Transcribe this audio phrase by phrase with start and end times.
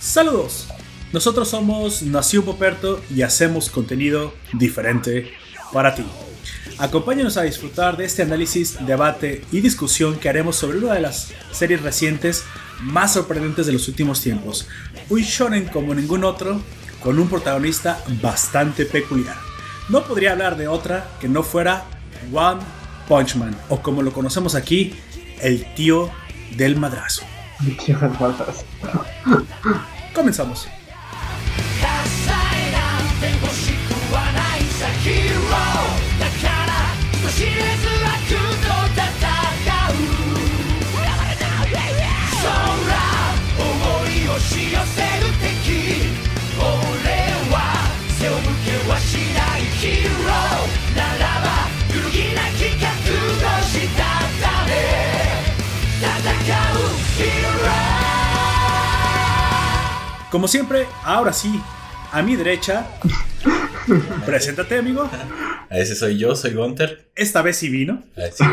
[0.00, 0.68] Saludos.
[1.12, 5.32] Nosotros somos Nación Poperto y hacemos contenido diferente
[5.72, 6.04] para ti.
[6.78, 11.32] Acompáñanos a disfrutar de este análisis, debate y discusión que haremos sobre una de las
[11.52, 12.44] series recientes
[12.80, 14.66] más sorprendentes de los últimos tiempos.
[15.08, 16.60] Un shonen como ningún otro,
[17.00, 19.36] con un protagonista bastante peculiar.
[19.88, 21.84] No podría hablar de otra que no fuera
[22.32, 22.60] One
[23.08, 24.94] Punch Man, o como lo conocemos aquí,
[25.40, 26.10] el tío
[26.56, 27.22] del madrazo.
[30.14, 30.68] Comenzamos.
[60.34, 61.62] Como siempre, ahora sí,
[62.10, 62.88] a mi derecha,
[64.26, 65.08] preséntate amigo.
[65.70, 67.08] Ese soy yo, soy Gunter.
[67.14, 68.02] Esta vez sí vino.
[68.32, 68.44] Sí,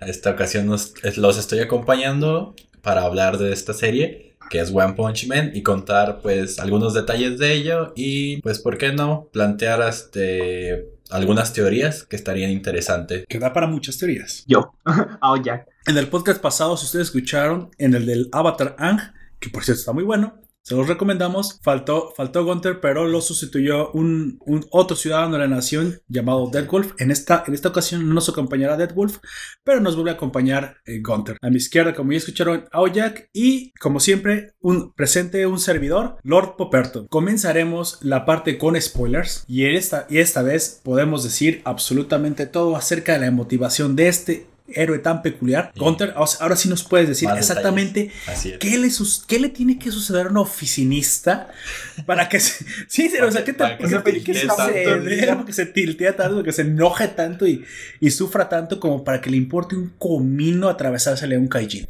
[0.00, 5.50] esta ocasión los estoy acompañando para hablar de esta serie que es One Punch Man
[5.52, 11.52] y contar pues algunos detalles de ello y pues por qué no plantear este algunas
[11.52, 13.26] teorías que estarían interesantes.
[13.28, 14.42] Que da para muchas teorías.
[14.46, 14.72] Yo.
[15.20, 15.66] oh, ya.
[15.86, 19.00] En el podcast pasado, si ustedes escucharon, en el del Avatar Ang,
[19.38, 21.60] que por cierto está muy bueno, se los recomendamos.
[21.62, 24.40] Faltó, faltó Gunter, pero lo sustituyó un,
[24.72, 26.94] otro ciudadano de la nación llamado Deadwolf.
[26.98, 29.18] En esta, en esta ocasión no nos acompañará Deadwolf,
[29.62, 31.36] pero nos vuelve a acompañar eh, Gunter.
[31.40, 36.56] A mi izquierda, como ya escucharon, Aoyak y, como siempre, un presente, un servidor, Lord
[36.56, 37.06] Poperto.
[37.06, 43.12] Comenzaremos la parte con spoilers y esta, y esta vez podemos decir absolutamente todo acerca
[43.12, 45.72] de la motivación de este héroe tan peculiar.
[45.76, 48.10] Gunter, ahora sí nos puedes decir exactamente
[48.60, 48.90] qué le,
[49.26, 51.48] qué le tiene que suceder a un oficinista
[52.04, 52.64] para que se.
[52.88, 57.08] Sí, o sea, ¿qué te, que, se, que, que se tiltea tanto, que se enoje
[57.08, 57.64] tanto y,
[58.00, 61.86] y sufra tanto como para que le importe un comino atravesársele a un kaijin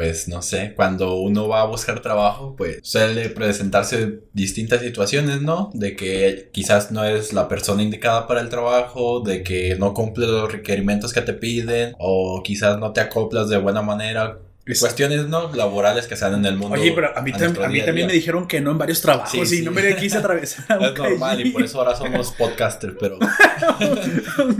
[0.00, 5.68] pues no sé, cuando uno va a buscar trabajo, pues suele presentarse distintas situaciones, ¿no?
[5.74, 10.26] De que quizás no es la persona indicada para el trabajo, de que no cumple
[10.26, 15.52] los requerimientos que te piden, o quizás no te acoplas de buena manera Cuestiones no
[15.54, 16.78] laborales que se dan en el mundo.
[16.78, 19.96] Oye, pero a mí, también me dijeron que no en varios trabajos y no me
[19.96, 20.64] quise atravesar.
[20.82, 23.18] es normal y por eso ahora somos podcasters, pero.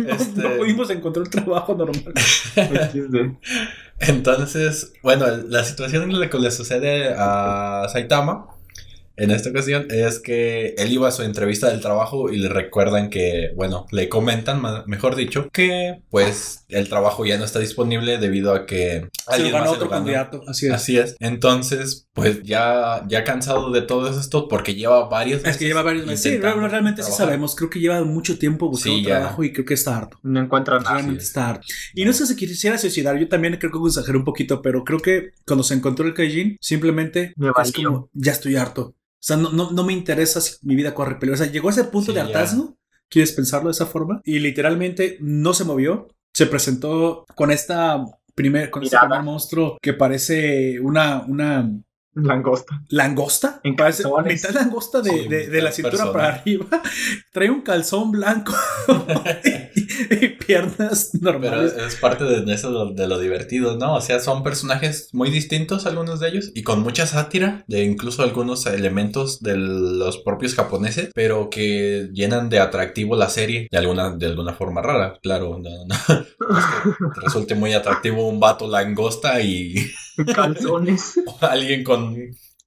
[0.09, 0.41] este...
[0.43, 2.15] no pudimos encontrar un trabajo normal.
[3.99, 8.47] Entonces, bueno, la situación en la que le sucede a Saitama
[9.17, 13.11] en esta ocasión es que él iba a su entrevista del trabajo y le recuerdan
[13.11, 18.55] que, bueno, le comentan, mejor dicho, que pues el trabajo ya no está disponible debido
[18.55, 20.43] a que se lo ganó otro candidato.
[20.47, 20.73] Así es.
[20.73, 21.17] Así es.
[21.21, 25.53] Entonces, pues ya, ya cansado de todo esto porque lleva varios meses.
[25.53, 26.33] Es que lleva varios meses.
[26.33, 27.55] Sí, realmente sí sabemos.
[27.55, 30.19] Creo que lleva mucho tiempo buscando trabajo y creo que está harto.
[30.23, 30.95] No encuentra nada.
[30.95, 31.67] Realmente está harto.
[31.95, 33.19] Y no sé si quisiera suicidar.
[33.19, 36.57] Yo también creo que exageré un poquito, pero creo que cuando se encontró el Kaijin,
[36.61, 38.95] simplemente es como, ya estoy harto.
[39.21, 41.35] O sea, no, no, me interesa si mi vida corre peligro.
[41.35, 42.79] O sea, llegó a ese punto de hartazgo.
[43.11, 44.23] ¿Quieres pensarlo de esa forma?
[44.25, 46.09] Y literalmente no se movió.
[46.33, 48.05] Se presentó con esta
[48.35, 51.69] primer, con este primer monstruo que parece una, una
[52.15, 52.83] Langosta.
[52.89, 53.61] ¿Langosta?
[53.63, 54.43] En calzones.
[54.43, 56.67] Mitad langosta de, de, la cintura para arriba.
[57.33, 58.53] Trae un calzón blanco
[60.11, 61.73] y, piernas normales.
[61.75, 63.95] Pero es parte de eso de lo divertido, ¿no?
[63.95, 68.23] O sea, son personajes muy distintos algunos de ellos y con mucha sátira de incluso
[68.23, 74.17] algunos elementos de los propios japoneses, pero que llenan de atractivo la serie de alguna,
[74.17, 75.19] de alguna forma rara.
[75.23, 76.25] Claro, no, no.
[77.23, 79.75] resulte muy atractivo un vato langosta y...
[80.35, 81.15] Calzones.
[81.41, 82.17] alguien con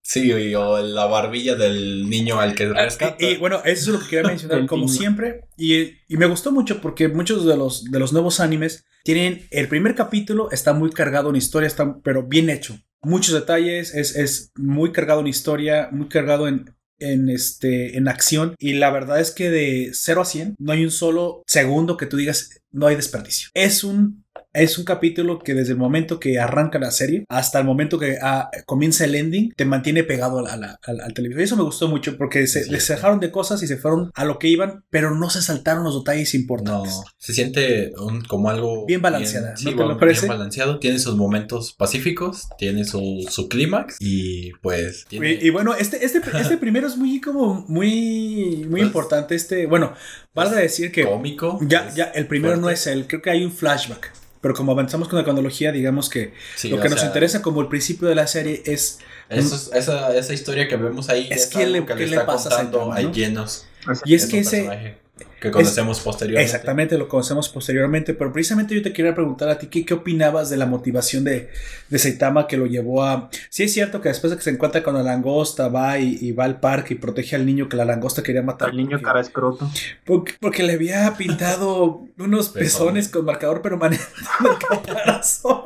[0.04, 3.24] Sí, o la barbilla del niño al que ah, rescata.
[3.24, 5.46] Y, bueno, eso es lo que quería mencionar, como siempre.
[5.58, 9.48] Y, me gustó mucho porque muchos de los, de los nuevos animes tienen.
[9.50, 12.78] El primer capítulo está muy cargado en historia, está, pero bien hecho.
[13.02, 18.56] Muchos detalles, es, es muy cargado en historia, muy cargado en, en, este, en acción.
[18.60, 22.06] Y la verdad es que de 0 a 100 no hay un solo segundo que
[22.06, 23.50] tú digas no hay desperdicio.
[23.54, 24.23] Es un
[24.54, 28.18] es un capítulo que desde el momento que arranca la serie hasta el momento que
[28.22, 31.42] ah, comienza el ending te mantiene pegado al, televisor.
[31.42, 34.26] Y eso me gustó mucho porque se les dejaron de cosas y se fueron a
[34.26, 36.94] lo que iban, pero no se saltaron los detalles importantes.
[36.94, 37.92] No, se siente
[38.28, 39.56] como algo bien balanceada.
[39.64, 40.28] ¿no te lo parece?
[40.28, 40.80] Bien balanceado.
[40.80, 45.06] Tiene sus momentos pacíficos, tiene su, su clímax y pues.
[45.10, 49.36] Y, bueno, este, este, este primero es muy como muy, muy pues importante.
[49.36, 49.94] Este, bueno,
[50.34, 51.06] vale decir que.
[51.06, 51.60] Cómico.
[51.62, 53.08] Ya, ya, el primero no es él.
[53.08, 56.80] Creo que hay un flashback Pero como avanzamos con la cronología, digamos que Sí, lo
[56.82, 59.00] que nos sea, interesa como el principio de la serie es
[59.30, 62.26] eso es- esa, esa historia que vemos ahí Es que le- que ¿qué le está
[62.26, 63.12] pasa a contando a no?
[63.14, 63.66] llenos.
[64.04, 64.98] y es que ese personaje
[65.40, 66.44] que conocemos posteriormente.
[66.46, 70.50] exactamente lo conocemos posteriormente, pero precisamente yo te quería preguntar a ti qué, qué opinabas
[70.50, 71.50] de la motivación de,
[71.90, 74.82] de Saitama que lo llevó a sí es cierto que después de que se encuentra
[74.82, 77.86] con la langosta va y, y va al parque y protege al niño que la
[77.86, 79.70] langosta quería matar El niño cara escroto.
[80.06, 82.74] porque, porque le había pintado unos Pezones.
[82.74, 84.04] pezones con marcador permanente
[84.40, 85.62] en el caparazón.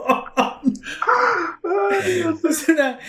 [2.02, 2.44] Ay, Dios.
[2.46, 3.00] Es una-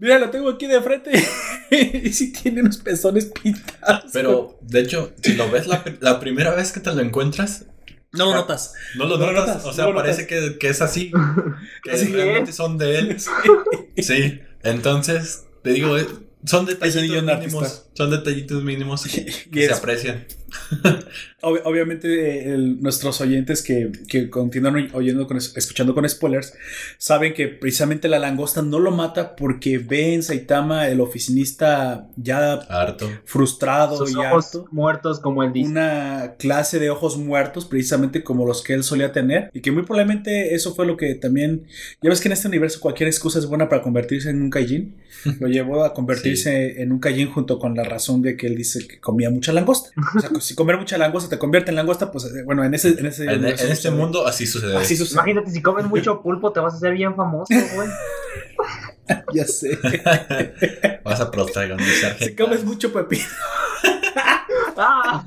[0.00, 1.10] Mira, lo tengo aquí de frente
[1.70, 4.10] y sí tiene unos pezones pintados.
[4.12, 7.66] Pero, de hecho, si lo ves la, la primera vez que te lo encuentras,
[8.12, 8.72] no lo notas.
[8.96, 9.48] no lo No lo notas.
[9.56, 11.12] notas, o sea, no parece que, que es así.
[11.84, 13.16] Que Así realmente son de él.
[13.98, 14.40] Sí.
[14.62, 16.06] Entonces, te digo, eh,
[16.44, 17.62] son detallitos mínimos.
[17.62, 17.90] artista.
[17.94, 19.04] Son detallitos mínimos
[19.52, 20.26] que Y se aprecian.
[21.42, 26.52] Ob- obviamente el- nuestros oyentes que, que continúan oyendo con, es- escuchando con spoilers
[26.98, 32.52] saben que precisamente la langosta no lo mata porque ve en Saitama el oficinista ya
[32.54, 33.08] Harto.
[33.24, 34.68] frustrado Sus y ojos harto.
[34.70, 35.70] muertos, como él dice.
[35.70, 39.82] Una clase de ojos muertos, precisamente como los que él solía tener, y que muy
[39.82, 41.64] probablemente eso fue lo que también.
[42.02, 44.96] Ya ves que en este universo cualquier excusa es buena para convertirse en un Kaijin.
[45.38, 48.86] Lo llevó a convertirse en un Kaijin junto con la razón de que él dice
[48.86, 49.90] que comía mucha langosta.
[50.16, 52.88] O sea, si comer mucha langosta te convierte en langosta, pues eh, bueno, en ese.
[52.90, 53.92] En, ese En, en este sucede.
[53.92, 54.76] mundo así sucede.
[54.76, 55.14] Así sucede.
[55.14, 57.88] Imagínate, si comes mucho pulpo, te vas a hacer bien famoso, güey.
[59.34, 59.76] Ya sé.
[61.04, 62.16] Vas a protagonizar.
[62.18, 63.24] si comes mucho pepino.
[64.76, 65.24] Ah,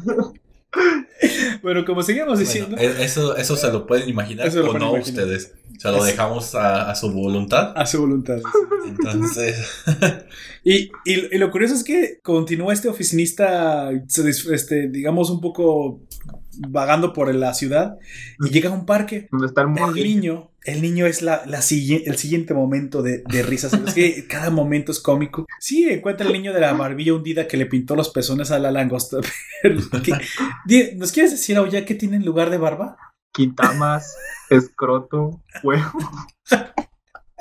[1.61, 2.77] Bueno, como seguíamos Bueno, diciendo.
[2.77, 5.23] e- eso, eso se lo pueden imaginar lo o pueden no imaginar.
[5.23, 5.53] ustedes.
[5.77, 7.71] Se lo dejamos a, a su voluntad.
[7.75, 8.39] A su voluntad.
[8.87, 9.57] Entonces,
[10.65, 13.91] Y, y- y lo curioso es que continúa este oficinista,
[14.51, 16.01] este, digamos, un poco
[16.59, 17.97] vagando por la ciudad
[18.39, 19.27] y llega a un parque.
[19.31, 23.43] ¿Dónde está el niño, el niño es la, la sigui- el siguiente momento de, de
[23.43, 23.73] risas.
[23.73, 25.45] Es que cada momento es cómico.
[25.59, 28.71] Sí, encuentra el niño de la barbilla hundida que le pintó los pezones a la
[28.71, 29.17] langosta.
[29.61, 30.13] Pero, ¿qué-
[30.65, 32.97] di- ¿Nos quieres decir, Oya, qué tiene en lugar de barba?
[33.33, 34.15] Quintamas,
[34.49, 35.91] escroto, huevo.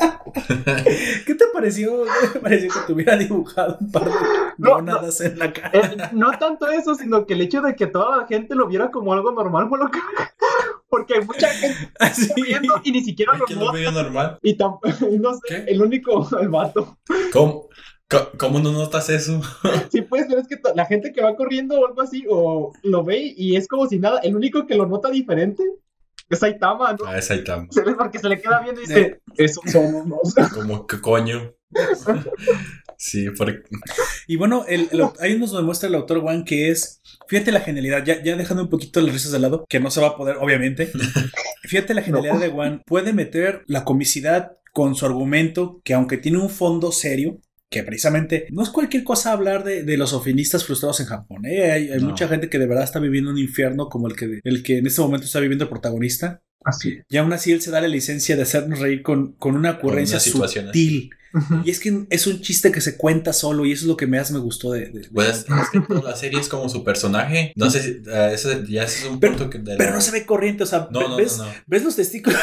[1.27, 2.05] ¿Qué te pareció?
[2.05, 4.11] ¿Qué te pareció que te hubiera dibujado un par de
[4.59, 5.71] No, gónadas en la cara?
[5.73, 8.91] Eh, no tanto eso, sino que el hecho de que toda la gente lo viera
[8.91, 9.99] como algo normal fue lo que...
[10.89, 12.31] Porque hay mucha gente Así.
[12.41, 14.39] viendo y ni siquiera lo ¿quién lo veo normal?
[14.43, 15.65] Y no sé, ¿Qué?
[15.69, 16.99] el único, el vato.
[17.33, 17.69] ¿Cómo,
[18.39, 19.41] cómo no notas eso?
[19.91, 23.05] Sí, pues, pero es que la gente que va corriendo o algo así, o lo
[23.05, 25.63] ve y es como si nada, el único que lo nota diferente
[26.35, 27.05] es Saitama, ¿no?
[27.07, 27.67] Ah, es Saitama.
[27.71, 30.19] Se le- Porque se le queda viendo y dice, eso somos, ¿no?
[30.55, 31.53] Como que coño.
[32.97, 33.63] Sí, porque
[34.29, 38.05] Y bueno, el, el- ahí nos demuestra el autor Juan que es, fíjate la genialidad,
[38.05, 40.37] ya, ya dejando un poquito las risas de lado, que no se va a poder,
[40.41, 40.91] obviamente.
[41.63, 46.39] Fíjate la genialidad de Juan, puede meter la comicidad con su argumento, que aunque tiene
[46.39, 47.39] un fondo serio,
[47.73, 51.45] que precisamente no es cualquier cosa hablar de, de los ofinistas frustrados en Japón.
[51.47, 51.73] ¿eh?
[51.73, 52.11] Hay, hay No.
[52.11, 54.87] mucha gente que de verdad está viviendo un infierno como el que, el que en
[54.87, 56.41] este momento está viviendo el protagonista.
[56.65, 57.01] Así.
[57.09, 60.17] Y aún así él se da la licencia de hacernos reír con, con una ocurrencia
[60.17, 61.11] una situación sutil.
[61.65, 64.07] Y es que es un chiste que se cuenta solo y eso es lo que
[64.07, 64.81] más me gustó de...
[64.91, 67.55] de- de- pues, es que toda la serie es como su personaje.
[67.57, 70.03] No sé si ese ya ese es un Pero- punto que de Pero la- no
[70.03, 71.53] se ve corriente, o sea, No, no, ¿ves, no, no.
[71.67, 72.37] ves los testículos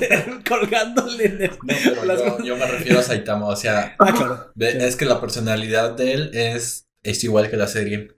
[0.00, 1.50] de él colgándole en el...
[1.50, 3.48] No, pero las- yo, yo me refiero a Saitama.
[3.48, 4.50] O sea, Ah, claro.
[4.54, 4.78] ve- Sí.
[4.80, 8.12] es que la personalidad de él es, es igual que la serie.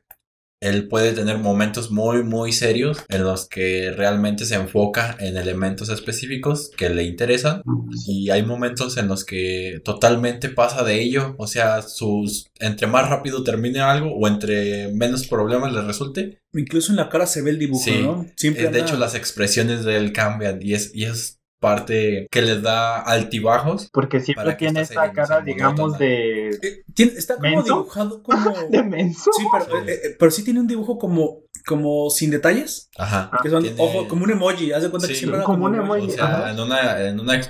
[0.60, 5.90] Él puede tener momentos muy, muy serios en los que realmente se enfoca en elementos
[5.90, 7.62] específicos que le interesan.
[8.06, 11.34] Y hay momentos en los que totalmente pasa de ello.
[11.38, 16.38] O sea, sus entre más rápido termine algo o entre menos problemas le resulte.
[16.54, 18.00] Incluso en la cara se ve el dibujo, Sí.
[18.02, 18.26] ¿no?
[18.36, 22.42] Siempre Eh, de hecho, las expresiones de él cambian y es, y es parte que
[22.42, 23.88] les da altibajos.
[23.90, 27.64] Porque siempre tiene esta cara, digamos, de, Eh, tiene- está como ¿Menso?
[27.64, 28.50] dibujado como...
[28.70, 29.30] de menso.
[29.36, 32.90] Sí, pero, eh, eh, pero sí tiene un dibujo como, como sin detalles.
[32.98, 33.30] Ajá.
[33.42, 34.72] Que son, Tiene- ojo, como un emoji.
[34.72, 36.10] Haz de cuenta que Sí, siempre era como un O emoji.
[36.10, 37.40] sea, en una, en una,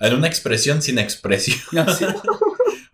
[0.00, 1.58] en una expresión sin expresión.
[1.88, 2.04] Así.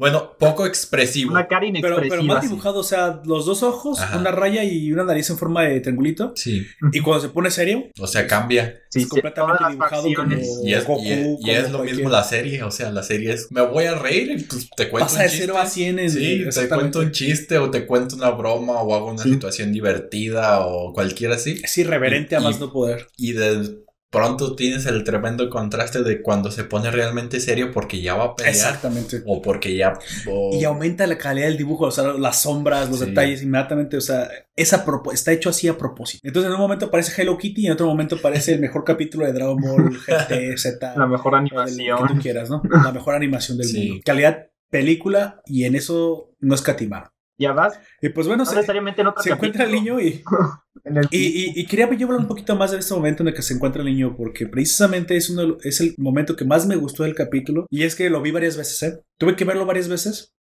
[0.00, 1.30] Bueno, poco expresivo.
[1.32, 2.08] Una cara Pero, inexpresiva.
[2.08, 2.48] pero mal así.
[2.48, 4.16] dibujado, o sea, los dos ojos, Ajá.
[4.18, 6.32] una raya y una nariz en forma de triangulito.
[6.36, 8.80] Sí, Y cuando se pone serio, o sea, cambia.
[8.88, 10.34] Sí, es completamente dibujado como.
[10.64, 12.62] Y es, Goku, y es, y como es lo cualquier- mismo la serie.
[12.62, 15.22] O sea, la serie es, me voy a reír y pues te cuento Pasa un
[15.24, 15.44] de chiste.
[15.46, 18.94] 0 a 100 en Sí, te cuento un chiste o te cuento una broma o
[18.94, 19.30] hago una Sí.
[19.34, 21.60] situación divertida o cualquiera así.
[21.62, 23.06] Es irreverente a Y- más y- no poder.
[23.18, 23.76] Y de
[24.10, 28.34] pronto tienes el tremendo contraste de cuando se pone realmente serio porque ya va a
[28.34, 28.54] pelear.
[28.54, 29.22] Exactamente.
[29.26, 29.94] O porque ya.
[30.28, 33.06] o- Y aumenta la calidad del dibujo, o sea, las sombras, los Sí.
[33.06, 36.20] detalles inmediatamente, o sea, esa está hecho así a propósito.
[36.26, 39.24] Entonces en un momento aparece Hello Kitty y en otro momento aparece el mejor capítulo
[39.26, 42.18] de Dragon Ball GT, Z, La mejor del que tú animación.
[42.20, 42.62] quieras, ¿no?
[42.84, 43.88] La mejor animación del Sí.
[43.90, 44.02] mundo.
[44.04, 47.12] Calidad película y en eso no escatimar.
[47.38, 50.22] Ya vas, Y pues bueno, no se, necesariamente en otro se encuentra el niño y,
[50.84, 53.28] en el- y, y- y quería yo hablar un poquito más de este momento en
[53.28, 56.66] el que se encuentra el niño, porque precisamente es, uno, es el momento que más
[56.66, 59.00] me gustó del capítulo, y es que lo vi varias veces, ¿eh?
[59.18, 60.32] Tuve que verlo varias veces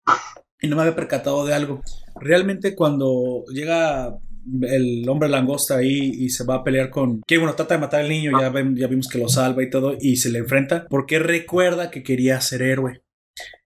[0.62, 1.82] y no me había percatado de algo.
[2.20, 4.18] Realmente cuando llega
[4.64, 7.22] el hombre langosta ahí y se va a pelear con...
[7.28, 9.70] Que bueno, trata de matar al niño, ya, ven- ya vimos que lo salva y
[9.70, 13.02] todo, y se le enfrenta, porque recuerda que quería ser héroe.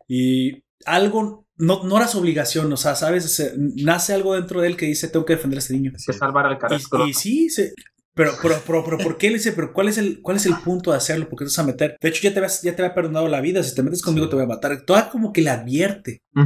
[0.07, 1.42] Y algo...
[1.57, 3.25] No, no era su obligación, o sea, ¿sabes?
[3.31, 5.91] Se- nace algo dentro de él que dice, tengo que defender a este niño.
[6.05, 7.05] que salvar al carajo.
[7.05, 7.73] Y, y sí, se-
[8.15, 9.51] pero, pero, pero, pero, ¿por qué le dice?
[9.53, 11.29] Pero ¿cuál es el, cuál es el punto de hacerlo?
[11.29, 11.97] ¿Por qué te vas a meter?
[12.01, 13.63] De hecho, ya te, habías- ya te había perdonado la vida.
[13.63, 14.29] Si te metes conmigo, Sí.
[14.31, 14.83] te voy a matar.
[14.85, 16.21] Toda como que le advierte.
[16.35, 16.45] O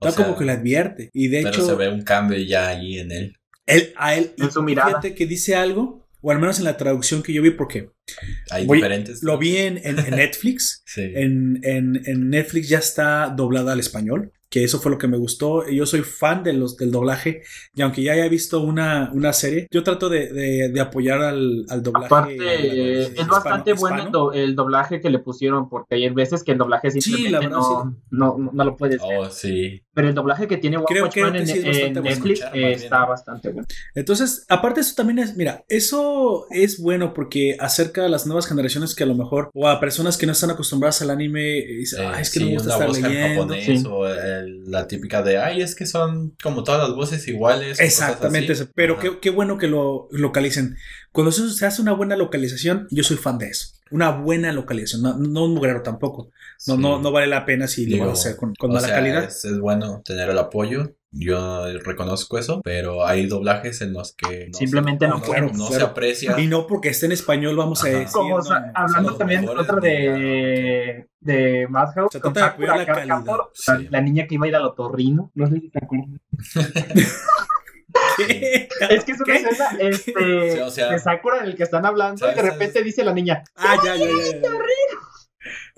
[0.00, 1.10] Toda sea, como que le advierte.
[1.12, 3.36] Y de pero hecho, se ve un cambio ya ahí en él.
[3.66, 4.88] él, a él, En su mirada.
[4.88, 7.90] Fíjate que dice algo, o al menos en la traducción que yo vi, porque
[8.50, 9.22] Hay Voy- diferentes.
[9.22, 10.82] lo vi en, en- en Netflix.
[10.86, 11.02] Sí.
[11.14, 15.16] En, en- en Netflix ya está doblada al español, que eso fue lo que me
[15.18, 15.68] gustó.
[15.68, 17.42] Yo soy fan de los, del doblaje,
[17.74, 21.66] y aunque ya haya visto una, una serie, yo trato de, de- de apoyar al,
[21.68, 22.06] al doblaje.
[22.06, 26.08] Aparte, eh, es hispano- bastante bueno el, do- el doblaje que le pusieron, porque hay
[26.10, 29.18] veces que el doblaje simplemente la verdad, no, no, no, no lo puedes ver.
[29.18, 29.82] Oh, sí.
[29.92, 32.56] Pero el doblaje que tiene Creo- creo que en, sí es en bastante Netflix escuchar,
[32.56, 33.66] eh, está bastante bueno.
[33.94, 38.94] Entonces, aparte eso también es, mira, eso es bueno porque acerca a las nuevas generaciones
[38.94, 42.04] que a lo mejor, o a personas que no están acostumbradas al anime, y dicen,
[42.04, 43.42] Eh, "Ay, es que sí, no me gusta estar voz en leyendo.
[43.42, 43.84] japonés Sí.
[43.88, 44.06] o
[44.38, 47.80] el- la típica de, ay, es que son como todas las voces iguales.
[47.80, 48.62] Exactamente, así".
[48.62, 48.70] eso.
[48.74, 50.76] pero qué, qué bueno que lo localicen.
[51.12, 53.68] Cuando se hace una buena localización, yo soy fan de eso.
[53.90, 56.30] Una buena localización, no, no un mugrero tampoco.
[56.66, 56.80] No, Sí.
[56.82, 58.96] no, no vale la pena si lo Digo, vas a hacer con, con mala sea,
[58.96, 59.24] calidad.
[59.24, 60.92] Es, es bueno tener el apoyo.
[61.10, 65.68] Yo reconozco eso, pero hay doblajes en los que no Simplemente se, no puedes, no
[65.68, 66.38] se aprecia.
[66.38, 68.08] Y no porque esté en español vamos a decir.
[68.12, 72.76] Como no, no, hablando también mejores otra de, de Madhouse, Se con trata de cuidar
[72.76, 73.24] la calidad.
[73.24, 73.88] La, Sí.
[73.90, 75.30] la niña que iba a ir al otorrino.
[75.34, 76.20] No sé si te acuerdas.
[78.18, 78.68] ¿Qué?
[78.90, 79.36] Es que es una ¿Qué?
[79.36, 82.82] escena este, Sí, o sea, de Sakura en el que están hablando y de repente
[82.82, 84.48] dice la niña, Ah, ya, ya, ya, ya.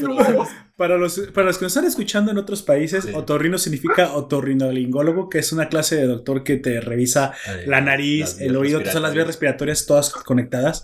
[0.00, 0.48] No, pero ¿sabes?
[0.76, 3.10] Para los, para los que nos están escuchando en otros países, Sí.
[3.14, 7.32] otorrino significa otorrinolaringólogo, que es una clase de doctor que te revisa
[7.66, 9.86] la nariz, el oído, son las vías respiratorias.
[9.86, 10.82] todas conectadas.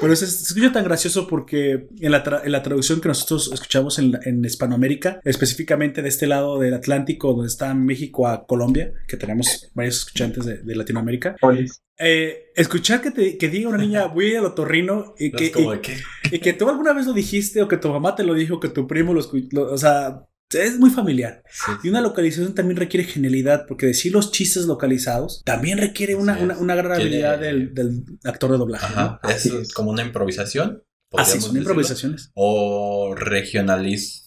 [0.00, 3.50] Pero se, se escucha tan gracioso porque en la, tra- en la traducción que nosotros
[3.52, 8.46] escuchamos en, la- en Hispanoamérica, específicamente de este lado del Atlántico, donde está México a
[8.46, 11.36] Colombia, que tenemos varios escuchantes de, de Latinoamérica,
[11.98, 15.38] eh, escuchar que, te, que diga una niña, voy a ir al otorrino y No
[15.38, 15.96] que, es como y- de que
[16.30, 18.68] y que tú alguna vez lo dijiste, o que tu mamá te lo dijo, que
[18.68, 21.42] tu primo lo escuchó, o sea, es muy familiar.
[21.50, 26.38] sí, Y una localización también requiere genialidad, porque decir los chistes localizados también requiere una,
[26.38, 28.84] una, una gran Quiere- habilidad del, del actor de doblaje.
[28.86, 29.30] Ajá, ¿no?
[29.30, 30.82] es, como una improvisación.
[31.12, 31.58] Así podríamos son decirlo.
[31.60, 32.30] improvisaciones.
[32.34, 34.24] O regionalismo,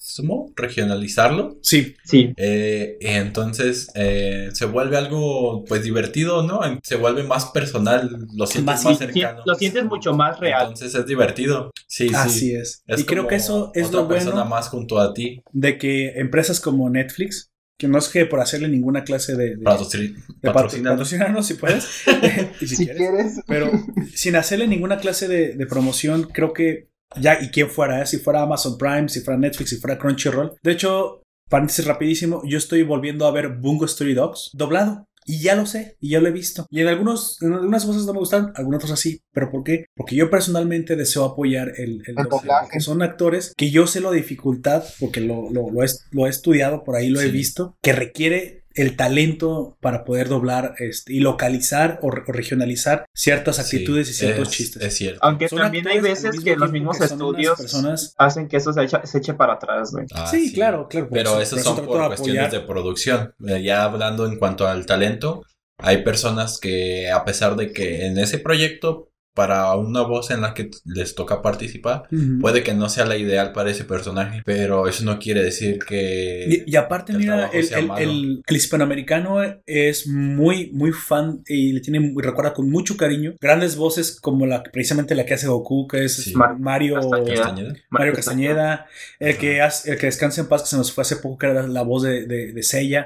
[0.55, 1.57] regionalizarlo.
[1.61, 6.59] Sí, Sí, Eh, y entonces eh, se vuelve algo pues divertido, ¿no?
[6.83, 9.41] Se vuelve más personal, lo sientes Más- más, sí, cercano.
[9.45, 10.61] lo sientes mucho más real.
[10.63, 11.71] Entonces es divertido.
[11.87, 12.15] Sí, sí.
[12.15, 12.83] así es.
[12.87, 15.41] Es y creo que eso es otra lo persona bueno más junto a ti.
[15.51, 19.63] de que empresas como Netflix, que no es que por hacerle ninguna clase de, de,
[19.63, 22.03] Patrocin- de patrocinarnos si puedes,
[22.61, 22.97] y si, si quieres.
[22.97, 23.39] quieres.
[23.47, 23.71] Pero
[24.13, 26.89] sin hacerle ninguna clase de, de promoción, creo que
[27.19, 28.05] ya, y quién fuera, ¿eh?
[28.05, 30.53] si fuera Amazon Prime, si fuera Netflix, si fuera Crunchyroll.
[30.61, 35.05] De hecho, paréntesis rapidísimo, yo estoy volviendo a ver Bungo Story Dogs doblado.
[35.25, 36.67] Y ya lo sé, y ya lo he visto.
[36.69, 39.21] Y en algunos, en algunas cosas no me gustan, algunas otras sí.
[39.31, 39.85] ¿Pero por qué?
[39.95, 42.29] Porque yo personalmente deseo apoyar el, el doblaje.
[42.29, 42.79] doblaje.
[42.81, 46.83] Son actores que yo sé la dificultad, porque lo, lo, lo he, lo he estudiado,
[46.83, 51.99] por ahí lo he visto, que requiere el talento para poder doblar este, y localizar
[52.01, 54.81] o, re- o regionalizar ciertas actitudes y ciertos es- chistes.
[54.83, 55.19] Es cierto.
[55.21, 58.83] Aunque Son también hay veces que los mismos que estudios personas hacen que eso se
[58.83, 60.05] eche, se eche para atrás, güey.
[60.13, 61.09] Ah, sí, claro, claro.
[61.11, 62.51] Pero eso- son por de cuestiones apoyar.
[62.51, 63.33] de producción.
[63.47, 65.43] Eh, Ya hablando en cuanto al talento,
[65.77, 70.53] hay personas que a pesar de que en ese proyecto para una voz en la
[70.53, 72.03] que les toca participar,
[72.41, 76.63] puede que no sea la ideal para ese personaje, pero eso no quiere decir que...
[76.65, 81.73] Y, y aparte, el mira, el, el- el- el hispanoamericano es muy, muy fan y
[81.73, 85.87] le tiene, recuerda con mucho cariño grandes voces como la precisamente la que hace Goku,
[85.87, 86.35] que es Sí.
[86.35, 87.35] Mar- Mario Castañeda.
[87.35, 87.73] Castañeda.
[87.89, 88.85] Mario Castañeda,
[89.19, 91.47] el que, hace- el que descansa en paz, que se nos fue hace poco, que
[91.47, 92.63] era la voz de, de, de.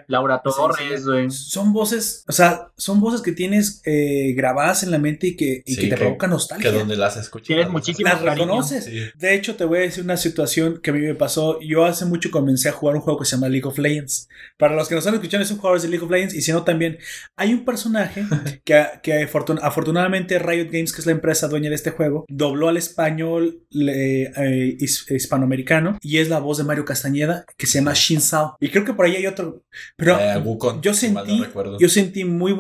[0.08, 1.30] Laura Torres, güey.
[1.32, 5.64] Son voces, o sea, son voces que tienes eh, grabadas en la mente y que,
[5.66, 6.72] y Sí, que te que- nostalgia.
[6.72, 7.46] Que donde las escuchas.
[7.48, 8.46] Tienes muchísimo Las cariño.
[8.46, 8.86] reconoces.
[8.86, 9.00] Sí.
[9.16, 11.60] De hecho, te voy a decir una situación que a mí me pasó.
[11.62, 14.30] Yo hace mucho comencé a jugar un juego que se llama League of Legends.
[14.58, 16.34] Para los que nos están escuchando, son jugadores de League of Legends.
[16.34, 16.98] Y si no, también
[17.36, 18.24] hay un personaje
[18.66, 22.70] que, que afortun- afortunadamente Riot Games, que es la empresa dueña de este juego, dobló
[22.70, 27.80] al español le- eh, his- hispanoamericano y es la voz de Mario Castañeda, que se
[27.80, 28.56] llama Shin Sao.
[28.60, 29.64] Y creo que por ahí hay otro.
[29.98, 32.56] Pero Eh, Wukong, yo si mal no sentí, yo sentí muy,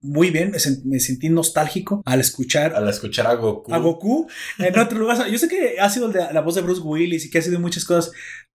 [0.00, 0.52] muy bien,
[0.84, 3.72] me sentí nostálgico al escuchar Al escuchar a Goku.
[3.72, 5.28] a Goku en otro lugar.
[5.28, 7.84] Yo sé que ha sido la voz de Bruce Willis y que ha sido muchas
[7.84, 8.12] cosas,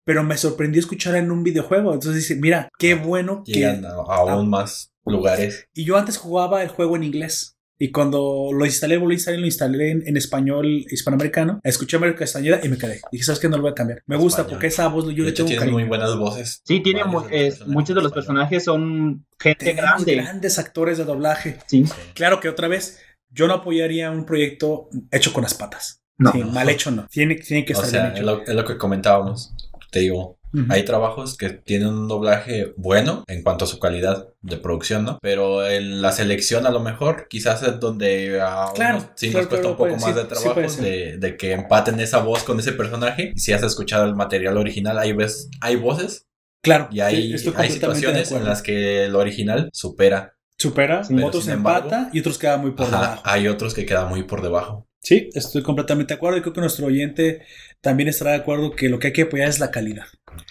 [0.05, 1.93] pero me sorprendió escuchar en un videojuego.
[1.93, 3.53] Entonces dice, mira, qué bueno que...
[3.53, 5.67] Llegan a, a aún más lugares.
[5.73, 7.53] Y yo antes jugaba el juego en inglés.
[7.79, 11.59] Y cuando lo instalé, volví a instalar, lo instalé en, en español hispanoamericano.
[11.63, 12.99] Escuché a Mario Castañeda y me quedé.
[13.11, 13.49] Dije, ¿sabes qué?
[13.49, 14.01] No lo voy a cambiar.
[14.07, 14.55] Me gusta Español.
[14.55, 16.61] porque esa voz yo le tengo tiene muy buenas voces.
[16.65, 20.15] Sí, tiene personajes muchos de los personajes son gente Tenemos grande.
[20.15, 21.59] grandes actores de doblaje.
[21.67, 21.93] Sí, Sí.
[22.15, 26.01] Claro que otra vez, yo no apoyaría un proyecto hecho con las patas.
[26.17, 26.31] no.
[26.31, 27.07] Sí, mal hecho no.
[27.07, 28.25] Tiene, tiene que O estar sea, bien es hecho.
[28.37, 29.53] lo, es lo que comentábamos.
[29.91, 30.37] Te digo,
[30.69, 35.19] hay trabajos que tienen un doblaje bueno en cuanto a su calidad de producción, ¿no?
[35.21, 39.43] Pero en la selección a lo mejor quizás es donde a Claro, unos sí claro,
[39.43, 42.19] nos cuesta claro, un poco puede- más sí, de trabajo de, de que empaten esa
[42.19, 43.31] voz con ese personaje.
[43.35, 46.23] Y si has escuchado el material original, hay, ves, hay voces
[46.63, 46.89] Claro.
[46.91, 50.33] y hay, hay situaciones en las que el original supera.
[50.57, 53.21] Supera, otros sin embargo- empata y otros quedan muy por Ajá, debajo.
[53.25, 54.87] hay otros que quedan muy por debajo.
[54.99, 57.41] Sí, estoy completamente de acuerdo y creo que nuestro oyente
[57.81, 60.05] también estará de acuerdo que lo que hay que apoyar es la calidad.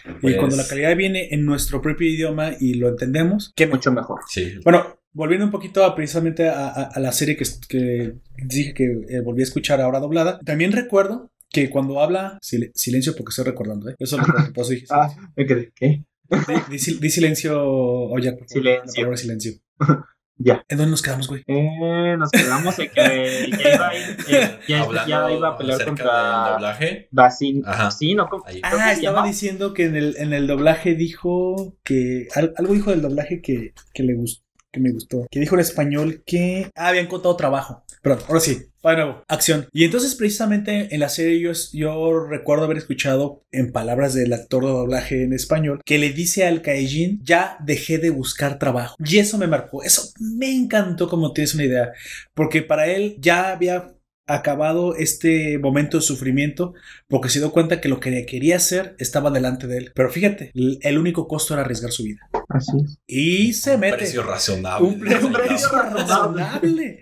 [0.08, 3.74] y Pues, cuando la calidad viene en nuestro propio idioma y lo entendemos, mejor.
[3.74, 4.20] Mucho mejor.
[4.28, 8.72] Sí, Bueno, volviendo un poquito a, precisamente a, a- a la serie que, que dije
[8.74, 13.30] que eh, volví a escuchar ahora doblada, también recuerdo que cuando habla, sil- silencio porque
[13.30, 13.94] estoy recordando, ¿eh?
[13.98, 15.70] eso lo recuerdo, por eso dije, Ah, me quedé.
[15.74, 16.04] ¿Qué?
[16.28, 18.82] Di, di di silencio, oye, por favor, Silencio.
[18.86, 19.52] la palabra silencio.
[20.38, 20.62] Ya.
[20.68, 21.42] ¿En dónde nos quedamos, güey?
[21.46, 23.90] Eh, nos quedamos en que ya iba,
[24.28, 27.08] eh, ya, hablando ya iba a pelear contra doblaje.
[27.10, 27.62] Basin.
[27.64, 27.88] Ajá.
[27.88, 32.28] Ah, estaba llama- diciendo que en el, en el doblaje dijo que.
[32.34, 34.42] al- algo dijo del doblaje que, que le gustó.
[34.70, 35.26] Que me gustó.
[35.30, 37.85] Que dijo en español que ah, habían contado trabajo.
[38.06, 38.62] Perdón, ahora sí.
[38.86, 39.24] Va de nuevo.
[39.26, 39.66] Acción.
[39.72, 44.62] Y entonces, precisamente en la serie, yo, yo recuerdo haber escuchado en palabras del actor
[44.64, 48.94] de doblaje en español que le dice al Kaijin: Ya dejé de buscar trabajo.
[49.04, 49.82] Y eso me marcó.
[49.82, 51.92] Eso me encantó, como tienes una idea.
[52.32, 53.92] Porque para él ya había
[54.28, 56.74] acabado este momento de sufrimiento
[57.08, 59.92] porque se dio cuenta que lo que quería hacer estaba delante de él.
[59.94, 62.20] Pero fíjate, el único costo era arriesgar su vida.
[62.48, 62.98] Así es.
[63.06, 63.96] Y se Un mete.
[63.98, 64.88] precio razonable.
[64.88, 67.00] Un precio, Un precio razonable.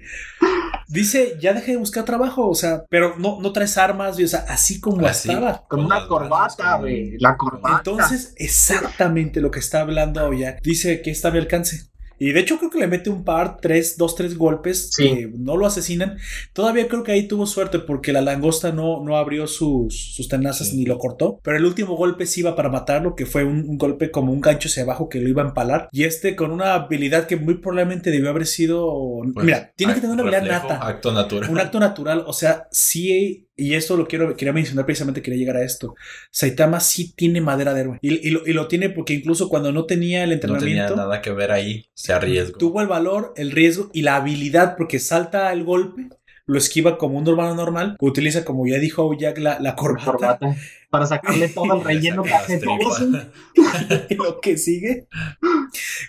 [0.94, 4.44] Dice, ya dejé de buscar trabajo, o sea, pero no, no traes armas, o sea,
[4.48, 5.28] así como Así.
[5.28, 5.64] estaba.
[5.66, 7.18] Con una corbata, güey.
[7.18, 7.78] La corbata.
[7.78, 10.62] Entonces, exactamente lo que está hablando Aoyak.
[10.62, 11.90] Dice que está a mi alcance.
[12.28, 15.02] Y de hecho creo que le mete un par, tres, dos, tres golpes Sí.
[15.08, 16.16] que no lo asesinan.
[16.52, 20.68] Todavía creo que ahí tuvo suerte porque la langosta no, no abrió sus, sus tenazas
[20.68, 20.76] Sí.
[20.76, 21.40] ni lo cortó.
[21.42, 24.40] Pero el último golpe sí iba para matarlo, que fue un, un golpe como un
[24.40, 25.88] gancho hacia abajo que lo iba a empalar.
[25.92, 28.90] Y este con una habilidad que muy probablemente debió haber sido...
[29.34, 31.50] Pues, Mira, tiene que tener una habilidad nata Acto natural.
[31.50, 35.56] un acto natural, o sea, sí, y esto lo quiero, quería mencionar precisamente, quería llegar
[35.56, 35.94] a esto.
[36.30, 37.98] Saitama sí tiene madera de héroe.
[38.02, 40.96] Y, y lo, y lo tiene porque incluso cuando no tenía el No tenía entrenamiento,
[40.96, 41.86] nada que ver ahí.
[41.94, 42.58] Se arriesgó.
[42.58, 46.08] tuvo el valor, el riesgo y la habilidad porque salta el golpe,
[46.46, 50.04] lo esquiva como un hermano normal, utiliza, como ya dijo Jack, la, la La corbata,
[50.12, 50.56] corbata.
[50.90, 52.60] Para sacarle todo el Le relleno que hace
[54.16, 55.08] lo que sigue.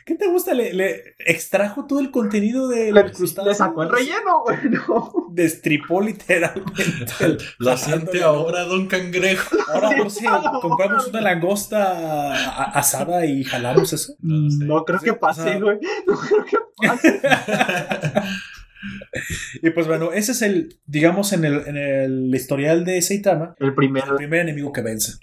[0.05, 0.53] ¿Qué te gusta?
[0.53, 3.49] Le, le extrajo todo el contenido del Le, crustáceo.
[3.51, 4.57] le sacó el relleno, güey.
[4.69, 5.11] No.
[5.31, 7.13] Destripó literalmente.
[7.21, 9.55] el- Lo siente ahora, don Cangrejo.
[9.73, 10.25] Ahora no sé,
[10.61, 14.13] compramos una langosta asada y jalamos eso.
[14.19, 14.65] No sé.
[14.65, 15.79] No creo que O pase, sea- güey.
[16.05, 17.19] No creo que pase.
[19.61, 23.73] Y pues bueno, ese es el, digamos, en el, en el historial de Saitama, El
[23.75, 24.11] primero.
[24.11, 25.13] el primer enemigo que vence.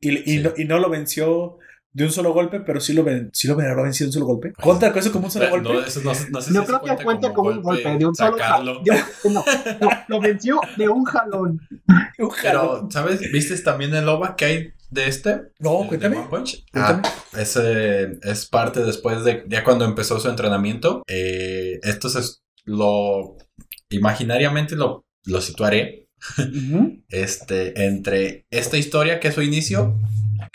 [0.00, 0.38] Y, y Sí.
[0.42, 1.58] no, y no lo venció
[1.94, 4.26] de un solo golpe, pero sí lo, ven, sí lo habrá vencido de un solo
[4.26, 4.52] golpe.
[4.54, 5.68] ¿Cuenta con eso como un solo golpe?
[5.72, 8.06] No, eso no, no sé si No eso creo que cuente como un golpe de
[8.06, 8.82] un solo sacarlo.
[8.82, 9.04] jalón.
[9.24, 9.44] No,
[9.80, 11.60] no, lo venció de un jalón.
[12.18, 12.88] Un Pero.
[12.90, 13.20] ¿sabes?
[13.32, 15.40] ¿Viste también el OVA que hay de este?
[15.58, 16.16] No, cuéntame.
[16.30, 16.64] Punch?
[16.74, 17.02] Ah,
[17.36, 21.02] ese es parte después de ya cuando empezó su entrenamiento.
[21.08, 23.36] Eh, esto es lo
[23.90, 26.08] imaginariamente lo lo situaré.
[27.08, 29.98] Este, entre esta historia que es su inicio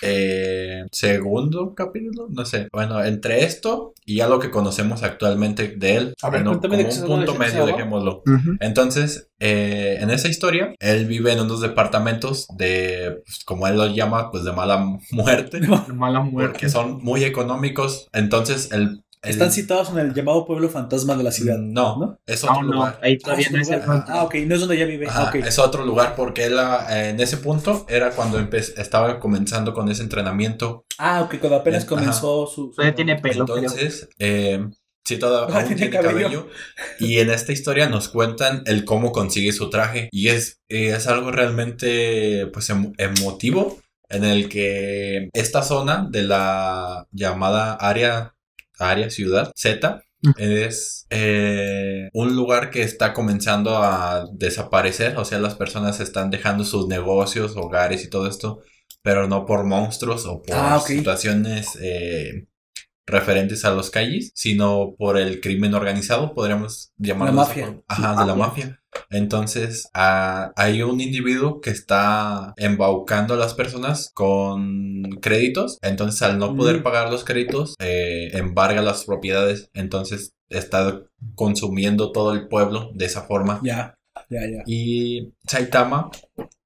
[0.01, 2.67] eh, segundo capítulo, no sé.
[2.71, 6.67] Bueno, entre esto y ya lo que conocemos actualmente de él, A ver, bueno, de
[6.67, 8.23] como un punto medio, dejémoslo.
[8.59, 13.87] Entonces, eh, en esa historia, él vive en unos departamentos de, pues, como él lo
[13.87, 15.59] llama, pues de mala muerte,
[15.93, 16.51] Mala muerte.
[16.51, 18.07] porque son muy económicos.
[18.13, 19.03] Entonces, el...
[19.23, 21.57] el- Están citados en el llamado pueblo fantasma de la ciudad.
[21.57, 22.19] No, ¿no?
[22.25, 22.99] es otro No, no, lugar.
[23.01, 23.81] ahí Ah, todavía es no es el.
[23.85, 25.07] Ah, ok, no es donde ella vive.
[25.07, 25.37] Ajá, Ah.
[25.37, 30.03] Es otro lugar porque él ah, en ese punto era cuando estaba comenzando con ese
[30.03, 30.85] entrenamiento.
[30.97, 31.89] Ah, ok, cuando apenas Ajá.
[31.89, 32.53] comenzó su.
[32.67, 33.41] su- Todavía tiene pelo.
[33.41, 34.65] Entonces, eh,
[35.05, 36.21] sí, Ah, aún tiene tiene cabello.
[36.21, 36.47] cabello.
[36.99, 40.09] Y en esta historia nos cuentan el cómo consigue su traje.
[40.11, 46.23] Y es, eh, es algo realmente pues, emo- emotivo en el que esta zona de
[46.23, 48.35] la llamada área,
[48.79, 50.01] área ciudad Z
[50.37, 55.17] es eh, un lugar que está comenzando a desaparecer.
[55.17, 58.61] O sea, las personas están dejando sus negocios, hogares y todo esto.
[59.03, 62.47] Pero no por monstruos o por Ah, situaciones eh,
[63.07, 67.33] referentes a los calles, sino por el crimen organizado, podríamos llamarlo.
[67.33, 67.81] La mafia.
[67.87, 68.79] Ajá, de la mafia.
[69.09, 75.79] Entonces, ah, hay un individuo que está embaucando a las personas con créditos.
[75.81, 79.69] Entonces, al no poder pagar los créditos, eh, embarga las propiedades.
[79.73, 81.01] Entonces, está
[81.35, 83.59] consumiendo todo el pueblo de esa forma.
[83.63, 83.97] Ya,
[84.29, 84.63] ya, ya.
[84.65, 86.11] Y Saitama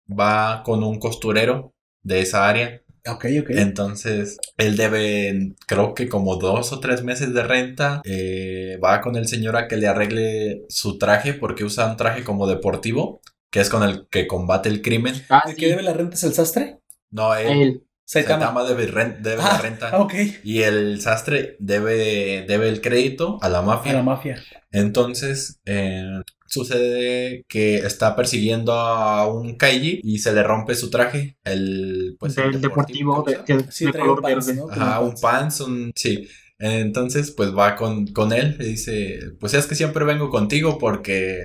[0.08, 1.74] va con un costurero
[2.04, 2.82] de esa área.
[3.08, 3.50] Ok, ok.
[3.52, 8.02] Entonces, él debe, creo que como dos o tres meses de renta.
[8.06, 12.24] eh, va con el señor a que le arregle su traje porque usa un traje
[12.24, 15.16] como deportivo, que es con el que combate el crimen.
[15.30, 16.80] Ah, ¿El sí, que debe la renta es el sastre?
[17.10, 17.84] No, él, él.
[18.06, 18.46] Saitama.
[18.46, 18.86] Saitama debe,
[19.22, 19.90] debe la Ah, renta.
[19.94, 20.14] ah, ok.
[20.44, 23.94] Y el sastre debe, debe el crédito a la A mafia.
[23.94, 24.42] la mafia.
[24.72, 31.38] Entonces, eh, sucede que está persiguiendo a un Kaiji y se le rompe su traje.
[31.46, 34.62] El, pues, el deportivo, de, que Sí, de trae un color pants, verde.
[34.62, 34.70] ¿no?
[34.70, 35.92] Ajá, un pants, un...
[35.96, 36.28] Sí.
[36.60, 41.40] Entonces, pues va con, con él y dice, pues es que siempre vengo contigo porque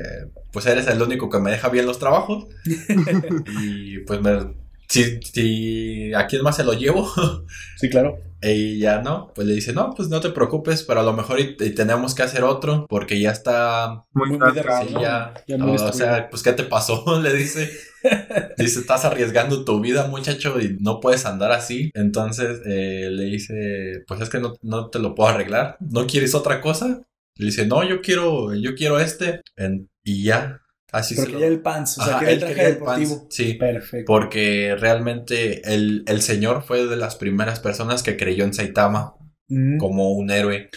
[0.53, 2.47] pues eres el único que me deja bien los trabajos.
[3.63, 4.66] y pues me...
[4.89, 7.11] Si, si a quién más se lo llevo
[7.77, 8.19] Sí, claro.
[8.43, 11.41] y ya no, pues le dice, no, pues no te preocupes, pero a lo mejor
[11.41, 14.89] y, y tenemos que hacer otro porque ya está Muy Muy tarde.
[15.01, 15.35] ya.
[15.49, 17.05] Ya muy o sea, pues, ¿qué te pasó?
[17.23, 17.71] Le dice.
[18.57, 21.91] Dice, estás arriesgando tu vida, muchacho, y no puedes andar así.
[21.95, 25.77] Entonces eh, le dice, pues es que no, no te lo puedo arreglar.
[25.81, 27.03] ¿No quieres otra cosa?
[27.35, 29.41] Le dice, no, yo quiero, yo quiero este.
[29.57, 30.61] En- y ya.
[30.99, 33.27] Así se ya lo- el pants, o sea, Ajá, el traje quería el pants, deportivo.
[33.31, 33.55] Sí.
[33.55, 34.05] Perfecto.
[34.07, 39.15] Porque realmente el, el señor fue de las primeras personas que creyó en Saitama
[39.49, 39.79] Mm.
[39.79, 40.71] como un héroe.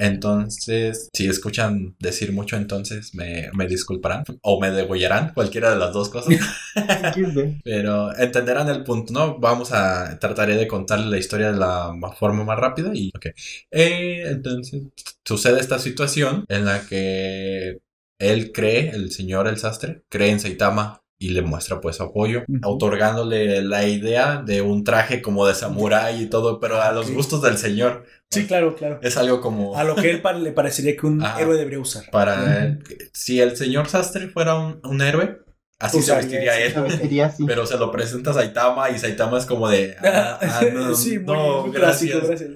[0.00, 5.92] Entonces, si escuchan decir mucho, entonces me, me disculparán o me degollarán, cualquiera de las
[5.92, 6.34] dos cosas.
[7.64, 9.38] Pero entenderán el punto, ¿no?
[9.38, 13.26] Vamos a trataré de contarle la historia de la ma- forma más rápida y ok.
[13.70, 14.82] Eh, entonces
[15.24, 17.78] sucede esta situación en la que
[18.18, 23.62] él cree, el señor el sastre, cree en Saitama y le muestra pues apoyo, otorgándole
[23.62, 27.14] la idea de un traje como de samurái y todo, pero a los Ok.
[27.14, 28.04] gustos del señor.
[28.30, 28.98] Sí, claro, claro.
[29.02, 32.04] Es algo como A lo que él pa- le parecería que un héroe debería usar.
[32.10, 32.78] para
[33.12, 35.38] si el señor sastre fuera un, un héroe,
[35.78, 36.72] así se Usaría vestiría ese él.
[36.74, 37.44] Se vestiría así.
[37.46, 39.96] Pero se lo presenta a Saitama y Saitama es como de.
[40.04, 42.10] ah, ah, no, sí, muy, no, muy gracias.
[42.12, 42.50] clásico, gracias.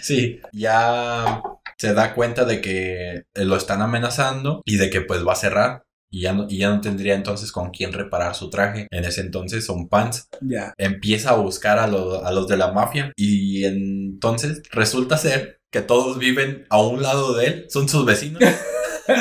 [0.00, 1.42] Sí, ya
[1.78, 5.82] se da cuenta de que lo están amenazando y de que pues va a cerrar.
[6.10, 8.86] Y ya, no, y ya no tendría entonces con quién reparar su traje.
[8.90, 10.26] En ese entonces son pants.
[10.40, 10.72] Ya.
[10.78, 13.12] Empieza a buscar a, lo- a los de la mafia.
[13.14, 17.66] Y entonces resulta ser que todos viven a un lado de él.
[17.68, 18.42] Son sus vecinos.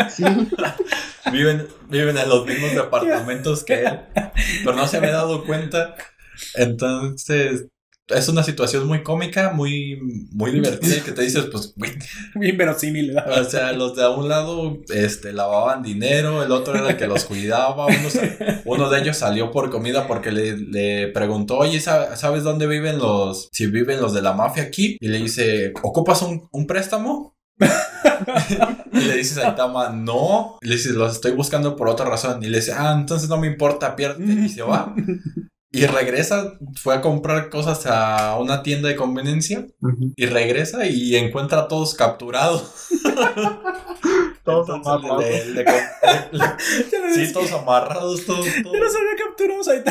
[0.10, 0.26] Sí.
[1.32, 4.00] viven, viven en los mismos departamentos que él,
[4.66, 5.96] pero no se había dado cuenta.
[6.56, 7.68] Entonces,
[8.10, 10.00] es una situación muy cómica, muy,
[10.32, 11.92] muy divertida y que te dices, pues, güey,
[12.56, 13.42] ¿verdad?
[13.42, 17.08] o sea, los de a un lado, este, lavaban dinero, el otro era el que
[17.08, 17.88] los cuidaba,
[18.66, 22.98] uno, de ellos salió por comida porque le, le preguntó, oye, ¿sa- ¿sabes dónde viven
[22.98, 24.98] los, si viven los de la mafia aquí?
[25.02, 27.36] Y le dice, ¿ocupas un, un préstamo?
[28.94, 30.58] y le dice Saitama, no.
[30.62, 32.42] Y le dice, los estoy buscando por otra razón.
[32.44, 34.24] Y le dice, ah, entonces no me importa, pierde.
[34.46, 34.94] Y se va.
[35.72, 39.68] Y regresa, fue a comprar cosas a una tienda de conveniencia.
[40.16, 42.88] Y regresa y encuentra a todos capturados.
[44.44, 45.20] Todos amarrados.
[45.26, 45.64] le- le- le-
[46.92, 48.46] Ya no sí, todos amarrados, todos.
[48.64, 48.80] todos.
[48.80, 49.82] no sabía capturamos ahí.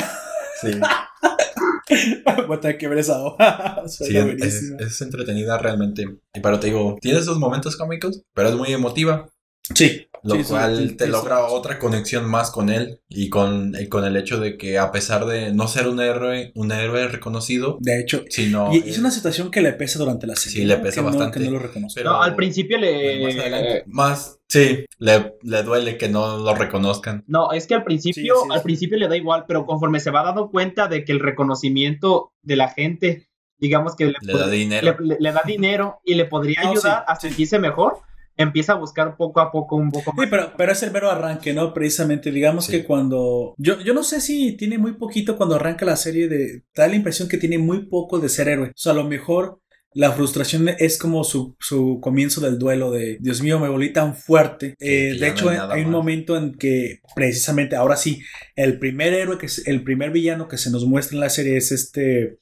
[0.62, 0.70] Sí,
[2.48, 3.82] Voy a tener que ver esa hoja.
[3.86, 4.76] sí, Suena es, buenísima.
[4.80, 6.06] es entretenida realmente.
[6.34, 9.28] Y pero te digo, tiene esos momentos cómicos, pero es muy emotiva.
[9.74, 10.02] Sí.
[10.22, 11.42] Lo sí, cual sí, te sí, logra sí.
[11.50, 15.24] otra conexión más con él y con, y con el hecho de que a pesar
[15.26, 19.12] de no ser un héroe, un héroe reconocido, De hecho, sino y es eh, una
[19.12, 20.62] situación que le pesa durante la serie.
[20.62, 21.38] Sí, le pesa que no- bastante.
[21.38, 22.00] que no lo reconoce.
[22.00, 23.22] Pero- No, al principio le...
[23.24, 27.22] más, adelante- más- sí, le, le duele que no lo reconozcan.
[27.28, 28.64] No, es que al principio, Sí, sí, al sí.
[28.64, 32.56] principio le da igual, pero conforme se va dando cuenta de que el reconocimiento de
[32.56, 34.96] la gente, digamos que le, Le da dinero.
[34.98, 37.98] le- le- le da dinero y le podría No, ayudar sí, a sentirse mejor,
[38.36, 40.28] empieza a buscar poco a poco un poco Sí, más.
[40.30, 41.72] pero, pero es el mero arranque, ¿no?
[41.72, 42.72] Precisamente, digamos Sí.
[42.72, 43.54] que cuando...
[43.58, 46.62] Yo, yo no sé si tiene muy poquito cuando arranca la serie de...
[46.74, 48.68] Da la impresión que tiene muy poco de ser héroe.
[48.68, 49.60] O sea, a lo mejor
[49.94, 54.14] la frustración es como su, su comienzo del duelo de, Dios mío, me volví tan
[54.14, 54.74] fuerte.
[54.78, 58.20] Eh, de hecho, no hay hay, nada un momento en que precisamente, ahora sí,
[58.56, 61.56] el primer héroe, que es, el primer villano que se nos muestra en la serie
[61.56, 62.36] es este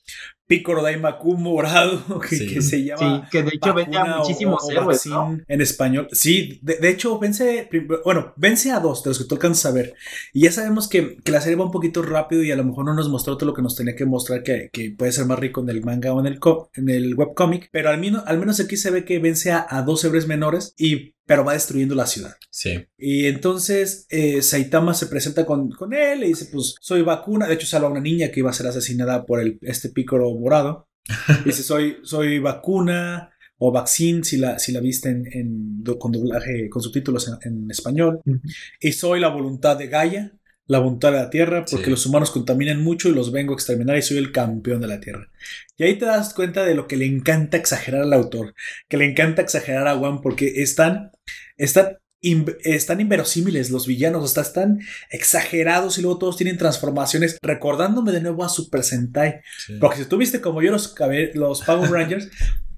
[0.47, 2.47] Piccolo Daimaku morado, que, Sí.
[2.47, 3.23] que se llama...
[3.25, 5.39] Sí, que de hecho vende a o- muchísimos o héroes, ¿no?
[5.49, 6.09] En español.
[6.13, 7.69] Sí, de, de hecho, vence.
[8.05, 9.95] Bueno, vence a dos de los que tú alcanzas a ver.
[10.33, 12.85] Y ya sabemos que, que la serie va un poquito rápido y a lo mejor
[12.85, 15.39] no nos mostró todo lo que nos tenía que mostrar, que, que puede ser más
[15.39, 16.39] rico en el manga o en el,
[16.75, 17.69] en el webcomic.
[17.73, 20.75] Pero al menos, al menos aquí se ve que vence a, a dos héroes menores
[20.77, 21.15] y.
[21.27, 22.35] Pero va destruyendo la ciudad.
[22.51, 27.47] Sí, Y entonces eh, Saitama se presenta con, con él y dice, pues soy vacuna.
[27.47, 30.31] De hecho, salva a una niña que iba a ser asesinada por el, este pícoro
[30.35, 30.89] morado.
[31.45, 36.69] Dice, soy, soy vacuna o vaccine si la, si la viste en, en con doblaje,
[36.69, 38.21] con subtítulos en, en español.
[38.81, 40.33] Y soy la voluntad de Gaia,
[40.67, 41.91] la voluntad de la Tierra, porque Sí.
[41.91, 45.01] los humanos contaminan mucho y los vengo a exterminar y soy el campeón de la
[45.01, 45.29] Tierra.
[45.77, 48.55] Y ahí te das cuenta de lo que le encanta exagerar al autor,
[48.89, 51.11] que le encanta exagerar a Juan porque están,
[51.59, 54.79] están, in- están inverosímiles los villanos, sea, están
[55.11, 59.41] exagerados y luego todos tienen transformaciones, recordándome de nuevo a Super Sentai.
[59.67, 59.75] sí.
[59.81, 60.95] Porque si tú viste como yo los,
[61.35, 62.29] los Power Rangers,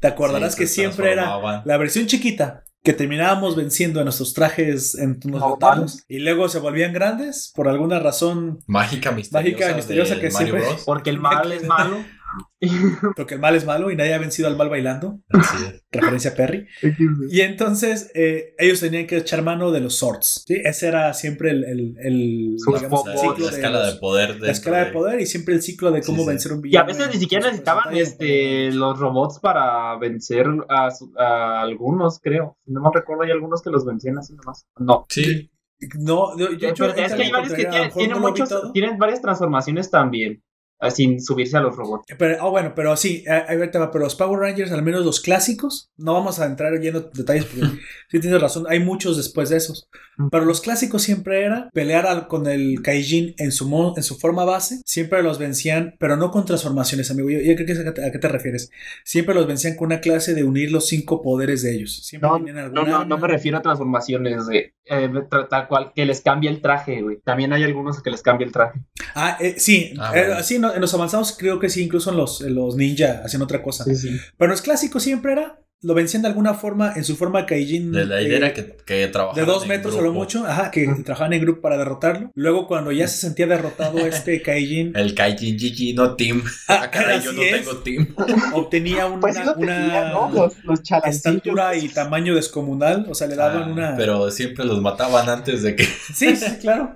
[0.00, 4.94] te acordarás Sí, que siempre era la versión chiquita que terminábamos venciendo en nuestros trajes
[4.94, 9.42] en unos No, botanos y luego se volvían grandes por alguna razón Mágica, misteriosa.
[9.58, 10.82] Mágica, misteriosa que Mario siempre- Bros.
[10.86, 11.96] Porque el mal es malo.
[13.16, 15.84] porque el mal es malo y nadie ha vencido al mal bailando Así es.
[15.90, 16.66] referencia a Perry
[17.30, 20.54] y entonces eh, ellos tenían que echar mano de los swords ¿sí?
[20.64, 24.40] ese era siempre el, el, digamos, ciclo la de escala los- de poder.
[24.40, 26.28] la escala de poder y siempre el ciclo de cómo Sí, sí.
[26.28, 30.90] vencer un Y a villano veces ni siquiera necesitaban este, los robots para vencer a,
[30.90, 32.56] su- a algunos, creo.
[32.66, 34.66] No me recuerdo, hay algunos que los vencían así nomás.
[34.78, 35.06] No.
[35.08, 35.50] Sí,
[35.98, 39.90] no yo, yo- Pero yo es que hay varios que tienen, muchos, tienen varias transformaciones
[39.90, 40.42] también,
[40.90, 42.04] sin subirse a los robots.
[42.18, 45.20] Pero, ah, bueno, pero sí, eh, ahí va, pero los Power Rangers, al menos los
[45.20, 47.66] clásicos, no vamos a entrar lleno de detalles porque
[48.10, 49.88] sí tienes razón, hay muchos después de esos.
[50.30, 54.44] Pero los clásicos siempre era pelear al- con el Kaijin en su, en su forma
[54.44, 57.28] base, siempre los vencían, pero no con transformaciones, amigo.
[57.30, 58.70] Yo, yo creo que es a, qué te- a qué te refieres.
[59.04, 62.04] Siempre los vencían con una clase de unir los cinco poderes de ellos.
[62.06, 65.10] Siempre No, no, no, no me refiero a transformaciones de eh,
[65.50, 67.18] tal cual, que les cambia el traje, güey.
[67.24, 68.80] También hay algunos que les cambia el traje.
[69.14, 72.16] Ah, eh, sí, Ah, eh, sí, no, en los avanzados creo que sí, incluso en
[72.16, 73.84] los, en los ninja hacían otra cosa.
[73.84, 74.16] sí.
[74.36, 77.92] Pero los clásicos siempre era, lo vencían de alguna forma en su forma Kaijin.
[77.92, 80.44] de la eh, idea era que, que trabajaban de dos en metros a lo mucho,
[80.46, 82.30] ajá, que trabajaban en grupo para derrotarlo.
[82.34, 86.42] Luego, cuando ya se sentía derrotado este Kaijin, El Kaijin Gigi, no Team.
[86.68, 87.52] Ah, Ah, caray, yo no es.
[87.52, 88.08] tengo Team.
[88.54, 90.30] obtenía una, Pues una tenía, ¿no?
[90.32, 91.26] Los, los chalancillos.
[91.36, 93.96] estatura y tamaño descomunal, o sea, le daban Ah, una...
[93.96, 95.84] Pero siempre los mataban antes de que.
[96.14, 96.94] Sí, sí, claro,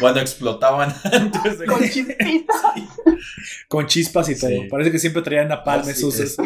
[0.00, 1.90] Bueno, explotaban antes de Con que.
[1.90, 2.56] chispitas.
[3.68, 4.50] con chispas y todo.
[4.50, 4.66] Sí.
[4.70, 6.18] Parece que siempre traían napalm Ah, sí, esos...
[6.18, 6.36] es-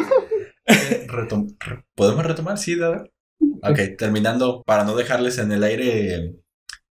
[1.11, 2.57] Retom- re- ¿Podemos retomar?
[2.57, 3.03] Sí, Dada.
[3.63, 6.35] Ok, terminando, para no dejarles en el aire eh,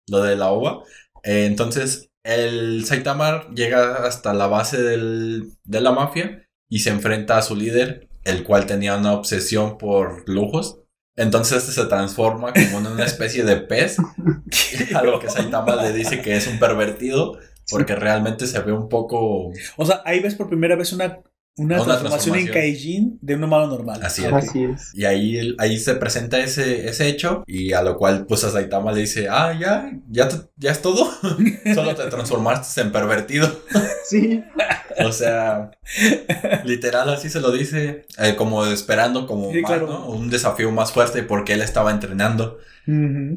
[0.08, 0.84] lo de la ova.
[1.24, 7.38] eh, entonces, el Saitama llega hasta la base del- de la mafia y se enfrenta
[7.38, 10.80] a su líder, el cual tenía una obsesión por lujos.
[11.18, 13.98] Entonces este se transforma como en una especie de pez,
[14.96, 17.38] a lo que Saitama le dice que es un pervertido,
[17.70, 21.20] porque realmente se ve un poco O sea, ahí ves por primera vez una,
[21.56, 22.74] una, Una transformación en transformación.
[22.74, 24.00] Kaijin de un humano normal.
[24.04, 24.50] Así Ah, es.
[24.50, 24.94] Así es.
[24.96, 28.50] Y ahí, el- ahí se presenta ese, ese hecho y a lo cual pues a
[28.50, 31.10] Saitama le dice, ah, ya, ya, te- ya es todo,
[31.76, 33.50] solo te transformaste en pervertido.
[34.06, 34.44] Sí.
[35.04, 35.72] O sea,
[36.66, 39.88] literal así se lo dice, eh, como esperando como Sí, más, claro.
[39.88, 40.06] ¿no?
[40.08, 42.60] un desafío más fuerte porque él estaba entrenando.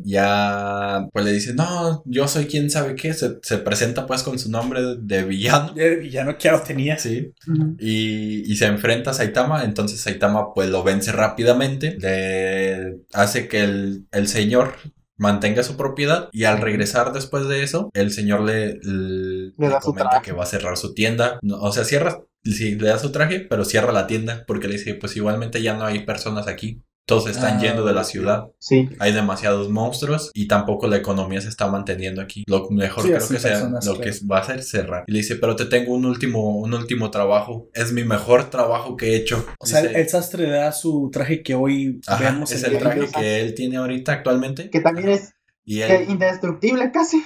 [0.05, 4.39] Ya pues le dice, no, yo soy quien sabe qué, se, se presenta pues con
[4.39, 5.73] su nombre de villano.
[5.77, 6.99] El villano que ya lo tenía.
[6.99, 7.33] Sí,
[7.79, 13.63] y, y se enfrenta a Saitama, entonces Saitama pues lo vence rápidamente, le hace que
[13.65, 14.75] el, el señor
[15.19, 19.77] mantenga su propiedad y al regresar después de eso, el señor le, le, Le da
[19.77, 20.25] le su comenta traje.
[20.27, 23.41] que va a cerrar su tienda, No, o sea, cierra, sí, le da su traje,
[23.41, 26.83] pero cierra la tienda porque le dice pues igualmente ya no hay personas aquí.
[27.07, 28.49] Todos están Ah, yendo de la ciudad.
[28.59, 28.89] Sí.
[28.99, 32.43] Hay demasiados monstruos y tampoco la economía se está manteniendo aquí.
[32.49, 34.11] Lo mejor Sí, creo que sea personas, lo claro.
[34.11, 35.05] que va a hacer cerrar.
[35.07, 37.69] Y le dice, pero te tengo un último, un último trabajo.
[37.75, 39.47] Es mi mejor trabajo que he hecho.
[39.61, 42.73] O sea, Dice, el sastre le da su traje que hoy Ajá, vemos es en
[42.73, 44.69] el traje que él tiene ahorita actualmente.
[44.69, 45.33] Que también es
[45.65, 47.23] Y él, indestructible casi.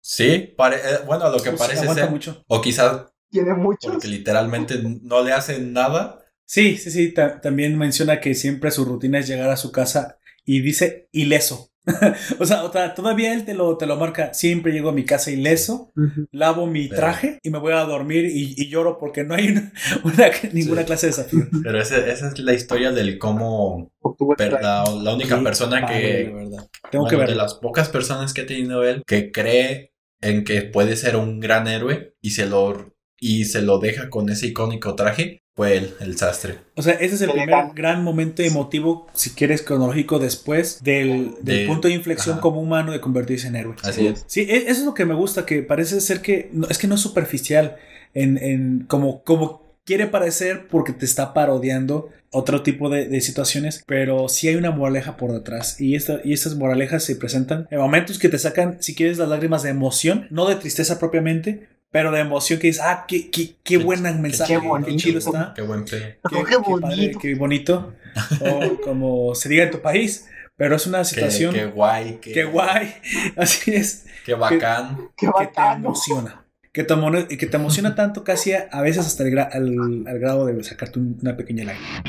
[0.00, 2.08] sí, pare- eh, bueno, lo que Pues, parece ser.
[2.10, 2.42] mucho.
[2.48, 3.92] O quizás Tiene muchos.
[3.92, 6.20] porque literalmente no le hacen nada.
[6.48, 7.12] Sí, sí, sí.
[7.12, 11.70] ta- también menciona que siempre su rutina es llegar a su casa y dice ileso.
[12.38, 14.32] o sea, o sea, todavía él te lo, te lo marca.
[14.34, 15.90] Siempre llego a mi casa ileso,
[16.32, 19.48] lavo mi Pero- traje y me voy a dormir y, y lloro porque no hay
[19.48, 19.72] una,
[20.04, 20.86] una- ninguna Sí.
[20.86, 21.48] clase de desafío.
[21.62, 23.90] Pero ese- esa es la historia del cómo
[24.38, 26.68] la, la única persona padre, que de verdad.
[26.90, 27.42] Tengo bueno, que de verlo.
[27.42, 31.68] las pocas personas que ha tenido él que cree en que puede ser un gran
[31.68, 36.16] héroe y se lo y se lo deja con ese icónico traje fue él, el
[36.16, 36.58] sastre.
[36.76, 41.58] O sea, ese es el primer gran momento emotivo, si quieres, cronológico después del, del
[41.62, 42.40] De- punto de inflexión ajá.
[42.42, 43.74] como humano de convertirse en héroe.
[43.82, 44.24] Así es.
[44.28, 46.86] Sí, e- eso es lo que me gusta, que parece ser que no, es que
[46.86, 47.76] no es superficial
[48.14, 53.82] en, en como, como quiere parecer porque te está parodiando otro tipo de, de situaciones,
[53.86, 57.78] pero sí hay una moraleja por detrás y, esta, y estas moralejas se presentan en
[57.80, 62.10] momentos que te sacan, si quieres, las lágrimas de emoción, no de tristeza propiamente, pero
[62.10, 64.96] de emoción que dices, ah, qué, qué, qué Qué- buen qué mensaje, qué qué, bonito.
[64.96, 65.52] chido está.
[65.54, 66.00] Qué buen pedo.
[66.30, 67.18] Qué, qué qué padre, bonito.
[67.20, 67.94] qué bonito,
[68.40, 72.18] o como se diga en tu país, pero es una Qué, situación, qué qué, guay,
[72.20, 72.94] qué, guay,
[73.36, 75.08] así es, Qué bacán.
[75.16, 76.44] Qué que te emociona.
[76.72, 76.94] Que te,
[77.38, 80.62] que te emociona tanto casi a, a veces hasta el, gra- al, al grado de
[80.64, 82.02] sacarte un- una pequeña lágrima.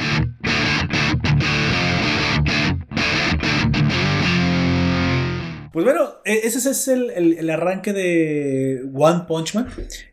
[5.83, 9.67] Pues bueno, e- ese es el, el- el arranque de One Punch Man,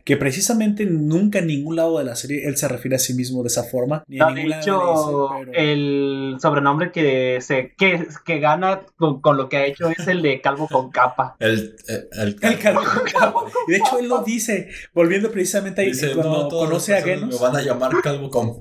[0.05, 3.43] que precisamente nunca en ningún lado de la serie él se refiere a sí mismo
[3.43, 4.05] de esa forma.
[4.07, 8.07] Ni No, en de ningún lado hecho, le dice, pero- el sobrenombre que se que,
[8.25, 11.37] que gana con, con lo que ha hecho es el de calvo con capa.
[11.41, 13.41] El, el, el, El calvo con capa.
[13.67, 17.35] Y de hecho él lo dice, volviendo precisamente ahí Dice, cuando no, conoce a Genos.
[17.35, 18.61] Me van a llamar calvo con.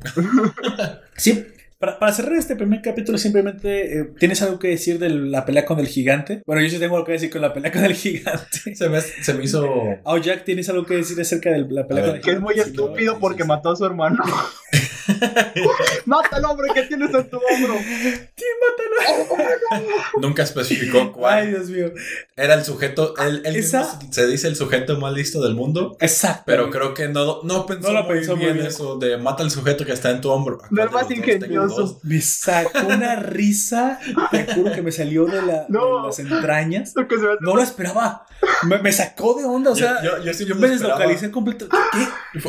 [1.18, 1.46] Sí,
[1.80, 5.66] para, para cerrar este primer capítulo, simplemente eh, tienes algo que decir de la pelea
[5.66, 6.42] con el gigante.
[6.46, 8.46] Bueno, yo sí tengo algo que decir con la pelea con el gigante.
[8.76, 9.70] Se me, se me hizo.
[10.04, 12.40] Oh, Jack, ¿tienes algo que decir acerca de la pelea con el Que es gigante?
[12.40, 13.48] muy estúpido sí, porque sí.
[13.48, 14.24] mató a su hermano.
[16.06, 17.76] Mata al hombre que tienes en tu hombro.
[17.80, 19.88] Sí, mátalo.
[20.22, 21.50] Nunca especificó Ay, cuál.
[21.50, 21.92] Dios mío.
[22.36, 23.14] Era el sujeto.
[23.18, 25.98] Él, él mismo Esa- se dice el sujeto más listo del mundo.
[26.00, 26.44] Exacto.
[26.46, 28.68] Pero creo que no, no pensó, No lo muy, pensó muy bien bien.
[28.68, 30.60] eso de mata al sujeto que está en tu hombro.
[30.70, 32.00] No ¿Cuál es más ingenioso.
[32.04, 34.00] Me sacó una risa,
[34.32, 36.02] te juro que me salió de, la- No.
[36.02, 36.94] de las entrañas.
[36.96, 38.26] Lo que se me hace- No lo esperaba.
[38.64, 41.68] Me, me sacó de onda, o sea, yo, yo, yo sí yo me deslocalicé completo.
[41.70, 42.40] ¿Qué?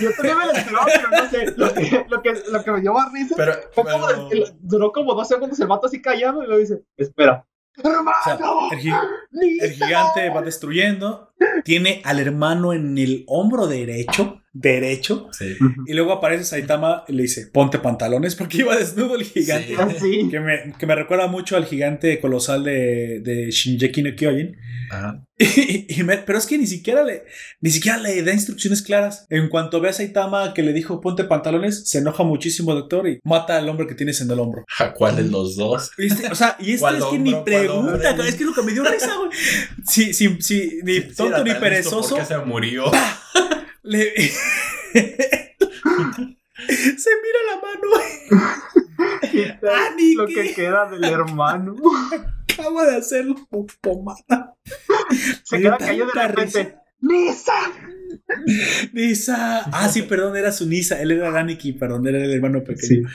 [0.00, 1.54] Yo también me lo esperaba, pero no sé.
[1.56, 1.74] Lo
[2.08, 5.14] lo que, lo que me dio más risa Pero, fue como pero- el- duró como
[5.14, 7.46] dos segundos el vato así callado y luego dice: Espera.
[7.78, 7.92] O sea,
[8.34, 8.68] ¡Hermano!
[8.72, 11.30] el, gi- el gigante va destruyendo.
[11.64, 14.42] Tiene al hermano en el hombro derecho.
[14.58, 15.28] Derecho.
[15.32, 15.54] Sí.
[15.86, 19.68] Y luego aparece Saitama y le dice: Ponte pantalones porque iba desnudo el gigante.
[19.68, 19.74] Sí.
[19.78, 20.28] Así.
[20.30, 24.56] Que, me, que me recuerda mucho al gigante colosal de, de Shinjeki no Kyojin.
[24.90, 25.22] Ajá.
[25.38, 27.24] Y- y me- pero es que ni siquiera le
[27.60, 29.26] ni siquiera le da instrucciones claras.
[29.28, 33.20] En cuanto ve a Saitama que le dijo ponte pantalones, se enoja muchísimo doctor y
[33.22, 34.64] mata al hombre que tienes en el hombro.
[34.78, 35.90] ¿A ¿Cuál de los dos?
[36.30, 38.54] O sea, y este ¿Cuál es que ni hombro, cuál pregunta, es que es lo
[38.54, 39.30] que me dio risa, güey.
[39.86, 42.24] Sí, sí, sí, ni Sí, tonto ni perezoso.
[42.24, 42.84] se murió.
[43.82, 44.12] le-
[44.94, 45.14] se
[47.22, 47.88] mira la mano.
[49.90, 50.14] Aniki.
[50.14, 51.76] Lo que queda del hermano.
[52.52, 54.54] Acaba de hacerlo con pomada.
[55.44, 56.62] Se queda callado de repente.
[56.62, 56.82] risa.
[56.98, 57.52] ¡Nisa!
[58.92, 59.60] Nisa.
[59.70, 61.00] Ah, sí, perdón, era su Nisa.
[61.00, 63.06] Él era Aniki, perdón, era el hermano pequeño.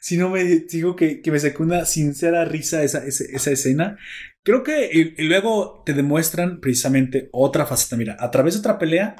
[0.00, 3.98] Si no me digo que, que me sacó una sincera risa esa, esa, esa escena.
[4.46, 7.96] Creo que y, y luego te demuestran precisamente otra faceta.
[7.96, 9.16] Mira, a través de otra pelea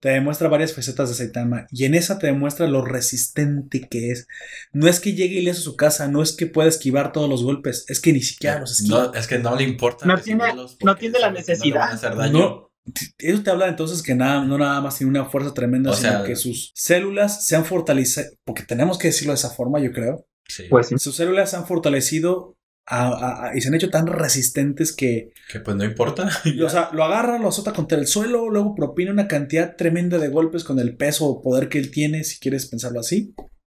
[0.00, 4.26] te demuestra varias facetas de Saitama y en esa te demuestra lo resistente que es.
[4.72, 7.42] No es que llegue ileso a su casa, no es que pueda esquivar todos los
[7.42, 9.06] golpes, es que ni siquiera los esquiva.
[9.06, 10.06] No, es que no le importa.
[10.06, 10.44] No tiene-
[10.84, 11.92] no tiene la sabe que no le van a necesidad.
[11.92, 12.38] hacer daño.
[12.38, 12.70] No,
[13.18, 16.10] eso te habla entonces que nada, no nada más tiene una fuerza tremenda, O sino
[16.10, 19.90] sea- que sus células se han fortalecido, porque tenemos que decirlo de esa forma, yo
[19.92, 20.24] creo.
[20.48, 20.64] Sí.
[20.70, 20.94] Pues sí.
[20.98, 22.56] Sus células se han fortalecido
[22.90, 26.28] a- a- a- y se han hecho tan resistentes que, Que pues no importa.
[26.64, 30.28] o sea, lo agarra, lo azota contra el suelo, luego propina una cantidad tremenda de
[30.28, 33.34] golpes con el peso o poder que él tiene, si quieres pensarlo así.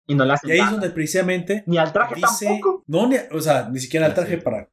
[0.07, 2.83] Y no le hace Y ahí es donde precisamente Ni al traje dice, tampoco.
[2.87, 4.69] no, ni- o sea, ni siquiera el traje para.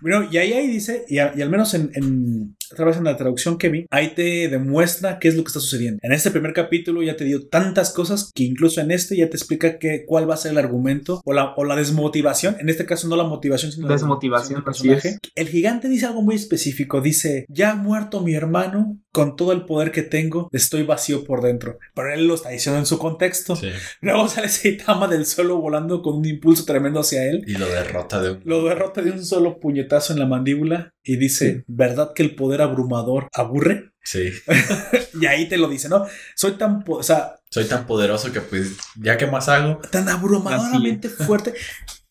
[0.00, 3.04] Bueno, y ahí, ahí dice, y, a- y al menos en, en, otra vez en
[3.04, 5.98] la traducción que vi, ahí te demuestra qué es lo que está sucediendo.
[6.02, 9.36] En este primer capítulo ya te dio tantas cosas que incluso en este ya te
[9.36, 12.56] explica que, cuál va a ser el argumento o la, o la desmotivación.
[12.60, 15.18] En este caso no la motivación, sino la Desmotivación, del personaje.
[15.34, 17.00] El gigante dice algo muy específico.
[17.00, 21.40] Dice, ya ha muerto mi hermano, con todo el poder que tengo, estoy vacío por
[21.40, 21.78] dentro.
[21.94, 23.54] Pero él lo está diciendo en su contexto.
[23.56, 23.68] Sí.
[24.00, 27.44] Luego sale Saitama del suelo volando con un impulso tremendo hacia él.
[27.46, 28.40] Y lo derrota de un.
[28.44, 32.53] Lo derrota de un solo puñetazo en la mandíbula y dice, ¿verdad que el poder
[32.60, 33.92] abrumador aburre?
[34.02, 34.30] Sí.
[35.20, 36.06] Y ahí te lo dice, ¿no?
[36.34, 39.80] Soy tan, o sea, Soy tan poderoso que, pues, ya que más hago.
[39.90, 41.54] tan abrumadoramente fuerte.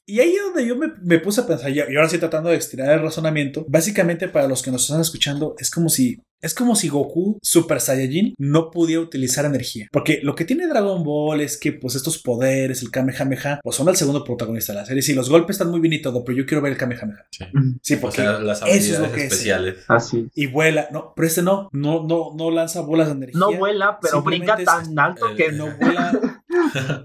[0.06, 2.50] Y ahí es donde yo me, me puse a pensar, y y ahora sí tratando
[2.50, 6.54] de estirar el razonamiento, básicamente para los que nos están escuchando, es como si, es
[6.54, 9.88] como si Goku Super Saiyajin no pudiera utilizar energía.
[9.91, 13.89] Porque lo que tiene Dragon Ball es que pues estos poderes, el Kamehameha, pues son
[13.89, 15.02] el segundo protagonista de la serie.
[15.02, 17.26] Sí, los golpes están muy bien y todo, pero yo quiero ver el Kamehameha.
[17.32, 17.46] Sí.
[17.82, 18.18] Sí, O porque...
[18.18, 19.32] sea, las eso es habilidades lo que es.
[19.34, 19.76] especiales.
[19.88, 20.28] Así.
[20.36, 23.39] y vuela, no, pero este no, no, no, no lanza bolas de energía.
[23.39, 26.44] No vuela, pero brinca tan alto el- que No vuela.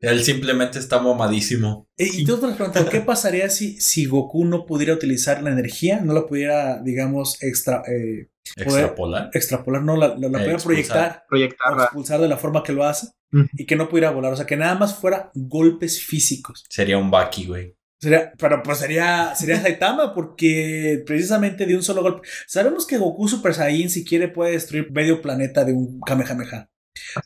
[0.00, 1.88] Él simplemente está mamadísimo.
[1.96, 5.50] Eh, Y tú te has preguntado, ¿qué pasaría si, si Goku no pudiera utilizar la
[5.50, 6.00] energía?
[6.02, 9.30] No la pudiera, digamos, extra, eh, Extrapolar.
[9.32, 10.64] extrapolar, no la, la, la pudiera Expulsar.
[10.64, 11.84] proyectar proyectarla.
[11.84, 13.46] expulsar de la forma que lo hace Ujú.
[13.54, 14.32] y que no pudiera volar.
[14.32, 16.64] O sea, que nada más fuera golpes físicos.
[16.68, 17.76] Sería un Baki, güey.
[17.98, 22.28] Sería, pero pues sería, sería Saitama porque precisamente de un solo golpe.
[22.46, 26.68] Sabemos que Goku Super Saiyan si quiere puede destruir medio planeta de un Kamehameha.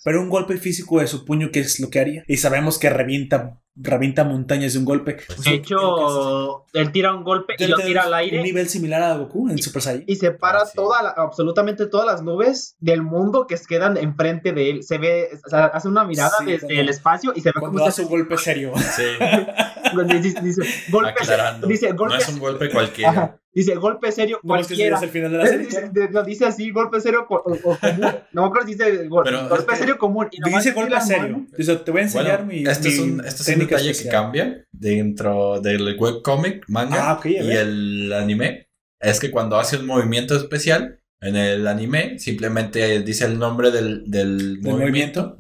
[0.04, 2.24] Pero un golpe físico de su puño, ¿qué es lo que haría?
[2.26, 5.18] Y sabemos que revienta, revienta montañas de un golpe.
[5.26, 9.02] Pues De hecho, él tira un golpe y lo tira al Un aire nivel similar
[9.02, 10.04] a Goku en Super Saiyan.
[10.06, 10.72] y separa Ah, sí.
[10.76, 14.82] toda la- absolutamente todas las nubes del mundo que quedan enfrente de él.
[14.82, 17.78] Se ve, o sea, hace una mirada Sí, desde el espacio y se ve Cuando
[17.78, 18.72] como hace un golpe serio.
[18.76, 19.02] Sí,
[20.22, 21.66] dice, dice, golpe, aclarando.
[21.66, 23.10] dice, no golpe, es un golpe cualquiera.
[23.10, 24.96] ajá, dice golpe serio No que cualquiera.
[24.96, 25.66] es el final de la serie.
[25.66, 27.42] Dice, de- no, dice así, golpe serio o, o
[27.78, 28.00] común.
[28.32, 30.28] No me acuerdo si dice gol- Pero golpe es que- serio común.
[30.32, 31.46] Y Dice golpe serio.
[31.56, 32.70] Dice, te voy a enseñar Bueno, mi.
[32.70, 34.04] este, es un, este es un detalle especial.
[34.04, 38.68] que cambia dentro del webcomic, manga Ah, ok, a y el anime.
[39.00, 44.10] Es que cuando hace un movimiento especial, en el anime simplemente dice el nombre del,
[44.10, 45.38] del Del movimiento,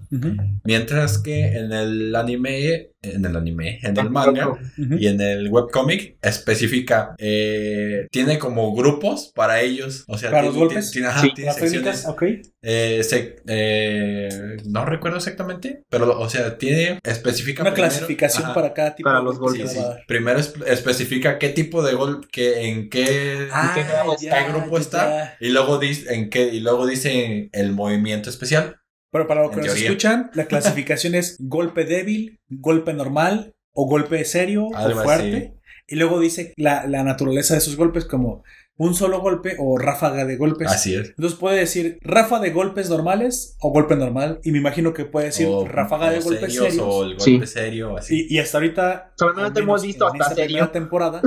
[0.64, 6.16] mientras que en el anime, en el anime, en el manga y en el webcomic
[6.20, 10.90] especifica, eh, tiene como grupos para ellos, o sea, ¿Para tiene- los golpes?
[10.90, 12.52] tiene, ajá, Sí, tiene Las técnicas, secciones ok.
[12.62, 18.54] eh, se- eh, no recuerdo exactamente, pero o sea, tiene especifica Una primero- clasificación ajá,
[18.54, 19.84] para cada tipo Para de los golpe golpes, sí.
[20.06, 23.80] Primero es- especifica qué tipo de gol, que, en qué, Ah, qué
[24.26, 25.36] ya, qué grupo ya, está ya.
[25.40, 28.76] y luego dice en qué y luego dice el movimiento especial.
[29.12, 29.88] Pero para los En que nos teoría.
[29.90, 35.54] escuchan, la clasificación es golpe débil, golpe normal o golpe serio Algo o fuerte.
[35.86, 38.44] Y luego dice la, la naturaleza de esos golpes como
[38.76, 40.68] un solo golpe o ráfaga de golpes.
[40.68, 41.08] Así es.
[41.10, 44.40] Entonces puede decir ráfaga de golpes normales o golpe normal.
[44.44, 46.86] Y me imagino que puede decir O- ráfaga de golpes serios, serios.
[46.88, 47.32] o el Sí.
[47.32, 48.26] golpe serio, así.
[48.30, 49.12] Y, y hasta ahorita.
[49.18, 50.46] Solamente hemos visto en hasta esta serio.
[50.46, 51.20] primera temporada.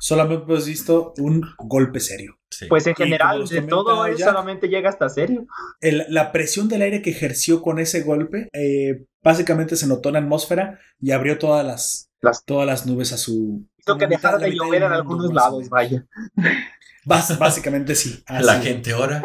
[0.00, 2.36] Solamente hemos visto un golpe serio.
[2.52, 2.66] Sí.
[2.68, 5.46] Pues en general, de todo él solamente llega hasta serio.
[5.80, 10.12] el- la presión del aire que ejerció con ese golpe eh, básicamente se notó en
[10.14, 13.66] la atmósfera y abrió todas las, Las- todas las nubes a su.
[13.78, 16.06] Hizo que dejara de llover en algunos lados, vaya.
[17.04, 18.22] Bás- básicamente sí.
[18.26, 19.22] así la gente ora.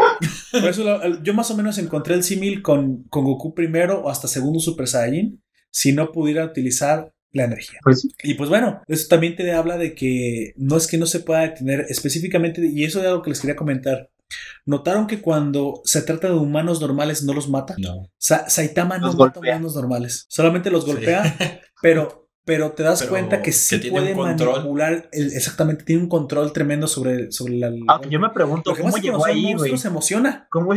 [0.51, 4.09] Por eso lo- yo más o menos encontré el símil con, con Goku primero o
[4.09, 7.79] hasta segundo Super Saiyajin si no pudiera utilizar la energía.
[7.83, 8.07] Pues.
[8.23, 11.41] Y pues bueno, eso también te habla de que no es que no se pueda
[11.41, 14.09] detener específicamente, y eso es algo que les quería comentar.
[14.65, 17.75] Notaron que cuando se trata de humanos normales no los mata.
[17.77, 18.09] No.
[18.17, 19.53] Sa- Saitama no Los mata golpea.
[19.55, 20.91] humanos normales, solamente los Sí.
[20.91, 21.23] golpea,
[21.81, 26.09] pero, pero te das Pero cuenta que sí que puede manipular, el- exactamente, tiene un
[26.09, 27.71] control tremendo sobre, sobre la...
[27.87, 29.77] Aunque yo me pregunto cómo llegó ahí, güey.
[29.77, 30.71] se emociona, ¿Cómo?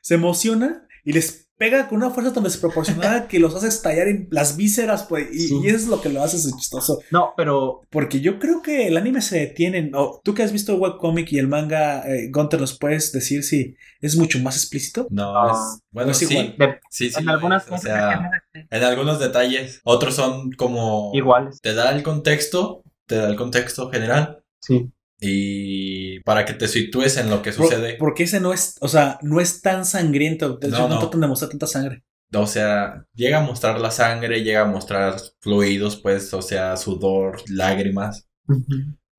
[0.00, 4.26] se emociona y les pega con una fuerza tan desproporcionada que los hace estallar en
[4.32, 5.60] las vísceras, pues, y, Sí.
[5.62, 6.98] y eso es lo que lo hace su chistoso.
[7.12, 9.92] No, pero Porque yo creo que el anime se detiene.
[9.94, 13.44] o tú que has visto el webcomic y el manga, eh, Gunter, ¿nos puedes decir
[13.44, 15.06] si es mucho más explícito?
[15.10, 15.52] No, Ah.
[15.52, 16.56] es, bueno, Es sí, igual.
[16.58, 18.30] de- sí, sí en algunas o cosas sea,
[18.70, 19.80] en algunos detalles.
[19.84, 21.60] Otros son como iguales.
[21.60, 24.90] te da el contexto, te da el contexto general Sí.
[25.22, 27.96] Y para que te sitúes en lo que Por- sucede.
[27.98, 30.56] porque ese no es, o sea, no es tan sangriento.
[30.58, 31.00] De hecho, No, no, no.
[31.00, 32.02] tratan de mostrar tanta sangre.
[32.34, 37.42] O sea, llega a mostrar la sangre, llega a mostrar fluidos, pues, o sea, sudor,
[37.48, 38.26] lágrimas.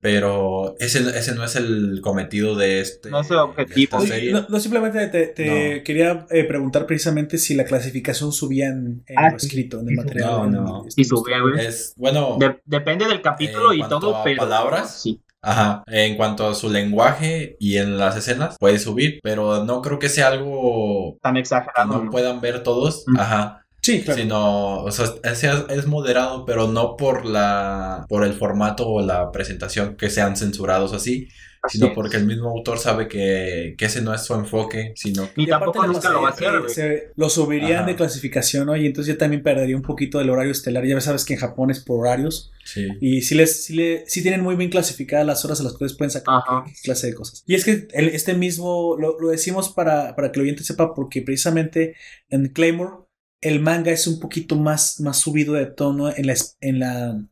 [0.01, 3.09] Pero ese, ese no es el cometido de este.
[3.09, 4.01] No es el objetivo.
[4.01, 4.33] serie.
[4.33, 5.83] No, no, simplemente te, te No.
[5.85, 9.45] quería eh, preguntar precisamente si la clasificación subía en, en Ah, lo sí.
[9.45, 10.03] escrito, en Sí, el sí.
[10.05, 10.31] material.
[10.31, 10.85] No, no.
[10.87, 11.65] este, Y subía, güey.
[11.65, 14.39] Es, bueno, De- depende del capítulo y todo, a pero.
[14.39, 15.21] palabras, Sí.
[15.43, 19.99] Ajá, en cuanto a su lenguaje y en las escenas, puede subir, pero no creo
[19.99, 22.01] que sea algo Tan que exagerado.
[22.03, 23.03] no puedan ver todos.
[23.07, 23.19] Mm.
[23.19, 23.59] Ajá.
[23.81, 24.21] Sí, claro.
[24.21, 29.29] sino o sea, es, es moderado pero no por la por el formato o la
[29.33, 31.27] presentación que sean censurados así
[31.65, 31.93] Así sino es.
[31.95, 35.47] porque el mismo autor sabe que, que ese no es su enfoque sino Y Y
[35.47, 36.69] tampoco nunca lo va a hacer, que güey.
[36.73, 37.85] se- lo subirían Ajá.
[37.85, 38.75] de clasificación, ¿no?
[38.75, 40.85] Y entonces ya también perdería un poquito del horario estelar.
[40.85, 42.51] Ya sabes que en Japón es por horarios.
[42.65, 45.73] sí Y sí, les, sí, le, sí tienen muy bien clasificadas las horas a las
[45.73, 46.41] cuales pueden sacar
[46.83, 47.43] clase de cosas.
[47.47, 50.93] Y es que el- este mismo, lo, lo decimos para, para que el oyente sepa,
[50.93, 51.95] porque precisamente
[52.29, 53.05] en Claymore
[53.39, 57.25] el manga es un poquito más, más subido de tono en la, en la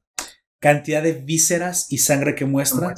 [0.61, 2.93] cantidad de vísceras y sangre que muestra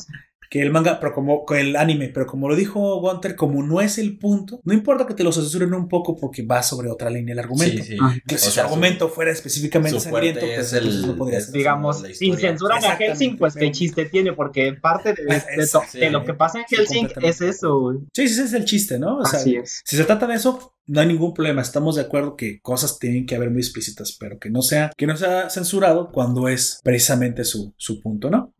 [0.53, 3.81] que el manga, pero como que el anime, pero como lo dijo Gunter, como no
[3.81, 7.09] es el punto, no importa que te lo censuren un poco porque va sobre otra
[7.09, 7.83] línea el argumento.
[7.83, 7.97] sí, sí.
[7.99, 8.13] Ah.
[8.27, 11.41] Que si su sea, su- argumento fuera específicamente sangriento, pues es el- entonces no podría
[11.41, 11.53] ser.
[11.55, 12.49] Digamos, la si historia.
[12.51, 12.95] censuran a.
[12.97, 15.97] Helsing, pues qué chiste tiene, porque parte de, Es- de, es- to- sí.
[15.97, 17.93] de lo que pasa en Helsing es eso.
[18.13, 19.17] Sí, sí, ese es el chiste, ¿no?
[19.17, 19.81] O sea, Así es.
[19.83, 21.61] si se trata de eso, no hay ningún problema.
[21.61, 25.07] Estamos de acuerdo que cosas tienen que haber muy explícitas, pero que no sea, que
[25.07, 28.53] no sea censurado cuando es precisamente su, su punto, ¿no?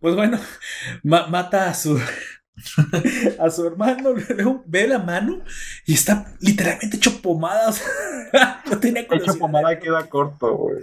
[0.00, 0.38] Pues bueno,
[1.02, 1.98] ma- mata a su
[3.38, 5.40] a su hermano, luego ve la mano
[5.86, 7.68] y está literalmente hecho pomada.
[7.68, 10.76] o sea, no tenía Hecho pomada queda corto, güey.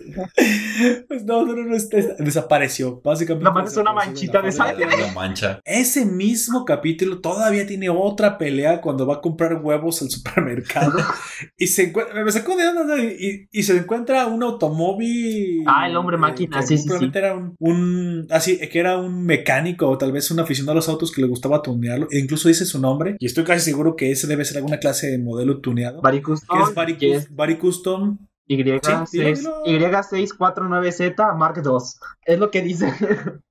[1.08, 3.02] Pues no, no, no, no, este- desapareció.
[3.04, 3.44] Básicamente.
[3.44, 4.88] Nada más es una manchita de sangre.
[5.14, 10.98] mancha Ese mismo capítulo todavía tiene otra pelea cuando va a comprar huevos al supermercado
[11.58, 15.64] y se encuentra, me sacó de onda y, y se encuentra un automóvil.
[15.68, 19.26] Ah, el hombre máquina, que sí, sí, probablemente era un, un- así que era un
[19.26, 22.07] mecánico o tal vez un aficionado a los autos que le gustaba tunearlo.
[22.11, 25.07] E incluso dice su nombre y estoy casi seguro que ese debe ser alguna clase
[25.11, 26.01] de modelo tuneado.
[26.01, 28.18] Que Custom, es Bari, que es Bari Custom.
[28.47, 29.88] Y6, Sí, dilo, dilo.
[29.89, 31.72] Y649Z Mark II.
[32.26, 32.91] Es lo que dice.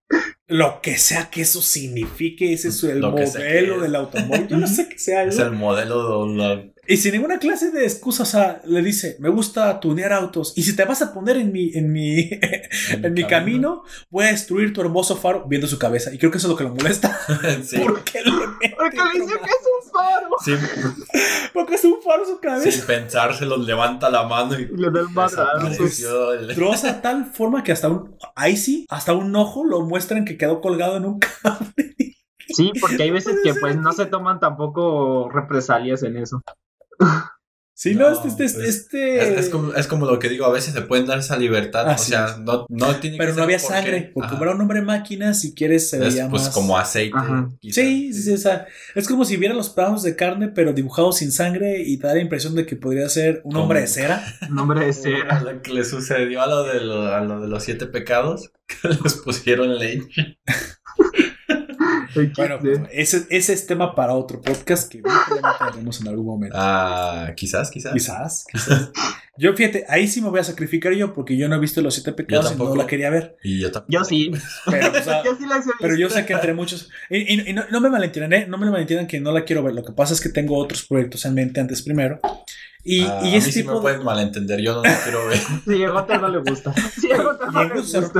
[0.47, 3.81] Lo que sea que eso signifique, ese es el Lo que sea que modelo es.
[3.83, 4.47] del automóvil.
[4.47, 7.85] Yo no sé qué sea es el modelo de la- Y sin ninguna clase de
[7.85, 10.53] excusa, o sea, le dice, me gusta tunear autos.
[10.57, 12.31] Y si te vas a poner en mi, en mi,
[12.91, 16.13] en mi camino, voy a destruir tu hermoso faro viendo su cabeza.
[16.13, 17.19] Y creo que eso es lo que lo molesta.
[17.65, 20.29] sí, ¿Por qué le mete Porque le dice que es un faro.
[20.45, 20.53] sí,
[21.53, 22.71] Porque es un faro su cabeza.
[22.71, 27.73] sin pensárselo levanta la mano y Y le da el Troza a tal forma que
[27.73, 31.95] hasta un, ahí sí, hasta un ojo lo muestran que quedó colgado en un cable.
[32.49, 36.43] Sí, porque hay veces que pues no se toman tampoco represalias en eso.
[37.77, 40.47] Sí, no, No, este, este, pues, este- Es, es como, es como lo que digo,
[40.47, 42.39] a veces se pueden dar esa libertad, Así o sea, es.
[42.39, 44.11] no, no tiene que Pero no ser había por sangre, qué.
[44.15, 46.55] porque era un hombre máquina, si quieres se Es veía pues más...
[46.55, 47.19] como aceite.
[47.63, 47.73] Sí,
[48.13, 51.33] sí, sí, o sea, es como si vieran los pedazos de carne, pero dibujados sin
[51.33, 54.25] sangre y te da la impresión de que podría ser un hombre de cera.
[54.51, 55.41] Nombre de Como cera.
[55.43, 58.89] Lo que le sucedió a lo de, lo- a lo de los siete pecados, que
[59.03, 60.39] les pusieron leche.
[62.37, 65.03] Bueno, pues, ese, ese es tema para otro podcast que
[65.61, 66.57] haremos en algún momento.
[66.59, 67.93] Ah, quizás, quizás.
[67.93, 68.91] Quizás, quizás.
[69.37, 71.95] Yo, fíjate, ahí sí me voy a sacrificar yo porque yo no he visto los
[71.95, 73.37] siete pecados y no la quería ver.
[73.43, 73.93] Y yo tampoco.
[73.93, 74.31] Yo sí.
[74.71, 76.89] Pero, o sea, Yo sí he pero yo sé que entre muchos.
[77.11, 78.47] Y, y- y no, no me malentiendan, ¿eh?
[78.49, 79.75] No me malentiendan que no la quiero ver.
[79.75, 82.21] Lo que pasa es que tengo otros proyectos en mente antes primero.
[82.85, 84.95] Y, Ah, y a mí ese sí tipo me de- pueden malentender, yo no lo
[85.03, 85.39] quiero ver.
[85.67, 86.73] Sí, a no le gusta.
[87.01, 88.13] Sí, a no le gusta.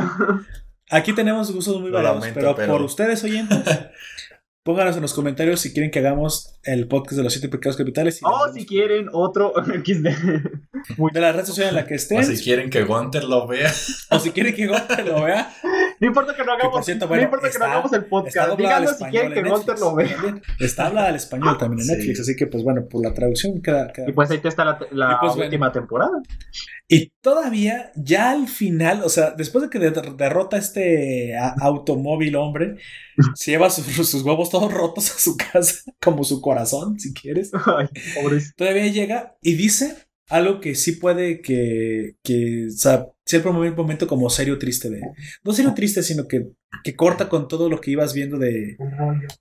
[0.91, 3.59] Aquí tenemos gustos muy variados, pero- por ustedes oyentes,
[4.65, 8.21] pónganos en los comentarios si quieren que hagamos el podcast de los siete pecados capitales.
[8.25, 9.53] O Oh, si quieren otro
[9.85, 10.09] XD.
[11.13, 13.71] de la red social en la que estén, O si quieren que Gunter lo vea.
[14.11, 15.53] o si quieren que Gunter lo vea,
[16.01, 18.59] No importa que no hagamos, cierto, bueno, no importa que no hagamos el podcast.
[18.59, 20.09] Díganos si español quieren que Gunter lo vea.
[20.17, 20.43] también.
[20.59, 21.93] Está hablada al español también en Sí.
[21.93, 23.93] Netflix, así que pues bueno, por la traducción queda...
[23.93, 24.91] queda- Y pues ahí te está la, pues,
[25.35, 25.45] bueno.
[25.45, 26.11] última temporada.
[26.89, 32.77] Y todavía, ya al final, o sea, después de que de- derrota este automóvil hombre,
[33.35, 37.51] se lleva sus, sus huevos todos rotos a su casa, como su corazón, si quieres.
[37.55, 37.89] Ay.
[38.57, 39.97] Todavía llega y dice
[40.29, 45.03] algo que sí puede que, que o sea, siempre un momento como serio triste de...
[45.43, 46.49] No serio triste, sino que,
[46.83, 48.77] que corta con todo lo que ibas viendo de...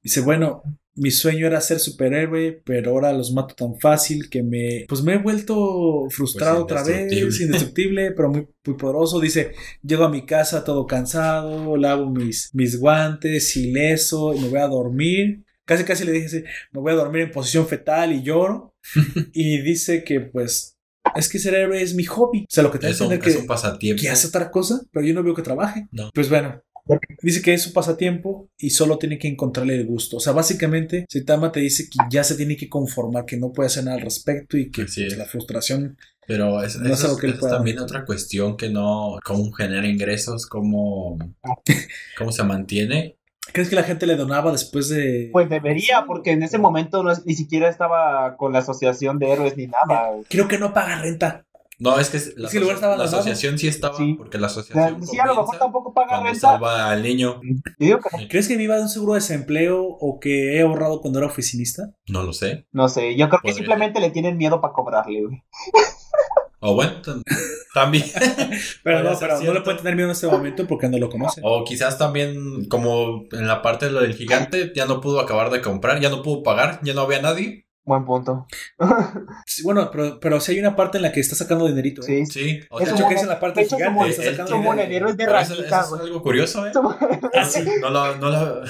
[0.01, 0.63] Dice, bueno,
[0.95, 4.85] mi sueño era ser superhéroe, pero ahora los mato tan fácil que me...
[4.87, 8.11] Pues me he vuelto frustrado Pues otra vez, indestructible.
[8.15, 9.19] pero muy, muy poderoso.
[9.19, 14.59] Dice, llego a mi casa todo cansado, lavo mis, mis guantes, ileso, y me voy
[14.59, 15.43] a dormir.
[15.65, 18.75] Casi casi le dije, así, me voy a dormir en posición fetal y lloro.
[19.33, 20.77] y dice que pues
[21.15, 22.43] es que ser héroe es mi hobby.
[22.43, 24.01] O sea, lo que te Es un, es que, un pasatiempo.
[24.01, 25.87] que hace otra cosa, pero yo no veo que trabaje.
[25.91, 26.09] No.
[26.13, 26.61] Pues bueno,
[27.21, 30.17] dice que es su pasatiempo y solo tiene que encontrarle el gusto.
[30.17, 33.67] O sea, básicamente, Saitama te dice que ya se tiene que conformar, que no puede
[33.67, 35.17] hacer nada al respecto y que pues, es.
[35.17, 35.97] la frustración.
[36.25, 40.45] Pero es, No eso que eso es también otra cuestión que no, cómo genera ingresos,
[40.45, 41.17] cómo,
[42.17, 43.17] cómo se mantiene.
[43.51, 45.29] ¿Crees que la gente le donaba después de...?
[45.33, 49.31] Pues debería, porque en ese momento no es- ni siquiera estaba con la asociación de
[49.31, 50.11] héroes ni nada.
[50.29, 51.45] Creo que no paga renta.
[51.79, 54.13] No, es que la, la asociación sí estaba, Sí.
[54.17, 56.39] porque la asociación sí, a lo mejor tampoco paga cuando renta.
[56.51, 57.41] salva al niño.
[57.79, 58.27] Digo que.
[58.27, 61.91] ¿Crees que viva de un seguro de desempleo o que he ahorrado cuando era oficinista?
[62.07, 62.67] No lo sé.
[62.71, 65.43] No sé, yo creo que simplemente le tienen miedo para cobrarle, güey.
[66.65, 67.21] O bueno, tam-
[67.73, 68.05] también.
[68.83, 71.41] Pero no, pero no le puede tener miedo en este momento porque no lo conoce.
[71.43, 75.49] O quizás también, como en la parte de lo del gigante, ya no pudo acabar
[75.49, 77.62] de comprar, ya no pudo pagar, ya no había nadie.
[77.85, 78.47] Buen punto.
[79.45, 82.01] Sí, Bueno, pero, pero sí hay una parte en la que está sacando dinerito.
[82.03, 82.05] ¿eh?
[82.05, 83.85] Sí, Sí, o Es sea, De hecho, que es en la parte gigante.
[83.85, 84.75] como- está sacando como dinero.
[84.83, 86.71] monederos de rajita, es algo curioso, ¿eh?
[87.33, 87.63] Ah, sí.
[87.81, 88.61] No lo, no lo,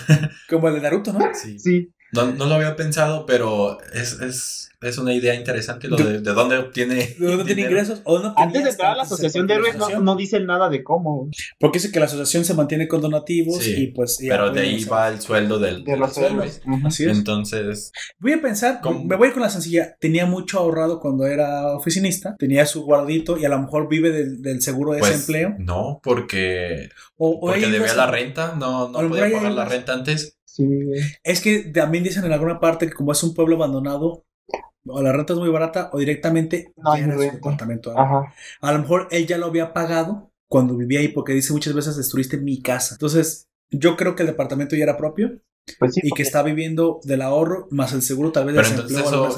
[0.49, 1.19] Como el de Naruto, ¿no?
[1.33, 1.59] sí.
[1.59, 6.19] Sí, No, no lo había pensado, pero es, es, es una idea interesante lo de,
[6.19, 7.15] de dónde obtiene.
[7.17, 8.01] ¿De dónde tiene ingresos?
[8.03, 10.83] ¿O no antes de entrar a la asociación de héroes no, no dicen nada de
[10.83, 11.29] cómo.
[11.59, 14.21] Porque dice que la asociación se mantiene con donativos Sí, y pues...
[14.21, 16.61] y Pero de ahí va el sueldo del, De los héroes.
[16.85, 17.17] Así es.
[17.17, 19.03] Entonces, Voy a pensar, ¿Cómo?
[19.05, 19.95] me voy a ir con la sencilla.
[19.99, 24.41] Tenía mucho ahorrado cuando era oficinista, tenía su guardito y a lo mejor vive del,
[24.41, 25.55] del seguro de pues desempleo.
[25.59, 30.37] no, porque, O, o porque debía la renta, no, no podía pagar la renta antes.
[30.53, 30.67] Sí.
[31.23, 34.23] Es que también dicen en alguna parte que como es un pueblo abandonado,
[34.85, 37.97] o la renta es muy barata o directamente No hay llena su departamento.
[37.97, 38.31] Ajá.
[38.61, 41.97] A lo mejor él ya lo había pagado cuando vivía ahí porque dice muchas veces
[41.97, 42.93] destruiste mi casa.
[42.93, 45.39] Entonces, yo creo que el departamento ya era propio
[45.79, 46.01] Pues sí.
[46.03, 48.97] y que está viviendo del ahorro más el seguro tal vez Pero entonces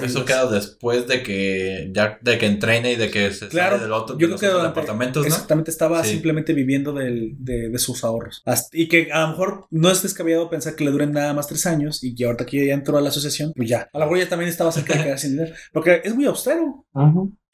[0.09, 3.83] eso, queda después de que ya de que entrene y de que se Claro, sale
[3.83, 5.27] del otro, yo de creo que durante- departamentos, ¿no?
[5.27, 6.11] Exactamente, estaba Sí.
[6.13, 8.41] simplemente viviendo del- de, de sus ahorros.
[8.45, 11.47] Hasta- y que a lo mejor no es descabellado pensar que le duren nada más
[11.47, 13.87] tres años y que ahorita que ya entró a la asociación, pues ya.
[13.93, 15.53] A lo mejor ya también estaba cerca de quedar sin dinero.
[15.73, 16.85] Porque es muy austero.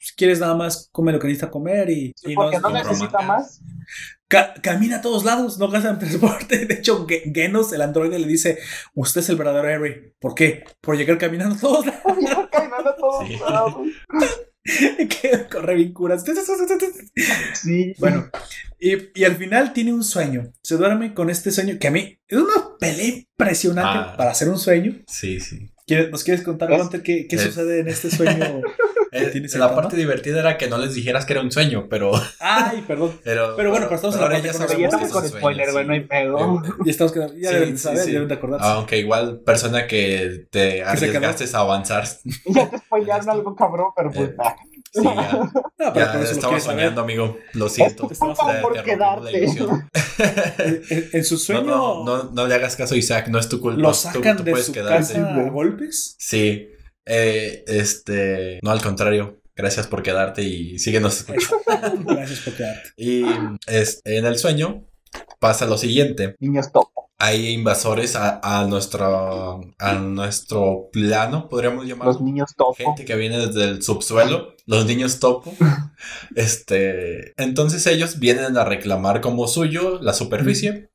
[0.04, 3.20] Si quieres nada más come lo que necesita comer y, Sí, y porque no necesita
[3.20, 3.60] más.
[4.26, 6.66] Ca- camina a todos lados, no gasta en transporte.
[6.66, 8.58] De hecho, Ge- Genos, el androide, le dice:
[8.94, 10.14] Usted es el verdadero héroe.
[10.18, 10.64] ¿Por qué?
[10.80, 12.02] Por llegar caminando a todos lados.
[12.20, 13.36] Iba caminando a todos Sí.
[13.38, 13.74] lados.
[14.64, 16.24] que corre bien curas.
[17.54, 17.94] Sí.
[17.98, 18.28] Bueno,
[18.80, 20.52] y, y al final tiene un sueño.
[20.62, 24.16] Se duerme con este sueño que a mí es una pelea impresionante Ah.
[24.16, 25.00] para hacer un sueño.
[25.06, 25.70] Sí, sí.
[25.86, 28.62] ¿Quieres- ¿Nos quieres contar, Gunter, qué, qué sucede en este sueño?
[29.14, 32.12] Eh, ¿Tiene la parte divertida era que no les dijeras que era un sueño, pero...
[32.40, 33.12] Ay, perdón.
[33.24, 35.24] Pero, Pero bueno, pero estamos en la ahora parte ya con Pero sabemos ya estamos
[35.26, 36.62] es con spoiler, güey, no hay pedo.
[36.86, 38.12] Ya estamos quedando- ya Sí, deben de sí, saber, sí.
[38.12, 38.66] deben de acordarse.
[38.66, 42.08] Aunque igual persona que te arriesgaste a avanzar.
[42.46, 44.56] Ya te spoilearon algo cabrón, pero pues Eh, nada.
[44.94, 46.60] Sí, ya, No, pero ya estaba quieres saber.
[46.62, 47.38] soñando, amigo.
[47.54, 48.08] Lo siento.
[48.10, 49.38] Es tu culpa Te- por quedarte.
[49.38, 49.90] ilusión.
[50.58, 53.38] En, en- en su No, sueño no, no, no le hagas caso a Isaac, no
[53.38, 53.80] es tu culpa.
[53.80, 55.14] lo Tú- sacan tú de puedes su quedarte.
[55.14, 56.14] casa a golpes.
[56.18, 56.68] Sí,
[57.06, 62.04] eh, este, no al contrario, gracias por quedarte y síguenos escuchando.
[62.06, 62.90] Gracias por quedarte.
[62.96, 63.24] Y
[63.66, 64.86] es, en el sueño
[65.38, 66.88] pasa lo siguiente, Niños top.
[67.18, 72.12] hay invasores a, a nuestro, a nuestro plano, podríamos llamarlo.
[72.12, 72.76] Los niños top.
[72.76, 75.52] Gente que viene desde el subsuelo, los niños topo.
[76.34, 80.90] Este, entonces ellos vienen a reclamar como suyo la superficie.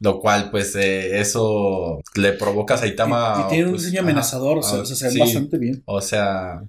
[0.00, 3.36] Lo cual, pues, eh, eso le provoca a Saitama.
[3.38, 5.18] y, y tiene un pues, diseño amenazador, o sea, ah, o sea, se ve sí.
[5.20, 5.82] bastante bien.
[5.86, 6.62] O sea,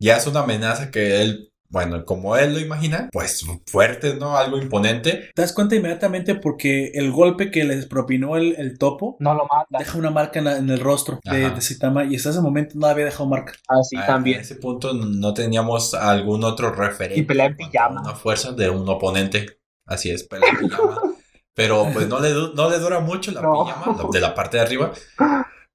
[0.00, 4.38] ya es una amenaza que él, bueno, como él lo imagina, pues fuerte, ¿no?
[4.38, 5.30] Algo imponente.
[5.34, 9.42] Te das cuenta inmediatamente porque el golpe que les propinó el, el topo No lo
[9.42, 9.66] mata.
[9.78, 12.86] deja una marca en, la- en el rostro de, Saitama y hasta ese momento no
[12.86, 13.52] había dejado marca.
[13.68, 14.38] Así A- también.
[14.38, 17.20] A ese punto no teníamos algún otro referente.
[17.20, 18.00] Y pelea en pijama.
[18.00, 19.58] Una fuerza de un oponente.
[19.84, 20.98] Así es, pelea en pijama.
[21.58, 23.64] Pero pues no le, no le dura mucho la No.
[23.66, 24.92] pijama, de la parte de arriba.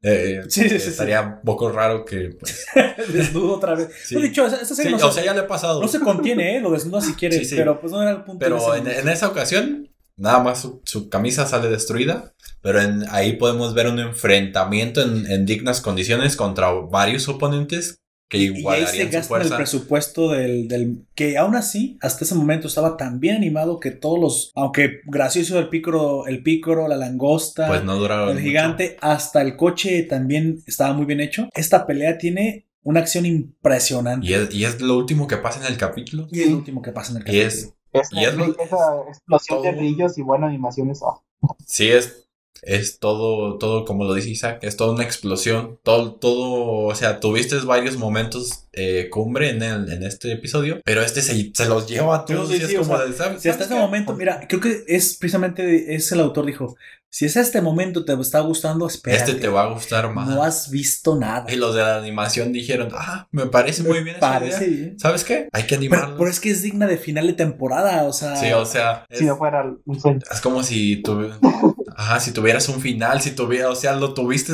[0.01, 2.65] Eh, Sí, sí, estaría un poco raro que, pues,
[3.13, 3.89] Desnudo otra vez.
[4.05, 4.15] sí.
[4.15, 5.81] No, esa serie Sí, no, o se, sea, ya le ha pasado.
[5.81, 6.61] no se contiene, ¿eh?
[6.61, 8.39] Lo desnuda si quiere, pero pues no era el punto.
[8.39, 12.33] Pero en, esa ocasión, nada más su, su camisa sale destruida.
[12.61, 17.97] Pero en- ahí podemos ver un enfrentamiento en, en dignas condiciones contra varios oponentes
[18.37, 21.05] que Y ahí se su gasta el presupuesto del, del...
[21.15, 24.51] Que aún así, hasta ese momento estaba tan bien animado que todos los...
[24.55, 28.45] Aunque gracioso el pícoro, el pícoro, la langosta, Pues no duraron el mucho.
[28.45, 31.47] gigante, hasta el coche también estaba muy bien hecho.
[31.53, 34.27] Esta pelea tiene una acción impresionante.
[34.27, 36.27] Y es, y es lo último que pasa en el capítulo.
[36.31, 37.47] Y es lo último que pasa en el Y capítulo.
[37.47, 38.77] es, Es, Y es lo- esa
[39.07, 40.99] explosión de brillos y buenas animaciones.
[41.03, 41.21] ah.
[41.65, 42.22] sí es,
[42.65, 45.79] es todo, todo como lo dice Isaac, es toda una explosión.
[45.83, 51.01] Todo, todo, o sea, tuviste varios momentos eh, cumbre en, el, en este episodio, pero
[51.01, 53.13] este se, se los lleva a todos Sí, y es sí, o como sea, de,
[53.13, 53.41] ¿sabes?
[53.41, 53.79] Si hasta ¿sabes ese qué?
[53.79, 56.75] momento, mira, creo que es precisamente es el autor dijo,
[57.15, 59.15] Si es este momento te está gustando, espera.
[59.17, 60.27] Este te va a gustar más.
[60.27, 61.45] No has visto nada.
[61.47, 64.77] Y los de la animación dijeron, ah, me parece muy bien esa Parece idea.
[64.79, 64.99] bien.
[64.99, 65.47] ¿Sabes qué?
[65.51, 66.17] Hay que Pero, animarlo.
[66.17, 68.35] pero es que es digna de final de temporada, o sea.
[68.35, 70.21] Sí, o sea, es, Si no fuera un sueño.
[70.31, 71.29] es como si tu...
[71.95, 74.53] Ajá, si tuvieras un final, si tuvieras, o sea, lo tuviste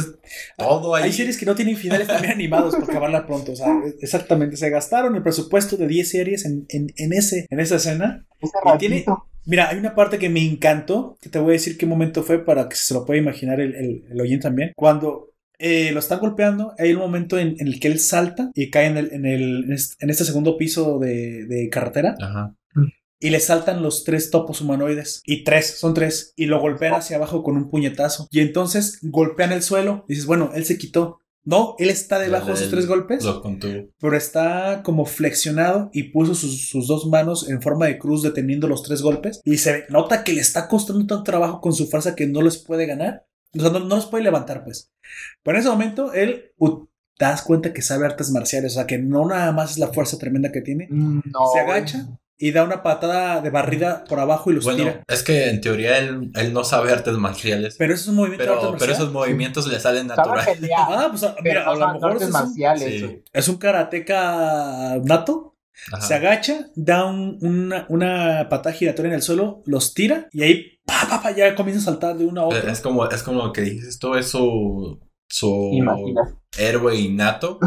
[0.58, 1.04] todo ahí.
[1.06, 3.54] Hay series que no tienen finales también animados para acabarla pronto.
[3.54, 3.68] O sea,
[4.02, 4.58] exactamente.
[4.58, 8.26] Se gastaron el presupuesto de 10 series en, en, en ese, en esa escena.
[8.42, 9.26] Ese Y tiene- ratito.
[9.50, 12.46] Mira, hay una parte que me encantó, que te voy a decir qué momento fue
[12.46, 14.74] para que se lo pueda imaginar el, el, el oyente también.
[14.76, 18.70] Cuando eh, lo están golpeando, hay un momento en, en el que él salta y
[18.70, 22.54] cae en, el, en, el, en este- segundo piso de, de carretera Ajá.
[23.20, 25.22] y le saltan los tres topos humanoides.
[25.26, 26.32] Y tres, son tres.
[26.36, 28.28] Y lo golpean hacia abajo con un puñetazo.
[28.32, 30.06] Y entonces golpean el suelo.
[30.08, 31.22] Y dices, bueno, él se quitó.
[31.46, 33.88] No, él está debajo de Él tres golpes Lo contuvo.
[34.00, 38.68] pero está como flexionado y puso sus, sus dos manos en forma de cruz deteniendo
[38.68, 42.16] los tres golpes y se nota que le está costando tanto trabajo con su fuerza
[42.16, 43.26] que no les puede ganar,
[43.58, 44.92] o sea, no, no los puede levantar pues.
[45.44, 46.86] Pero en ese momento él uh,
[47.18, 49.88] te das cuenta que sabe artes marciales, o sea, que no nada más es la
[49.94, 51.40] fuerza tremenda que tiene, Mm, No.
[51.54, 52.08] se agacha
[52.42, 55.04] y da una patada de barrida por abajo y los Bueno, tira.
[55.08, 57.76] es que en teoría él, él no sabe artes marciales.
[57.78, 60.58] Pero eso es un movimiento de arte Pero, esos movimientos le salen naturales.
[60.78, 62.84] Ah, pues a- mira, lo mejor artes es un, marciales.
[62.94, 63.02] Sí.
[63.04, 63.24] güey.
[63.34, 65.46] es un karateca nato
[65.94, 66.02] Ajá.
[66.06, 70.66] Se agacha, da un- una, una patada giratoria en el suelo, los tira y ahí
[70.86, 72.70] pa, pa, pa, ya comienza a saltar de una a otra.
[72.72, 76.38] Es como, es como lo que dices, esto es su, su Imagina.
[76.58, 77.60] Héroe innato.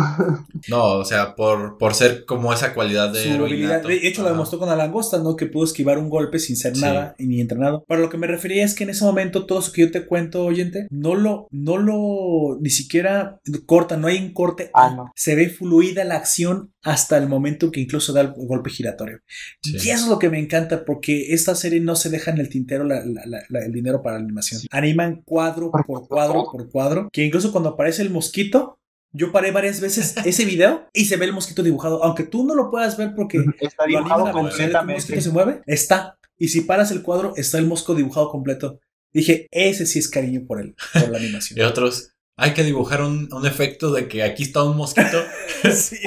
[0.68, 3.88] No, o sea, por, por ser como esa cualidad de Su héroe innato.
[3.88, 5.36] De hecho, lo demostró con la langosta, ¿no?
[5.36, 6.80] Que pudo esquivar un golpe sin ser Sí.
[6.82, 7.84] nada y ni entrenado.
[7.88, 10.06] Pero lo que me refería es que en ese momento, todo eso que yo te
[10.06, 14.70] cuento, oyente, no lo, no lo, ni siquiera corta, no hay un corte.
[14.74, 15.12] Ah, no.
[15.14, 19.20] Se ve fluida la acción hasta el momento que incluso da el golpe giratorio.
[19.62, 19.74] Sí.
[19.74, 22.48] Y eso es lo que me encanta, porque esta serie no se deja en el
[22.48, 24.60] tintero la- la- la- la- el dinero para la animación.
[24.70, 28.71] Animan cuadro Por cuadro por cuadro, que incluso cuando aparece el mosquito,
[29.12, 32.54] yo paré varias veces ese video y se ve el mosquito dibujado, aunque tú no
[32.54, 35.20] lo puedas ver porque Está lo dibujado animan a ver que el mosquito completamente.
[35.20, 36.18] se mueve, está.
[36.38, 38.80] Y si paras el cuadro, está el mosco dibujado completo.
[39.12, 41.58] Dije, ese sí es cariño por él, por la animación.
[41.60, 45.22] Y otros, hay que dibujar un, un efecto de que aquí está un mosquito.
[45.74, 45.98] sí,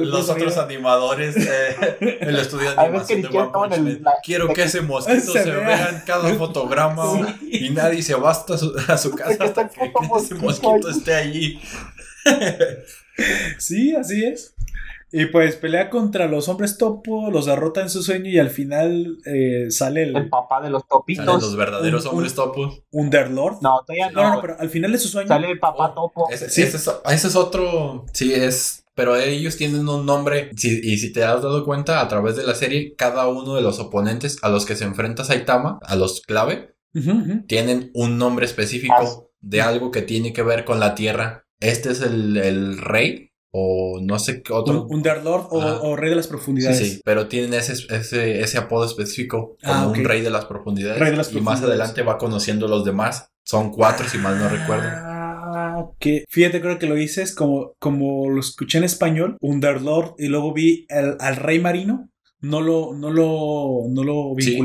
[0.00, 4.14] los otros animadores, eh, el estudio de animación ni de One Punch Man.
[4.22, 5.66] Quiero que ese mosquito Se se, vea.
[5.66, 7.66] vea en cada fotograma Sí.
[7.66, 10.96] y nadie se va hasta su, a su casa hasta que ese mosquito mosquito ahí.
[10.96, 11.60] esté allí.
[13.58, 14.52] Sí, así es.
[15.12, 19.18] Y pues pelea contra los hombres topo, los derrota en su sueño y al final
[19.24, 21.42] eh, sale el El papá de los Salen topitos.
[21.42, 22.82] los verdaderos Un- hombres topos.
[22.90, 23.58] Underlord.
[23.62, 24.34] No, todavía No, no, no.
[24.36, 25.28] no, pero al final de su sueño.
[25.28, 26.28] Sale el papá Oh, topo.
[26.30, 26.62] Ese, Sí.
[26.62, 28.04] ese es, ese es otro.
[28.12, 28.82] Sí, es.
[28.94, 30.50] Pero ellos tienen un nombre.
[30.56, 33.62] si- y si te has dado cuenta, a través de la serie, cada uno de
[33.62, 36.74] los oponentes a los que se enfrenta Saitama, a los clave,
[37.46, 41.44] tienen un nombre específico de algo que tiene que ver con la tierra.
[41.60, 44.82] Este es el, el rey, o no sé qué otro.
[44.84, 45.58] Un- Underlord o,
[45.90, 46.78] o Rey de las Profundidades.
[46.78, 49.96] sí, pero tienen ese, ese, ese apodo específico como Ah, ok.
[49.96, 50.98] un rey de las profundidades.
[50.98, 53.30] Rey de las y más adelante va conociendo los demás.
[53.44, 54.88] Son cuatro, si mal no recuerdo.
[54.88, 60.26] Ah, que fíjate, creo que lo dices como, como lo escuché en español, Underlord, y
[60.26, 62.10] luego vi el- al Rey Marino.
[62.40, 64.58] No lo, no lo, no lo Sí.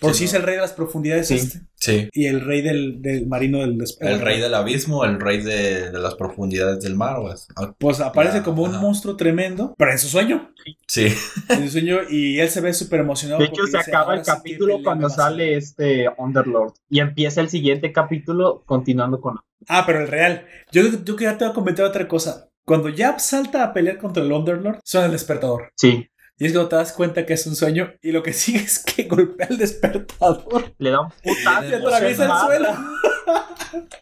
[0.00, 0.28] Por Sí, si no.
[0.30, 1.34] es el rey de las profundidades Sí.
[1.36, 1.60] este.
[1.76, 2.08] Sí.
[2.12, 4.12] Y el rey del, del marino del despegue.
[4.12, 7.16] El rey del abismo, el rey de, de las profundidades del mar.
[7.56, 10.52] ah, Pues aparece Ah, como un monstruo tremendo, pero en su sueño.
[10.86, 11.08] Sí,
[11.48, 13.40] En su sueño, y él se ve súper emocionado.
[13.40, 16.72] De hecho, se dice, acaba el "Ahora sí que capítulo cuando sale este Underlord.
[16.88, 19.38] Y empieza el siguiente capítulo continuando con.
[19.68, 20.46] Ah, pero el real.
[20.72, 22.48] Yo, yo que ya te voy a comentar otra cosa.
[22.64, 25.70] Cuando ya salta a pelear contra el Underlord, suena el despertador.
[25.76, 26.06] Sí,
[26.40, 27.92] Y es cuando te das cuenta que es un sueño.
[28.02, 30.74] Y lo que sigue es que golpea el despertador.
[30.78, 32.68] le da un putazo Y atraviesa el suelo.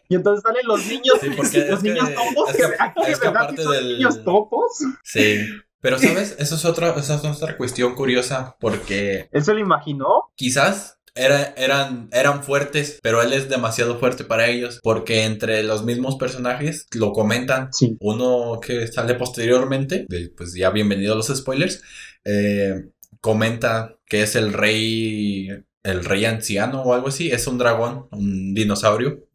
[0.07, 2.75] Y entonces salen los niños, Sí, porque los es que- niños topos, es que, que-
[2.79, 4.71] aquí de es que verdad aparte sí son del- niños topos.
[5.03, 5.47] sí.
[5.81, 6.35] Pero, ¿sabes?
[6.39, 10.29] Eso es otra, esa es otra cuestión curiosa porque ¿Él se lo imaginó?
[10.35, 15.83] quizás era- eran, eran fuertes, pero él es demasiado fuerte para ellos porque entre los
[15.83, 17.73] mismos personajes lo comentan.
[17.73, 17.97] Sí.
[17.99, 21.81] Uno que sale posteriormente, de- pues ya bienvenido a los spoilers,
[22.25, 22.89] eh,
[23.21, 25.49] comenta que es el rey,
[25.83, 29.25] el rey anciano o algo así, es un dragón, un dinosaurio.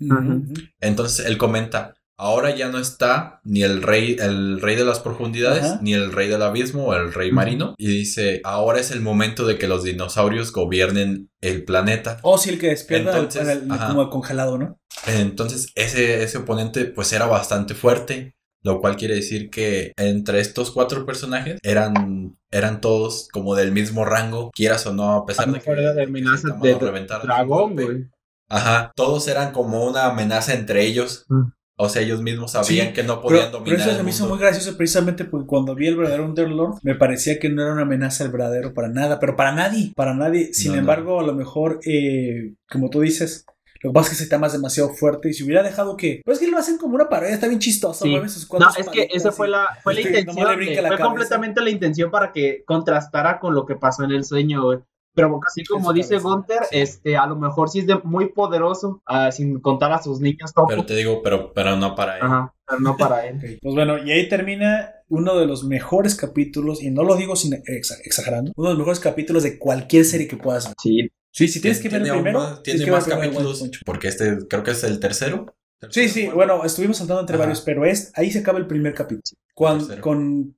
[0.81, 5.65] Entonces él comenta, ahora ya no está ni el rey, el rey de las profundidades,
[5.65, 5.79] Ajá.
[5.83, 7.75] ni el rey del abismo o el rey marino.
[7.79, 12.19] Y dice, ahora es el momento de que los dinosaurios gobiernen el planeta.
[12.23, 14.79] O si el que despierta el- como congelado, ¿no?
[15.07, 18.35] Entonces ese, ese oponente pues era bastante fuerte.
[18.67, 24.07] Lo cual quiere decir que entre estos cuatro personajes eran, eran todos como del mismo
[24.07, 28.07] rango, quieras o no, a pesar A de que, de que de Dragón, güey.
[28.49, 31.27] Ajá, todos eran como una amenaza entre ellos.
[31.29, 31.43] Mm.
[31.77, 34.11] O sea, ellos mismos sabían Sí, que no podían Pero, pero dominar eso se me
[34.11, 37.73] hizo muy gracioso precisamente porque cuando vi el verdadero Underlord me parecía que no era
[37.73, 40.55] una amenaza el verdadero para nada, pero para nadie, para nadie.
[40.55, 40.81] Sin No, no.
[40.83, 43.45] embargo, a lo mejor, eh, como tú dices,
[43.83, 46.23] lo que pasa es que Saitama es demasiado fuerte y si hubiera dejado que...
[46.25, 48.11] Pues es que lo hacen como una parodia, está bien chistoso, Sí.
[48.13, 50.49] mueve sus cuatro No, es que esa fue la, fue la Este, intención.
[50.49, 51.09] le brinca de- la fue cabeza.
[51.09, 54.79] completamente la intención para que contrastara con lo que pasó en el sueño, güey.
[55.15, 56.25] Pero así como dice sí.
[56.73, 60.53] este, a lo mejor sí es de muy poderoso, ah, sin contar a sus niños
[60.53, 60.69] topo.
[60.69, 62.23] Pero te digo, pero, pero no para él.
[62.25, 63.39] Ajá, pero no para él.
[63.63, 67.53] Pues bueno, y ahí termina uno de los mejores capítulos, y no lo digo sin
[67.53, 70.75] exa- exagerando, uno de los mejores capítulos de cualquier serie que puedas ver.
[70.83, 73.69] Sí, Sí, si tienes que ver el primero, más- tiene más capítulos.
[73.85, 75.47] Porque este creo que es el tercero.
[75.91, 77.45] Sí, sí, bueno, estuvimos saltando entre Ajá.
[77.45, 79.39] varios, pero es, ahí se acaba el primer capítulo.
[79.55, 80.57] Con, con,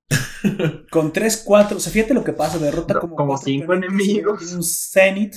[0.90, 3.74] con 3, 4, o sea, fíjate lo que pasa, derrota No, como, como cuatro cinco
[3.74, 4.52] enemigos.
[4.52, 5.36] un zenith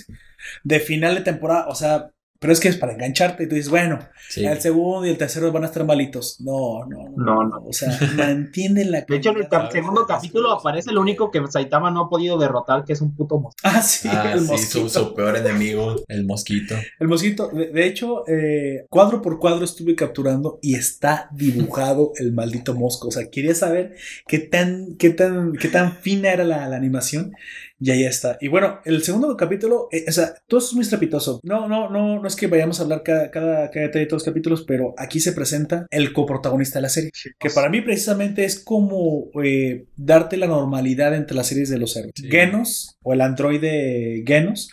[0.64, 3.70] de final de temporada, o sea, pero es que es para engancharte y tú dices,
[3.70, 4.46] bueno, Sí.
[4.46, 6.40] el segundo y el tercero van a estar malitos.
[6.40, 7.66] No, no, no, No, no.
[7.68, 11.42] o sea, mantienen la De hecho, en el cap- segundo capítulo aparece el único que
[11.50, 13.72] Saitama no ha podido derrotar, que es un puto monstruo.
[13.74, 14.88] Ah, sí, Ah, el sí, mosquito.
[14.88, 16.76] su, su peor enemigo, el mosquito.
[17.00, 22.32] El mosquito, de, de hecho, eh, cuadro por cuadro estuve capturando y está dibujado el
[22.32, 23.08] maldito mosco.
[23.08, 23.96] O sea, quería saber
[24.28, 27.34] qué tan, qué tan, qué tan fina era la, la animación.
[27.80, 28.38] Y ahí está.
[28.42, 31.40] Y bueno, el segundo capítulo, eh, o sea, todo es muy estrepitoso.
[31.44, 34.22] No, no, no, no es que vayamos a hablar cada, cada, cada detalle de todos
[34.24, 37.12] los capítulos, pero aquí se presenta el coprotagonista de la serie.
[37.40, 41.96] Que para mí precisamente es como eh, darte la normalidad entre las series de los
[41.96, 42.14] héroes.
[42.16, 42.30] Sí.
[42.30, 44.72] Genos, o el androide Genos,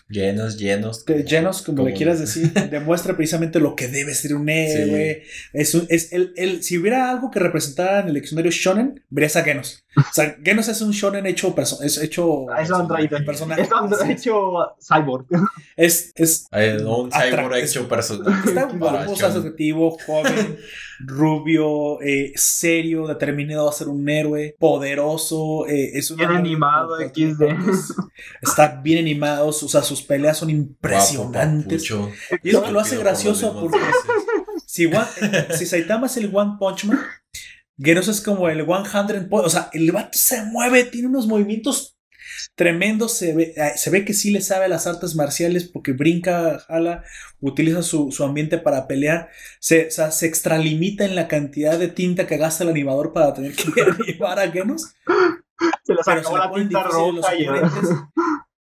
[0.57, 1.05] llenos.
[1.05, 5.23] que Genos, como, le quieras decir, demuestra precisamente lo que debe ser un héroe.
[5.53, 9.37] Es un- es el, el- si hubiera algo que representara en el diccionario shonen, verías
[9.37, 9.85] a Genos.
[9.97, 12.71] O sea, Genos es un shonen hecho perso- es hecho Es
[13.25, 13.63] personaje.
[13.63, 15.27] Es androide hecho cyborg.
[15.77, 16.47] Es, es
[17.03, 18.51] un cyborg hecho personaje.
[19.13, 19.39] está shonen.
[19.39, 20.59] atractivo, joven,
[21.01, 27.43] rubio, eh, serio, determinado a ser un héroe, poderoso, eh, es un Bien animado, XD.
[28.43, 31.89] Está bien animado, o sea, sus peleas son impresionantes.
[31.91, 32.13] Guapo.
[32.43, 33.79] Y eso lo hace por gracioso porque
[34.67, 35.07] si, One-
[35.57, 36.99] si Saitama es el One Punch Man,
[37.79, 39.45] Genos es como el 100 Punch.
[39.45, 41.96] O sea, el vato se mueve, tiene unos movimientos
[42.55, 43.13] tremendos.
[43.15, 46.59] Se ve, eh, se ve que sí le sabe a las artes marciales porque brinca,
[46.69, 47.03] jala,
[47.41, 49.29] utiliza su, su ambiente para pelear.
[49.61, 53.35] Se, o sea, se extralimita en la cantidad de tinta que gasta el animador para
[53.35, 53.65] tener que
[54.09, 54.95] animar a Genos.
[55.85, 57.47] Se les acabó la tinta roja y.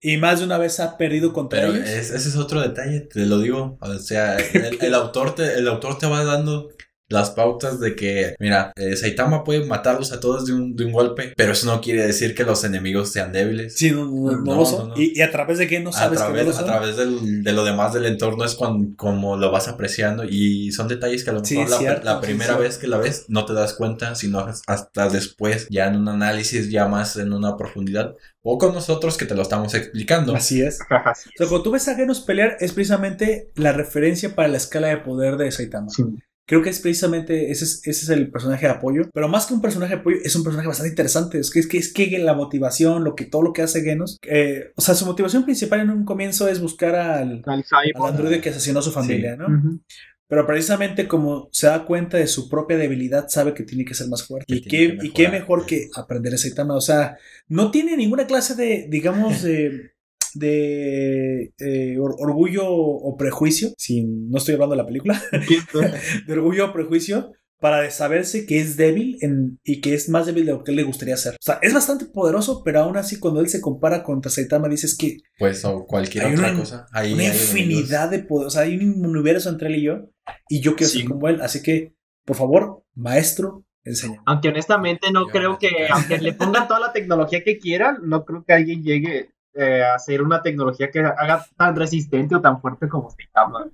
[0.02, 1.88] Y más de una vez ha perdido contra Pero ellos.
[1.90, 3.78] es- ese es otro detalle, te lo digo.
[3.82, 6.70] O sea, el, el autor te, el autor te va dando
[7.10, 10.92] las pautas de que, mira, eh, Saitama puede matarlos a todos de un, de un
[10.92, 13.76] golpe, pero eso no quiere decir que los enemigos sean débiles.
[13.76, 14.90] Sí, no, no, no No, lo son.
[14.90, 15.02] no, no.
[15.02, 16.98] Y, y a través de qué no a sabes que no través, lo a través
[16.98, 21.24] del- de lo demás del entorno es cuando, como lo vas apreciando y son detalles
[21.24, 22.62] que a lo mejor Sí, la, cierto, la sí, primera sí.
[22.62, 26.70] vez que la ves no te das cuenta, sino hasta después, ya en un análisis,
[26.72, 30.36] ya más en una profundidad, o con nosotros que te lo estamos explicando.
[30.36, 30.80] Así es.
[30.90, 31.30] Ajá, sí.
[31.30, 34.88] O sea, cuando tú ves a Genos pelear, es precisamente la referencia para la escala
[34.88, 35.90] de poder de Saitama.
[35.90, 36.04] Sí.
[36.48, 39.10] Creo que es precisamente ese es, ese es el personaje de apoyo.
[39.14, 41.40] Pero más que un personaje de apoyo, es un personaje bastante interesante.
[41.40, 44.20] Es que es que, es que la motivación, lo que todo lo que hace Genos.
[44.24, 47.64] eh, o sea, su motivación principal en un comienzo es buscar al, Al
[48.08, 49.48] androide que asesinó a su familia, ¿no?
[50.28, 54.08] Pero precisamente como se da cuenta de su propia debilidad, sabe que tiene que ser
[54.08, 54.48] más fuerte.
[54.48, 56.76] Que Y qué, que y qué mejor que aprender a Saitama.
[56.76, 57.18] O sea,
[57.48, 59.95] no tiene ninguna clase de, digamos, de,
[60.40, 65.22] de eh, or- orgullo o prejuicio, si no estoy hablando de la película,
[66.28, 70.46] de orgullo o prejuicio, para saberse que es débil en- y que es más débil
[70.46, 71.34] de lo que él le gustaría ser.
[71.34, 74.96] O sea, es bastante poderoso, pero aún así cuando él se compara contra Saitama, dices
[74.96, 76.86] que Pues o cualquier Hay otra una- cosa.
[76.92, 78.48] Ahí una hay infinidad de poder.
[78.48, 80.10] O sea, hay un universo entre él y yo.
[80.50, 81.00] Y yo quiero Sí.
[81.00, 81.40] ser como él.
[81.42, 81.94] Así que,
[82.26, 84.22] por favor, maestro, enseña.
[84.26, 88.44] Aunque honestamente no creo que, aunque le pongan toda la tecnología que quieran, no creo
[88.46, 93.10] que alguien llegue eh, hacer una tecnología que haga tan resistente o tan fuerte como
[93.10, 93.70] Saitama.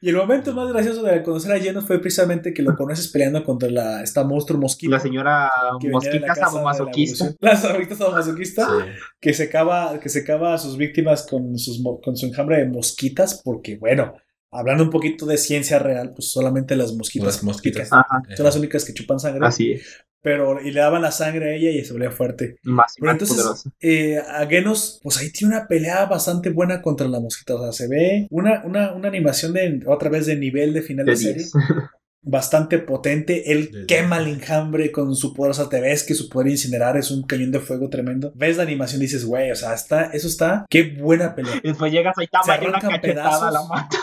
[0.00, 3.44] Y el momento más gracioso de conocer a Genos fue precisamente que lo conoces peleando
[3.44, 4.90] contra la, esta monstruo Y mosquita.
[4.96, 5.50] la señora
[5.80, 7.24] la mosquita la sadomasoquista.
[7.40, 8.90] La sadomasoquista sadomasoquista, Sí.
[9.20, 13.76] que secaba, que secaba a sus víctimas con, sus, con su enjambre de mosquitas, porque,
[13.76, 14.14] bueno,
[14.50, 17.88] hablando un poquito de ciencia real, pues solamente las mosquitas, Las mosquitas.
[17.88, 19.46] son las únicas que chupan sangre.
[19.46, 20.04] así es.
[20.24, 22.56] Pero, y le daban la sangre a ella y se volvía fuerte.
[22.62, 26.80] Más, y Pero más entonces, eh, a Genos, pues ahí tiene una pelea bastante buena
[26.80, 27.56] contra la mosquita.
[27.56, 31.04] O sea, se ve una, una, una animación de otra vez de nivel de final
[31.04, 31.52] de, De serie 10.
[32.24, 33.52] bastante potente.
[33.52, 35.52] Él quema el enjambre con su poder.
[35.52, 38.32] O sea, te ves que su poder incinerar es un cañón de fuego tremendo.
[38.34, 40.66] Ves la animación y dices, güey, o sea, está, eso está.
[40.68, 41.60] Qué buena pelea.
[41.62, 43.68] Después llega Saitama Se y una cachetada a la pedazos.
[43.68, 43.98] mata.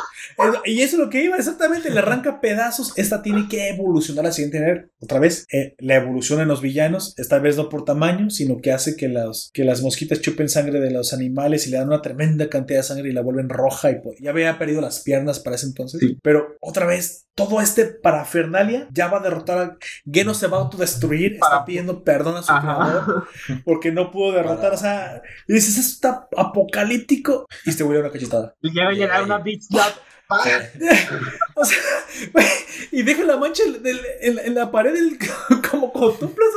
[0.66, 2.94] Y eso es lo que iba, exactamente, le arranca pedazos.
[2.98, 4.92] Esta tiene que evolucionar al siguiente nivel.
[5.00, 8.72] Otra vez, eh, la evolución en los villanos, esta vez no por tamaño, sino que
[8.72, 12.02] hace que las, que las mosquitas chupen sangre de los animales y le dan una
[12.02, 13.92] tremenda cantidad de sangre y la vuelven roja.
[13.92, 16.00] Y ya había perdido las piernas para ese entonces.
[16.00, 16.18] Sí.
[16.22, 19.78] Pero otra vez, todo este parafernalia ya va a derrotar a
[20.12, 21.34] Geno, se va a autodestruir.
[21.34, 23.28] Está Para- pidiendo perdón a su creador
[23.66, 24.74] porque no pudo derrotar.
[24.74, 27.48] O sea, y dices, esto está apocalíptico.
[27.66, 28.56] Y te vuelve una cachetada.
[28.62, 29.66] Y llega a llegar una bitch.
[31.56, 31.78] O sea,
[32.92, 35.18] y deja la mancha en, en la pared del,
[35.70, 36.48] como cotuplas.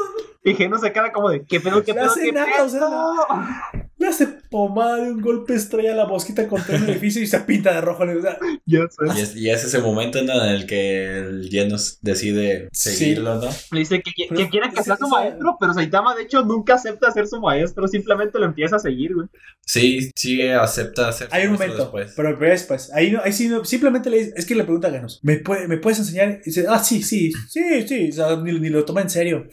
[0.47, 2.47] Y que no se queda como de, ¿qué pedo, qué No pedo, hace qué nada,
[2.55, 2.67] pedo?
[2.67, 7.23] o sea, Le hace pomada de un golpe estrella a la mosquita contra un edificio
[7.23, 8.03] y se pinta de rojo.
[8.05, 9.19] O sea, Ya sé.
[9.19, 10.45] Y es, y es ese momento ¿no?
[10.45, 12.91] en el que el Genos decide Sí.
[12.91, 13.49] seguirlo, ¿no?
[13.73, 16.75] Le dice que, que, que quiere que sea su maestro, pero Saitama de hecho nunca
[16.75, 19.29] acepta ser su maestro, simplemente lo empieza a seguir, güey.
[19.67, 22.13] Sí, sí acepta hacer hay un momento, después.
[22.15, 22.93] pero pero después.
[22.93, 25.39] Ahí, no, ahí sí, no, simplemente le dice, es que le pregunta a Ganos, ¿me,
[25.39, 26.41] puede- ¿me puedes enseñar?
[26.43, 28.11] Y dice, ah, sí, sí, sí, sí.
[28.11, 29.47] O sea, ni, ni lo toma en serio.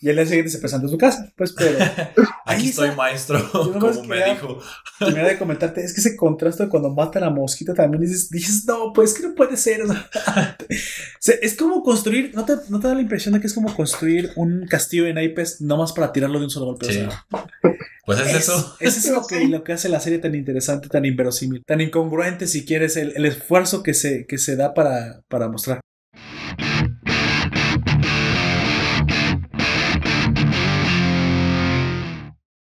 [0.00, 1.32] Y el día siguiente se presenta en su casa.
[1.36, 1.76] Pues, pero.
[2.46, 2.96] ahí Aquí estoy está.
[2.96, 4.60] maestro, como me quería- dijo.
[4.98, 8.30] Terminé de comentarte, es que ese contraste de cuando mata a la mosquita también dices,
[8.30, 9.82] dices no, pues que no puede ser.
[9.82, 10.08] o sea,
[11.20, 13.74] se- es como construir, ¿no te, ¿no te da la impresión de que es como
[13.74, 16.86] construir un castillo de naipes nomás para tirarlo de un solo golpe?
[16.86, 17.26] O sea,
[18.06, 18.76] Pues es, es- eso.
[18.80, 22.46] Eso es lo que, lo que hace la serie tan interesante, tan inverosímil, tan incongruente
[22.46, 25.80] si quieres, el, el esfuerzo que se, que se da para, para mostrar.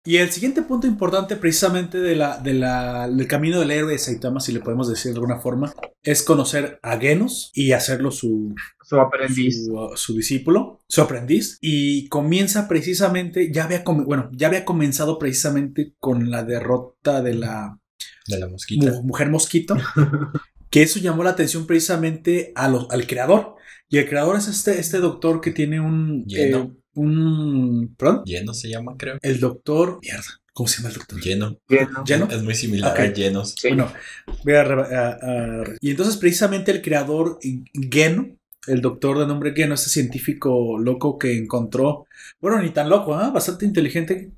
[0.08, 3.98] Y el siguiente punto importante precisamente de la, de la, del camino del héroe de
[3.98, 8.54] Saitama, si le podemos decir de alguna forma, es conocer a Genos y hacerlo su,
[8.84, 9.66] Su aprendiz.
[9.66, 14.64] su, uh, su discípulo, su aprendiz, y comienza precisamente, ya había, com- bueno, ya había
[14.64, 17.80] comenzado precisamente con la derrota de la
[18.28, 18.92] De la mosquita.
[18.92, 19.76] mu- mujer mosquito,
[20.70, 23.56] que eso llamó la atención precisamente a lo- al creador.
[23.90, 26.26] Y el creador es este, este doctor que tiene un...
[26.26, 26.58] Lleno.
[26.60, 27.96] eh, un...
[27.98, 28.24] ¿Perdón?
[28.26, 29.18] Lleno se llama, creo.
[29.22, 30.00] El doctor...
[30.02, 30.24] Mierda.
[30.54, 31.20] ¿Cómo se llama el doctor?
[31.22, 31.58] Lleno.
[32.06, 32.28] ¿Lleno?
[32.32, 33.56] Es muy similar a llenos.
[33.60, 33.68] Sí.
[33.70, 33.92] Bueno,
[34.46, 37.40] voy a, re- a- a- Y entonces precisamente el creador
[37.92, 38.38] Geno,
[38.68, 42.06] el doctor de nombre Geno, ese científico loco que encontró,
[42.40, 43.32] bueno, ni tan loco, ¿ah?
[43.32, 44.32] bastante inteligente,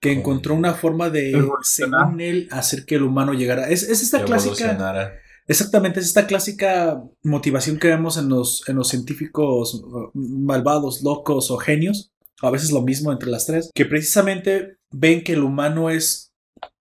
[0.00, 1.32] que encontró una forma de,
[1.62, 3.68] según él, hacer que el humano llegara.
[3.70, 4.54] Es, es esta clásica.
[5.46, 9.82] Exactamente, es esta clásica motivación que vemos en los, en los científicos
[10.14, 15.32] malvados, locos o genios, a veces lo mismo entre las tres, que precisamente ven que
[15.34, 16.32] el humano es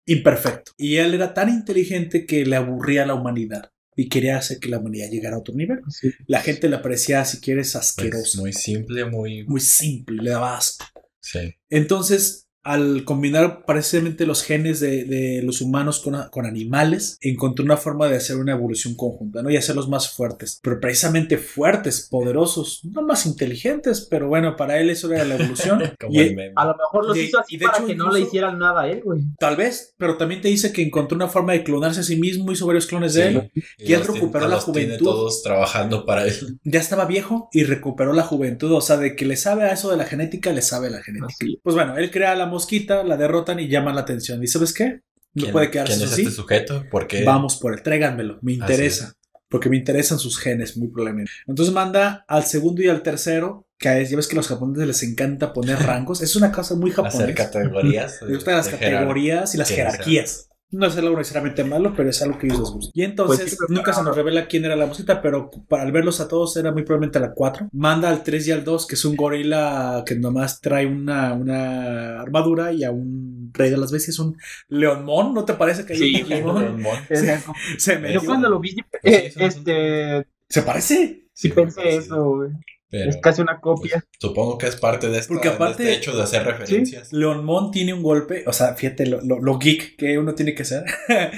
[0.05, 0.71] imperfecto.
[0.77, 4.69] Y él era tan inteligente que le aburría a la humanidad y quería hacer que
[4.69, 5.79] la humanidad llegara a otro nivel.
[5.89, 6.11] Sí.
[6.27, 9.43] La gente le parecía, si quieres, Pues, asqueroso, muy simple, muy.
[9.45, 10.85] muy simple, le daba asco.
[11.19, 11.53] Sí.
[11.69, 17.77] Entonces, al combinar precisamente los genes de, de los humanos con, con animales, encontró una
[17.77, 19.49] forma de hacer una evolución conjunta, ¿no?
[19.49, 24.89] Y hacerlos más fuertes, pero precisamente fuertes, poderosos, no más inteligentes, pero bueno, para él
[24.89, 25.81] eso era la evolución.
[25.99, 26.53] Como Y- el meme.
[26.55, 28.59] A lo mejor los De- hizo así de para hecho, que no incluso- le hicieran
[28.59, 29.21] nada a él, güey.
[29.39, 32.51] Tal vez, pero también te dice que encontró una forma de clonarse a sí mismo,
[32.51, 33.51] hizo varios clones de él.
[33.77, 35.03] Y él recuperó la juventud.
[35.05, 36.59] todos trabajando para él.
[36.63, 39.89] Ya estaba viejo y recuperó la juventud, o sea, de que le sabe a eso
[39.89, 41.27] de la genética, le sabe a la genética.
[41.39, 41.59] Así.
[41.63, 44.43] Pues bueno, él crea la mosquita, la derrotan y llaman la atención.
[44.43, 45.01] ¿Y sabes qué?
[45.33, 46.21] No ¿Quién- puede quedarse ¿Quién es así.
[46.23, 46.83] este sujeto?
[46.91, 47.23] ¿Por qué?
[47.23, 49.13] Vamos por él, tráiganmelo, me interesa.
[49.49, 51.31] Porque me interesan sus genes, muy probablemente.
[51.47, 54.87] Entonces manda al segundo y al tercero, que es, ya ves que a los japoneses
[54.87, 56.21] les encanta poner rangos.
[56.21, 57.33] Es una cosa muy Hacer japonesa.
[57.33, 58.21] categorías.
[58.27, 60.47] Les gustan las categorías y las jerarquías.
[60.71, 62.91] No es algo necesariamente malo, pero es algo que ellos les gusta.
[62.93, 65.91] Y entonces, Pues sí, nunca se nos revela quién era la mosquita, pero para al
[65.91, 67.67] verlos a todos era muy probablemente la 4.
[67.73, 72.21] Manda al 3 y al 2, que es un gorila que nomás trae una, una
[72.21, 74.37] armadura, y a un rey de las bestias, un
[74.69, 75.33] leonmón.
[75.33, 76.59] ¿No te parece que hay Sí, un como-
[77.77, 78.23] Se Yo metió.
[78.25, 81.25] cuando lo vi, eh, este, ¿Se parece?
[81.33, 81.97] sí me pensé parece.
[81.97, 82.51] eso, güey.
[82.91, 84.05] Pero, Es casi una pues, copia.
[84.19, 87.13] supongo que es parte de, esta- Porque aparte- de este hecho de hacer referencias.
[87.13, 90.65] Leonmón tiene un golpe, o sea, fíjate lo, lo- lo geek que uno tiene que
[90.65, 90.83] ser.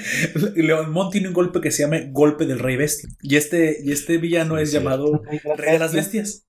[0.56, 3.08] Leonmón tiene un golpe que se llama golpe del rey bestia.
[3.22, 4.76] Y este, y este villano Sí, es sí.
[4.76, 5.22] llamado
[5.56, 6.46] rey de las bestias.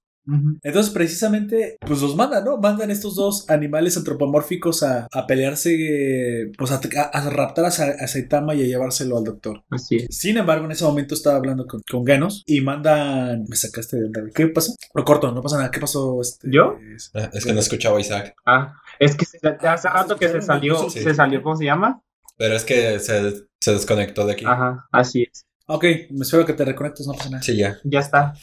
[0.63, 2.57] Entonces, precisamente, pues los mandan, ¿no?
[2.57, 8.07] Mandan estos dos animales antropomórficos a, a pelearse, pues a, a- a raptar a, a
[8.07, 9.63] Saitama y a llevárselo al doctor.
[9.69, 10.07] Así es.
[10.09, 13.43] Sin embargo, en ese momento estaba hablando con, con Genos y mandan.
[13.47, 14.21] Me sacaste de onda.
[14.33, 14.73] ¿Qué pasó?
[14.93, 15.71] Lo corto, no pasa nada.
[15.71, 16.19] ¿Qué pasó?
[16.21, 16.77] Este, ¿Yo?
[17.13, 18.33] Ah, Es que no escuchaba a Isaac.
[18.45, 21.01] Ah, es que se- hace rato que se salió, Sí.
[21.01, 22.01] se salió, ¿cómo se llama?
[22.37, 24.45] Pero es que se, se desconectó de aquí.
[24.45, 25.45] Ajá, así es.
[25.67, 27.41] Ok, me espero que te reconectes, no pasa nada.
[27.43, 27.79] Sí, ya.
[27.83, 28.35] Ya está.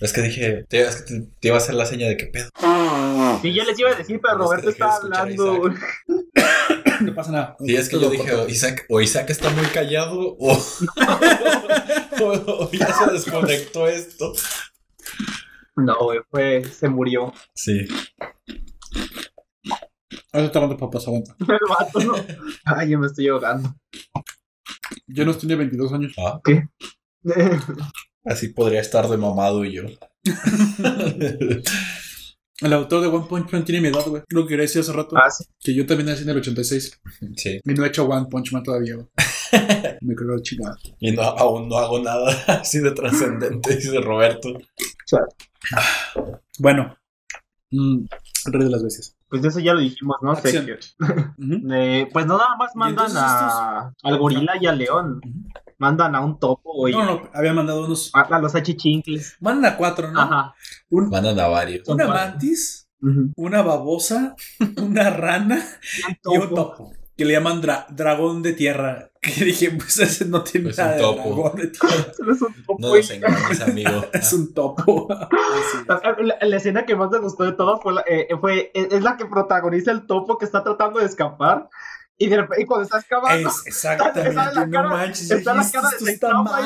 [0.00, 2.26] Es que dije, te, es que te, te iba a hacer la seña de que
[2.26, 2.48] pedo.
[3.42, 5.74] Sí, yo les iba a decir, pero Es que Roberto dejé de estaba hablando.
[7.02, 7.56] No pasa nada.
[7.58, 10.52] Sí, es que yo dije, o Isaac, o Isaac está muy callado o,
[12.22, 14.32] o- o ya se desconectó esto.
[15.74, 17.32] No, güey, fue, se murió.
[17.54, 17.88] Sí.
[20.32, 21.34] Ahora está hablando papas, aguanta.
[21.40, 22.14] El vato, ¿no?
[22.64, 23.74] Ay, yo me estoy ahogando.
[25.06, 26.14] Yo no tenía 22 años.
[26.18, 26.68] Ah, ¿Qué?
[28.24, 29.82] así podría estar de mamado y yo.
[32.60, 34.22] El autor de One Punch Man tiene mi edad, güey.
[34.28, 35.16] Lo que quería decir hace rato.
[35.16, 35.44] Ah, sí.
[35.58, 37.00] Que yo también nací en el 86.
[37.36, 37.60] sí.
[37.64, 39.08] Y no he hecho One Punch Man todavía, güey.
[40.00, 40.78] Me creo chingada.
[41.00, 44.56] Y no, aún no hago nada así de trascendente, dice Roberto.
[46.60, 46.96] Bueno.
[47.72, 48.04] Mm,
[48.46, 49.16] el rey de las veces.
[49.32, 50.34] Pues de eso ya lo dijimos, ¿no?
[50.34, 55.22] Eh, pues no nada más mandan entonces a, al gorila y al león.
[55.78, 58.10] Mandan a un topo y No, no, había mandado unos.
[58.14, 59.38] a, a los achichincles.
[59.40, 60.20] Mandan a cuatro, ¿no?
[60.20, 60.54] Ajá.
[60.90, 61.88] Un- Mandan a varios.
[61.88, 62.90] una mantis,
[63.34, 64.36] una babosa,
[64.76, 65.64] una rana
[66.30, 66.92] y un topo.
[67.16, 69.11] Que le llaman dra- dragón de tierra.
[69.36, 71.28] Que dije, pues ese no tiene Pues nada un topo.
[71.52, 71.72] dragón de.
[72.16, 74.04] Solo es un topo No nos engañes, amigo.
[74.12, 75.06] Es un topo.
[75.10, 75.86] Es.
[76.26, 79.02] La, la escena que más me gustó de todo fue, la, eh, fue es, es
[79.02, 81.68] la que protagoniza el topo que está tratando de escapar
[82.18, 84.28] y, de repente, y cuando está escapando Es exactamente.
[84.30, 85.30] está la no cara- manches.
[85.30, 86.60] está la cara de esto está Saitama.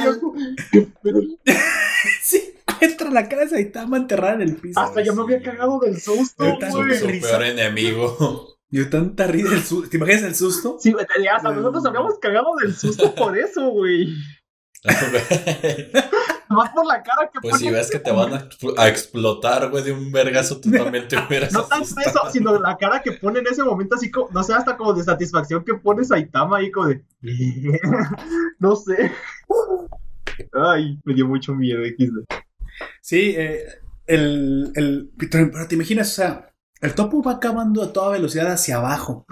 [2.23, 4.81] Sí, encuentra la cara de Saitama enterrada en el piso.
[4.81, 6.45] hasta yo me había cagado del susto.
[6.71, 8.56] Su peor enemigo.
[8.77, 9.89] Dio tanta risa el susto.
[9.89, 10.77] ¿Te imaginas el susto?
[10.79, 14.15] Sí, güey, ya, hasta nosotros habíamos cagado del susto por eso, güey.
[16.49, 19.71] Más por la cara que Pues si ves que te van a, expl- a explotar,
[19.71, 22.09] güey, de un vergazo, tú también te hubieras No tanto asustado.
[22.29, 24.93] eso, sino la cara que pone en ese momento, así como, no sé, hasta como
[24.93, 27.03] de satisfacción que pone Saitama ahí, como de.
[28.59, 29.11] no sé.
[30.53, 32.27] Ay, me dio mucho miedo, XD.
[33.01, 33.65] Sí, eh,
[34.07, 35.11] el, el.
[35.19, 39.27] Pero te imaginas, o sea, el topo va acabando a toda velocidad hacia abajo.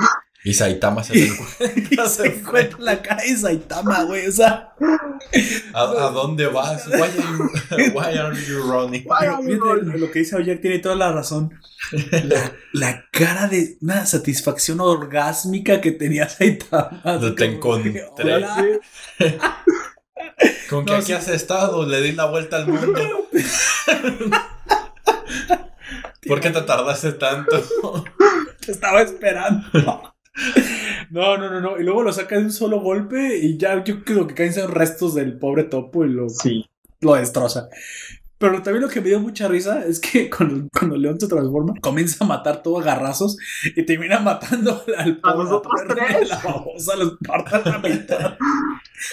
[0.47, 1.31] Y Saitama se el
[1.91, 4.27] Y se encuentra la cara de Saitama, güey.
[4.27, 4.75] O sea,
[5.73, 6.87] ¿A, a dónde vas?
[6.89, 9.07] Why are you, why are you running?
[9.11, 9.29] Ay.
[9.99, 11.51] lo que dice Oyer tiene toda la razón.
[12.25, 17.03] La, la cara de una satisfacción orgásmica que tenía Saitama.
[17.21, 18.05] Te que, encontré.
[18.35, 18.57] "Hola".
[20.69, 21.13] ¿Con qué No, aquí sí.
[21.15, 21.87] has estado?
[21.87, 23.01] Le di la vuelta al mundo.
[26.27, 27.51] ¿Por qué te tardaste tanto?
[28.65, 29.63] Te estaba esperando.
[31.11, 31.79] No, no, no, no.
[31.79, 34.71] Y luego lo saca de un solo golpe y ya yo creo que caen son
[34.73, 36.69] restos del pobre topo y lo, Sí.
[37.01, 37.69] lo destroza.
[38.39, 41.75] Pero también lo que me dio mucha risa es que cuando, cuando León se transforma,
[41.81, 43.37] comienza a matar todo a garrazos
[43.77, 46.29] y termina matando al A pobre- los otros al tres.
[46.31, 48.37] La babosa los parte a la mitad.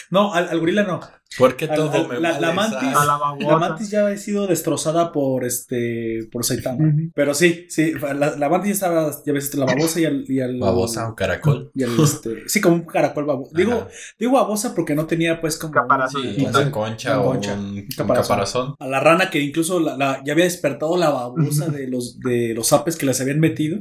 [0.10, 1.02] No, al, al gorila no.
[1.38, 3.06] ¿Por qué Al- todo al- me la- la mantis- la
[3.40, 6.94] La ya ha sido destrozada por este por Saitama.
[7.16, 10.42] Pero sí, sí, la, la mantis ya estaba, ya ves, la babosa y al, y
[10.42, 11.72] al Babosa o caracol.
[11.74, 13.52] y al, este, sí, como un caracol babosa.
[13.56, 13.88] Digo,
[14.20, 16.22] digo babosa porque no tenía pues como Caparazón.
[16.22, 17.54] Sí, una concha Una o concha.
[17.54, 18.28] un, un caparazón.
[18.28, 18.76] caparazón.
[18.80, 22.54] a la rana que incluso la, la- ya había despertado la babosa de los de
[22.54, 23.80] los apes que les habían metido,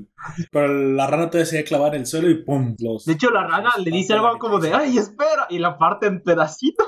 [0.51, 3.71] pero la rana todavía se en el suelo y pum, los De hecho, la rana
[3.79, 6.87] le dice algo como de, ay, espera, y la parte en pedacitos.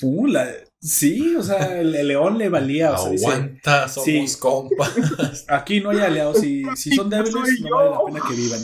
[0.00, 0.48] pum, la-
[0.80, 4.38] sí, o sea, el, el león le valía, o sea, dice, Aguanta, somos Sí.
[4.40, 4.92] compas.
[5.48, 6.38] Aquí no hay aliados.
[6.38, 8.60] Si, si son débiles, no vale la pena que vivan.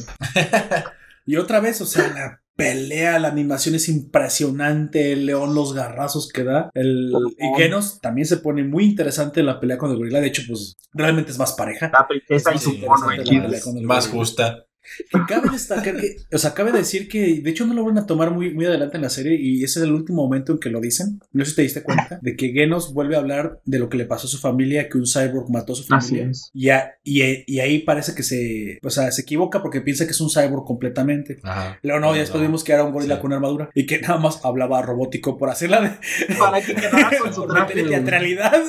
[1.26, 5.12] Y otra vez, o sea, la pelea, la animación es impresionante.
[5.12, 6.70] El león, los garrazos que da.
[6.74, 10.20] El y Genos también se pone muy interesante la pelea con el gorila.
[10.20, 11.90] De hecho, pues realmente es más pareja.
[11.92, 13.36] La princesa y su mono aquí.
[13.36, 14.18] el Más gorila.
[14.18, 14.65] justa.
[15.10, 18.06] Que cabe destacar que, o sea, cabe decir que de hecho no lo van a
[18.06, 20.70] tomar muy, muy adelante en la serie y ese es el último momento en que
[20.70, 21.20] lo dicen.
[21.32, 23.96] No sé si te diste cuenta de que Genos vuelve a hablar de lo que
[23.98, 26.30] le pasó a su familia, que un cyborg mató a su familia.
[26.54, 30.12] Y, a- y, y ahí parece que se, o sea, se equivoca porque piensa que
[30.12, 31.38] es un cyborg completamente.
[31.42, 31.78] Ajá.
[31.82, 33.20] Luego no, ya después vimos que era un gorila Sí.
[33.22, 37.34] con armadura y que nada más hablaba robótico por hacerla de, Para que quedara con
[37.34, 38.62] su teatralidad.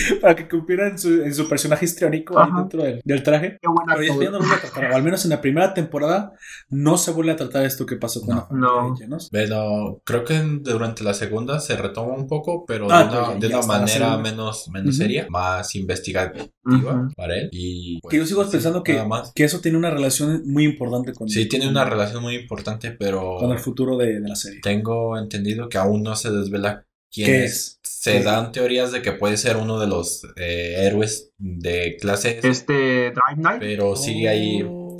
[0.20, 3.58] para que cumpliera en su, en su personaje histriónico ahí dentro del, del traje.
[3.60, 6.32] Qué buena Pero ya no lo a tratar, o al menos en la primera temporada
[6.70, 8.40] no se vuelve a tratar esto que pasó con No.
[8.40, 8.90] la familia No.
[8.94, 9.28] de Genos.
[9.30, 13.34] Pero creo que durante la segunda se retoma un poco, pero Ah, de pues una,
[13.34, 14.96] ya- de ya una manera menos, menos Ujú.
[15.02, 17.08] seria, más investigativa Ujú.
[17.16, 17.48] para él.
[17.52, 19.32] Y Que yo sigo sí, pensando que, más.
[19.34, 23.36] que eso tiene una relación muy importante con, Sí, tiene una relación muy importante, pero
[23.38, 24.60] con el futuro de, de la serie.
[24.62, 27.52] tengo entendido que aún no se desvela quién ¿Qué es.
[27.52, 27.78] es?
[27.82, 28.22] Se ¿Qué?
[28.24, 33.10] dan teorías de que puede ser uno de los eh, héroes de clase S, Este
[33.12, 33.60] Drive Night.
[33.60, 34.96] pero sigue ahí, Oh.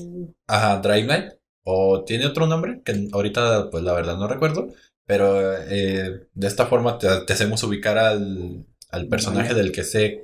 [0.47, 1.33] ajá, Drive Knight,
[1.65, 4.69] o tiene otro nombre que ahorita, pues la verdad no recuerdo,
[5.07, 10.23] pero eh, de esta forma te, te hacemos ubicar al, al personaje del que se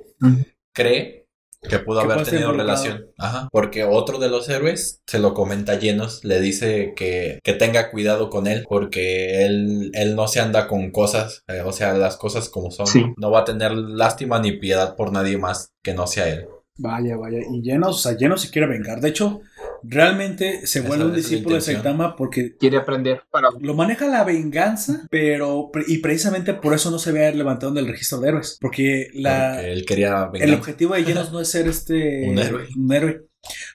[0.73, 1.18] cree
[1.67, 3.07] que pudo haber tenido relación.
[3.17, 3.49] Ajá.
[3.51, 7.91] Porque otro de los héroes se lo comenta a Llenos, le dice que, que tenga
[7.91, 12.17] cuidado con él, porque él, él no se anda con cosas, eh, o sea, las
[12.17, 12.87] cosas como son.
[12.87, 13.05] Sí.
[13.17, 16.47] No va a tener lástima ni piedad por nadie más que no sea él.
[16.77, 17.39] Vaya, vaya.
[17.51, 19.01] Y Llenos, o sea, Llenos se quiere vengar.
[19.01, 19.41] De hecho,
[19.83, 21.61] realmente se vuelve un discípulo de.
[21.61, 23.49] Saitama porque Quiere aprender para...
[23.59, 27.87] lo maneja la venganza, pero y precisamente por eso no se ve levantado en el
[27.87, 28.57] registro de héroes.
[28.59, 30.59] Porque la, Porque él quería el vengar.
[30.59, 32.67] objetivo de Llenos no es ser este Un héroe.
[32.77, 33.25] un héroe.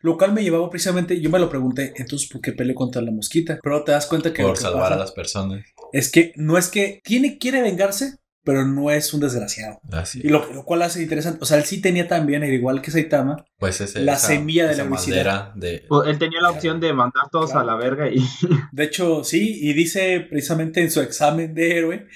[0.03, 3.11] Lo cual me llevaba precisamente, yo me lo pregunté, entonces, ¿por qué peleó contra la
[3.11, 3.59] mosquita?
[3.63, 5.65] Pero te das cuenta que lo por que salvar pasa a las personas.
[5.93, 9.81] es que no es que tiene, quiere vengarse, pero no es un desgraciado.
[9.91, 10.21] Así.
[10.23, 11.39] Y lo, lo cual hace interesante.
[11.43, 14.67] O sea, él sí tenía también, al igual que Saitama, Pues ese, La esa- semilla
[14.69, 17.71] de la madera de Pues, él tenía la opción de mandar todos Claro.
[17.71, 18.23] a la verga y...
[18.73, 22.07] De hecho, sí, y dice precisamente en su examen de héroe,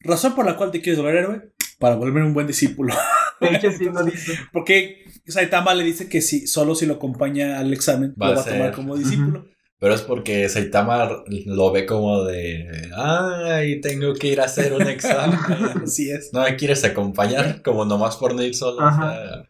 [0.00, 2.94] razón por la cual te quieres volver héroe, para volverme un buen discípulo.
[3.40, 4.32] De hecho, sí lo dice.
[4.52, 8.40] Porque Saitama le dice que si, solo si lo acompaña al examen, Va lo va
[8.40, 9.46] a tomar como discípulo.
[9.78, 14.82] Pero es porque Saitama lo ve como de, ay, tengo que ir a hacer un
[14.88, 15.38] examen.
[15.84, 16.32] Así es.
[16.32, 18.78] no me quieres acompañar, como nomás por no ir solo.
[18.86, 19.46] o sea,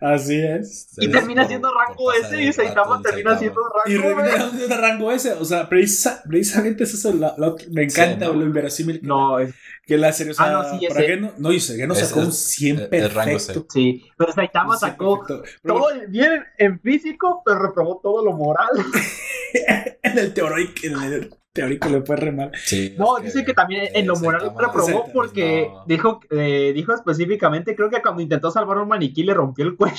[0.00, 0.90] Así es.
[0.98, 3.38] Y termina por- siendo rango ese y Saitama termina Saitama.
[3.38, 4.30] siendo Y rango güey.
[4.38, 5.32] reviene de rango ese.
[5.32, 7.12] O sea, precisa- precisamente es eso.
[7.14, 8.38] la- la- me encanta Sí, ¿no?
[8.38, 9.52] lo inverosímil que, No, es-
[9.88, 10.32] que la serie.
[10.32, 12.78] O sea, Ah, no, sí, para Geno- no, y Geno Ese sacó un es- 100
[12.78, 13.66] es- perfecto.
[13.70, 14.04] sí.
[14.16, 15.24] Pero Saitama Un 100 sacó
[15.66, 18.68] todo bien en físico, pero reprobó todo lo moral.
[20.02, 22.52] en el teórico, en el teórico le fue re mal.
[22.54, 25.84] Sí, No, es dice que también en lo moral Saitama- reprobó Saitama, porque no.
[25.86, 29.74] dijo, eh, dijo específicamente, creo que cuando intentó salvar a un maniquí le rompió el
[29.76, 29.96] cuello.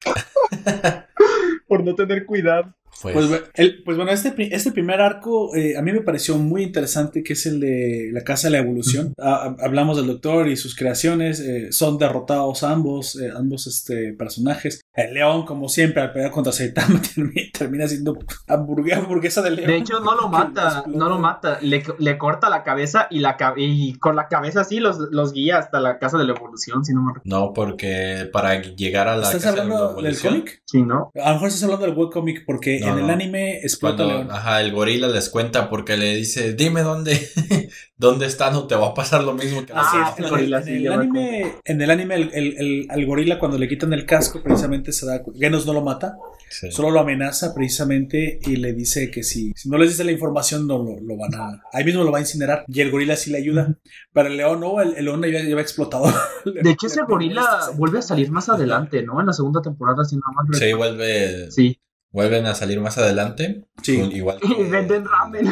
[1.68, 2.72] Por no tener cuidado.
[3.00, 6.62] Pues, Pues, el- pues bueno, este, este primer arco eh, a mí me pareció muy
[6.62, 9.12] interesante, que es el de la Casa de la Evolución.
[9.18, 14.80] Ah, hablamos del Doctor y sus creaciones, eh, son derrotados ambos, eh, ambos este, personajes.
[14.94, 19.68] El león, como siempre, al pelear contra Saitama, termina, termina siendo hamburguesa, hamburguesa de león.
[19.70, 21.58] De hecho, no lo mata, no lo mata.
[21.62, 25.58] Le, le corta la cabeza y, la, y con la cabeza así los, los guía
[25.58, 27.38] hasta la casa de la evolución, si no me recuerdo.
[27.46, 30.62] no, porque para llegar a la ¿Estás casa de la hablando del cómic?
[30.66, 31.10] Sí, ¿no?
[31.20, 34.28] A lo mejor estás hablando del webcomic porque No, en el anime explota Cuando, león.
[34.30, 37.28] ajá, el gorila les cuenta porque le dice, dime dónde,
[37.96, 40.70] dónde están o te va a pasar lo mismo que Ah, el en, gorila, sí,
[40.70, 44.04] en el anime, en el anime, el, el- el- al gorila cuando le quitan el
[44.06, 46.16] casco, precisamente se da, Genos no lo mata,
[46.50, 46.70] Sí.
[46.70, 50.66] solo lo amenaza precisamente y le dice que si, si no les dice la información
[50.66, 53.30] no lo, lo van a, ahí mismo lo va a incinerar y el gorila sí
[53.30, 53.74] le ayuda,
[54.12, 56.12] pero el león no, el, el león ya lleva explotado.
[56.44, 59.18] De hecho, ese gorila vuelve a salir más adelante, ¿no?
[59.20, 60.58] En la segunda temporada, si nada más.
[60.58, 61.78] Sí, vuelve, Sí.
[62.12, 63.64] Vuelven a salir más adelante.
[63.82, 63.98] Sí.
[64.00, 65.50] con- Igual Y que- venden ramen.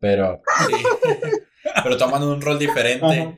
[0.00, 0.74] Pero, sí.
[1.82, 3.04] pero toman un rol diferente.
[3.06, 3.34] Ajá.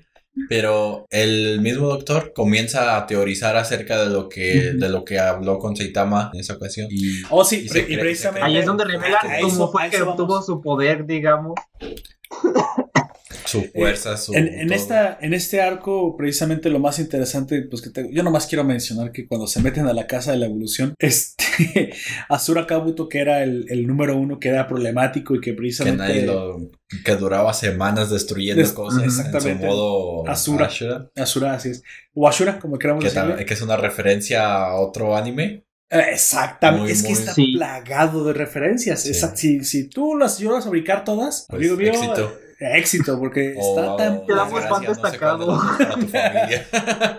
[0.49, 5.61] Pero el mismo doctor comienza a teorizar acerca de lo que, de lo que habló
[5.61, 6.89] con Saitama en esa ocasión.
[6.91, 8.45] Y Oh, sí, Y pre- y precisamente...
[8.45, 11.55] Ahí es donde revela A cómo fue que obtuvo su poder, digamos.
[13.47, 14.35] su fuerza, su.
[14.35, 18.65] En, esta, en este arco, precisamente lo más interesante, pues que te- yo nomás quiero
[18.65, 21.93] mencionar que cuando se meten a la casa de la evolución, este
[22.29, 26.03] Asura Kabuto, que era el, el número uno, que era problemático y que Que precisamente
[26.03, 26.71] nadie lo.
[27.05, 29.67] Que duraba semanas destruyendo Des- cosas en su exactamente.
[29.67, 30.67] modo Asura.
[30.67, 31.83] Ashura, Asura, así es.
[32.15, 33.35] O Ashura, como queramos que, decirle.
[33.37, 35.65] tam- que es una referencia a otro anime.
[35.91, 37.53] Eh, Exactamente, Muy, es que muy- está Sí.
[37.57, 39.03] plagado de referencias.
[39.03, 39.11] Sí.
[39.11, 42.33] Exact- si, si tú las llevas a fabricar todas, Pues, amigo mío, éxito.
[42.65, 47.19] Éxito, porque O- está tan Te damos desgracia, fan no sé cuál de destacado.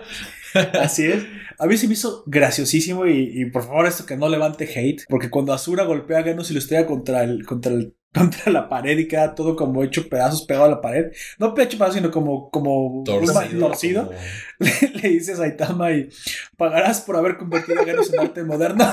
[0.80, 1.24] Así es.
[1.58, 5.04] A mí se me hizo graciosísimo y, y por favor esto que no levante hate,
[5.08, 8.68] porque cuando Asura golpea a Genos y lo estrella contra el, contra el, contra la
[8.68, 12.10] pared y queda todo como hecho pedazos pegado a la pared, no hecho pedazos sino
[12.10, 13.60] como, como torcido.
[13.68, 14.18] torcido, como-
[15.02, 16.08] le dice a Saitama y
[16.56, 18.84] pagarás por haber convertido a Genos en arte moderno.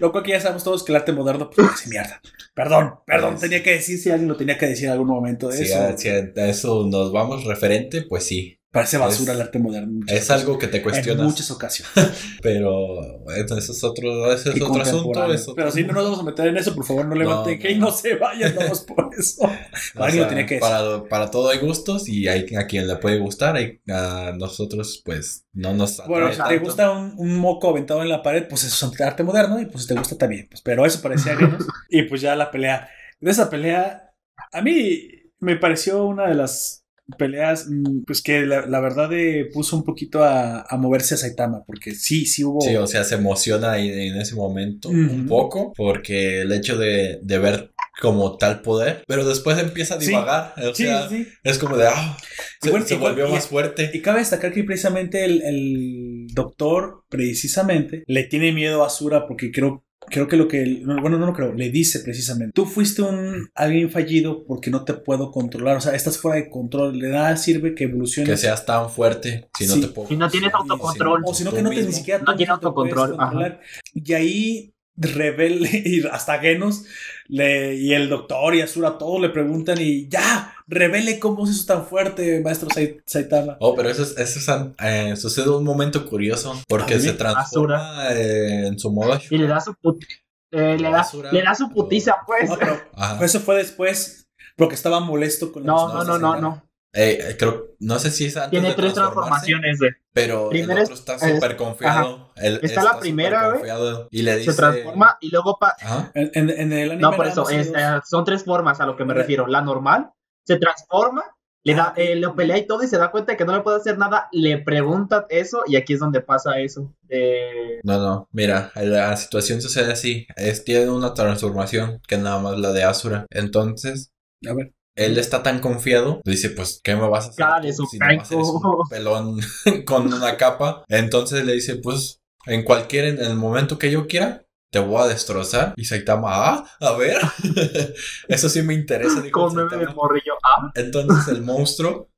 [0.00, 2.20] Lo cual que ya sabemos todos que el arte moderno pues mierda.
[2.54, 5.56] Perdón, perdón, tenía que decir si alguien lo tenía que decir en algún momento de
[5.56, 5.80] Si eso.
[5.80, 8.59] a, si a eso nos vamos referente, pues sí.
[8.72, 10.00] Parece basura es- el arte moderno.
[10.06, 11.26] en Es algo que te en cuestionas.
[11.26, 11.92] muchas ocasiones.
[12.42, 15.54] Pero bueno, eso es otro, es otro asunto.
[15.56, 17.74] Pero si no nos vamos a meter en eso, por favor, no levanten No, que
[17.74, 17.86] no.
[17.86, 19.42] no se vayan, vamos por eso.
[19.96, 20.68] O Alguien lo sea, tenía que decir.
[20.70, 23.56] para, para todo hay gustos y hay a quien le puede gustar.
[23.56, 28.08] hay- a nosotros, pues, no nos Bueno, si te gusta un, un moco aventado en
[28.08, 30.46] la pared, pues eso es arte moderno y pues si te gusta también.
[30.48, 31.66] Pues, pero eso parecía Genos.
[31.88, 32.88] y pues ya la pelea.
[33.20, 34.12] De esa pelea,
[34.52, 35.08] a mí
[35.40, 36.79] me pareció una de las
[37.18, 41.18] peleas, mm, pues que la, la verdad eh, puso un poquito a, a moverse a
[41.18, 42.60] Saitama, porque sí, sí hubo...
[42.60, 47.18] Sí, o sea, se emociona ahí en ese momento un poco porque el hecho de,
[47.22, 50.06] de ver como tal poder, pero después empieza a Sí.
[50.08, 50.54] divagar.
[50.56, 51.26] O Sí, sea, sí.
[51.44, 52.16] es como de, ah,
[52.62, 53.90] Se, Bueno, se igual- volvió y- más fuerte.
[53.92, 59.50] Y cabe destacar que precisamente el, el doctor, precisamente, le tiene miedo a Asura porque
[59.50, 63.48] creo, creo que lo que, bueno, no lo creo, le dice precisamente, tú fuiste un
[63.54, 67.36] alguien fallido porque no te puedo controlar, o sea, estás fuera de control, le da,
[67.36, 68.28] sirve que evoluciones.
[68.30, 69.80] Que seas tan fuerte si no Sí.
[69.82, 70.08] te puedo.
[70.08, 71.22] Si no tienes autocontrol.
[71.24, 73.20] O si no, que no te ni siquiera No tú tiene mismo te puedes autocontrol,
[73.48, 73.60] ajá.
[73.94, 76.84] Y ahí Rebel y hasta Genos
[77.30, 81.66] le, y el doctor y Asura todos le preguntan y ya, revele cómo se hizo
[81.66, 83.56] tan fuerte, maestro Sai- Saitama.
[83.60, 88.66] Oh, pero eso es, eso es eh, sucede un momento curioso porque se transforma eh,
[88.66, 89.18] en su modo.
[89.30, 90.04] Y le da su put-
[90.52, 92.48] eh, le, da, le da su putiza, pues.
[92.50, 93.24] No, pero Ajá.
[93.24, 94.26] eso fue después
[94.56, 96.69] porque estaba molesto con No, no, no, no, no.
[96.92, 99.92] Eh, eh, creo, no sé si es antes Tiene de tres transformaciones, güey.
[100.12, 102.32] Pero Primero el otro es- está es- súper confiado.
[102.36, 103.62] Él Está la primera, güey.
[104.10, 104.50] Y le dice.
[104.52, 105.76] Se transforma y luego pa-.
[106.14, 108.96] En, en- en el anime No, por eso, es, eh, son tres formas a lo
[108.96, 109.20] que me Mira.
[109.22, 109.46] refiero.
[109.46, 110.10] La normal,
[110.44, 111.22] se transforma,
[111.62, 113.60] le da, eh, lo pelea y todo y se da cuenta de que no le
[113.62, 116.92] puede hacer nada, le pregunta eso y aquí es donde pasa eso.
[117.08, 120.26] Eh, No, no, mira, la situación sucede así.
[120.36, 123.26] Es, tiene una transformación que nada más la de Asura.
[123.30, 124.10] Entonces,
[124.48, 124.72] A ver.
[125.00, 127.74] Él está tan confiado, dice, pues, ¿qué me vas a hacer?
[127.74, 128.84] Su si un penco.
[128.90, 129.40] pelón
[129.86, 130.84] con una capa.
[130.88, 135.06] Entonces le dice, pues, en cualquier, en el momento que yo quiera, te voy a
[135.08, 135.72] destrozar.
[135.76, 137.18] Y Saitama, ah, a ver.
[138.28, 139.22] Eso sí me interesa.
[139.22, 139.48] dijo
[139.94, 140.34] morrillo.
[140.44, 142.10] Ah, Entonces el monstruo,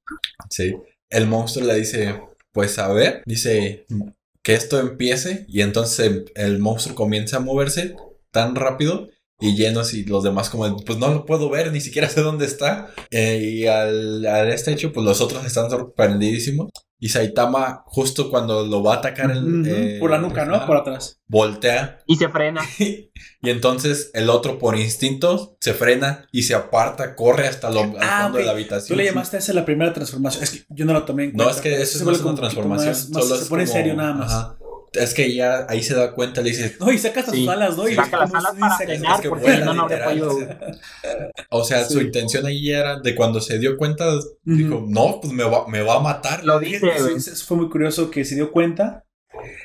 [0.50, 0.76] sí,
[1.09, 2.20] el monstruo le dice,
[2.52, 3.86] pues a ver, dice
[4.42, 7.94] que esto empiece y entonces el monstruo comienza a moverse
[8.32, 9.09] tan rápido
[9.43, 12.47] y llenos y los demás como, pues no lo puedo ver, ni siquiera sé dónde
[12.47, 12.89] está.
[13.10, 16.70] Eh, y al, al este hecho, pues los otros están sorprendidísimos.
[17.05, 20.64] Y Saitama, justo cuando lo va a atacar el, eh, Por la nuca, ¿no?
[20.66, 21.20] Por atrás.
[21.27, 22.60] voltea y se frena.
[22.78, 23.10] y
[23.43, 28.20] entonces el otro por instinto se frena y se aparta, corre hasta lo, al Ah,
[28.23, 28.40] fondo ok.
[28.43, 28.97] de la habitación.
[28.97, 30.44] Tú le llamaste a esa la primera transformación.
[30.44, 31.56] Es que yo no la tomé en No, cuenta.
[31.56, 32.89] es que eso se no es una transformación.
[32.90, 34.32] más- más- solo se es pone en como- serio nada más.
[34.32, 34.56] Ajá.
[34.93, 36.77] Es que ya ahí se da cuenta, le dice.
[36.78, 37.39] No, y saca hasta Sí.
[37.40, 37.89] sus alas, ¿no?
[37.89, 40.39] Y Saca las alas para que porque vuela, si no, no habría podido.
[41.51, 44.05] O sea, su intención ahí era de cuando se dio cuenta,
[44.44, 46.44] dijo, no, pues me va, me va a matar.
[46.44, 49.02] Lo dice, eso fue muy curioso que se dio cuenta.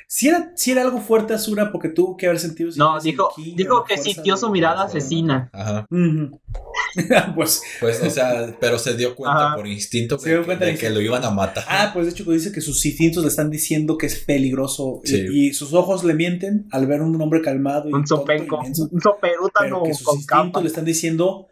[0.09, 2.71] Si era, si era algo fuerte Asura porque tuvo que haber sentido.
[2.71, 5.49] si No, dijo, dijo que sintió su mirada asesina.
[5.51, 5.85] Ajá.
[7.35, 9.55] Pues, Pues, o sea, pero se dio cuenta Ajá.
[9.55, 11.63] por instinto Se de, dio que, cuenta de y que dice- lo iban a matar.
[11.67, 15.07] ah, pues de hecho dice que sus instintos le están diciendo que es peligroso y-
[15.07, 15.25] Sí.
[15.31, 19.01] y, sus ojos le mienten al ver un hombre calmado y Un sopenco, menso, un
[19.01, 19.51] soperútano
[19.81, 20.61] pero que sus con instintos capa.
[20.61, 21.47] le están diciendo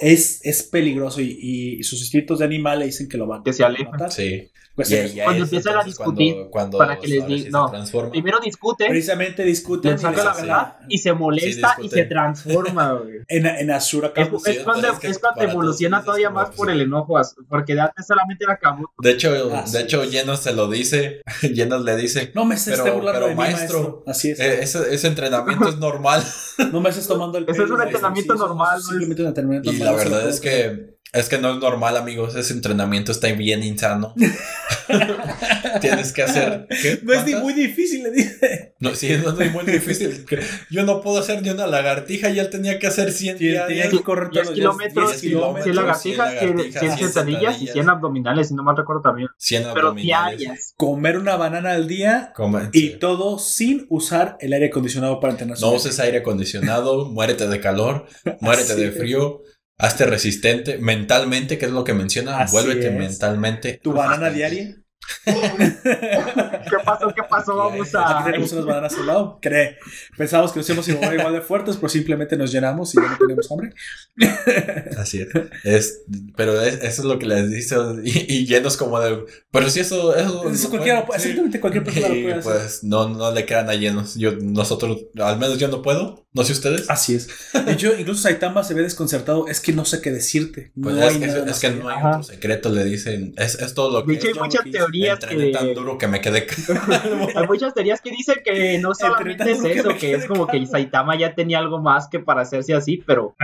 [0.00, 3.52] es, es peligroso y, y sus instintos de animal le dicen que lo van Que
[3.52, 3.90] se a alejen.
[3.90, 4.10] matar.
[4.12, 4.48] Sí.
[4.74, 7.28] Pues, Y ahí- ahí Cuando es empiezan a discutir, cuando, cuando para que les ahora
[7.34, 7.70] di- sí se no.
[7.70, 8.10] transforma.
[8.10, 11.90] Primero discute, precisamente discuten y la verdad se molesta y discuten.
[11.90, 13.16] se transforma, güey.
[13.28, 16.80] en, en Asura Es, es cuando, es que es cuando evoluciona todavía más por el
[16.80, 18.90] enojo, porque de antes solamente era Kabuto.
[18.98, 20.04] De hecho, Así de hecho.
[20.04, 21.20] Llenos se lo dice.
[21.42, 22.32] Llenos le dice.
[22.34, 24.04] No me estés Pero- burlando pero de mí, maestro.
[24.06, 24.40] Así es.
[24.40, 26.22] "Eh, ese, ese entrenamiento es normal.
[26.72, 29.72] no me estés tomando el Ese es un entrenamiento normal, es no Simplemente un entrenamiento
[29.72, 32.34] Y la verdad es que es que no es normal, amigos.
[32.36, 34.14] Ese entrenamiento está bien insano.
[35.80, 36.66] Tienes que hacer.
[36.68, 37.00] ¿qué?
[37.02, 38.74] No es ni muy difícil, le dije.
[38.78, 40.24] No, sí, no es muy difícil.
[40.70, 43.88] Yo no puedo hacer ni una lagartija y él tenía que hacer 100 Tenía diarias.
[43.90, 45.76] que correr 10 todos los días, kilómetros, 10 100 kilómetros.
[45.76, 47.72] lagartijas, 100 100 lagartijas, 100 100 sentadillas y sentadillas.
[47.74, 49.28] 100 abdominales, si no mal recuerdo también.
[49.36, 50.38] 100 Pero abdominales.
[50.38, 50.74] diarias.
[50.76, 52.32] Comer una banana al día
[52.72, 52.96] y sí.
[52.98, 55.58] todo sin usar el aire acondicionado para entrenar.
[55.60, 58.06] No uses aire acondicionado, muérete de calor,
[58.40, 58.96] muérete Así de es.
[58.96, 59.42] frío,
[59.82, 62.94] hazte resistente mentalmente, que es lo que menciona, Así vuélvete es.
[62.94, 63.80] mentalmente.
[63.82, 64.76] ¿Tu banana diaria?
[65.24, 67.08] ¿Qué pasó?
[67.14, 67.56] ¿Qué pasó?
[67.56, 68.24] Vamos Aquí a.
[68.24, 69.38] tenemos unas bananas al lado.
[69.40, 69.78] Cree.
[70.16, 73.08] Pensamos que nos íbamos a igual, igual de fuertes, pero simplemente nos llenamos y ya
[73.08, 73.72] no tenemos hambre.
[74.98, 75.28] Así es.
[75.64, 76.00] es
[76.36, 79.24] pero es- eso es lo que les dice y, y llenos como de...
[79.50, 80.14] Pero si eso...
[80.16, 81.12] Eso, Eso lo cualquiera, sí.
[81.14, 82.52] exactamente cualquier persona lo Y puede hacer.
[82.52, 84.14] pues no, no le crean a llenos.
[84.16, 86.26] Yo, nosotros, al menos yo no puedo.
[86.34, 86.88] No sé ustedes.
[86.88, 87.28] Así es.
[87.66, 89.48] De hecho, incluso Saitama se ve desconcertado.
[89.48, 90.72] Es que no sé qué decirte.
[90.74, 92.08] No Pues hay es, que- nada es que no hay Ajá.
[92.10, 93.34] otro secreto, le dicen.
[93.36, 94.60] Es, es todo lo que hecho, hay yo
[94.92, 95.74] que teorías entrené tan que.
[95.74, 96.46] duro que me quedé.
[97.34, 100.64] Hay muchas teorías que dicen que no solamente es que eso, que es como que
[100.66, 103.34] Saitama ya tenía algo más que para hacerse así, pero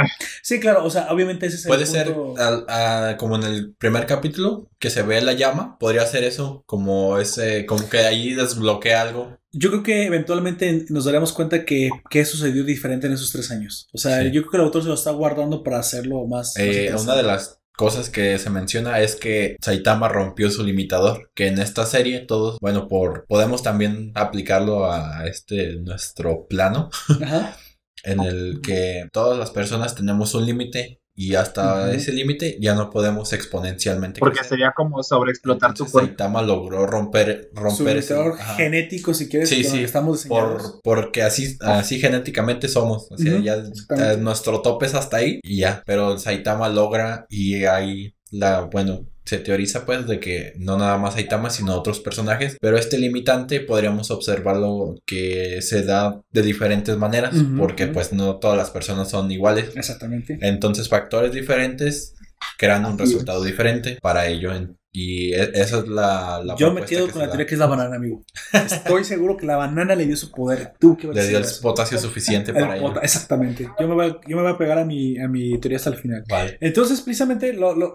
[0.43, 0.85] Sí, claro.
[0.85, 2.41] O sea, obviamente ese es el Puede ser punto.
[2.43, 5.79] al- a- como en el primer capítulo que se ve la llama.
[5.79, 9.37] Podría ser eso, como ese, como que ahí desbloquea algo.
[9.51, 13.89] Yo creo que eventualmente nos daremos cuenta que, que sucedió diferente en esos tres años.
[13.95, 14.31] O sea, Sí.
[14.31, 16.29] yo creo que el autor se lo está guardando para hacerlo más.
[16.29, 17.03] más Eh, interesante.
[17.05, 21.31] una de las cosas que se menciona es que Saitama rompió su limitador.
[21.35, 26.91] Que en esta serie todos, bueno, por podemos también aplicarlo a este nuestro plano
[27.23, 27.57] Ajá.
[28.03, 32.91] en el que todas las personas tenemos un límite y hasta ese límite ya no
[32.91, 34.51] podemos exponencialmente Porque crecer.
[34.51, 36.07] sería como sobreexplotar tu cuerpo.
[36.07, 38.15] Saitama logró romper, Su romper ese...
[38.57, 40.63] genético, si quieres, Sí, sí, que estamos diseñados.
[40.63, 43.09] Por, porque así, así genéticamente somos.
[43.11, 45.83] O sea, ya eh, nuestro tope es hasta ahí y ya.
[45.85, 51.15] Pero Saitama logra y hay la, bueno, se teoriza pues de que no nada más
[51.15, 52.57] Saitama, sino otros personajes.
[52.61, 57.35] Pero este limitante podríamos observarlo que se da de diferentes maneras.
[57.59, 59.77] Porque pues no todas las personas son iguales.
[59.77, 60.39] Exactamente.
[60.41, 62.15] Entonces factores diferentes
[62.57, 64.55] crean un Así resultado diferente para ello.
[64.55, 67.33] en- Y e- esa es la, la Yo me quedo que con la da.
[67.33, 68.25] teoría que es la banana, amigo.
[68.53, 70.73] Estoy seguro que la banana le dio su poder.
[70.81, 73.01] ¿Tú qué vas a Le dio el potasio suficiente El para ello.
[73.01, 73.69] Exactamente.
[73.79, 75.91] Yo me, voy a, yo me voy a pegar a mi, a mi teoría hasta
[75.91, 76.25] el final.
[76.29, 76.59] Vale.
[76.61, 77.95] Entonces, precisamente, lo, lo-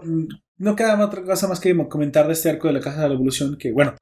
[0.56, 3.14] no queda otra cosa más que comentar de este arco de la Casa de la
[3.16, 3.56] Evolución.
[3.58, 3.96] Que, bueno,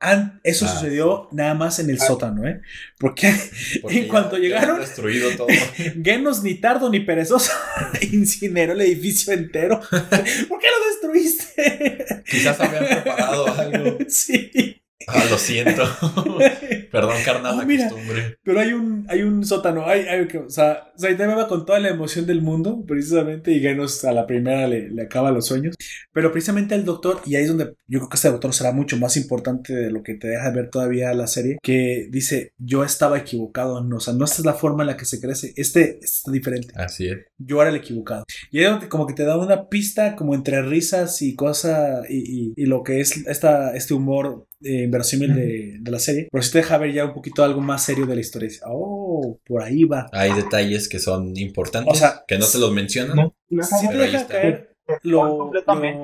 [0.44, 2.60] eso Ah, sucedió nada más en el sótano, ¿eh?
[2.98, 3.34] Porque
[3.82, 5.46] Porque en cuanto ya llegaron, destruido todo.
[6.04, 7.50] Genos ni tardo ni perezoso
[8.12, 9.80] incineró el edificio entero.
[9.90, 12.22] ¿Por qué lo destruiste?
[12.30, 13.98] Quizás habían preparado algo.
[14.09, 14.81] sí.
[15.08, 15.82] Ah, lo siento.
[16.90, 17.88] Perdón, carnal, Oh, mira.
[17.88, 18.36] costumbre.
[18.42, 21.88] Pero hay un, hay un sótano, hay, hay o sea, Saitama va con toda la
[21.88, 25.74] emoción del mundo, precisamente, y Genos a la primera le, le acaba los sueños.
[26.12, 28.96] Pero precisamente el doctor, y ahí es donde yo creo que este doctor será mucho
[28.98, 33.18] más importante de lo que te deja ver todavía la serie, que dice, yo estaba
[33.18, 35.98] equivocado, no, o sea, no esta es la forma en la que se crece, este,
[36.02, 37.18] este está diferente, Así es.
[37.38, 38.24] yo era el equivocado.
[38.50, 42.02] Y ahí es donde como que te da una pista como entre risas y cosa,
[42.08, 42.18] y,
[42.48, 46.43] y- y lo que es esta, este humor eh, inverosímil de, de la serie, pero
[46.43, 48.48] sí te deja ver ya un poquito algo más serio de la historia.
[48.48, 50.09] Dices, Oh, por ahí va.
[50.12, 53.16] Hay detalles que son importantes, O sea, que no te los mencionan.
[53.16, 54.72] No, no Sí te deja caer
[55.02, 55.51] lo,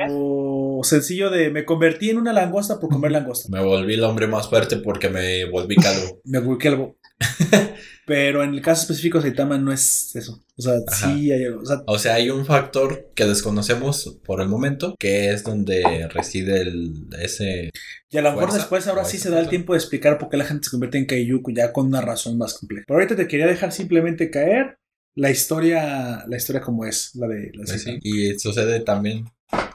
[0.08, 3.48] lo sencillo de me convertí en una langosta por comer langosta.
[3.50, 6.20] Me volví el hombre más fuerte porque me volví calvo.
[6.24, 6.96] Me volví algo.
[8.08, 10.42] Pero en el caso específico de Saitama no es eso.
[10.56, 11.14] O sea, Ajá.
[11.14, 15.30] sí hay, o sea, O sea, hay un factor que desconocemos por el momento, que
[15.30, 17.68] es donde reside el, ese...
[18.08, 20.38] Y a lo mejor después ahora sí se da el tiempo de explicar por qué
[20.38, 22.86] la gente se convierte en Kaiyuku ya con una razón más compleja.
[22.88, 24.78] Pero ahorita te quería dejar simplemente caer
[25.14, 27.98] la historia, la historia como es, la de la pues sí.
[28.02, 29.26] Y sucede también,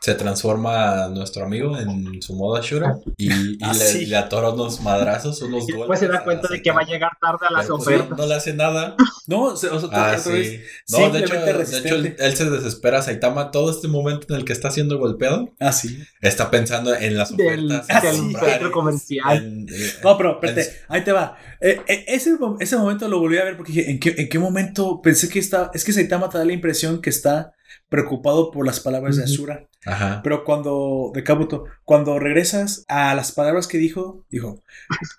[0.01, 4.05] se transforma nuestro amigo en su modo Ashura y, y Ah, le, sí.
[4.05, 7.11] le atora unos madrazos, unos golpes se da a cuenta de que va a llegar
[7.19, 8.09] tarde a las pues, ofertas.
[8.11, 8.95] no, no le hace nada.
[9.25, 10.59] No, o sea, o sea, Ah, vez, sí.
[10.89, 11.51] No, de hecho, de
[11.89, 13.01] él, él se desespera.
[13.01, 16.03] Saitama, todo este momento en el que está siendo golpeado, Ah, sí.
[16.21, 17.87] está pensando en las ofertas.
[17.89, 19.37] En del centro comercial.
[19.37, 21.37] en- eh, No, pero espérate, ahí te va.
[21.61, 24.37] Eh, eh, ese, ese momento lo volví a ver porque dije, ¿en qué, ¿en qué
[24.39, 25.71] momento pensé que está?
[25.73, 27.53] Es que Saitama te da la impresión que está
[27.93, 29.25] preocupado por las palabras de.
[29.25, 29.67] Asura.
[29.85, 30.21] Ajá.
[30.23, 34.63] Pero cuando, de Kabuto, cuando regresas a las palabras que dijo, dijo,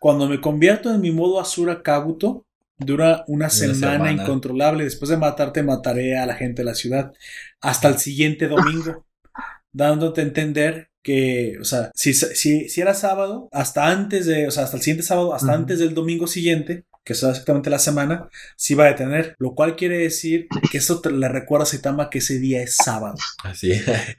[0.01, 2.47] cuando me convierto en mi modo Asura Kabuto,
[2.77, 4.13] dura una semana, semana.
[4.13, 4.83] incontrolable.
[4.83, 7.13] Después de matarte, mataré a la gente de la ciudad.
[7.61, 9.07] Hasta el siguiente domingo.
[9.73, 14.51] dándote a entender que, o sea, si, si, si era sábado, hasta antes de, o
[14.51, 18.29] sea, hasta el siguiente sábado, hasta antes del domingo siguiente, que es exactamente la semana,
[18.57, 19.37] se va a detener.
[19.39, 22.77] Lo cual quiere decir que eso te- le recuerda a Saitama que ese día es
[22.77, 23.17] sábado.
[23.43, 23.73] Así.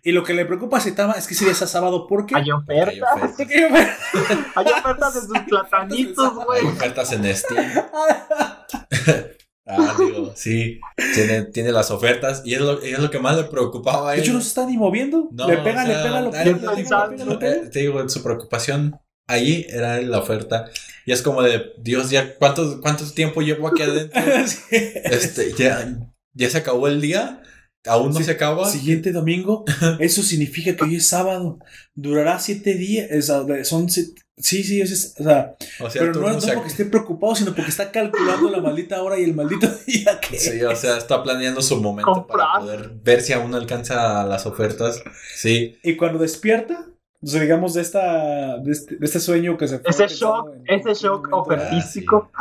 [0.04, 2.36] Y lo que le preocupa a Saitama es que ese día es sábado porque...
[2.36, 3.14] Hay Hay ofertas.
[3.16, 3.32] ofertas.
[3.38, 6.66] Porque- Hay ofertas de sus platanitos, Hay güey.
[6.68, 7.72] ofertas en Steam.
[9.68, 10.80] Ah, digo, sí.
[11.16, 14.18] Tiene, tiene las ofertas y es lo, es lo que más le preocupaba a De
[14.20, 14.24] él.
[14.24, 15.28] hecho, no se está ni moviendo.
[15.32, 16.46] No, le pega, o le sea, pega, lo le pega,
[16.76, 17.70] le pega, le pega.
[17.72, 18.96] Te digo, su preocupación
[19.28, 20.70] ahí era la oferta.
[21.06, 24.22] Y es como de, Dios, ya, ¿cuánto, cuánto tiempo llevo aquí adentro?
[24.48, 24.58] Sí.
[24.72, 25.96] Este, ya,
[26.34, 27.42] ya se acabó el día.
[27.88, 28.68] Aún no Sí, se acaba.
[28.68, 29.64] Siguiente domingo,
[30.00, 31.60] eso significa que hoy es sábado.
[31.94, 33.08] Durará siete días.
[33.24, 36.42] sea, son siete- sí, sí, es- es- o sea, O sea, pero no es no
[36.42, 40.20] se porque esté preocupado, sino porque está calculando la maldita hora y el maldito día
[40.20, 40.40] que.
[40.40, 42.48] Sí, o sea, está planeando su momento Comprar.
[42.48, 45.04] para poder ver si aún alcanza las ofertas.
[45.36, 46.88] Sí, Y cuando despierta,
[47.26, 50.50] o sea, digamos de esta, de este, de este sueño que se fue Ese shock,
[50.68, 52.32] en- ese en shock ofertístico.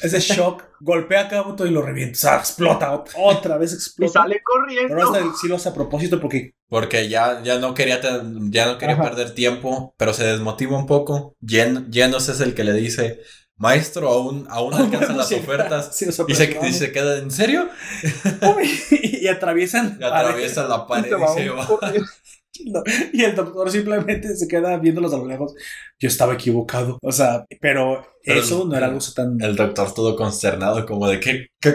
[0.00, 2.12] Ese shock golpea a Kabuto y lo revienta.
[2.16, 2.92] O sea, explota.
[2.92, 4.12] ot- Otra vez Y explota.
[4.20, 4.94] sale corriendo.
[4.94, 8.66] Pero hasta sí lo hace a propósito porque porque ya, ya no quería, ten- ya
[8.66, 9.04] no quería Ajá.
[9.04, 11.34] perder tiempo, pero se desmotiva un poco.
[11.40, 13.22] Yen, Yenos es el que le dice,
[13.56, 15.88] maestro, aún, aún alcanzan las ofertas.
[15.96, 17.68] Sí, Y se, y se queda, ¿en serio?
[18.90, 21.66] y atraviesan Y atraviesa la Y pared se va y se va.
[22.66, 22.82] No,
[23.12, 25.54] Y el doctor simplemente se queda viéndolos a lo lejos.
[25.98, 26.98] Yo estaba equivocado.
[27.02, 29.40] O sea, pero, Pero eso el- no era algo tan.
[29.40, 31.74] El doctor todo consternado, como de, ¿qué, qué,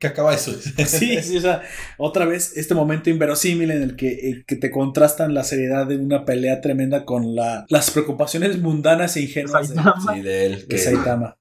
[0.00, 0.86] qué acaba suceder?
[0.86, 1.62] Sí, sí, o sea,
[1.98, 5.96] otra vez este momento inverosímil en el que, eh, que te contrastan la seriedad de
[5.96, 9.76] una pelea tremenda con la, las preocupaciones mundanas e ingenuas de.
[10.14, 10.60] Sí, de él.
[10.62, 11.36] de Que, Saitama.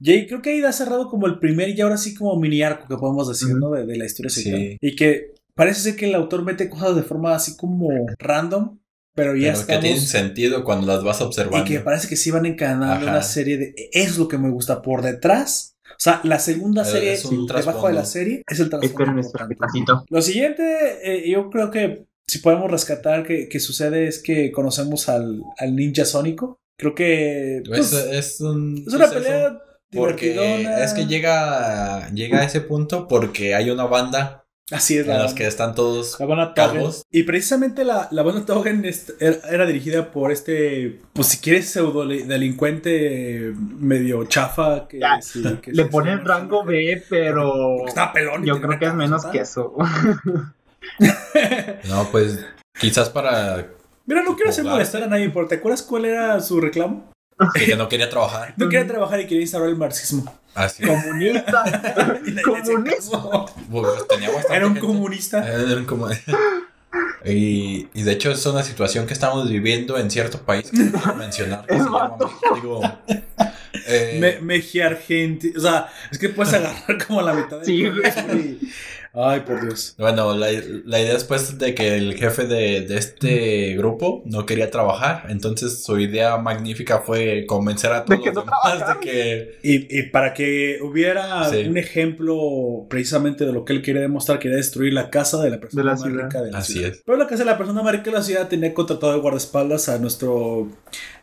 [0.00, 2.88] Y creo que ahí da cerrado como el primer y ahora sí como mini arco
[2.88, 3.54] que podemos decir.
[3.54, 3.70] ¿no?
[3.70, 4.58] De, de la historia de Saitama.
[4.64, 4.76] Sí.
[4.80, 7.88] Y que parece ser que el autor mete cosas de forma así como
[8.18, 8.78] random,
[9.14, 9.80] pero ya Pero que estamos...
[9.82, 11.64] tienen sentido cuando las vas Y observando.
[11.66, 13.74] que parece que sí van encadenando una serie de...
[13.92, 15.76] Es lo que me gusta por detrás.
[15.90, 20.04] O sea, la segunda serie es un debajo de la serie es el trasfondo.
[20.08, 20.62] Lo siguiente,
[21.04, 25.76] eh, yo creo que si podemos rescatar que, que sucede es que conocemos al, al
[25.76, 26.58] ninja sónico.
[26.78, 29.58] Creo que pues, Es, es un es una suceso pelea
[29.92, 30.84] Porque divertidona.
[30.84, 35.18] es que llega, llega a ese punto porque hay una banda Así es en la,
[35.24, 36.70] las que están todos la banda Togen.
[36.76, 37.02] calvos.
[37.10, 38.84] Y precisamente la, la banda Togen
[39.20, 44.88] era, dirigida por este, pues si quieres, pseudo delincuente medio chafa.
[44.88, 48.44] Que, Ya, sí, que Le ponen se- rango B, pero Porque estaba pelón.
[48.44, 49.74] yo creo que es menos que eso.
[51.88, 52.44] No, pues
[52.80, 53.66] quizás para
[54.06, 57.11] Mira, no quiero hacer molestar a nadie, pero ¿te acuerdas cuál era su reclamo?
[57.54, 58.54] Que no quería trabajar.
[58.56, 60.32] No quería trabajar y quería instaurar el marxismo.
[60.54, 60.82] Así.
[60.84, 61.64] Comunista.
[62.44, 62.84] Comunista.
[62.96, 63.46] caso.
[64.08, 64.80] Tenía bastante Era un gente.
[64.86, 65.48] comunista.
[65.48, 66.18] Era un comu-
[67.24, 71.14] Y, y de hecho es una situación que estamos viviendo en cierto país que no
[71.16, 71.64] mencionar.
[71.66, 72.16] que se llama.
[72.54, 72.80] Digo,
[73.86, 75.54] eh, Me, Mejía Argentina.
[75.56, 78.72] O sea, es que puedes agarrar como la mitad de Sí, y-
[79.14, 79.94] Ay, por Dios.
[79.98, 80.46] Bueno, la,
[80.86, 85.84] la idea después de que el jefe de, de este grupo no quería trabajar, entonces
[85.84, 89.58] su idea magnífica fue convencer a De todos que los no demás de que...
[89.62, 91.64] Y, y para que hubiera Sí.
[91.66, 95.60] un ejemplo precisamente de lo que él quería demostrar, quería destruir la casa de la
[95.60, 96.24] persona De la más ciudad.
[96.24, 96.88] rica de la Así ciudad.
[96.92, 97.02] es.
[97.04, 99.88] Pero la casa de la persona más rica de la ciudad tenía contratado de guardaespaldas
[99.90, 100.68] a nuestro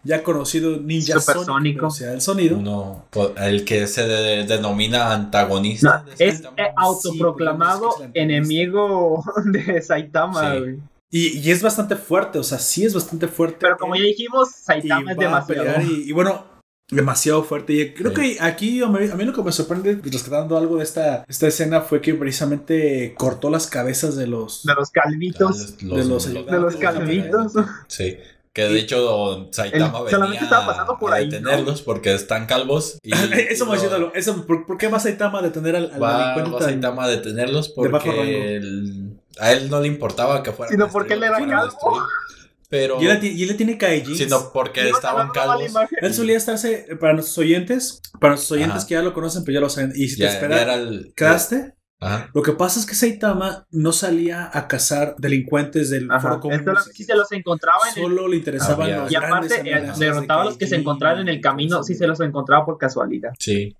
[0.03, 1.45] ya conocido ninja Supersónico.
[1.53, 3.05] sónico, o sea, el sonido.
[3.37, 6.03] El que se de- denomina antagonista.
[6.05, 7.78] No, de es eh, autoproclamado
[8.13, 10.59] Enemigo de Saitama, Sí.
[10.59, 10.79] güey.
[11.11, 13.57] Y, y es bastante fuerte, o sea, sí es bastante fuerte.
[13.61, 15.81] Pero como ya dijimos, y Saitama es demasiado.
[15.81, 16.45] y, y bueno,
[16.91, 17.73] demasiado fuerte.
[17.73, 18.15] Y creo Sí.
[18.35, 21.47] que aquí a mí, a mí lo que me sorprende, rescatando algo de esta, esta
[21.47, 24.63] escena, fue que precisamente cortó las cabezas de los...
[24.63, 25.81] De los calvitos.
[25.81, 26.03] Los- de
[26.33, 27.53] los- De los calvitos.
[27.87, 28.17] Sí.
[28.53, 32.45] Que de hecho Saitama El- solamente venía estaba pasando por a ahí, detenerlos porque están
[32.47, 32.97] calvos.
[33.03, 33.11] Y,
[33.51, 34.13] eso me lo-.
[34.15, 37.07] Eso, ¿por, por qué va Saitama a detener al, al Va, delincuente va Saitama a
[37.09, 41.63] detenerlos porque él- a él no le importaba que fueran Sino porque él era calvo.
[41.65, 42.01] destruir,
[42.69, 44.17] Pero Y él, y él tiene Kaijins.
[44.17, 45.71] sino porque estaban calvos.
[46.01, 48.87] Él solía estarse, para nuestros oyentes, para nuestros oyentes Ajá.
[48.87, 49.93] que ya lo conocen, pues ya lo saben.
[49.95, 51.13] Y si te Ya, ya esperas, era el.
[51.15, 51.73] ¿quedaste?
[52.01, 52.29] Ajá.
[52.33, 56.21] Lo que pasa es que Saitama no salía a cazar delincuentes del Ajá.
[56.21, 56.57] foro común.
[56.59, 58.03] Esto sí se los encontraba en el...
[58.03, 61.41] Solo le interesaban los Y aparte, eh, derrotaba a los que se encontraban en el
[61.41, 63.31] camino, sí se los encontraba por casualidad.
[63.37, 63.75] Sí.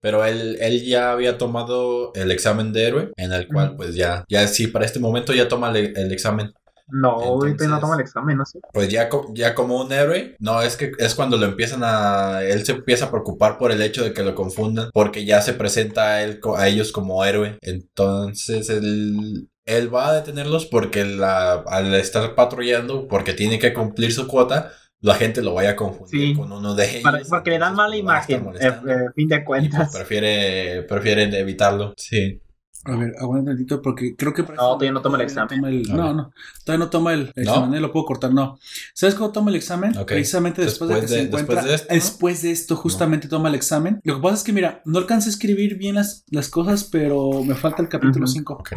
[0.00, 4.26] Pero él, él ya había tomado el examen de héroe, en el cual, pues ya,
[4.28, 6.52] ya sí, para este momento ya toma el, el examen.
[6.86, 8.60] No, Entonces- no toma el examen, no sé.
[8.72, 12.42] Pues ya, ya como un héroe, no, es que es cuando lo empiezan a.
[12.42, 15.54] Él se empieza a preocupar por el hecho de que lo confundan, porque ya se
[15.54, 17.56] presenta a, él, a ellos como héroe.
[17.62, 24.12] Entonces él, él va a detenerlos porque la, al estar patrullando, porque tiene que cumplir
[24.12, 26.34] su cuota, la gente lo vaya a confundir Sí.
[26.34, 27.02] con uno de ellos.
[27.02, 29.94] Para- porque le dan mala pues, imagen, eh, eh, fin de Y, pues, cuentas.
[29.94, 31.94] prefiere, prefieren evitarlo.
[31.96, 32.40] Sí.
[32.86, 34.42] A ver, aguanta un tantito porque creo que...
[34.42, 35.64] No, todavía no toma el examen.
[35.64, 36.30] el- no, no,
[36.64, 38.58] todavía no toma el examen, eh, lo puedo cortar, no.
[38.92, 39.92] ¿Sabes cómo toma el examen?
[40.06, 41.62] Precisamente después, de que se encuentra...
[41.62, 41.94] después de esto, ¿no?
[41.94, 44.00] después de esto, justamente toma el examen.
[44.04, 47.42] Lo que pasa es que, mira, no alcancé a escribir bien las, las cosas, pero
[47.42, 48.32] me falta el capítulo Ujú.
[48.32, 48.52] 5.
[48.54, 48.72] Ok.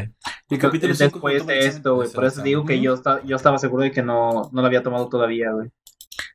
[0.49, 2.09] Y el capítulo Es 5 después de esto, güey.
[2.09, 4.83] Por eso digo que yo, esta- yo estaba seguro de que no, no lo había
[4.83, 5.69] tomado todavía, güey.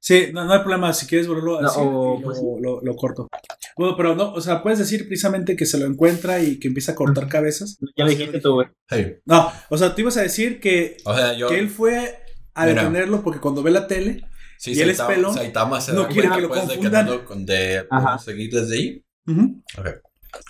[0.00, 0.92] Sí, no, no hay problema.
[0.92, 3.28] Si quieres volverlo a No, decir, pues lo, lo- lo corto.
[3.76, 6.92] Bueno, pero no, o sea, puedes decir precisamente que se lo encuentra y que empieza
[6.92, 7.78] a cortar cabezas.
[7.96, 8.68] Ya lo dijiste tú, güey.
[8.90, 9.14] Sí.
[9.24, 11.48] No, o sea, tú ibas a decir que, O sea, yo.
[11.48, 12.18] que él fue
[12.54, 12.82] a Mira.
[12.82, 14.24] detenerlo porque cuando ve la tele.
[14.58, 15.34] Sí, ¿Y él es Saitama- pelón?
[15.34, 17.06] Saitama se No da quiere cuenta, que lo pues, de confundan.
[17.06, 17.86] no lo- de Ajá.
[17.90, 19.04] podemos seguir desde ahí.
[19.26, 19.62] Ujú.
[19.78, 19.88] Ok.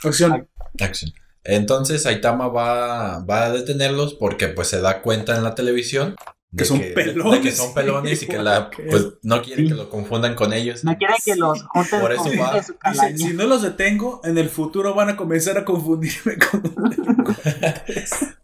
[0.04, 0.48] Acción.
[0.80, 1.12] Acción.
[1.44, 6.14] Entonces Saitama va, va a detenerlos porque pues se da cuenta en la televisión
[6.57, 7.33] Que son de- pelones.
[7.43, 9.69] de que son pelones y que la, pues no quiere Sí.
[9.69, 10.85] que lo confundan con ellos.
[10.85, 12.61] No quiere que los junten Por eso con va.
[12.93, 16.62] Dice, si no los detengo, en el futuro van a comenzar a confundirme con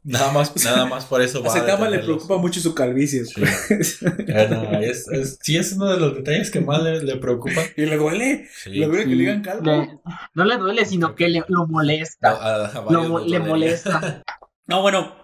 [0.04, 3.24] Nada más, nada más por eso va A Saitama le preocupa mucho su calvicie.
[3.26, 3.42] Sí.
[4.26, 7.60] Bueno, es, es- sí es uno de los detalles que más le, le preocupa.
[7.76, 8.48] y le duele.
[8.56, 8.70] Sí.
[8.70, 9.64] Le duele que le digan calvo.
[9.64, 9.98] Le-
[10.34, 12.30] no le duele, sino que le, lo molesta.
[12.30, 14.22] A- a varios Lo- le molesta.
[14.66, 15.14] No, bueno,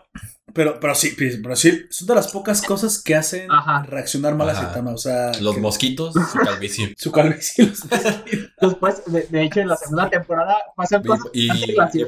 [0.55, 3.83] pero, pero sí, pues, pero sí, son de las pocas cosas que hacen Ajá.
[3.83, 4.55] reaccionar mal a.
[4.55, 4.93] Saitama.
[4.93, 6.95] O sea, Los que- mosquitos, su calvicie.
[6.97, 7.67] su calvicie.
[7.67, 7.81] los-
[8.61, 11.49] Después, de, de hecho, en la segunda temporada pasan cosas y-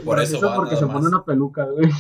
[0.05, 0.94] por eso va porque se más.
[0.94, 1.90] pone una peluca, güey.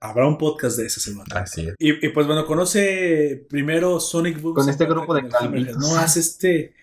[0.00, 1.26] Habrá un podcast de esa semana.
[1.40, 1.74] Así es.
[1.78, 4.54] Y, y, pues bueno, conoce primero Sonic Boom.
[4.54, 5.76] Con este grupo de calvitos.
[5.76, 6.74] No hace este.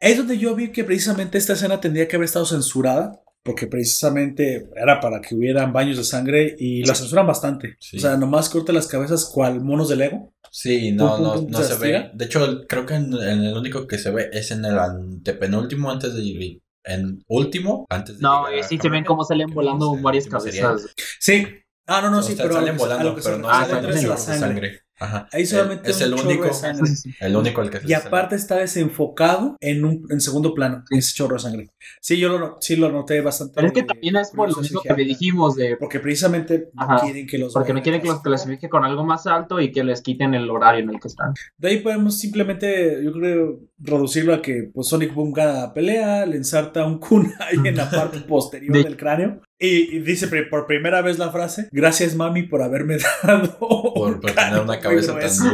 [0.00, 3.20] Es donde yo vi que precisamente esta escena tendría que haber estado censurada.
[3.48, 7.76] Porque precisamente era para que hubieran baños de sangre y la censuran bastante.
[7.80, 7.96] Sí.
[7.96, 10.32] O sea, nomás corta las cabezas cual monos de Lego.
[10.50, 12.10] Sí, no, Pum, pum, no, pum, no se se ve.
[12.12, 15.90] De hecho, creo que en, en el único que se ve es en el antepenúltimo
[15.90, 20.94] antes de en último antes de No, sí se ven cómo salen volando varias cabezas.
[21.18, 21.46] Sí.
[21.86, 23.84] Ah, no, no, sí, pero salen a volando, lo que se pero no Ah, salen
[23.84, 24.38] la de sangre.
[24.38, 24.80] sangre.
[25.00, 25.28] Ajá.
[25.32, 26.90] Ahí solamente es el chorro de único, sangre.
[27.20, 31.34] el único al que Y aparte está desenfocado en un en segundo plano, ese chorro
[31.36, 31.70] de sangre.
[32.00, 33.54] Sí, yo lo, sí lo noté bastante.
[33.54, 36.82] Pero es que también es por lo mismo que le dijimos de Porque precisamente no
[36.82, 37.00] Ajá.
[37.04, 39.84] quieren que los porque no quieren que los clasifique con algo más alto y que
[39.84, 41.32] les quiten el horario en el que están.
[41.56, 46.26] De ahí podemos simplemente, yo creo, reducirlo a que pues, Sonic Boom gana la pelea,
[46.26, 50.66] le ensarta un kunai en la parte posterior De- del cráneo y, y dice por
[50.66, 55.44] primera vez la frase, gracias mami por haberme dado por, tener una cabeza tan grueso".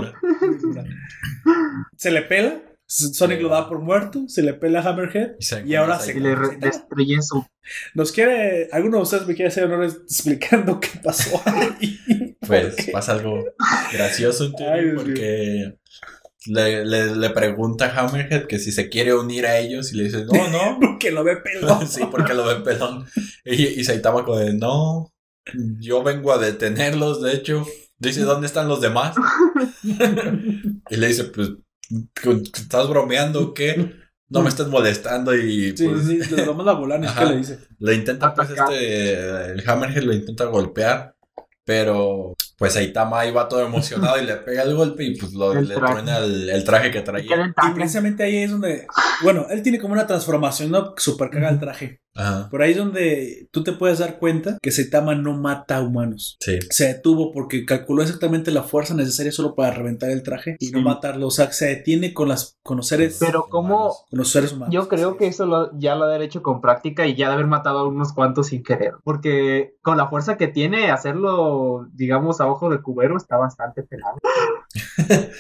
[0.60, 0.84] dura.
[1.96, 5.32] Se le pela, Sonic lo da por muerto, se le pela a Hammerhead.
[5.38, 7.44] Y, se Y ahora se- Y le destruyen su.
[7.94, 12.36] Nos quiere, alguno de ustedes me quiere hacer honores explicando qué pasó ahí.
[12.46, 13.42] Pues pasa algo
[13.92, 15.74] gracioso Ay, porque
[16.46, 20.04] le, le, le pregunta a Hammerhead que si se quiere unir a ellos y le
[20.04, 20.78] dice, no, no.
[20.80, 21.88] Porque lo ve pelón.
[21.88, 23.06] sí, porque lo ven pelón.
[23.44, 25.12] Y, y Saitama como de, no,
[25.78, 27.66] yo vengo a detenerlos, de hecho.
[27.98, 29.14] Dice, ¿dónde están los demás?
[30.90, 31.52] y le dice, pues,
[32.54, 33.94] ¿estás bromeando o qué?
[34.28, 37.36] No me estás molestando y Sí, pues, sí, le damos la volana, es que le
[37.36, 37.58] dice.
[37.78, 38.72] le intenta, pues, Atacar.
[38.72, 41.14] este, el Hammerhead lo intenta golpear,
[41.64, 45.52] pero pues Saitama ahí va todo emocionado y le pega el golpe y pues lo,
[45.52, 45.92] El le traje.
[45.92, 47.54] truena el, el traje que traía.
[47.68, 48.86] Y precisamente ahí es donde,
[49.22, 50.94] bueno, él tiene como una transformación, ¿no?
[50.96, 52.00] Super caga el traje.
[52.16, 55.82] Ajá, Por ahí es donde tú te puedes dar cuenta que Saitama no mata a
[55.82, 56.36] humanos.
[56.40, 56.58] sí.
[56.70, 60.80] Se detuvo porque calculó exactamente la fuerza necesaria solo para reventar el traje y no
[60.80, 61.26] matarlo.
[61.26, 64.72] O sea, se detiene con, las, con los seres, Pero como con los seres humanos.
[64.72, 67.28] yo creo que eso lo- ya lo ha de haber hecho con práctica y ya
[67.28, 68.94] de haber matado a unos cuantos sin querer.
[69.02, 74.18] Porque con la fuerza que tiene, hacerlo, digamos, a ojo de cubero está bastante pelado.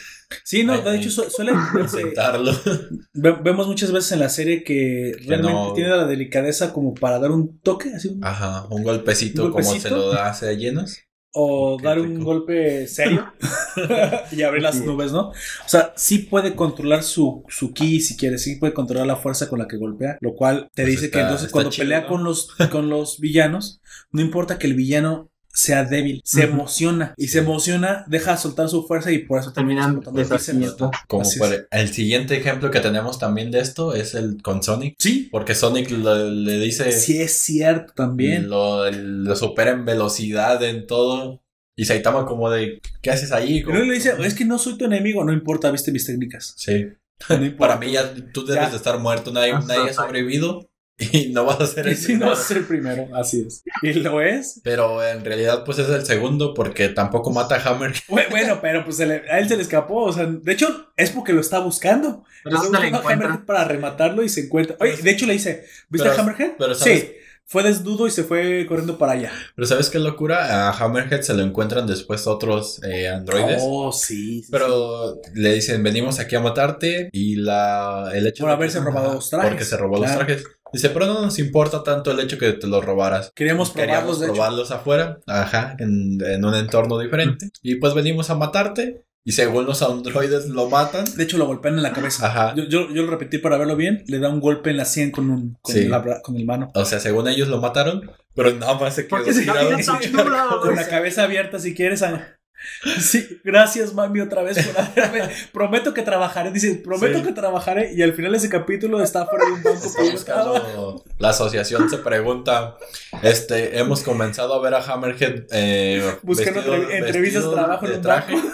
[0.42, 1.52] Sí, no, de hecho su- suele...
[1.80, 2.52] Intentarlo.
[3.12, 7.18] ve- vemos muchas veces en la serie que realmente no- tiene la delicadeza como para
[7.18, 10.98] dar un toque, así, un- Ajá, un golpecito, ¿Un como se lo da hacia llenos.
[11.32, 13.32] o Qué dar un golpe serio
[14.32, 15.28] y abrir las nubes, ¿no?
[15.30, 15.34] O
[15.66, 19.58] sea, sí puede controlar su, su ki si quiere, sí puede controlar la fuerza con
[19.58, 22.06] la que golpea, lo cual te Pues dice que entonces cuando chido, pelea ¿no?
[22.08, 23.80] con los con los villanos,
[24.12, 27.34] no importa que el villano sea débil, se emociona y Sí.
[27.34, 30.00] se emociona, deja soltar su fuerza y por eso Terminan.
[30.12, 30.90] Y deshaciendo.
[31.06, 34.96] Como por el siguiente ejemplo que tenemos también de esto es el con Sonic.
[34.98, 38.48] Sí, Porque Sonic le, le dice sí es cierto también.
[38.50, 41.40] lo, lo supera en velocidad, en todo.
[41.76, 43.62] Y Saitama como de, ¿qué haces ahí?
[43.64, 46.54] Pero él le dice, es que no soy tu enemigo, no importa, viste mis técnicas.
[46.56, 46.88] Sí.
[47.28, 47.56] No.
[47.56, 48.70] Para mí ya tú debes Ya.
[48.70, 50.68] de estar muerto, nadie, Hasta nadie ha sobrevivido
[50.98, 52.30] y no vas a ser el si no primero.
[52.30, 53.64] vas a ser el primero, así es.
[53.82, 54.60] Y lo es.
[54.62, 57.92] Pero en realidad pues es el segundo porque tampoco mata a Hammer.
[58.08, 60.04] Bue- Bueno, pero pues se le- a él se le escapó.
[60.04, 62.24] O sea, de hecho, es porque lo está buscando.
[62.44, 63.12] Pero Está a.
[63.12, 64.76] Hammerhead para rematarlo y se encuentra.
[64.80, 66.52] Oye, de hecho le dice, ¿viste Pero- a Hammerhead?
[66.58, 67.00] pero ¿sabes?
[67.00, 67.12] sí.
[67.46, 69.30] Fue desnudo y se fue corriendo para allá.
[69.54, 70.68] Pero ¿sabes qué locura?
[70.68, 73.60] A Hammerhead se lo encuentran después otros eh, androides.
[73.64, 74.42] Oh, sí.
[74.42, 78.80] sí, Pero le dicen, venimos aquí a matarte y la, el hecho Por de haberse
[78.80, 79.50] robado los trajes.
[79.50, 80.14] Porque se robó Claro.
[80.18, 80.44] los trajes.
[80.72, 83.30] Dice, pero no nos importa tanto el hecho que te los robaras.
[83.34, 84.32] Queríamos probarlos, Queríamos de hecho.
[84.34, 87.50] probarlos afuera, ajá, en, en un entorno diferente.
[87.62, 89.04] Y pues venimos a matarte.
[89.26, 91.04] Y según los androides lo matan.
[91.16, 92.26] De hecho, lo golpean en la cabeza.
[92.26, 92.54] Ajá.
[92.54, 94.04] Yo, yo, yo lo repetí para verlo bien.
[94.06, 95.88] Le da un golpe en la sien con, un, con, Sí.
[95.88, 96.70] la bra- con el mano.
[96.74, 100.60] O sea, según ellos lo mataron, pero nada más se quedó tirado.
[100.60, 102.02] Con la cabeza abierta, si quieres.
[102.02, 102.36] a-
[103.00, 105.34] Sí, gracias, mami, otra vez por haberme.
[105.52, 106.50] Prometo que trabajaré.
[106.50, 107.24] Dice, prometo Sí.
[107.24, 107.92] que trabajaré.
[107.94, 109.80] Y al final de ese capítulo está fuera de un banco
[110.12, 112.76] buscando- la asociación se pregunta,
[113.22, 117.98] este, hemos comenzado a ver a Hammerhead eh, Buscando vestido- entre- entrevistas de trabajo de
[117.98, 118.34] traje.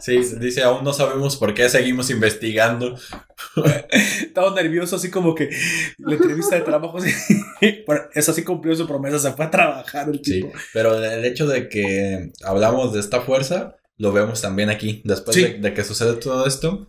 [0.00, 2.96] Sí, dice, aún no sabemos por qué seguimos investigando.
[3.92, 5.50] Estaba nervioso, así como que
[5.98, 6.98] la entrevista de trabajo.
[6.98, 7.12] así.
[7.86, 10.52] Pero eso sí cumplió su promesa, se fue a trabajar el Sí, tipo.
[10.72, 12.32] pero el hecho de que
[12.64, 15.02] hablamos de esta fuerza, lo vemos también aquí.
[15.04, 15.42] Después Sí.
[15.42, 16.88] de, de que sucede todo esto,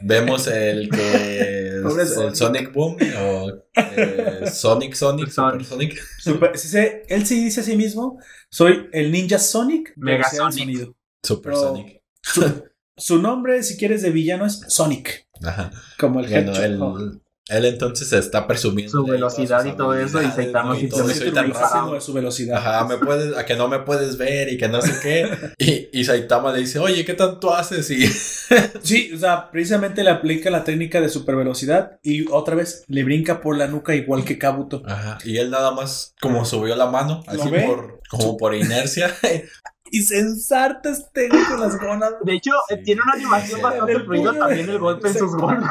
[0.00, 1.68] vemos el que
[2.28, 2.72] el Sonic.
[2.72, 5.66] Boom o eh, Sonic Sonic, Super Sonic.
[5.66, 6.00] Sonic.
[6.18, 6.78] Super- sí, sí,
[7.08, 8.18] él sí dice a sí mismo:
[8.50, 9.92] Soy el ninja Sonic.
[9.96, 10.58] Mega Sonic.
[10.58, 10.96] sonido.
[11.22, 12.00] Super Pero- Sonic.
[12.22, 12.64] Su,
[12.96, 15.26] su nombre, si quieres, de villano es Sonic.
[15.42, 15.70] Ajá.
[15.98, 17.00] Como el Bueno, Hedgehog.
[17.00, 20.78] el, él entonces está presumiendo Su velocidad y todo eso, y Saitama ¿no?
[20.78, 21.94] Y todo simplemente eso, y tan utiliza- rápido.
[21.94, 22.56] de su velocidad.
[22.58, 25.28] Ajá, me puedes, a que no me puedes ver y que no sé qué.
[25.58, 27.90] Y, y Saitama le dice, oye, ¿qué tanto haces?
[27.90, 28.06] Y
[28.82, 33.02] Sí, o sea, precisamente le aplica la técnica de super velocidad y otra vez le
[33.04, 34.82] brinca por la nuca igual que Kabuto.
[34.86, 39.14] Ajá, y él nada más como subió la mano, ¿Lo así por, como por inercia.
[39.92, 42.14] Y se ensarta este con las gónadas.
[42.24, 42.76] De hecho, Sí.
[42.84, 43.62] tiene una animación Sí.
[43.64, 45.68] bastante fluida también el golpe en sus golas.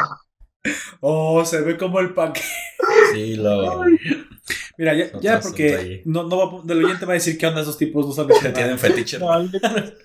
[0.99, 2.45] Oh, se ve como el paquete.
[3.13, 3.83] Sí, lo
[4.77, 7.77] Mira, ya, ya porque no, no va, del oyente va a decir qué onda esos
[7.77, 9.19] tipos, no saben que tienen fetiche.
[9.19, 9.29] No,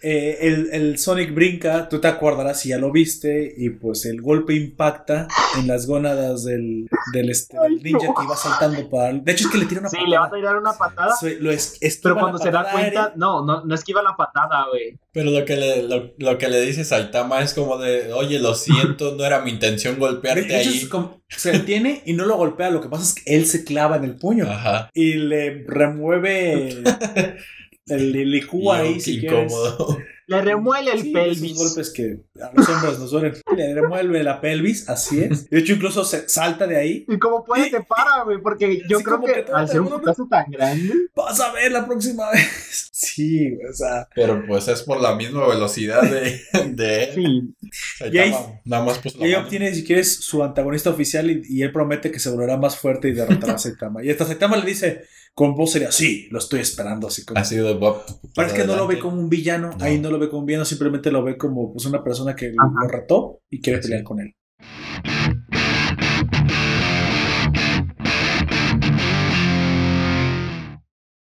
[0.03, 4.21] Eh, el, el Sonic brinca, tú te acordarás si ya lo viste, y pues el
[4.21, 9.13] golpe impacta en las gónadas del, del, este, del ninja que iba saltando para.
[9.13, 10.11] De hecho, es que le tira una Sí, patada.
[10.11, 11.17] le va a tirar una patada.
[11.17, 14.99] Se- lo es- Pero cuando se da cuenta, no, no, no esquiva la patada, güey.
[15.13, 18.55] Pero lo que le, lo, lo que le dice Saitama es como de, oye, lo
[18.55, 20.79] siento, no era mi intención De golpearte hecho, ahí.
[20.79, 22.71] es como- se detiene y no lo golpea.
[22.71, 24.91] Lo que pasa es que él se clava en el puño Ajá.
[24.95, 26.69] y le remueve
[27.89, 29.53] el, el licúa ahí, Y, si qué quieres.
[29.53, 29.99] incómodo.
[30.27, 31.53] Le remuele el Sí, pelvis.
[31.53, 33.35] Esos golpes que a los hombres nos duelen.
[33.57, 35.51] Le remueve la pelvis, así es.
[35.51, 37.05] De hecho, incluso se salta de ahí.
[37.09, 39.89] Y como puede Y- se para, güey, porque yo Sí, creo que, al ser un
[39.91, 42.91] putazo tan grande, Vas a ver la próxima vez.
[42.95, 44.09] Sí, güey, o sea.
[44.15, 46.41] Pero pues es por la misma velocidad de,
[46.71, 47.55] de él.
[47.71, 48.05] sí.
[48.11, 48.35] Y ahí-
[48.65, 49.45] nada más puso Y la ahí mano.
[49.45, 53.09] obtiene, si quieres, su antagonista oficial y, y él promete que se volverá más fuerte
[53.09, 54.03] y derrotará a Saitama.
[54.03, 55.05] Y hasta Saitama le dice,
[55.35, 57.41] con voz sería, sí, lo estoy esperando, así como...
[57.41, 58.05] Así de Bob.
[58.37, 59.85] Parece que no lo ve como un villano, No.
[59.85, 62.53] ahí no lo ve como un villano, simplemente lo ve como pues, una persona que
[62.57, 62.71] Ajá.
[62.83, 64.33] lo retó y quiere pelear con él.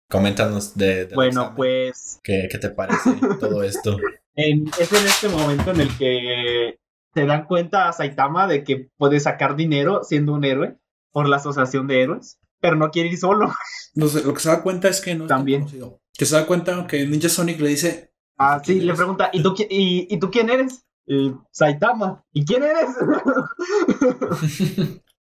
[0.08, 3.10] Coméntanos de, Bueno, pues ¿Qué, ¿Qué te parece
[3.40, 3.96] todo esto?
[4.36, 6.78] en- es en este momento en el que
[7.12, 10.76] se dan cuenta a Saitama de que puede sacar dinero siendo un héroe
[11.10, 13.52] por la asociación de héroes, pero no quiere ir solo.
[13.94, 15.60] No sé, lo que se da cuenta es que no es También.
[15.60, 16.00] conocido.
[16.18, 19.42] Que se da cuenta que Ninja Sonic le dice, Ah, sí, ¿Quién le pregunta, ¿y
[19.42, 20.82] tú, y, ¿y tú quién eres?
[21.06, 22.22] "Eh, Saitama.
[22.32, 22.88] ¿Y quién eres?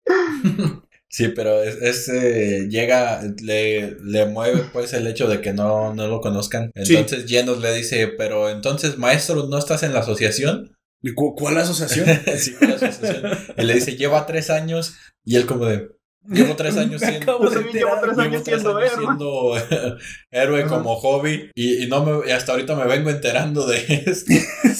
[1.10, 5.94] Sí, pero es, es, eh, llega, le, le mueve pues el hecho de que no,
[5.94, 6.72] no lo conozcan.
[6.84, 6.96] Sí.
[6.96, 10.76] Entonces Genos le dice, pero entonces maestro, ¿no estás en la asociación?
[11.04, 12.08] "¿Y cu- ¿cuál asociación?
[12.38, 13.32] sí, la asociación.
[13.58, 14.96] Y le dice, lleva tres años.
[15.24, 15.88] Y él como de,
[16.28, 17.32] llevo tres años Me siendo...
[17.34, 18.02] acabo de Yo también llevo enterar.
[18.02, 19.06] tres Llevo años tres siendo años héroe.
[19.06, 19.98] siendo
[20.32, 24.34] héroe como hobby y, y no me, y hasta ahorita me vengo enterando de esto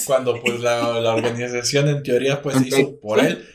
[0.06, 3.46] cuando pues la, la organización en teoría pues hizo por él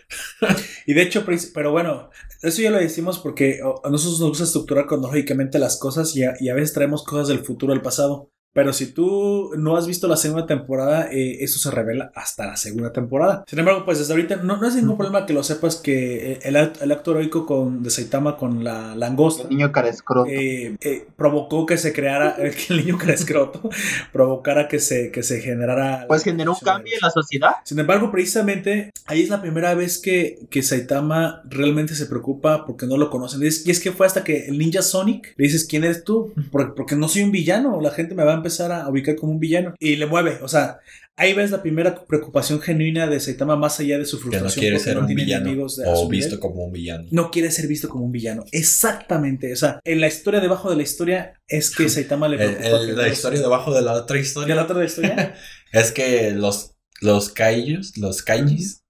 [0.86, 2.10] Y de hecho, pero bueno,
[2.42, 6.34] eso ya lo decimos porque a nosotros nos gusta estructurar cronológicamente las cosas y a,
[6.40, 8.32] y a veces traemos cosas del futuro al pasado.
[8.54, 12.58] Pero si tú no has visto la segunda temporada, eh, eso se revela hasta la
[12.58, 13.44] segunda temporada.
[13.48, 16.40] Sin embargo, pues desde ahorita no, no es ningún problema que lo sepas que eh,
[16.44, 20.30] el, el acto heroico con, de Saitama con la langosta El niño cara escroto.
[20.30, 23.70] eh, eh, provocó que se creara, que el niño que era escroto,
[24.12, 26.06] provocara que se, que se generara...
[26.08, 27.52] Pues generó un cambio en la sociedad.
[27.64, 32.88] Sin embargo, precisamente ahí es la primera vez que, que Saitama realmente se preocupa porque
[32.88, 33.44] no lo conocen.
[33.44, 36.04] Y es, y es que fue hasta que el ninja Sonic le dices, ¿quién eres
[36.04, 36.34] tú?
[36.52, 39.32] Porque, porque no soy un villano, la gente me va a empezar a ubicar como
[39.32, 39.74] un villano.
[39.80, 40.80] Y le mueve, o sea,
[41.16, 44.48] ahí ves la primera preocupación genuina de Saitama más allá de su que frustración.
[44.48, 45.50] no quiere ser no un villano
[45.86, 46.40] o visto nivel.
[46.40, 48.44] como un villano No quiere ser visto como un villano.
[48.52, 49.52] Exactamente.
[49.54, 52.80] O sea, en la historia debajo de la historia es que Saitama le El- preocupa.
[52.82, 55.36] el- que la historia debajo de la otra ¿De historia la otra historia?
[55.74, 58.84] es que los los kaijus los kaijis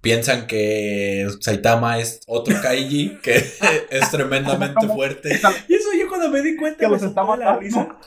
[0.00, 3.36] piensan que Saitama es otro kaiji que
[3.90, 5.28] es tremendamente fuerte
[5.68, 7.98] Y eso yo cuando me di cuenta Que me los está la risa.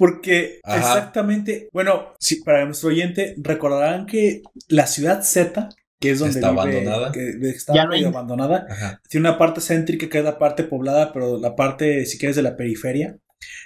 [0.00, 0.78] Porque Ajá.
[0.78, 5.68] exactamente, bueno, sí, para nuestro oyente, recordarán que la ciudad Z,
[6.00, 7.12] que es donde Está vive- abandonada.
[7.12, 9.02] que está Ya no medio hay- abandonada, Ajá.
[9.10, 12.42] tiene una parte céntrica que es la parte poblada, pero la parte, si quieres, de
[12.42, 13.18] la periferia,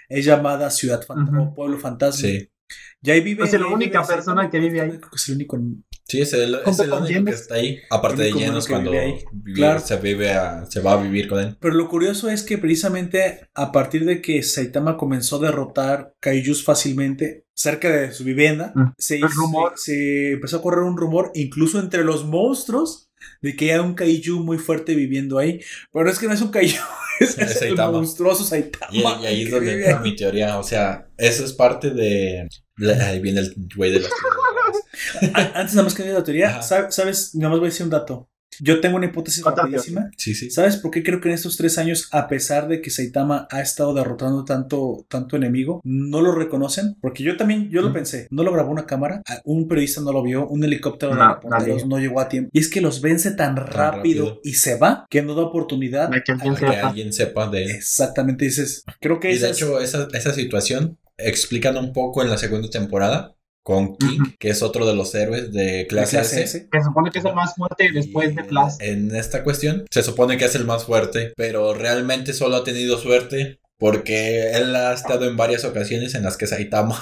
[0.08, 2.28] es llamada ciudad fantasma o pueblo fantasma.
[2.28, 2.50] sí
[3.02, 3.44] Y ahí vive.
[3.44, 4.88] Es la vive única persona que vive ahí.
[4.90, 5.56] Creo que es el único.
[6.06, 7.34] Sí, es el, es el único que Genos.
[7.34, 7.78] está ahí.
[7.90, 9.14] Aparte de que cuando vive ahí.
[9.32, 9.80] vive- Claro.
[9.80, 11.56] se vive a, se va a vivir con él.
[11.60, 16.62] Pero lo curioso es que precisamente a partir de que Saitama comenzó a derrotar kaijus
[16.62, 18.92] fácilmente cerca de su vivienda, Mm.
[18.98, 19.72] se, El rumor.
[19.76, 23.08] se- empezó a correr un rumor, incluso entre los monstruos,
[23.40, 25.60] de que hay un kaiju muy fuerte viviendo ahí.
[25.90, 26.82] Pero es que no es un kaiju,
[27.20, 28.92] es, Es el monstruoso Saitama.
[28.92, 29.94] Y, y ahí es que donde ahí.
[30.02, 30.58] mi teoría.
[30.58, 32.46] O sea, eso es parte de.
[33.00, 34.10] Ahí viene el güey de las
[35.54, 36.60] Antes nada más que de la teoría, Ajá.
[36.62, 37.34] sab- ¿sabes?
[37.34, 38.28] Nada más voy a decir un dato.
[38.60, 40.10] Yo tengo una hipótesis Otra rapidísima.
[40.16, 40.48] Sí, sí.
[40.48, 43.60] ¿Sabes por qué creo que en estos tres años, a pesar de que Saitama ha
[43.60, 46.94] estado derrotando tanto, tanto enemigo, no lo reconocen?
[47.00, 47.94] Porque yo también, yo lo Mm.
[47.94, 51.18] pensé, no lo grabó una cámara, a- un periodista no lo vio, un helicóptero de
[51.18, 51.84] No, nadie.
[51.84, 52.48] no llegó a tiempo.
[52.52, 54.40] Y es que los vence tan rápido, rápido.
[54.44, 56.10] y se va que no da oportunidad.
[56.10, 56.88] De que alguien Para que sepa.
[56.90, 57.70] alguien sepa de él.
[57.72, 62.38] Exactamente, dices, creo que Y de hecho, esa, esa situación explican un poco en la
[62.38, 63.33] segunda temporada
[63.64, 66.58] con King, que es otro de los héroes de clase, clase S.
[66.58, 66.68] S.
[66.70, 68.74] Que se supone que es el más fuerte después de Flash.
[68.78, 72.98] En esta cuestión, se supone que es el más fuerte, pero realmente solo ha tenido
[72.98, 76.96] suerte porque él ha estado en varias ocasiones en las que Saitama.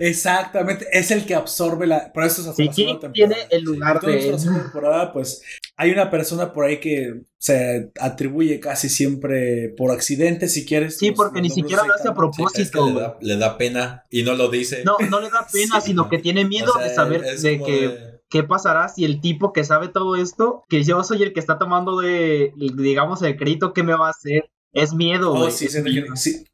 [0.00, 2.12] Exactamente, es el que absorbe la.
[2.12, 3.12] Por eso es hasta Sí, la segunda King temporada.
[3.12, 5.42] tiene el lugar Entonces, de la segunda temporada, pues
[5.76, 10.96] hay una persona por ahí que se atribuye casi siempre por accidente, si quieres.
[10.98, 12.32] Sí, los- porque ni siquiera lo hace a Saitama.
[12.54, 12.86] Sí, es que propósito.
[12.94, 14.82] le da, le da pena y no lo dice.
[14.84, 15.88] No, no le da pena, Sí.
[15.88, 19.20] sino que tiene miedo O sea, de saber de que de- qué pasará si el
[19.20, 23.36] tipo que sabe todo esto, que yo soy el que está tomando de, digamos, el
[23.36, 24.50] crédito, ¿qué me va a hacer?
[24.82, 25.52] Es miedo, Oh, güey.
[25.52, 26.14] sí, es sí, miedo.
[26.16, 26.44] sí.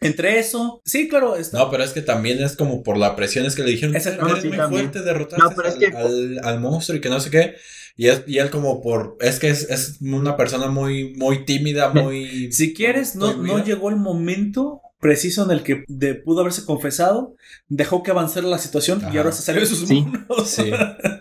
[0.00, 1.58] Entre eso, sí, claro, está.
[1.58, 4.28] No, pero es que también es como por la presión es que le dijeron, no,
[4.28, 4.68] muy también.
[4.90, 7.54] fuerte, derrotaste No, pero es al, que- al- al monstruo y que no sé qué.
[7.96, 11.90] Y, es, y él como por, es que es, es una persona muy, muy tímida,
[11.90, 12.50] muy...
[12.52, 17.34] Si quieres, no, no llegó el momento preciso en el que de- pudo haberse confesado,
[17.68, 20.00] dejó que avanzara la situación y ahora se salió de sus Sí.
[20.00, 20.48] manos.
[20.48, 20.70] Sí.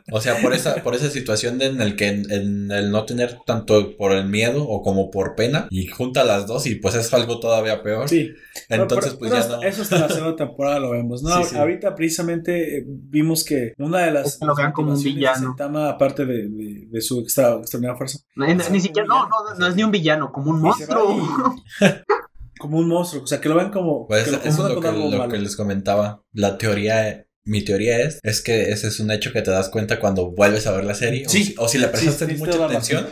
[0.10, 3.04] O sea, por esa, por esa situación de en el que en, en el no
[3.06, 6.96] tener tanto por el miedo o como por pena y junta las dos y pues
[6.96, 8.08] es algo todavía peor.
[8.08, 8.32] Sí.
[8.70, 9.64] Entonces pero- pues pero ya hasta- no.
[9.64, 11.30] Eso hasta la segunda temporada lo vemos, ¿no?
[11.44, 11.58] Sí, sí.
[11.58, 14.40] Ahorita precisamente eh, vimos que una de las.
[14.40, 15.48] Lo vean como un villano.
[15.50, 18.20] Saitama, aparte de, de- de su extra, extraordinaria fuerza.
[18.38, 21.18] Ni, ni siquiera, no, no, no es ni un villano, como un monstruo.
[22.64, 23.24] como un monstruo.
[23.24, 24.08] O sea, que lo vean como.
[24.08, 25.32] Pues que lo eso es lo que, algo lo malo.
[25.32, 26.24] que les comentaba.
[26.32, 30.00] La teoría, mi teoría es, es que ese es un hecho que te das cuenta
[30.00, 31.28] cuando vuelves a ver la serie.
[31.28, 31.42] Sí.
[31.42, 33.06] O, si, o si le prestaste mucha atención.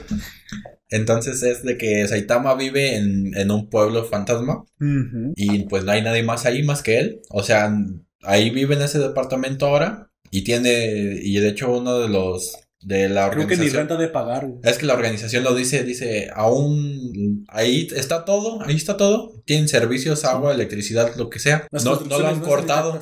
[0.90, 4.66] Entonces es de que Saitama vive en, en un pueblo fantasma
[5.36, 7.22] y pues no hay nadie más ahí más que él.
[7.30, 7.74] O sea,
[8.24, 13.10] ahí vive en ese departamento ahora y tiene, y de hecho uno de los, de
[13.10, 13.88] la Creo que ni organización.
[13.88, 14.48] renta de pagar.
[14.48, 14.60] güey.
[14.64, 19.34] Es que la organización lo dice, dice, aún ahí está todo, ahí está todo.
[19.46, 21.68] Tienen servicios, agua, electricidad, lo que sea.
[21.72, 23.00] Las No, no lo han cortado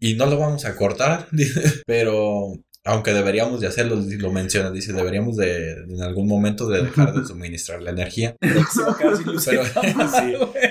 [0.00, 1.26] y no lo vamos a cortar.
[1.86, 2.52] Pero
[2.82, 7.26] aunque deberíamos de hacerlo, lo menciona, dice, deberíamos de en algún momento de dejar de
[7.28, 8.36] suministrar la energía.
[8.40, 8.64] Pero-
[9.38, 9.54] sí.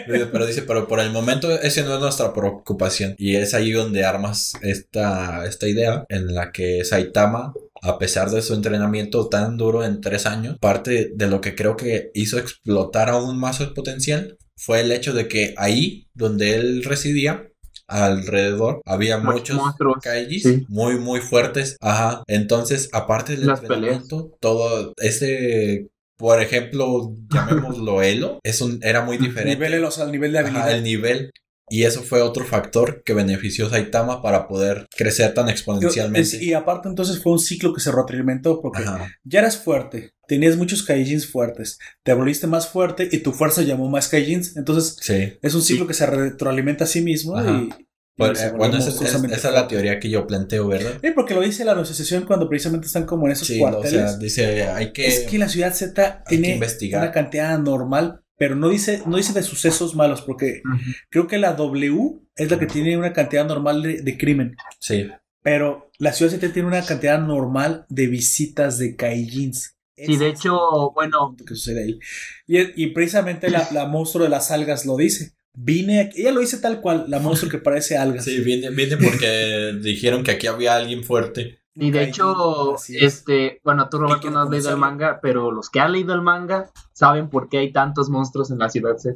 [0.07, 3.13] Dice, Pero dice, pero por el momento ese no es nuestra preocupación.
[3.17, 8.41] Y es ahí donde armas esta, esta idea en la que Saitama, a pesar de
[8.41, 13.09] su entrenamiento tan duro en tres años, parte de lo que creo que hizo explotar
[13.09, 17.47] aún más su potencial fue el hecho de que ahí donde él residía,
[17.87, 20.65] alrededor, había Muchos muchos monstruos, kaijis sí.
[20.67, 21.77] muy, muy fuertes.
[21.81, 22.23] Ajá.
[22.27, 25.89] Entonces, aparte del Las entrenamiento, todo ese...
[26.17, 29.55] Por ejemplo, llamémoslo Elo, es un, era muy diferente.
[29.55, 30.63] Niveles al nivel de habilidad.
[30.63, 31.31] Ajá, el nivel.
[31.69, 36.43] Y eso fue otro factor que benefició a Saitama para poder crecer tan exponencialmente.
[36.43, 39.07] Y aparte entonces fue un ciclo que se retroalimentó porque Ajá.
[39.23, 43.89] ya eras fuerte, tenías muchos kaijins fuertes, te volviste más fuerte y tu fuerza llamó
[43.89, 45.33] más kaijins, entonces Sí.
[45.41, 47.51] es un ciclo que se retroalimenta a sí mismo Ajá.
[47.51, 47.69] y, y
[48.17, 50.93] Bueno, se eh, bueno, esa, es- esa es la teoría que yo planteo, ¿verdad?
[51.01, 53.91] Sí, porque lo dice la asociación cuando precisamente están como en esos Sí, o cuarteles.
[53.91, 55.07] sea, dice, hay que...
[55.07, 56.59] es que la ciudad Z tiene
[56.93, 60.63] una cantidad normal, pero no dice, no dice de sucesos malos, porque
[61.09, 64.55] creo que la W es la que tiene una cantidad normal de, de crimen.
[64.79, 65.07] Sí.
[65.43, 69.75] Pero la ciudad Z tiene una cantidad normal de visitas de kaijins.
[69.97, 71.99] Sí, de hecho, bueno, que sucede ahí.
[72.47, 75.33] Y, y precisamente la, la monstruo de las algas lo dice.
[75.53, 78.23] Vine aquí, ella lo dice tal cual, la monstruo que parece algas.
[78.23, 81.59] Sí, viene, viene porque dijeron que aquí había alguien fuerte.
[81.79, 82.89] Y de hecho, es.
[82.89, 86.21] este, bueno, tú Roberto no has leído el manga, pero los que han leído el
[86.21, 89.15] manga saben por qué hay tantos monstruos en la ciudad Z.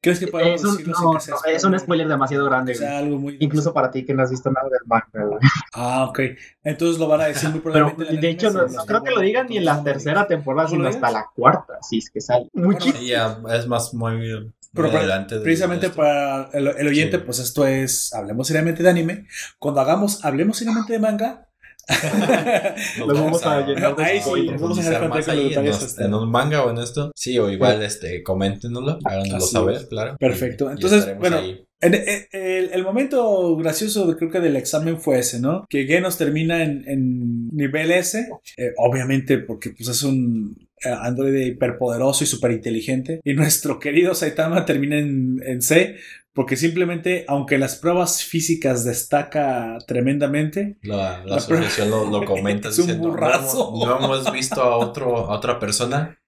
[0.00, 2.44] ¿Crees que podemos Es un, decirlo no, sin que sea no, es un spoiler demasiado
[2.44, 3.04] grande, O sea, güey.
[3.04, 3.36] algo muy.
[3.40, 5.38] Incluso para ti que no has visto nada del manga.
[5.72, 6.20] Ah, ok.
[6.62, 8.14] Entonces lo van a decir muy probablemente.
[8.18, 10.94] de hecho, no, creo que lo digan ni en la tercera temporada, ¿Tú lo sino
[10.94, 12.50] hasta la cuarta, si es que sale.
[12.52, 12.98] Muchísimo.
[12.98, 15.36] Sí, ya es más muy, Pero para- adelante.
[15.36, 17.22] de- Precisamente de para el, el oyente, Sí.
[17.24, 19.26] pues esto es Hablemos seriamente de anime.
[19.58, 21.48] Cuando hagamos Hablemos seriamente de manga.
[22.98, 25.52] Nos Lo vamos a llenar de Ahí sí, vamos a dejar más ahí
[25.98, 27.12] en, un manga o en esto.
[27.14, 29.84] Sí, o igual, este, coméntenoslo, háganoslo Así saber, es.
[29.86, 30.16] claro.
[30.18, 30.70] Perfecto.
[30.70, 31.64] Entonces, estaremos bueno, ahí.
[31.80, 35.66] En- en- el, el momento gracioso de- creo que del examen fue ese, ¿no?
[35.68, 41.46] Que Genos termina en, en nivel S, eh, obviamente porque pues es un eh, androide
[41.46, 45.96] hiperpoderoso y súper inteligente, y nuestro querido Saitama termina en, en C,
[46.34, 52.68] Porque simplemente, aunque las pruebas físicas destaca tremendamente, La, la La asociación lo, lo comenta.
[52.70, 53.68] Es un "No- no burrazo".
[53.68, 56.18] hemos- No, hemos visto a, otro, a otra persona.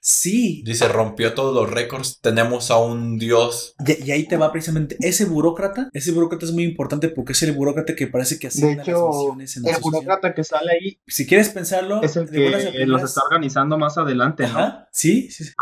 [0.00, 0.62] Sí.
[0.64, 2.20] Dice, rompió todos los récords.
[2.20, 3.74] Tenemos a un dios.
[3.86, 5.88] Y, y ahí te va precisamente ese burócrata.
[5.92, 8.86] Ese burócrata es muy importante porque es el burócrata que parece que De asigna las
[8.86, 9.80] misiones en la el asociación.
[9.92, 14.44] burócrata que sale ahí Si quieres pensarlo, es el que los está organizando más adelante,
[14.44, 14.58] ¿no?
[14.58, 15.52] Ajá, sí, sí, sí.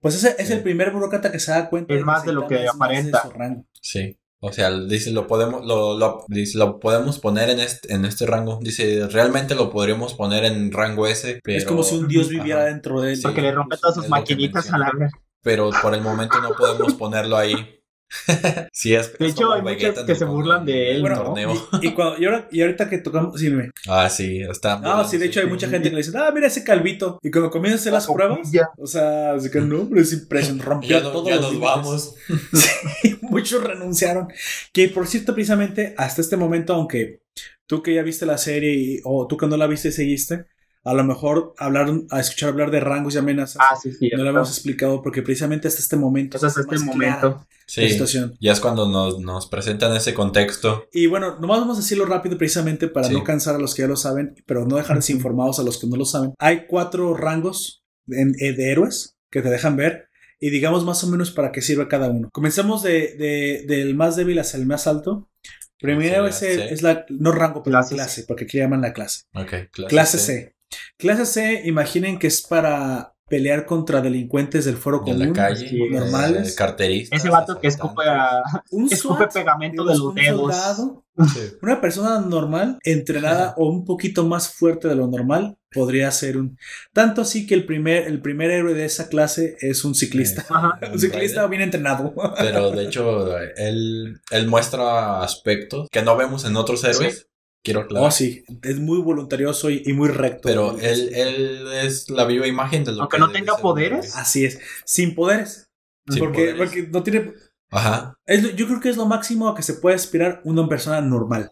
[0.00, 0.54] Pues ese es Sí.
[0.54, 1.94] el primer burócrata que se da cuenta.
[1.94, 3.22] Es más de lo que de aparenta.
[3.22, 3.64] su rango.
[3.80, 4.16] Sí.
[4.42, 8.24] O sea, dice, lo podemos, lo, lo, dice, lo podemos poner en este, en este
[8.24, 8.58] rango.
[8.62, 11.58] Dice, realmente lo podríamos poner en rango S, pero...
[11.58, 12.70] Es como si un dios viviera Ajá.
[12.70, 13.20] dentro de él.
[13.22, 15.12] Porque le rompe todas sus maquinitas a la vez.
[15.42, 17.79] Pero por el momento no podemos ponerlo ahí.
[18.72, 21.24] sí, es, De hecho, hay muchos que se burlan de él, Bueno, ¿no?
[21.26, 21.68] torneo.
[21.80, 23.38] y, y cuando, y, ahora- y ahorita que tocamos.
[23.38, 23.70] Sí, dime.
[23.88, 24.80] Ah, sí, está.
[24.84, 27.18] Ah, sí, de hecho hay mucha gente que le dice, ah, mira ese calvito.
[27.22, 30.12] Y cuando comienzan a hacer las La pruebas, o sea, así que no, pero es
[30.12, 31.74] impresionante, rompió no- todos ya los nos límites.
[31.76, 32.14] vamos.
[33.02, 34.28] Sí, muchos renunciaron.
[34.72, 37.22] Que por cierto, precisamente hasta este momento, aunque
[37.66, 40.46] tú que ya viste la serie o tú que no la viste y seguiste,
[40.84, 43.58] a lo mejor hablar, a escuchar hablar de rangos y amenazas.
[43.60, 44.10] Ah, sí, sí.
[44.16, 46.38] no lo hemos explicado porque precisamente hasta este momento.
[46.38, 47.46] Se este momento.
[47.66, 48.34] Sí, situación.
[48.40, 50.88] ya es cuando nos, nos presentan ese contexto.
[50.92, 53.12] Y bueno, nomás vamos a decirlo rápido precisamente para Sí.
[53.14, 55.86] no cansar a los que ya lo saben, pero no dejar desinformados a los que
[55.86, 56.32] no lo saben.
[56.38, 60.08] Hay cuatro rangos en- eh, de héroes que te dejan ver
[60.40, 62.28] y digamos más o menos para qué sirve cada uno.
[62.32, 65.30] Comenzamos de, de- del más débil hacia el más alto.
[65.78, 69.22] Primero es, el- es la, no rango, pero Clase porque aquí llaman la clase.
[69.34, 70.54] Ok, clase, Clase C.
[71.00, 75.28] Clase C, imaginen que es para pelear contra delincuentes del foro De común.
[75.28, 75.68] la calle.
[75.68, 76.52] Sí, normales.
[76.52, 77.20] eh, carteristas.
[77.20, 80.40] Ese vato que escupe, a- Un escupe SWAT, pegamento de los un dedos.
[80.54, 81.04] soldado,
[81.34, 81.40] Sí.
[81.60, 86.56] Una persona normal, entrenada o un poquito más fuerte de lo normal, podría ser un.
[86.94, 90.46] Tanto así que el primer, el primer héroe de esa clase es un ciclista.
[90.48, 90.78] Ajá.
[90.92, 92.14] un ciclista bien entrenado.
[92.38, 97.28] Pero de hecho, él, él muestra aspectos que no vemos en otros héroes.
[97.62, 98.08] Quiero aclarar.
[98.08, 100.40] Oh, sí, es muy voluntarioso y, y muy recto.
[100.44, 104.16] Pero él, él es la viva imagen de lo Aunque que no tenga poderes.
[104.16, 105.70] Así es, sin poderes.
[106.08, 106.56] Sin porque, poderes.
[106.58, 107.32] porque no tiene.
[107.72, 108.18] Ajá.
[108.26, 111.50] es yo creo que es lo máximo a que se puede aspirar una persona normal.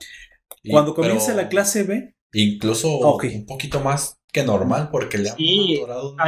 [0.63, 3.25] Y- Cuando comienza la clase B, Incluso Ok.
[3.35, 5.81] un poquito más que normal, porque le han Sí,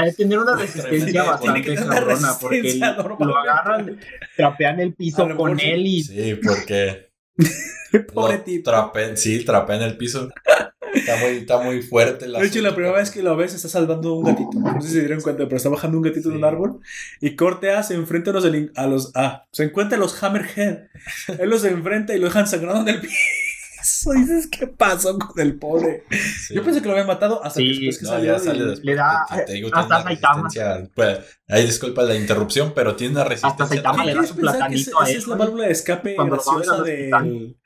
[0.04, 2.38] de tener una Tiene resistencia que bastante cabrona.
[2.40, 4.00] Porque lo agarran,
[4.36, 7.09] trapean el A piso con él y Sí, porque
[8.14, 8.72] pobre lo tipo.
[9.14, 10.28] sí, trapea en el piso.
[10.92, 12.24] Está muy, está muy fuerte.
[12.24, 14.50] el De hecho, la primera vez que lo ves, está salvando un gatito.
[14.58, 16.46] No sé si se dieron cuenta, pero está bajando un gatito de un Sí.
[16.46, 16.80] árbol.
[17.20, 18.44] Y corte A se enfrenta a los.
[18.74, 20.88] A los ah, se encuentra a los Hammerhead.
[21.38, 23.14] Él los enfrenta y lo dejan sangrando en el piso.
[24.16, 26.04] Dices, ¿qué pasó con el pobre?
[26.46, 26.54] Sí.
[26.54, 28.32] Yo pensé que lo habían matado hasta Sí, que después que No, salió.
[28.32, 28.84] ya sale después.
[28.84, 30.88] le da- que te digo, hasta tiene una Saitama.
[30.94, 33.66] Pues, ahí disculpa la interrupción, pero tiene una resistencia.
[33.66, 35.72] Saitama le da ¿Quieres su que platanito esa- a esa él, es la válvula de
[35.72, 37.56] escape graciosa del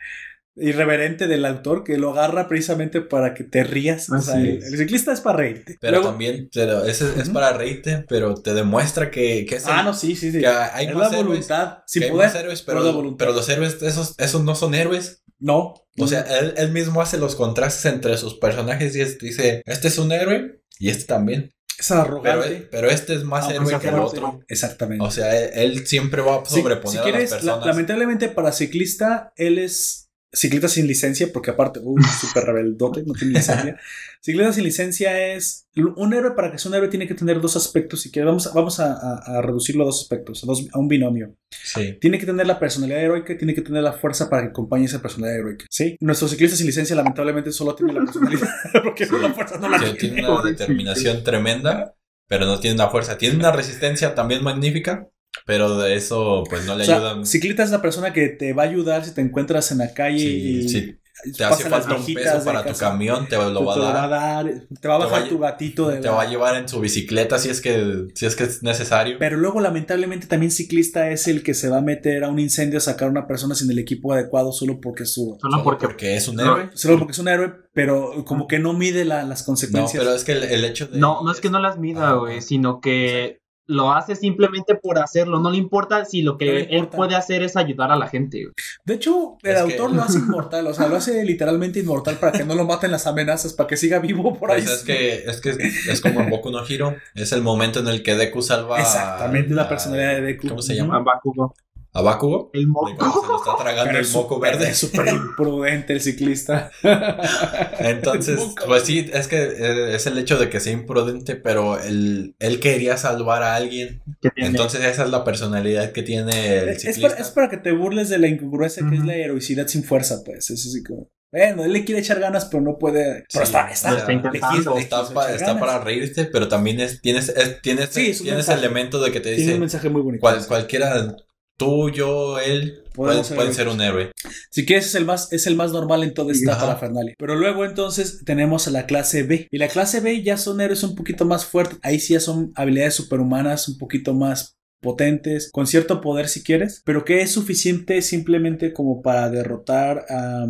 [0.56, 4.08] irreverente del autor que lo agarra precisamente para que te rías.
[4.10, 5.76] O sea, el, el ciclista es para reírte.
[5.80, 7.32] Pero Luego- también, pero ese es Ujú.
[7.32, 10.38] para reírte, pero te demuestra que, que es ah, el- no, sí, sí, sí.
[10.38, 11.78] que hay es más la héroes, voluntad.
[11.86, 12.26] Sin que hay poder.
[12.28, 15.23] más héroes, pero pero los héroes, esos, esos no son héroes.
[15.38, 15.74] No.
[15.98, 19.88] O sea, él, él mismo hace los contrastes entre sus personajes y es- dice, este
[19.88, 21.52] es un héroe y este también.
[21.78, 22.68] es Pero, arrogante.
[22.70, 24.40] pero este es más Aunque héroe que el otro.
[24.48, 25.04] Exactamente.
[25.04, 27.66] O sea, él, él siempre va a sobreponer si a quieres, las la- personas.
[27.66, 30.03] lamentablemente para ciclista, él es
[30.34, 33.78] ciclista sin licencia, porque aparte, uh, súper rebeldote, no tiene licencia.
[34.20, 37.56] ciclista sin licencia es un héroe para que sea un héroe tiene que tener dos
[37.56, 38.00] aspectos.
[38.02, 40.78] Si quieres, vamos, a- vamos a, a- a reducirlo a dos aspectos, a, dos- a
[40.78, 41.34] un binomio.
[41.50, 41.96] Sí.
[42.00, 44.84] Tiene que tener la personalidad heroica, y tiene que tener la fuerza para que acompañe
[44.86, 45.66] esa personalidad heroica.
[45.70, 48.48] Sí, nuestro ciclista sin licencia lamentablemente solo tiene la personalidad,
[48.84, 49.94] porque la fuerza no la tiene.
[49.94, 51.94] tiene una determinación tremenda,
[52.28, 53.18] pero no tiene una fuerza.
[53.18, 55.08] Tiene una resistencia también magnífica,
[55.44, 57.26] pero de eso pues no le O sea, ayudan.
[57.26, 60.18] ciclista es la persona que te va a ayudar si te encuentras en la calle
[60.18, 60.98] Sí, y sí.
[61.36, 64.10] Te hace falta un peso para tu camión, te lo va te a dar.
[64.10, 66.68] dar, te va a bajar va tu gatito de Te la- va a llevar en
[66.68, 69.16] su bicicleta si es que, si es, que es necesario.
[69.20, 72.78] Pero luego, lamentablemente, también ciclista es el que se va a meter a un incendio
[72.78, 75.38] a sacar a una persona sin el equipo adecuado solo porque es su.
[75.40, 76.70] Solo porque porque es un No, héroe.
[76.74, 80.02] Solo porque es un héroe, pero como que no mide la- las No, consecuencias.
[80.02, 80.98] pero es que el, el hecho de.
[80.98, 85.38] No, no es que no las mida, güey, sino que lo hace simplemente por hacerlo.
[85.40, 86.96] No le importa si lo que él importa.
[86.96, 88.48] puede hacer es ayudar a la gente.
[88.84, 92.16] De hecho, el Es que- autor lo hace inmortal, o sea, lo hace literalmente inmortal
[92.18, 94.62] para que no lo maten las amenazas, para que siga vivo por ahí.
[94.62, 95.50] Pues es que, es que
[95.90, 96.94] es como en Boku no Hero.
[97.14, 98.80] Es el momento en el que Deku salva.
[98.80, 100.48] Exactamente, la personalidad de Deku.
[100.48, 100.98] ¿Cómo se A llama?
[101.00, 101.54] Bakugo.
[101.96, 102.50] A Bakugo.
[102.52, 102.88] El moco.
[103.22, 104.70] se lo está tragando Pero el es moco súper- verde.
[104.70, 106.70] Es súper imprudente el ciclista.
[107.78, 111.78] Entonces, El pues sí, es que eh, es el hecho de que sea imprudente, pero
[111.80, 114.02] él, él quería salvar a alguien.
[114.36, 117.08] Entonces esa es la personalidad que tiene el Es ciclista.
[117.08, 120.22] para, es para que te burles de la incongruencia que es la heroicidad sin fuerza,
[120.24, 120.50] pues.
[120.50, 121.08] Es así como.
[121.32, 123.24] Bueno, él le quiere echar ganas, pero no puede.
[123.32, 123.98] Pero Sí, está, está.
[123.98, 124.76] Está intentando.
[124.78, 129.10] Está, para reírte, pero también es, tienes, es- tienes, Sí, es un tienes elemento de
[129.10, 130.20] que te Tiene un dice mensaje muy bonito.
[130.20, 131.16] cual- cualquiera,
[131.56, 133.74] tú, yo, él, pueden, ser pueden ser héroes.
[133.76, 134.12] un héroe.
[134.50, 137.14] Si quieres, es el más, es el más normal en toda esta parafernalia.
[137.18, 139.48] Pero luego, entonces, tenemos a la clase B.
[139.50, 141.78] Y la clase B ya son héroes un poquito más fuertes.
[141.82, 146.82] Ahí sí ya son habilidades superhumanas, un poquito más potentes, con cierto poder si quieres,
[146.84, 150.44] pero que es suficiente simplemente como para derrotar a,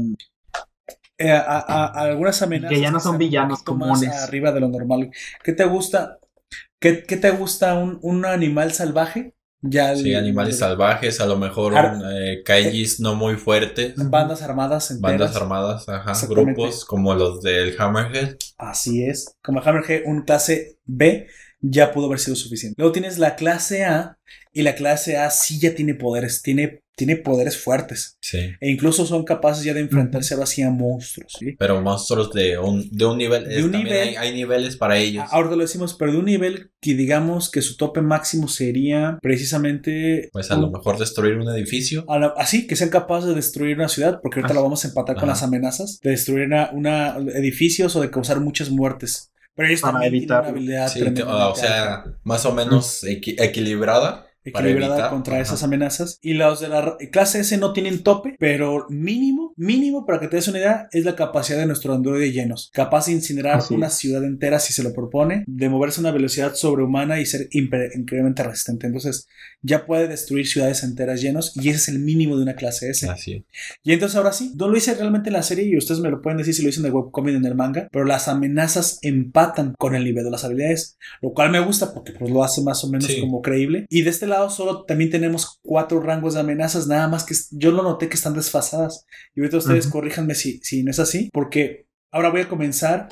[1.19, 2.75] eh, a, a- a algunas amenazas.
[2.77, 4.23] Que ya no son villanos poquito más comunes.
[4.23, 5.11] arriba de lo normal.
[5.43, 6.19] ¿Qué te gusta?
[6.81, 9.34] ¿Qué, qué te gusta un, un animal salvaje?
[9.67, 14.43] Ya Sí, el- animales salvajes, a lo mejor Ar- eh, kaijis no muy fuertes, Bandas
[14.43, 15.19] armadas enteras.
[15.19, 18.37] bandas armadas, ajá, grupos como los del Hammerhead.
[18.59, 19.35] Así es.
[19.43, 21.29] Como Hammerhead, un clase B
[21.63, 22.75] ya pudo haber sido suficiente.
[22.79, 24.19] Luego tienes la clase A
[24.53, 28.39] y la clase A sí ya tiene poderes, tiene, tiene poderes fuertes Sí.
[28.61, 31.33] e incluso son capaces ya de enfrentarse ahora sí a monstruos.
[31.39, 31.57] ¿sí?
[31.59, 33.45] Pero monstruos de un, de un nivel.
[33.45, 35.25] De es- un nivel- Hay, hay niveles para ellos.
[35.31, 39.19] Ahora te lo decimos, pero de un nivel que digamos que su tope máximo sería
[39.23, 40.29] precisamente...
[40.33, 42.05] Pues a un- lo mejor destruir un edificio.
[42.09, 44.89] la- así, que sean capaces de destruir una ciudad, porque ahorita Ah, la vamos a
[44.89, 49.31] empatar con las amenazas, de destruir una, una- edificios o de causar muchas muertes.
[49.57, 52.19] Pero ellos Para también tienen una habilidad Sí, o sea, alta.
[52.25, 54.27] más o menos equi- equilibrada.
[54.45, 55.43] Equilibrada contra ajá.
[55.43, 56.19] esas amenazas.
[56.23, 60.37] Y los de la clase S no tienen tope, pero mínimo, mínimo, para que te
[60.37, 62.71] des una idea, es la capacidad de nuestro androide llenos.
[62.73, 63.95] Capaz de incinerar Así una es.
[63.95, 68.43] ciudad entera si se lo propone, de moverse a una velocidad sobrehumana y ser increíblemente
[68.43, 68.87] resistente.
[68.87, 69.27] Entonces,
[69.63, 73.09] ya puede destruir ciudades enteras llenos y ese es el mínimo de una clase S.
[73.09, 73.45] Así.
[73.83, 76.21] Y entonces ahora sí, no lo hice realmente en la serie y ustedes me lo
[76.21, 79.75] pueden decir si lo hice en el webcomic en el manga, pero las amenazas empatan
[79.79, 82.83] con el nivel de las habilidades, lo cual me gusta porque pues lo hace más
[82.85, 83.21] o menos Sí.
[83.21, 83.87] como creíble.
[83.91, 87.71] Y de este lado solo también tenemos cuatro rangos de amenazas, nada más que yo
[87.73, 89.07] lo noté que están desfasadas.
[89.35, 89.93] Y ahorita ustedes Ujú.
[89.93, 93.09] corríjanme si, si no es así, porque ahora voy a comenzar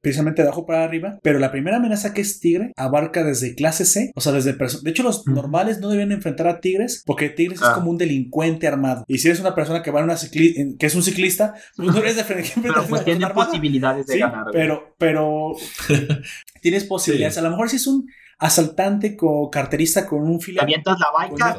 [0.00, 3.84] precisamente de abajo para arriba, pero la primera amenaza que es tigre abarca desde clase
[3.84, 7.60] C, o sea, desde de hecho los normales no deben enfrentar a tigres porque tigres
[7.60, 7.72] es Ah.
[7.74, 9.04] como un delincuente armado.
[9.08, 11.88] Y si eres una persona que va en una cicli que es un ciclista, pues
[11.88, 14.44] no debes de enfrentar a Pero pues tiene posibilidades de Sí, ganar.
[14.52, 15.54] pero pero
[16.62, 17.38] tienes posibilidades.
[17.38, 18.06] A lo mejor si es un
[18.38, 21.54] asaltante o carterista con un Te fila avientas la baica.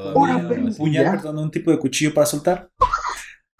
[0.71, 0.77] sí.
[0.77, 1.11] puñal, Ya.
[1.11, 2.69] perdón, un tipo de cuchillo para soltar.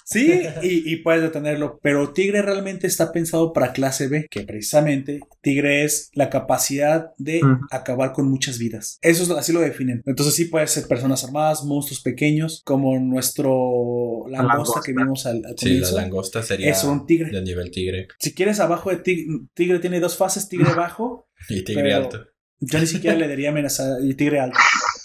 [0.10, 5.20] Sí, y, y puedes detenerlo, pero Tigre realmente está pensado para clase B, que precisamente
[5.42, 7.42] Tigre es la capacidad de
[7.72, 9.00] acabar con muchas vidas.
[9.02, 10.02] Eso es, así lo definen.
[10.06, 14.82] Entonces sí puede ser personas armadas, monstruos pequeños, como nuestro langosta, langosta.
[14.86, 17.30] que vimos al, al Sí, la langosta sería Es un tigre.
[17.30, 21.64] de nivel tigre Si quieres abajo de tigre, tigre tiene dos fases, tigre bajo, y
[21.66, 22.26] tigre Pero- alto.
[22.60, 24.58] Yo ni siquiera le daría amenaza y tigre alto.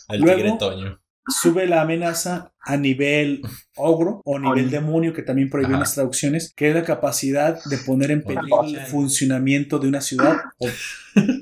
[0.08, 1.00] El Luego- tigre toño.
[1.28, 3.42] sube la amenaza a nivel
[3.76, 5.78] ogro o nivel demonio, que también Ajá.
[5.78, 10.36] las traducciones, que es la capacidad de poner en peligro el funcionamiento de una ciudad.
[10.58, 10.68] O,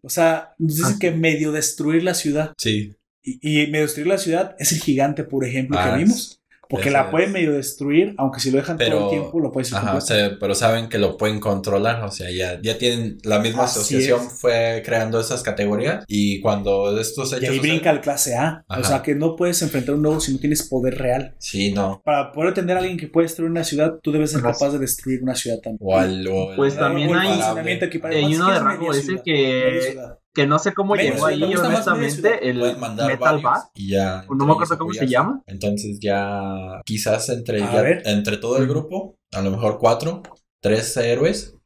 [0.02, 0.98] o sea, nos dicen Ah.
[1.00, 2.52] que medio destruir la ciudad.
[2.58, 6.39] Sí, Y, y medio destruir la ciudad es el gigante, por ejemplo, Ah, que vimos.
[6.70, 9.72] Porque la pueden medio destruir, aunque si lo dejan todo Pero- el tiempo, lo puedes
[9.72, 13.18] hacer ajá, o sea, pero saben que lo pueden controlar, o sea, ya, ya tienen,
[13.24, 14.32] la misma Así asociación es.
[14.40, 17.48] fue creando esas categorías y cuando estos Y hechos...
[17.50, 18.64] ahí suceden- brinca el clase A.
[18.68, 21.34] O sea, que no puedes enfrentar un nuevo si no tienes poder real.
[21.38, 22.00] Sí, no.
[22.04, 24.78] Para poder tener a alguien que puede destruir una ciudad, tú debes ser capaz de
[24.78, 25.80] destruir una ciudad también.
[25.82, 26.26] O al...
[26.28, 28.24] o Pues también hay- funcionamiento equiparable.
[28.26, 30.19] Hay uno de rango media ese ciudad, media que.
[30.34, 33.64] Que no sé cómo llegó ahí, honestamente, el Metal Bat.
[33.74, 35.42] y ya No me acuerdo cómo se llama.
[35.46, 40.22] Entonces ya quizás entre, ya- entre todo el grupo, a lo mejor cuatro,
[40.62, 41.56] tres héroes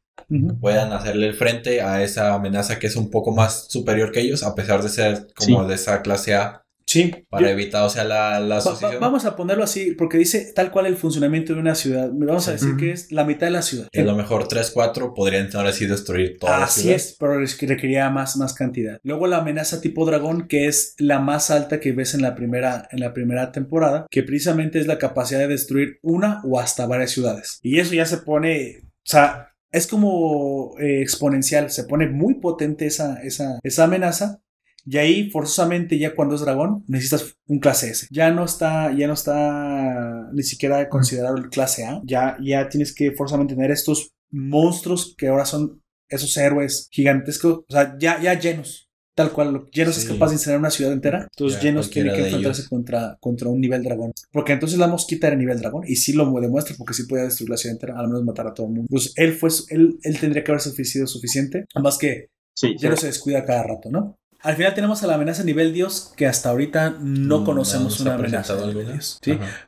[0.59, 4.41] puedan hacerle el frente a esa amenaza que es un poco más superior que ellos,
[4.43, 5.67] a pesar de ser como Sí.
[5.69, 6.63] de esa clase A,
[7.03, 7.13] Sí.
[7.29, 8.99] para Yo- evitar, o sea, la, la va- va- asociación.
[9.01, 12.09] vamos a ponerlo así, porque dice tal cual el funcionamiento de una ciudad.
[12.11, 13.87] Vamos a decir que es la mitad de la ciudad.
[13.91, 16.95] que a lo mejor tres, cuatro podrían ahora sí destruir toda la Así ciudad.
[16.95, 18.99] es, pero es que requería más, más cantidad.
[19.03, 22.87] Luego la amenaza tipo dragón, que es la más alta que ves en la primera,
[22.91, 27.11] en la primera temporada, que precisamente es la capacidad de destruir una o hasta varias
[27.11, 27.59] ciudades.
[27.61, 32.85] Y eso ya se pone, o sea, es como eh, exponencial, se pone muy potente
[32.85, 34.39] esa, esa, esa amenaza.
[34.87, 38.07] Y ahí, forzosamente, ya cuando es dragón, necesitas un clase S.
[38.11, 42.01] Ya no está, ya no está ni siquiera considerado el clase A.
[42.05, 47.65] Ya, ya tienes que forzosamente tener estos monstruos que ahora son esos héroes gigantescos, o
[47.69, 48.83] sea, ya, ya llenos.
[49.15, 49.65] tal cual.
[49.71, 51.25] Genos es capaz de incinerar una ciudad entera.
[51.31, 54.11] Entonces Ya, Genos tiene que enfrentarse contra, contra un nivel dragón.
[54.29, 55.83] Porque entonces la mosquita era nivel dragón.
[55.87, 58.53] Y sí lo demuestra porque sí podía destruir la ciudad entera, al menos matar a
[58.53, 58.87] todo el mundo.
[58.89, 61.65] Entonces él fue su- él, él tendría que haber sido suficiente.
[61.73, 62.75] Además que Sí, sí.
[62.79, 64.17] Genos se descuida cada rato, ¿no?
[64.45, 68.13] Al final tenemos a la amenaza nivel Dios, que hasta ahorita no Mm, conocemos una
[68.13, 68.85] amenaza nivel.
[68.87, 69.19] Dios.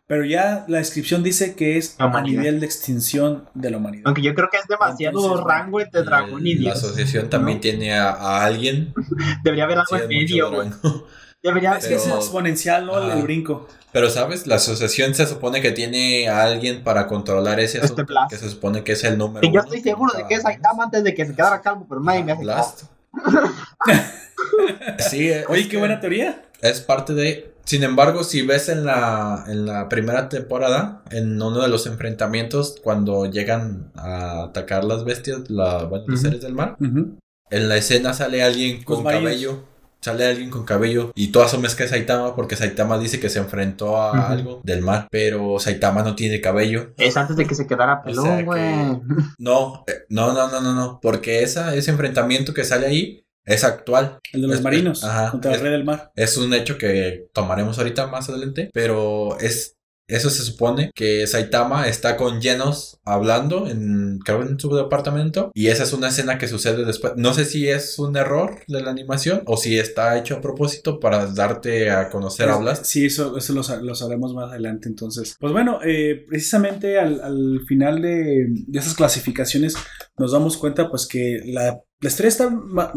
[0.05, 4.03] Pero ya la descripción dice que es a nivel de extinción de la humanidad.
[4.05, 6.83] Aunque yo creo que es demasiado Entonces, rango entre dragón y El- La dios.
[6.83, 8.93] asociación también tiene a, a alguien.
[9.43, 10.51] Debería haber algo Sí, en medio.
[11.43, 13.11] Debería es que es exponencial, ¿no?
[13.11, 13.67] El- brinco.
[13.91, 14.45] Pero, ¿sabes?
[14.47, 18.05] La asociación se supone que tiene a alguien para controlar ese Este asunto.
[18.05, 18.29] Blast.
[18.31, 20.41] Que se supone que es el número Y yo uno estoy seguro de que es.
[20.43, 22.89] Saitama antes de que se quedara calvo, pero nadie me hace caso.
[23.13, 23.47] Blast.
[24.99, 26.43] sí, es Oye, qué que buena teoría.
[26.61, 27.53] Es parte de.
[27.65, 32.77] Sin embargo, si ves en la, en la primera temporada, en uno de los enfrentamientos,
[32.81, 38.13] cuando llegan a atacar las bestias, la, bueno, los seres del mar, en la escena
[38.13, 39.23] sale alguien Los con marinos.
[39.25, 39.63] cabello.
[39.99, 43.39] Sale alguien con cabello y tú asumes que es Saitama porque Saitama dice que se
[43.39, 46.91] enfrentó a algo del mar, pero Saitama no tiene cabello.
[46.97, 49.01] Es antes de que se quedara O sea pelón, que- güey.
[49.39, 53.63] No, eh, no, no, no, no, no, porque esa, ese enfrentamiento que sale ahí es
[53.63, 54.19] actual.
[54.33, 56.11] El de los Es- marinos ajá, contra el es- rey del mar.
[56.15, 59.73] Es un hecho que tomaremos ahorita más adelante, pero es
[60.09, 65.67] eso se supone que Saitama está con Genos hablando en creo en su departamento y
[65.67, 67.11] esa es una escena que sucede después.
[67.17, 71.01] No sé si es un error de la animación o si está hecho a propósito
[71.01, 72.85] para darte a conocer Blast.
[72.85, 74.87] Sí, eso, eso lo sabremos más adelante.
[74.87, 79.75] Entonces, pues bueno, eh, precisamente al, al final de, de esas clasificaciones
[80.17, 82.49] nos damos cuenta pues que la, la historia está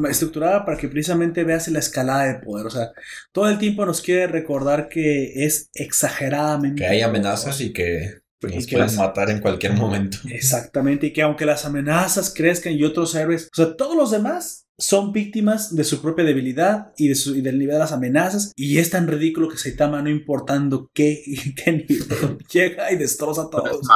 [0.09, 2.67] estructurada para que precisamente veas la escalada de poder.
[2.67, 2.93] O sea,
[3.33, 6.83] todo el tiempo nos quiere recordar que es exageradamente...
[6.83, 10.19] Que hay amenazas y que Y nos pueden las- matar en cualquier momento.
[10.31, 14.67] Exactamente, y que aunque las amenazas crezcan y otros héroes, o sea, todos los demás
[14.79, 18.53] son víctimas de su propia debilidad y, de su, y del nivel de las amenazas.
[18.57, 21.23] Y es tan ridículo que Saitama, no importando qué,
[21.65, 23.87] qué nivel, llega y destroza a todos.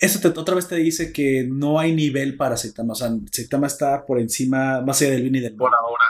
[0.00, 2.92] Eso te- otra vez te dice que no hay nivel para Saitama.
[2.92, 5.58] O sea, Saitama está por encima, más allá del bien y del mal.
[5.70, 6.04] Por ahora.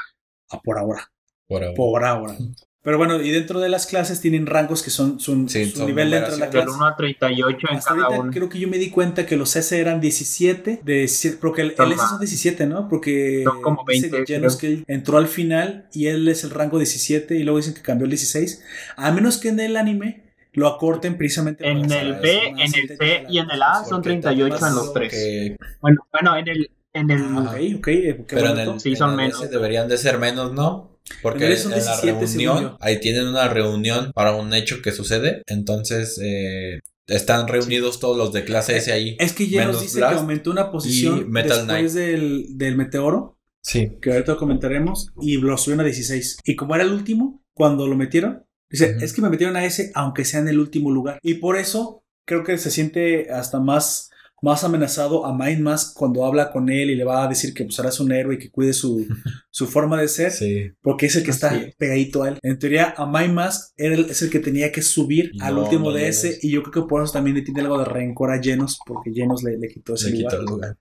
[0.50, 1.10] Ah, por ahora.
[1.46, 1.74] Por ahora.
[1.76, 2.36] Por ahora.
[2.80, 5.86] Pero bueno, y dentro de las clases tienen rangos que son, son Sí, su son
[5.88, 6.64] nivel dentro de la numeración.
[6.64, 6.78] Del clase.
[6.78, 8.30] 1 a 38 en Hasta cada uno.
[8.32, 11.74] creo que yo me di cuenta que los S eran 17, de, 17 porque el,
[11.76, 12.88] el S son 17, ¿no?
[12.88, 16.50] Porque Son como dice 20, Genos que él entró al final y él es el
[16.50, 18.62] rango 17 y luego dicen que cambió el 16.
[18.96, 20.27] A menos que en el anime
[20.58, 24.02] lo acorten precisamente En para el B, en el C y en el A son
[24.02, 25.12] Porque 38 en los es tres.
[25.12, 26.70] que- Bueno, bueno, en el.
[26.94, 27.88] En el Ah, ok, ok.
[27.88, 28.80] eh, pero en el.
[28.80, 29.40] Sí, en son el menos.
[29.42, 30.98] S deberían de ser menos, ¿no?
[31.22, 32.52] Porque En la 17 según yo.
[32.54, 38.16] reunión, ahí tienen una reunión para un hecho que sucede, entonces eh, están reunidos todos
[38.16, 39.16] los de clase S ahí.
[39.18, 43.38] Es que ya nos dice Blast que aumentó una posición Metal después del, del meteoro,
[43.62, 43.92] Sí.
[44.02, 46.38] que ahorita lo comentaremos, y lo subieron a 16.
[46.44, 49.90] Y como era el último, cuando lo metieron, dice, es que me metieron a ese
[49.94, 51.18] aunque sea en el último lugar.
[51.22, 54.10] Y por eso creo que se siente hasta más,
[54.42, 57.64] más amenazado a Mind Mask cuando habla con él y le va a decir que
[57.64, 59.06] pues ahora es un héroe y que cuide su,
[59.50, 60.30] su forma de ser.
[60.30, 60.70] Sí.
[60.82, 62.38] Porque es el que está pegadito a él.
[62.42, 65.86] En teoría, a My Mask era el- es el que tenía que subir al último
[65.90, 66.38] no de ese.
[66.42, 69.10] Y yo creo que por eso también le tiene algo de rencor a Genos, porque
[69.12, 70.30] Genos le, le quitó ese Se lugar.
[70.30, 70.76] quitó el lugar.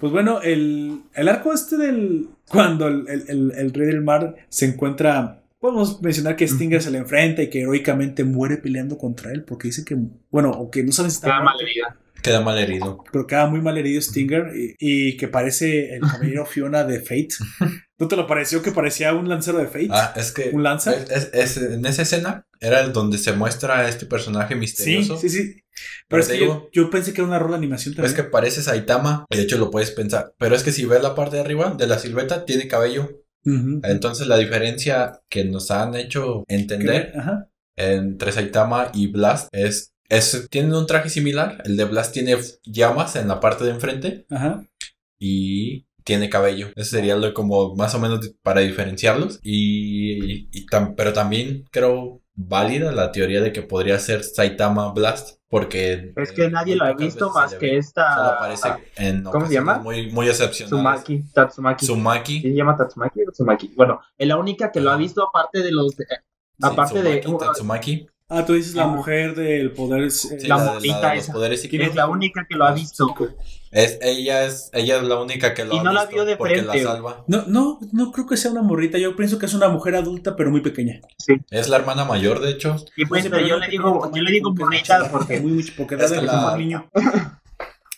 [0.00, 2.28] Pues bueno, el, el arco este del.
[2.48, 5.36] Cuando el, el- el- el rey del mar se encuentra.
[5.60, 9.68] Podemos mencionar que Stinger se le enfrenta y que heroicamente muere peleando contra él, porque
[9.68, 9.96] dice que.
[10.30, 11.96] Bueno, o que no saben si está Queda mal herida.
[12.22, 13.02] Queda mal herido.
[13.10, 17.28] pero queda muy mal herido Stinger y, y que parece el caballero Fiona de Fate.
[17.98, 19.88] ¿No te lo pareció que parecía un lancero de Fate?
[19.90, 20.92] Ah, es que ¿Un lanza?
[20.92, 24.60] es- es- es- en esa escena era el donde se muestra a este personaje sí,
[24.60, 25.16] misterioso.
[25.16, 25.56] sí, sí.
[26.08, 27.96] Pero Pero es que digo- yo, yo pensé que era una rola de animación Es
[27.96, 28.16] también.
[28.16, 31.36] que parece Saitama, de hecho lo puedes pensar, pero es que si ves la parte
[31.36, 33.08] de arriba de la silueta tiene cabello,
[33.44, 37.48] entonces la diferencia que nos han hecho entender Ajá.
[37.76, 43.16] entre Saitama y Blast es, es tienen un traje similar, el de Blast tiene llamas
[43.16, 44.62] en la parte de enfrente Ajá.
[45.18, 50.94] y tiene cabello, eso sería lo como más o menos para diferenciarlos y, y tam-
[50.96, 56.48] pero también creo válida la teoría de que podría ser Saitama Blast porque Es que
[56.48, 57.66] nadie lo ha visto más que.
[57.68, 58.36] Solo esta.
[58.36, 59.78] aparece en ¿cómo se llama?
[59.78, 61.02] Muy, muy excepcionales.
[61.02, 61.24] Tsumaki.
[61.34, 61.84] Tatsumaki.
[61.86, 62.34] Tsumaki.
[62.40, 63.74] ¿Sí se llama Tatsumaki o Tsumaki?
[63.76, 65.96] Bueno, es la única que lo ha visto aparte de los.
[65.96, 66.12] de- Sí,
[66.62, 67.18] aparte de.
[67.18, 68.06] Tsumaki, Tatsumaki.
[68.28, 68.86] Ah, tú dices la Ah.
[68.86, 70.04] mujer del poder.
[70.04, 70.70] eh, Sí, La la, la
[71.10, 71.32] de los esa.
[71.32, 73.08] poderes ¿Quién Es la única que lo ha visto.
[73.72, 76.24] Es, ella, es, ella es la única que lo Y ha no la visto vio
[76.24, 76.82] de porque frente.
[76.82, 77.24] la salva.
[77.28, 78.98] No, no, no creo que sea una morrita.
[78.98, 81.00] Yo pienso que es una mujer adulta, pero muy pequeña.
[81.50, 82.76] Es la hermana mayor, de hecho.
[82.96, 85.40] Y pues No sé, pero yo no le digo, yo le digo es mucho, porque
[85.40, 86.90] muy mucho, porque Es que la- niño.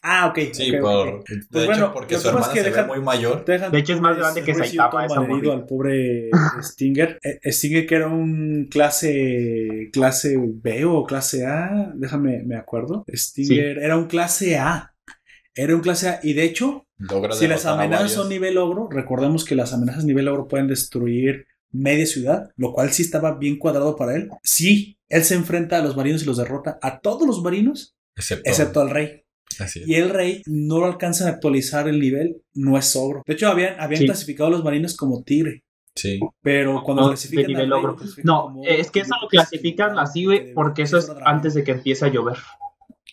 [0.05, 0.39] Ah, ok.
[0.53, 1.29] Sí, ok, por, ok.
[1.29, 3.45] de Pues hecho, bueno, porque su hermana es que se dejan- ve muy mayor.
[3.45, 5.53] Dejan- De hecho, es más grande que Saitama, morrita.
[5.53, 6.29] al pobre
[6.61, 7.21] Stinger.
[7.23, 13.05] Eh, Stinger que era un clase clase B o clase A, déjame me acuerdo.
[13.15, 14.92] Stinger era un clase A.
[15.55, 19.45] Era un clase A y de hecho, Logra si las amenazas son nivel ogro, recordemos
[19.45, 23.97] que las amenazas nivel ogro pueden destruir media ciudad, lo cual sí estaba bien cuadrado
[23.97, 24.29] para él.
[24.43, 28.49] Sí, él se enfrenta a los marinos y los derrota, a todos los marinos, Excepto,
[28.49, 29.23] excepto al rey.
[29.59, 29.89] así es.
[29.89, 33.23] Y el rey no lo alcanzan a actualizar el nivel, no es ogro.
[33.27, 34.07] De hecho, habían, habían Sí.
[34.07, 35.65] clasificado a los marinos como tigre.
[35.95, 36.19] Sí.
[36.43, 37.93] Pero cuando No, clasifican de nivel al rey, ogro.
[37.93, 41.53] lo clasifican No, como es que eso lo clasifican así, güey, porque eso es antes
[41.55, 42.37] de que empiece a llover.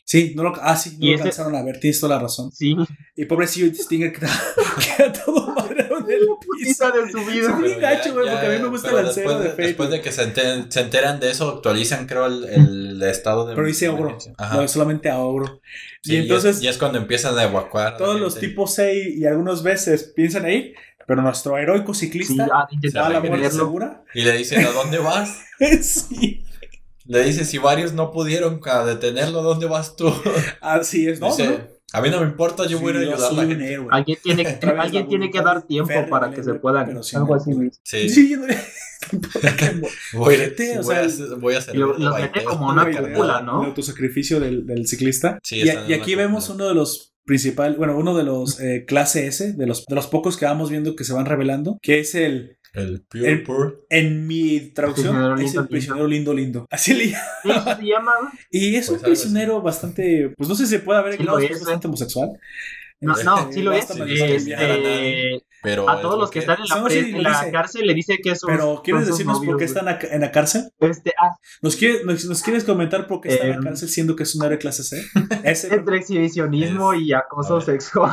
[0.10, 2.22] Sí, no lo, ah, sí, no Y lo ese- alcanzaron a ver, tienes toda la
[2.24, 2.52] razón.
[2.52, 2.76] Sí,
[3.16, 4.28] Y pobrecillo Stinger queda,
[4.98, 6.28] queda todo madreado en el
[6.66, 6.92] piso.
[6.92, 7.46] de su vida.
[7.56, 7.62] Sí.
[7.62, 10.02] bien Pero gacho, güey, porque a mí me gusta el después de Fate, Después de
[10.02, 13.54] que se, enter- se enteran de eso, actualizan, creo, el, el estado de.
[13.54, 14.18] Pero dice ogro.
[14.40, 14.56] Ajá.
[14.58, 15.62] no solamente a ogro.
[16.02, 17.94] Sí, y entonces es, y es cuando empiezan a evacuar.
[17.94, 20.74] a todos los tipos 6 y algunas veces piensan ahí,
[21.06, 22.68] pero nuestro heroico Sí, ciclista ah,
[22.98, 24.04] va a la muerte segura.
[24.16, 25.38] Y le dicen, ¿a dónde vas?
[25.82, 26.44] sí,
[27.10, 30.14] Le dice, si varios no pudieron a detenerlo, ¿dónde vas tú?
[30.62, 31.20] así es.
[31.20, 31.58] No, Dice, no.
[31.94, 33.74] a mí no me importa, yo voy a Sí, ir a ayudar a la gente.
[33.74, 33.88] héroe.
[33.90, 36.88] Alguien tiene, vez alguien tiene que dar tiempo para que se puedan.
[37.16, 37.52] Algo así.
[37.84, 41.76] Sí, Sí, no que voy, a- Fíjate, o voy sea, a, hacer- voy a hacer
[41.76, 43.62] lo- mete como una cúpula, ¿no?
[43.64, 45.40] El autosacrificio del, del ciclista.
[45.44, 46.18] Sí, y, y aquí cúpula.
[46.18, 49.96] vemos uno de los principales, bueno, uno de los eh, clase S, de los, de
[49.96, 53.44] los pocos que vamos viendo que se van revelando, que es el, El Pure El-
[53.44, 53.86] Pur.
[53.90, 56.68] en mi traducción, Prisionero es el prisionero lindo lindo.
[56.70, 57.16] Así le eso
[57.76, 58.12] se llama.
[58.52, 59.06] Y es Pues un así.
[59.06, 61.90] prisionero bastante, pues no sé si se puede haber Sí claro, es, es bastante ¿eh?
[61.90, 62.30] homosexual.
[63.02, 63.88] No, Este, no, sí lo es.
[63.88, 64.36] de.
[64.36, 67.30] Este, Pero a todos lo los que que- están en la, No, sí, en la
[67.40, 67.52] dice.
[67.52, 68.50] cárcel le dice que son.
[68.52, 70.70] Pero ¿quieres decirnos por qué están en la cárcel?
[70.80, 73.64] Este, ah, ¿Nos, quiere- nos, nos quieres comentar por qué está en la Em.
[73.64, 75.02] cárcel siendo que es un área clase C?
[75.46, 78.12] Ese, entre exhibicionismo y acoso sexual.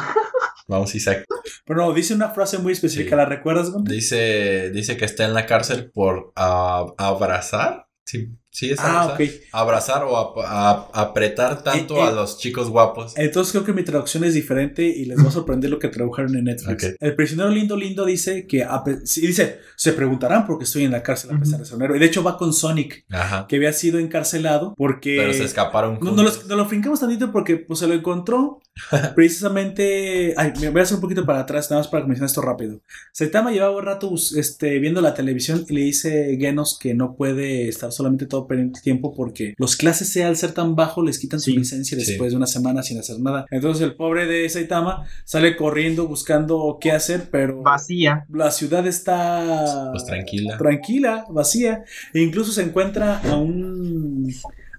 [0.69, 1.25] Vamos, Isaac.
[1.65, 3.17] pero no, dice una frase muy específica, Sí.
[3.17, 3.93] ¿la recuerdas, Gonte?
[3.93, 7.87] Dice, dice que está en la cárcel por ah, abrazar.
[8.09, 9.21] Sí, sí es Ah, abrazar.
[9.27, 9.31] ok.
[9.53, 12.03] Abrazar o ap- a- apretar tanto Eh, eh.
[12.03, 13.15] a los chicos guapos.
[13.17, 16.37] Entonces creo que mi traducción es diferente y les va a sorprender lo que tradujeron
[16.37, 16.95] en Netflix.
[17.01, 18.65] El prisionero lindo lindo dice que
[19.05, 21.83] sí, dice, se preguntarán por qué estoy en la cárcel a pesar de ser un
[21.83, 21.99] héroe.
[21.99, 23.47] De hecho va con Sonic, Ajá.
[23.49, 25.99] que había sido encarcelado porque Pero se escaparon.
[26.01, 26.47] no, no, lo, juntos.
[26.49, 28.61] no lo fincamos tantito porque pues, se lo encontró
[29.15, 30.35] precisamente.
[30.37, 32.41] Ay, me voy a hacer un poquito para atrás, nada más para que mencionar esto
[32.43, 32.81] rápido.
[33.13, 37.69] Saitama llevaba un rato este, viendo la televisión y le dice Genos que no puede
[37.69, 41.41] estar solamente todo el tiempo porque los clases C al ser tan bajo les quitan
[41.41, 42.05] su Sí, licencia sí.
[42.07, 43.47] después de una semana sin hacer nada.
[43.51, 48.27] Entonces el pobre de Saitama sale corriendo buscando qué hacer, pero Vacía.
[48.33, 50.57] la ciudad está Pues tranquila.
[50.59, 51.85] tranquila, vacía.
[52.13, 54.33] E incluso se encuentra a un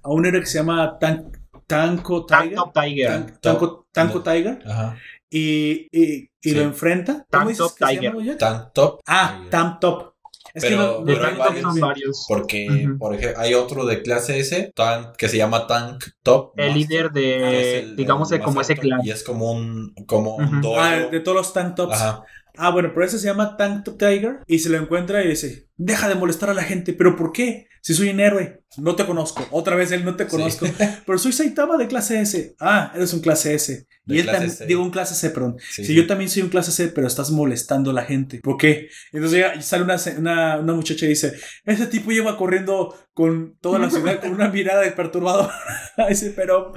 [0.03, 1.25] a un héroe que se llama Tan-
[1.67, 2.55] Tanko Tank Tiger.
[2.57, 3.07] Top Tiger.
[3.07, 4.21] Tan- Tanko, Tanko.
[4.23, 4.59] Tiger.
[4.65, 4.97] Ajá.
[5.29, 6.51] Y, y, y Sí.
[6.55, 7.25] lo enfrenta.
[7.29, 8.01] Tank ¿Cómo dices Top Tiger.
[8.03, 8.37] llama, Jack?
[8.37, 9.01] Tan top.
[9.05, 9.41] Ah.
[9.49, 10.13] Tam Top.
[10.53, 11.61] Es Pero- que no, pero hay Tank varios.
[11.61, 12.25] son varios.
[12.27, 16.53] Porque, por ejemplo, hay otro de clase S tan, que se llama Tank Top.
[16.55, 19.01] El Master, líder de, el- digamos, el de como ese clan.
[19.03, 20.79] Y es como un, como un dojo.
[20.79, 21.93] Ah, de todos los Tank Tops.
[21.93, 22.23] Ajá.
[22.59, 24.39] Ah, bueno, pero ese se llama Tank Top Tiger.
[24.47, 26.93] Y se lo encuentra y dice: Deja de molestar a la gente.
[26.93, 27.67] ¿Pero por qué?
[27.87, 28.63] Si soy un héroe.
[28.79, 29.47] No te conozco.
[29.49, 30.29] Otra vez él no te Sí.
[30.29, 30.65] conozco.
[31.05, 32.53] Pero soy Saitama de clase S.
[32.59, 33.87] Ah, eres un clase S.
[34.03, 34.65] De y él también, C.
[34.65, 35.55] digo un clase C, perdón.
[35.57, 35.95] Sí, si sí.
[35.95, 38.41] yo también soy un clase C, pero estás molestando a la gente.
[38.43, 38.89] ¿Por qué?
[39.13, 41.31] Entonces sale una, una, una muchacha y dice,
[41.63, 45.49] ese tipo lleva corriendo con toda la ciudad con una mirada de perturbador.
[46.09, 46.73] dice, pero,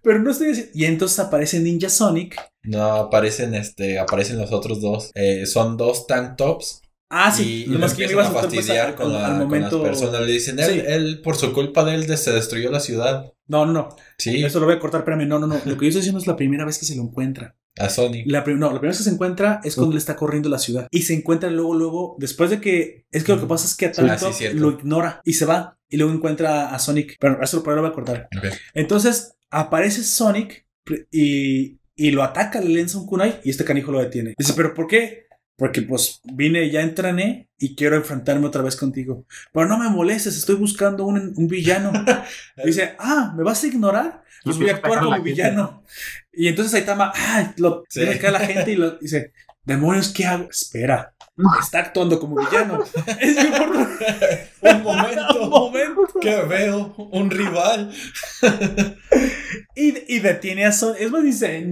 [0.00, 0.70] pero no estoy diciendo...
[0.74, 2.36] Y entonces aparece Ninja Sonic.
[2.62, 5.10] No, aparecen, este, aparecen los otros dos.
[5.16, 6.81] Eh, son dos tank tops.
[7.14, 7.64] Ah, sí.
[7.66, 9.88] y, nomás que me empiezan iba a más fastidiar con, al la- con momento- las
[9.98, 10.20] personas.
[10.22, 10.82] Le dicen, él, Sí.
[10.86, 13.32] él, por su culpa de él, se destruyó la ciudad.
[13.48, 13.88] No, no, no.
[14.16, 15.28] Sí, Eso lo voy a cortar, espérame.
[15.28, 15.56] No, no, no.
[15.66, 17.54] Lo que yo estoy diciendo es la primera vez que se lo encuentra.
[17.78, 18.26] a Sonic.
[18.26, 20.88] La no, la primera vez que se encuentra es cuando le está corriendo la ciudad.
[20.90, 23.06] Y se encuentra luego, luego, después de que.
[23.10, 24.58] Es que lo que pasa es que a ah, sí, cierto.
[24.58, 25.78] lo ignora y se va.
[25.88, 27.16] Y luego encuentra a Sonic.
[27.20, 28.28] Pero eso lo voy a cortar.
[28.74, 30.66] Entonces aparece Sonic
[31.10, 34.34] y, y lo ataca, le lanza un kunai y este canijo lo detiene.
[34.38, 35.26] Dice, ¿pero por qué?
[35.56, 39.26] Porque pues vine, ya entrené y quiero enfrentarme otra vez contigo.
[39.52, 41.92] Pero no me molestes, estoy buscando un, un villano.
[42.64, 44.22] Dice, ah, ¿me vas a ignorar?
[44.44, 45.30] Pues voy a actuar como gente.
[45.30, 45.84] villano.
[46.32, 48.00] Y entonces Saitama, ah, lo Sí.
[48.00, 49.32] tiene acá la gente y lo dice,
[49.64, 50.48] Demonios, ¿qué hago?
[50.50, 51.14] Espera.
[51.60, 52.82] Está actuando como villano.
[53.20, 53.36] Es
[54.62, 55.42] Un momento.
[55.44, 56.02] Un momento.
[56.20, 57.92] que veo un rival.
[59.74, 61.00] Y, y detiene a Sonic.
[61.00, 61.66] Es más, dice,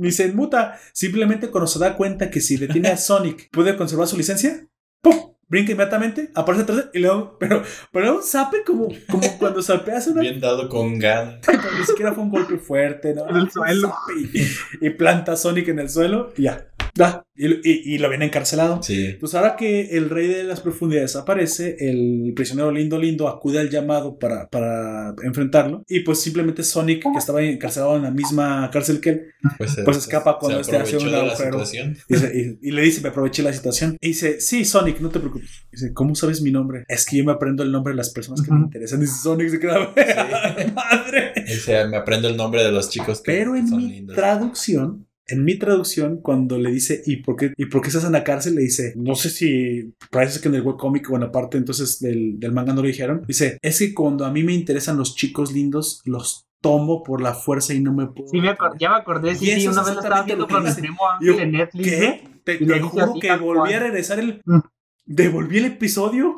[0.00, 0.78] ni se inmuta.
[0.92, 4.66] Simplemente cuando se da cuenta que si detiene a Sonic, puede conservar su licencia.
[5.02, 5.34] ¡Pum!
[5.48, 10.20] Brinca inmediatamente, aparece atrás y luego, pero, pero un zape como, como cuando salpeas una.
[10.20, 11.40] Bien dado con gan.
[11.78, 13.28] Ni siquiera fue un golpe fuerte, ¿no?
[13.28, 13.92] En el suelo.
[14.32, 16.70] Y, y planta a Sonic en el suelo y ya.
[16.94, 17.24] Ya.
[17.34, 18.82] Y, y- y lo viene encarcelado.
[18.82, 19.16] Sí.
[19.18, 23.70] Pues ahora que el rey de las profundidades aparece, el prisionero lindo lindo acude al
[23.70, 25.82] llamado para, para enfrentarlo.
[25.88, 29.22] Y pues simplemente Sonic, que estaba encarcelado en la misma cárcel que él,
[29.58, 31.62] Pues, Pues escapa cuando se este hace un agujero.
[32.08, 33.96] y, y le dice, me aproveché la situación.
[34.00, 35.48] Y dice, sí, Sonic, no te preocupes.
[35.72, 36.84] Dice, ¿cómo sabes mi nombre?
[36.88, 39.00] Es que yo me aprendo el nombre de las personas que me interesan.
[39.00, 39.78] Dice Sonic, se queda,
[40.74, 41.32] madre.
[41.46, 44.16] Dice, me aprendo el nombre de los chicos que, Pero que en son mi lindos.
[44.16, 48.12] traducción, en mi traducción, cuando le dice, ¿y por qué, y por qué estás en
[48.12, 48.54] la cárcel?
[48.54, 52.00] Le dice, no sé si parece que en el webcomic o en la parte entonces
[52.00, 53.22] del, del manga no lo dijeron.
[53.26, 57.34] Dice, es que cuando a mí me interesan los chicos lindos, los tomo por la
[57.34, 58.28] fuerza y no me puedo.
[58.28, 60.72] Sí, me ya me acordé, sí, sí, eso una vez lo estaba viendo con mi
[60.72, 61.88] primo Ángel en Netflix.
[61.88, 62.24] ¿Qué?
[62.44, 64.42] Te, juro que volví a regresar el.
[64.44, 64.60] Mm.
[65.06, 66.34] Devolví el episodio.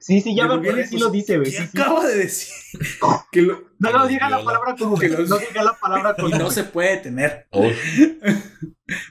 [0.00, 1.50] Sí, sí, ya me acordé, sí lo dice, güey.
[1.50, 1.78] ¿Qué Sí, sí.
[1.78, 2.54] acaba de decir?
[3.32, 6.30] que lo- No, no diga la palabra con Que los- No diga la palabra con
[6.34, 7.46] y no se puede tener.
[7.50, 7.68] Oh,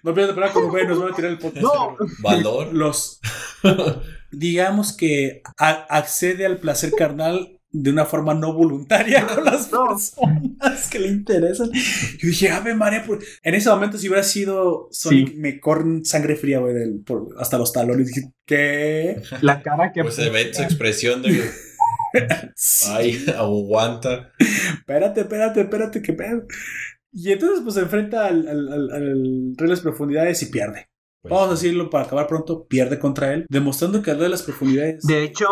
[0.03, 1.64] No pierdas palabra como ve, nos van a tirar el podcast.
[1.64, 1.98] No.
[2.20, 2.74] valor.
[2.74, 3.20] Los.
[4.32, 9.88] digamos que a- accede al placer carnal de una forma no voluntaria con las No.
[9.90, 11.70] personas que le interesan.
[11.74, 13.04] Yo dije, Ave María,
[13.44, 15.36] en ese momento si hubiera sido Sonic, Sí.
[15.38, 18.08] me corren sangre fría, güey, del- por- hasta los talones.
[18.08, 19.22] Dije, ¿qué?
[19.42, 21.50] La cara que Pues se ve su expresión de.
[22.90, 24.32] Ay, aguanta.
[24.80, 26.46] espérate, espérate, espérate, que pedo.
[27.12, 29.14] Y entonces, pues se enfrenta al, al, al- al
[29.58, 30.88] Rey de las Profundidades y pierde.
[31.28, 34.30] Pues, Vamos a decirlo para acabar pronto, pierde contra él, demostrando que el Rey de
[34.30, 35.04] las Profundidades.
[35.08, 35.48] De hecho,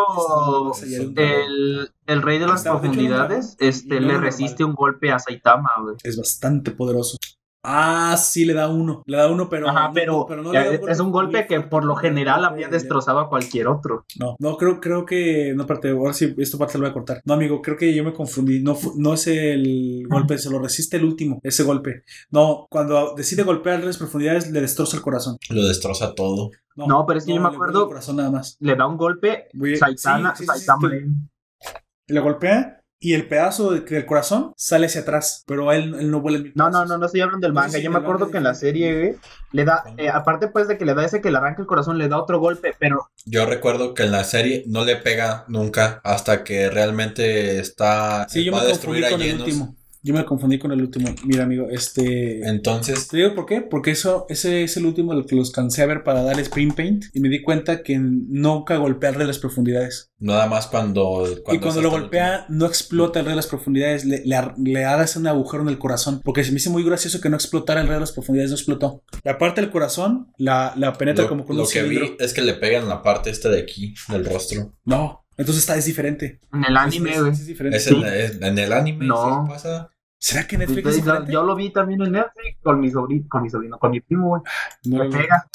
[1.15, 5.11] el, el rey de las Está- de hecho, profundidades este, no, le resiste un golpe
[5.11, 5.71] a Saitama,
[6.03, 7.17] es bastante poderoso.
[7.65, 9.03] Ah, sí, le da uno.
[9.05, 9.69] Le da uno, pero.
[9.69, 13.19] Ajá, no- pero, no le da es un golpe que por lo general habría destrozado
[13.19, 14.05] a cualquier otro.
[14.19, 15.53] No, no, creo, creo que.
[15.55, 17.21] No, aparte, ahora sí, esta parte lo voy a cortar.
[17.23, 18.61] No, amigo, creo que yo me confundí.
[18.61, 22.03] No, no es el golpe, se lo resiste el último, ese golpe.
[22.31, 25.37] No, cuando decide golpear las profundidades, le destroza el corazón.
[25.49, 26.51] Lo destroza todo.
[26.75, 28.57] No, pero es que yo me le acuerdo- El corazón nada más.
[28.59, 29.47] Le da un golpe,
[29.79, 31.73] Saitama, sí, sí, sí, sí, Saitama sí.
[32.07, 36.21] Le golpea y el pedazo de- del corazón sale hacia atrás, pero él, él no
[36.21, 37.77] vuela el No, no, no, no estoy hablando del No sé manga.
[37.77, 39.15] si Yo me acuerdo que en la serie, güey,
[39.51, 41.97] le da, eh, aparte pues de que le da ese que le arranca el corazón,
[41.97, 46.01] le da otro golpe, pero Yo recuerdo que en la serie no le pega nunca
[46.03, 48.25] hasta que realmente está.
[48.29, 49.75] Sí, yo va me a confundí destruir a con el último.
[50.05, 51.07] Yo me confundí con el último.
[51.25, 52.45] Mira, amigo, este.
[52.47, 55.81] Entonces, Te digo por qué, porque eso, ese es el último al que los cansé
[55.81, 59.23] a ver para dar Spring Paint y me di cuenta que nunca golpea el rey
[59.23, 60.11] de las profundidades.
[60.19, 61.25] nada más cuando.
[61.53, 64.85] y cuando lo el golpea, no explota el rey de las profundidades, le, le, le
[64.85, 66.21] hagas un agujero en el corazón.
[66.23, 68.57] Porque se me hizo muy gracioso que no explotara el rey de las profundidades, no
[68.57, 69.03] explotó.
[69.23, 72.05] La parte del corazón la, la penetra Lo, como con lo un que cilindro.
[72.07, 74.73] vi es que le pegan la parte esta de aquí, del rostro.
[74.85, 76.39] No, entonces está, es diferente.
[76.51, 77.31] en el anime, Es- es- güey.
[77.33, 77.77] es diferente.
[77.77, 77.95] Es Sí.
[77.95, 79.45] en, es- en el anime, No.
[79.45, 79.89] ¿sí pasa?
[80.23, 81.33] ¿Será que Netflix es diferente?
[81.33, 84.29] yo lo vi también en Netflix con mi sobrino, con mi sobrino, con mi primo,
[84.29, 84.41] güey.
[84.85, 85.17] No Le lo vi.
[85.17, 85.49] pega.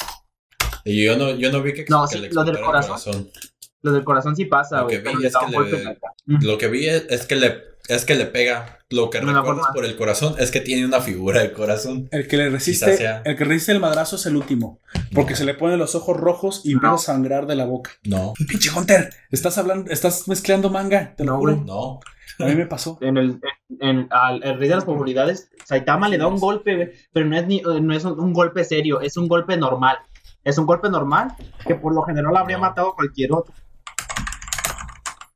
[0.85, 3.31] Y yo no, yo no vi que, No, que sí, le lo del el corazón.
[3.81, 4.97] Lo del corazón sí pasa, Lo güey.
[4.97, 5.97] es que.
[6.25, 8.77] Lo que vi es, que le es que le pega.
[8.89, 12.07] Lo que recuerdas por el corazón es que tiene una figura de corazón.
[12.11, 13.21] El que le resiste, sea.
[13.25, 14.79] el que resiste el madrazo es el último.
[15.13, 16.95] Porque se le ponen los ojos rojos y empieza No.
[16.95, 17.91] a sangrar de la boca.
[18.03, 21.55] No, Pinche Hunter, estás hablando, estás mezclando manga, te lo juro.
[21.65, 21.99] no.
[22.39, 22.97] A mí me pasó.
[23.01, 23.39] En el,
[23.79, 27.25] en, en- al el rey de las comunidades, Saitama le da un golpe, güey, pero
[27.25, 29.97] no es, ni, eh, no es un, un golpe serio, es un golpe normal.
[30.45, 31.33] Es un golpe normal
[31.67, 32.61] que por lo general habría No.
[32.61, 33.53] matado a cualquier otro.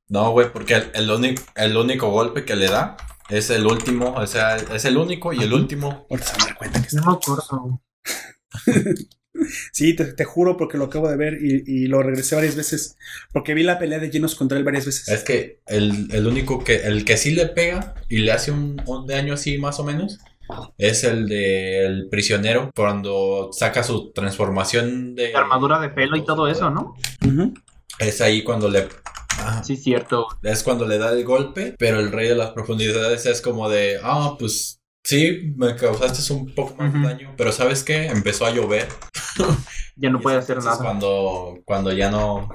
[0.10, 2.98] No, güey, porque el, el único, el único golpe que le da
[3.30, 4.14] es el último.
[4.16, 6.06] O sea, es el único y el último.
[6.10, 7.10] Ahorita se van a dar cuenta que No está.
[7.12, 7.82] me acuerdo.
[9.72, 12.96] Sí, te, te juro porque lo acabo de ver y, y lo regresé varias veces.
[13.32, 15.08] Porque vi la pelea de llenos contra él varias veces.
[15.08, 18.80] Es que el, el único que, el que sí le pega y le hace un,
[18.86, 20.20] un daño así más o menos,
[20.78, 25.36] es el del prisionero cuando saca su transformación de...
[25.36, 26.94] Armadura de pelo y todo eso, ¿no?
[27.98, 28.88] Es ahí cuando le...
[29.44, 30.28] ah, Sí, cierto.
[30.42, 34.00] Es cuando le da el golpe, pero el rey de las profundidades es como de,
[34.04, 38.08] ah, pues sí, me causaste un poco más de daño, pero ¿sabes qué?
[38.08, 38.88] Empezó a llover.
[39.96, 40.78] Ya no puede hacer nada.
[40.78, 42.50] Cuando, cuando ya no...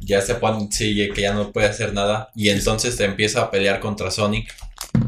[0.00, 2.30] Ya se pone, sí, que ya no puede hacer nada.
[2.34, 4.52] Y entonces te empieza a pelear contra Sonic.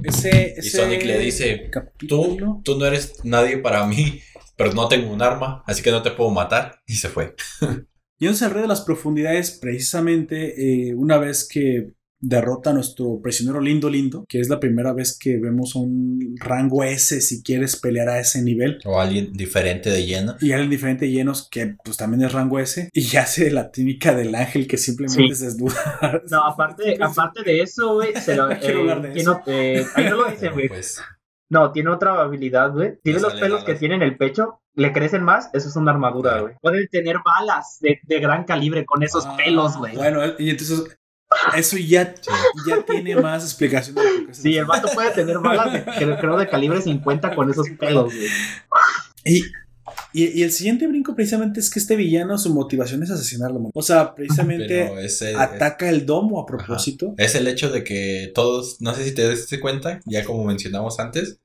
[0.02, 1.70] Ese, Y Sonic le dice,
[2.06, 4.20] Tú, tú no eres nadie para mí.
[4.56, 6.80] pero no tengo un arma, así que no te puedo matar.
[6.86, 7.34] Y se fue.
[8.42, 11.92] El rey de las profundidades, precisamente eh, una vez que
[12.26, 16.82] derrota a nuestro prisionero lindo lindo, que es la primera vez que vemos un rango
[16.82, 18.78] S si quieres pelear a ese nivel.
[18.86, 20.34] O alguien diferente de lleno.
[20.40, 22.88] Y alguien diferente de llenos que pues también es rango S.
[22.94, 25.34] Y hace la típica del ángel que simplemente Sí.
[25.34, 26.22] se desnuda.
[26.30, 29.40] No, aparte, aparte de eso, güey, se lo, No quiero eh, eso.
[29.46, 30.68] eh, ahí no lo dice, güey.
[30.68, 30.98] Pues,
[31.54, 32.98] No, tiene otra habilidad, güey.
[33.02, 36.40] Tiene los pelos que tiene en el pecho, le crecen más, eso es una armadura,
[36.40, 36.54] güey.
[36.60, 39.94] Pueden tener balas de, de gran calibre con esos Ah, pelos, güey.
[39.94, 40.82] Bueno, y entonces
[41.56, 42.12] eso ya,
[42.66, 43.94] ya tiene más explicación.
[43.94, 45.84] de lo que se Sí, el vato puede tener balas de,
[46.18, 48.28] creo, de calibre 50 con esos pelos, güey.
[49.24, 49.44] Y,
[50.12, 53.70] y, y el siguiente brinco precisamente es que este villano, su motivación es asesinarlo.
[53.74, 54.90] O sea, precisamente
[55.36, 57.14] ataca el domo a propósito.
[57.16, 60.98] es el hecho de que todos, no sé si te diste cuenta, ya como mencionamos
[61.00, 61.38] antes,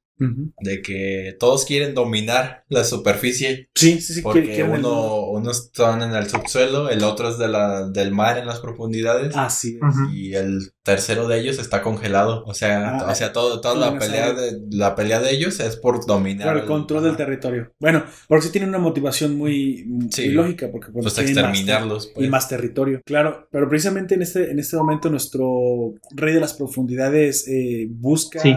[0.59, 3.69] De que todos quieren dominar la superficie.
[3.75, 4.21] Sí, sí, sí.
[4.21, 5.29] Porque quiere- quieren el domo.
[5.31, 8.59] uno, unos están en el subsuelo, el otro es de la, del mar en las
[8.59, 9.35] profundidades.
[9.35, 10.13] Así es.
[10.13, 12.43] Y el tercero de ellos está congelado.
[12.45, 15.75] O sea, Ah, o sea todo, toda la pelea de la pelea de ellos es
[15.75, 16.47] por dominar.
[16.49, 17.71] Por el control del ajá, territorio.
[17.79, 20.29] Bueno, porque sí tiene una motivación muy, muy Sí.
[20.29, 22.27] lógica, porque pues, Pues más exterminarlos, ter- pues.
[22.27, 23.01] y más territorio.
[23.05, 28.39] Claro, pero precisamente en este, en este momento nuestro rey de las profundidades eh, busca
[28.41, 28.55] Sí.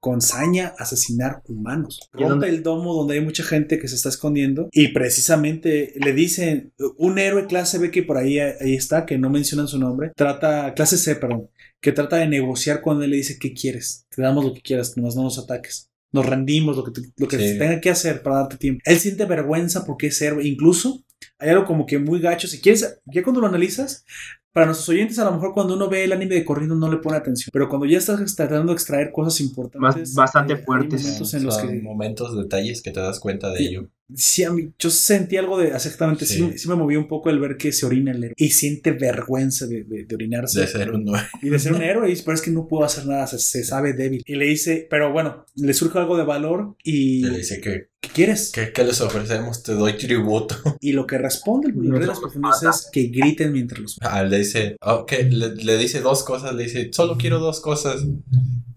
[0.00, 1.98] Con saña asesinar humanos.
[2.14, 5.92] ¿Y dónde- Rompe el domo donde hay mucha gente que se está escondiendo y precisamente
[5.96, 9.78] le dicen un héroe clase B que por ahí, ahí está, que no mencionan su
[9.78, 11.50] nombre, trata, clase C, perdón,
[11.80, 14.06] que trata de negociar cuando él le dice, ¿qué quieres?
[14.14, 15.90] Te damos lo que quieras, nomás no nos ataques.
[16.12, 17.48] Nos rendimos, lo que, te- lo que Sí.
[17.48, 18.80] se tenga que hacer para darte tiempo.
[18.84, 20.46] Él siente vergüenza porque es héroe.
[20.46, 21.04] Incluso
[21.38, 22.48] hay algo como que muy gacho.
[22.48, 24.04] Si quieres, ya cuando lo analizas,
[24.52, 26.96] para nuestros oyentes, a lo mejor cuando uno ve el anime de corriendo no le
[26.98, 27.50] pone atención.
[27.52, 29.80] Pero cuando ya estás tratando de extraer cosas importantes,
[30.10, 31.02] Más- bastante hay fuertes.
[31.04, 33.66] momentos en los que momentos, detalles que te das cuenta de Sí.
[33.66, 33.88] ello.
[34.14, 36.36] sí, a mí, yo sentí algo de exactamente, sí.
[36.52, 36.58] Sí.
[36.60, 39.66] sí me movió un poco el ver que se orina el héroe y siente vergüenza
[39.66, 41.04] de, de- de orinarse De ser un
[41.42, 43.38] y de ser un héroe, y dice, pero es que no puedo hacer nada, se,
[43.38, 44.22] se sabe débil.
[44.26, 48.08] Y le dice, pero bueno, le surge algo de valor y le dice que, ¿qué
[48.10, 48.52] quieres?
[48.52, 49.62] que, ¿qué les ofrecemos?
[49.62, 50.56] Te doy tributo.
[50.80, 52.76] Y lo que responde el rey de las los profundidades mata.
[52.76, 56.64] es que griten mientras los Ah, le dice, ok, le, le dice dos cosas, le
[56.64, 58.04] dice, solo quiero dos cosas.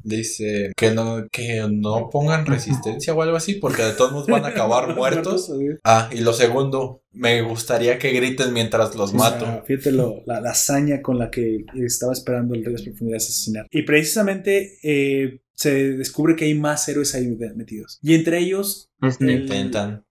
[0.03, 4.45] Dice que no, que no pongan resistencia o algo así, porque de todos modos van
[4.45, 5.51] a acabar muertos.
[5.83, 9.63] Ah, y lo segundo, me gustaría que griten mientras los O sea, mato.
[9.67, 13.25] fíjate lo- la, la hazaña con la que estaba esperando el rey de las profundidades
[13.29, 13.67] asesinar.
[13.69, 17.99] Y precisamente eh, se descubre que hay más héroes ahí metidos.
[18.01, 18.89] Y entre ellos,
[19.19, 19.47] el-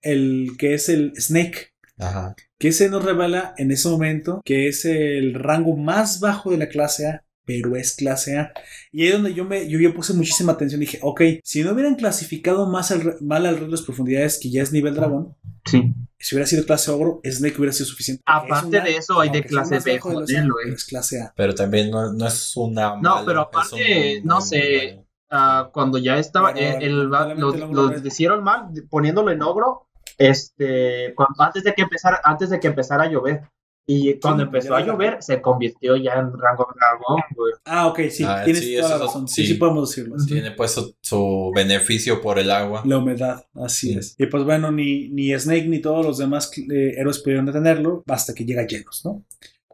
[0.03, 1.69] el que es el Snake.
[1.99, 2.35] Ajá.
[2.59, 6.69] que se nos revela en ese momento que es el rango más bajo de la
[6.71, 8.53] clase A, pero es clase A.
[8.91, 10.81] Y ahí es donde yo me yo, yo puse muchísima atención.
[10.81, 14.51] Dije, ok, si no hubieran clasificado más al, mal al rey de las profundidades, que
[14.51, 15.35] ya es nivel dragón,
[15.67, 15.93] sí.
[16.19, 18.23] si hubiera sido clase ogro, Snake hubiera sido suficiente.
[18.25, 20.65] Aparte es una- de eso, hay de clase B, bajo de los joder, A, güey.
[20.65, 21.35] pero es clase A.
[21.37, 22.97] Pero también no, no es una.
[22.97, 24.99] No, mala, pero aparte, un no muy sé,
[25.31, 29.87] Ah, cuando ya estaba, Pero, eh, el, el lo ogro- hicieron mal poniéndolo en ogro,
[30.19, 33.43] este, cuando- antes de que empezara, antes de que empezara a llover.
[33.87, 37.53] Y cuando Sí, empezó a lo llover, se convirtió ya en rango dragón, güey.
[37.65, 39.27] Ah, ok, sí, Ah, tienes sí, toda la razón.
[39.27, 39.49] Sí, sí.
[39.49, 40.17] sí, podemos decirlo.
[40.29, 42.83] Tiene pues su, su beneficio por el agua.
[42.85, 43.99] La humedad, así Sí.
[43.99, 44.15] es.
[44.17, 48.33] Y pues bueno, ni, ni Snake ni todos los demás eh, héroes pudieron detenerlo hasta
[48.33, 49.25] que llega Llenos, ¿no?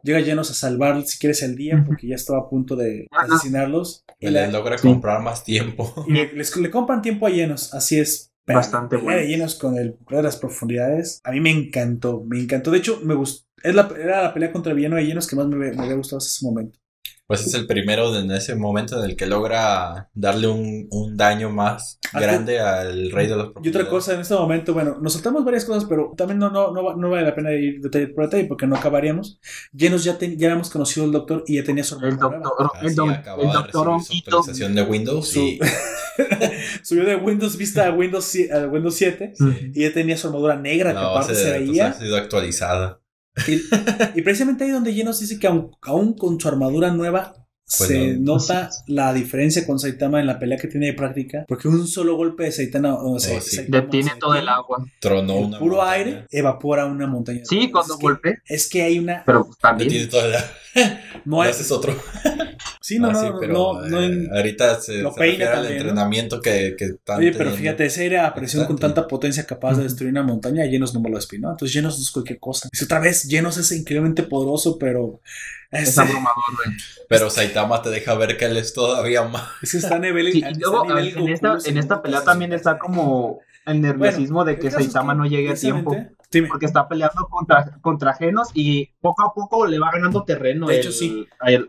[0.03, 3.25] Llega Llenos a salvar, si quieres, el día, porque ya estaba a punto de Ajá.
[3.35, 4.03] asesinarlos.
[4.19, 4.87] Y, Le logra Sí.
[4.87, 5.93] comprar más tiempo.
[6.07, 8.31] y le, les- le compran tiempo a Llenos, así es.
[8.45, 9.29] Pero Bastante la pelea de bueno.
[9.37, 12.71] Llenos con el de las profundidades, a mí me encantó, me encantó.
[12.71, 13.45] De hecho, me gustó.
[13.61, 15.95] Es la, era la pelea contra el villano de Llenos que más me, me había
[15.95, 16.79] gustado hasta ese momento.
[17.27, 21.49] Pues es el primero en ese momento en el que logra darle un, un daño
[21.49, 25.11] más Ah, grande al rey de los Y otra cosa, en este momento, bueno, nos
[25.11, 28.23] saltamos varias cosas, pero también no, no, no, no vale la pena ir detalle por
[28.23, 29.41] detalle porque no acabaríamos.
[29.73, 32.87] Llenos ya, ten- ya habíamos conocido al doctor y ya tenía su El doctor, el,
[32.87, 35.59] Así acababa el de doctor recibir su actualización de Windows Su- y
[36.83, 39.51] Subió de Windows Vista a Windows, a Windows 7 Mm.
[39.73, 41.87] y ya tenía su armadura negra que aparte se de veía.
[41.89, 43.01] ha sido actualizada.
[43.47, 47.33] Y, y precisamente ahí donde Llenos dice que aun, aún con su armadura nueva
[47.65, 48.33] Pues se no.
[48.35, 51.43] nota la diferencia con Saitama en la pelea que tiene de práctica.
[51.47, 53.57] Porque un solo golpe de Saitama, o sea, Oh, sí.
[53.57, 54.85] Saitama Detiene todo el agua.
[55.01, 55.93] Tronó el una puro montaña.
[55.93, 57.41] aire evapora una montaña.
[57.43, 59.23] Sí, cuando es que, golpea, Es que hay una.
[59.25, 59.89] pero también.
[59.89, 60.45] Detiene toda la...
[61.25, 61.43] No.
[61.43, 61.95] Ese es otro.
[62.81, 65.31] Sí, no, Ah, no, sí, no, pero no, no eh, ahorita se, lo se peina
[65.37, 65.77] refiere al también, ¿no?
[65.89, 69.75] entrenamiento que, que están Oye, pero fíjate, esa aire a presión con tanta potencia capaz
[69.77, 71.51] de destruir una montaña, llenos no me lo espinó.
[71.51, 72.69] Entonces, llenos no es cualquier cosa.
[72.71, 75.19] Y otra vez, llenos es increíblemente poderoso, pero.
[75.69, 76.35] Es ese- abrumador,
[76.65, 76.77] güey.
[77.09, 79.49] Pero Saitama te deja ver que él es todavía más.
[79.61, 80.31] es que está a nivel.
[80.31, 84.43] Sí, está y luego nivel en esta, en esta pelea también está como el nerviosismo
[84.45, 85.95] de que es Saitama no llegue a tiempo.
[86.29, 86.49] Dime.
[86.49, 90.67] Porque está peleando contra, contra genos y poco a poco le va ganando terreno.
[90.67, 91.25] De hecho, el- sí.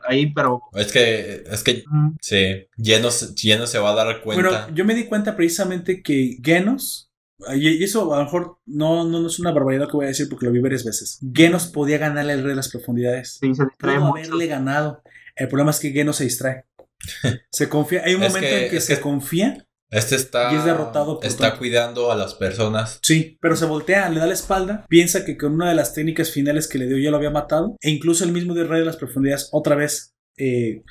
[0.08, 0.62] ahí, pero.
[0.74, 3.08] Es que, es que, mm, sí, lleno,
[3.40, 4.42] lleno se va a dar cuenta.
[4.48, 7.08] Bueno, yo me di cuenta precisamente que Genos,
[7.54, 10.28] y eso a lo mejor no, no, no es una barbaridad que voy a decir
[10.28, 11.20] porque lo vi varias veces.
[11.32, 13.38] Genos podía ganarle al rey de las profundidades.
[13.40, 14.18] Sí, se distrae Pudo mucho.
[14.18, 15.02] haberle ganado.
[15.36, 16.64] El problema es que Genos se distrae.
[17.52, 18.02] Se confía.
[18.04, 19.64] Hay un Es momento que- en que se que- confía.
[19.90, 22.98] Este está, Y es derrotado por está cuidando a las personas.
[23.02, 26.30] Sí, pero se voltea, le da la espalda, piensa que con una de las técnicas
[26.30, 28.86] finales que le dio ya lo había matado, e incluso el mismo del Rey de
[28.86, 30.14] las Profundidades otra vez.
[30.40, 30.84] eh,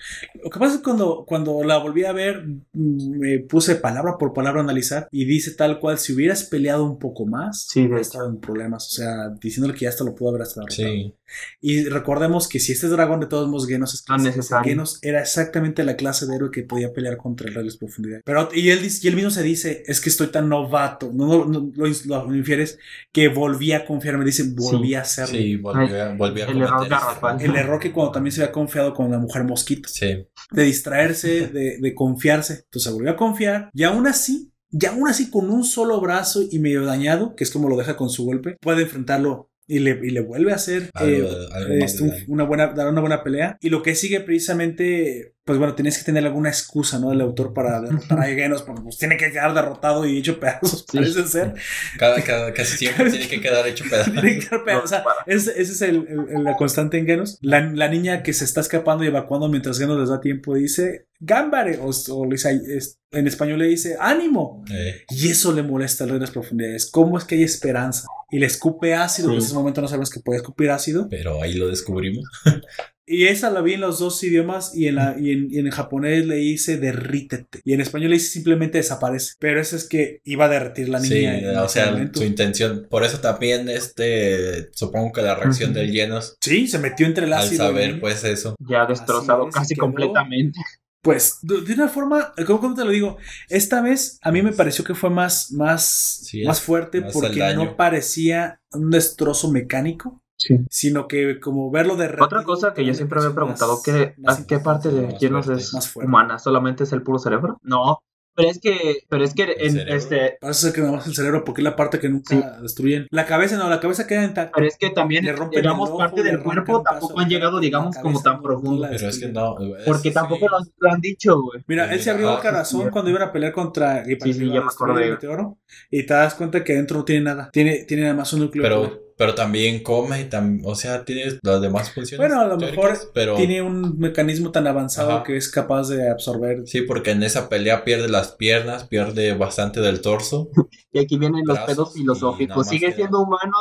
[0.43, 4.17] lo que pasa es que cuando, cuando la volví a ver, mm, me puse palabra
[4.17, 7.81] por palabra a analizar y dice tal cual, si hubieras peleado un poco más, Sí,
[7.81, 10.61] de hubiera estado en problemas, o sea, diciéndole que ya hasta lo pudo haber hasta
[10.61, 10.89] derrotado.
[10.89, 11.13] Sí.
[11.61, 14.69] Y recordemos que si este dragón de todos modos Genos es clase, necesario.
[14.69, 17.77] Genos era exactamente la clase de héroe que podía pelear contra el Rey de las
[17.77, 18.23] Profundidades.
[18.25, 21.45] Pero, y él, y él mismo se dice, es que estoy tan novato, no, no,
[21.45, 22.79] no, lo, lo infieres,
[23.11, 25.37] que volví a confiar, me dice, volví a hacerlo.
[25.37, 27.41] Sí, volví a, volví a El error garrafal.
[27.41, 30.27] El error que cuando también se había confiado con la mujer mosquito, Sí.
[30.51, 32.61] de distraerse, de, de confiarse.
[32.65, 36.59] Entonces volvió a confiar y aún así, y aún así con un solo brazo y
[36.59, 40.09] medio dañado, que es como lo deja con su golpe, puede enfrentarlo y le, y
[40.11, 43.23] le vuelve a hacer Algo, eh, algo más este, un- una buena, dar una buena
[43.23, 43.57] pelea.
[43.61, 47.11] Y lo que sigue precisamente, pues bueno, tienes que tener alguna excusa, ¿no?
[47.11, 50.85] El autor para derrotar a Genos, porque pues tiene que quedar derrotado y hecho pedazos,
[50.91, 50.97] Sí.
[50.97, 51.53] parece ser.
[51.97, 54.11] Cada, cada- casi siempre tiene que quedar hecho pedazo.
[54.21, 54.83] Tiene que quedar pedazos.
[54.83, 57.39] O sea, ese es el, el- la constante en Genos.
[57.41, 61.07] La, la niña que se está escapando y evacuando mientras Genos les da tiempo dice,
[61.19, 64.65] gámbare, o, o le dice- es- en español le dice, ánimo.
[64.69, 66.91] Eh, Y eso le molesta al rey de las profundidades.
[66.91, 68.05] ¿Cómo es que hay esperanza?
[68.29, 69.35] Y le escupe ácido, Sí.
[69.35, 71.07] que en ese momento no sabemos que puede escupir ácido.
[71.09, 72.25] pero ahí lo descubrimos.
[73.09, 75.69] Y esa la vi en los dos idiomas y en, la, y en, y en
[75.69, 77.61] japonés le dice derrítete.
[77.63, 79.35] Y en español le dice simplemente desaparece.
[79.39, 81.09] Pero eso es que iba a derretir la niña.
[81.15, 82.19] Sí, en o sea, momento.
[82.19, 82.85] su intención.
[82.89, 87.33] Por eso también, este, supongo que la reacción del Llenos, Sí, se metió entre el
[87.33, 87.65] al ácido.
[87.67, 88.55] saber, y- pues eso.
[88.59, 90.59] Ya destrozado es, casi completamente.
[91.01, 93.15] Pues de, una forma, ¿cómo, cómo te lo digo?
[93.47, 95.85] Esta vez a mí me pareció que fue más, más,
[96.25, 100.55] Sí, más fuerte más el porque no parecía un destrozo mecánico, Sí.
[100.69, 104.37] sino que como verlo de Otra cosa que yo siempre me he preguntado, ¿qué, ¿a
[104.47, 106.37] qué parte de Genos es más humana?
[106.39, 107.59] ¿Solamente es el puro cerebro?
[107.63, 107.99] No,
[108.35, 109.95] pero es que, pero es que ¿El en, cerebro?
[109.95, 113.07] este, Parece ser que nada más el cerebro porque es la parte que nunca destruyen.
[113.09, 114.51] La cabeza no, la cabeza queda intacta.
[114.53, 117.59] pero es que también, Le rompen digamos, el ojo, parte del cuerpo tampoco han llegado,
[117.59, 118.87] digamos, como tan profundo.
[118.91, 119.57] Pero es que no.
[119.75, 120.13] es- Porque sí.
[120.13, 121.63] tampoco lo, lo han dicho, güey.
[121.65, 122.89] Mira, él se abrió el Ah, corazón sí.
[122.91, 125.05] cuando iban a pelear contra y Sí, sí, ya me acordé.
[125.05, 125.57] el meteoro,
[125.89, 127.49] y te das cuenta que adentro no tiene nada.
[127.51, 128.61] Tiene, tiene nada más un núcleo.
[128.61, 132.25] Pero, pero también come, y tam- o sea, tiene las demás funciones.
[132.27, 135.23] Bueno, a lo teóricas, mejor pero tiene un mecanismo tan avanzado Ajá.
[135.23, 136.59] que es capaz de absorber.
[136.67, 140.49] sí, porque en esa pelea pierde las piernas, pierde bastante del torso.
[140.93, 142.67] Y aquí vienen los pedos filosóficos.
[142.69, 143.53] Sigue siendo humano,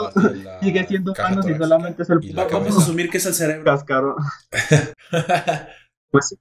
[0.62, 3.64] sigue siendo humano y solamente es el Vamos a asumir que es el cerebro.
[3.64, 4.14] cascarón.
[6.10, 6.36] Pues sí,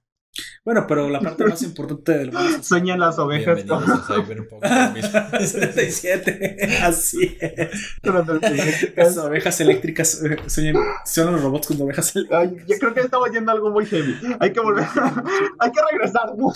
[0.64, 5.02] Bueno, pero la parte más importante del el sueñan las ovejas Bienvenidos a Cyberpunk 2000.
[5.02, 5.46] cerebro.
[5.46, 6.78] 77.
[6.82, 7.70] Así es.
[8.96, 12.48] Las ovejas eléctricas eh, sueñan- son los robots con ovejas eléctricas.
[12.48, 14.14] Ay, yo creo que estamos yendo a algo muy heavy.
[14.40, 14.84] Hay que volver.
[15.58, 16.32] Hay que regresar.
[16.36, 16.52] ¿no?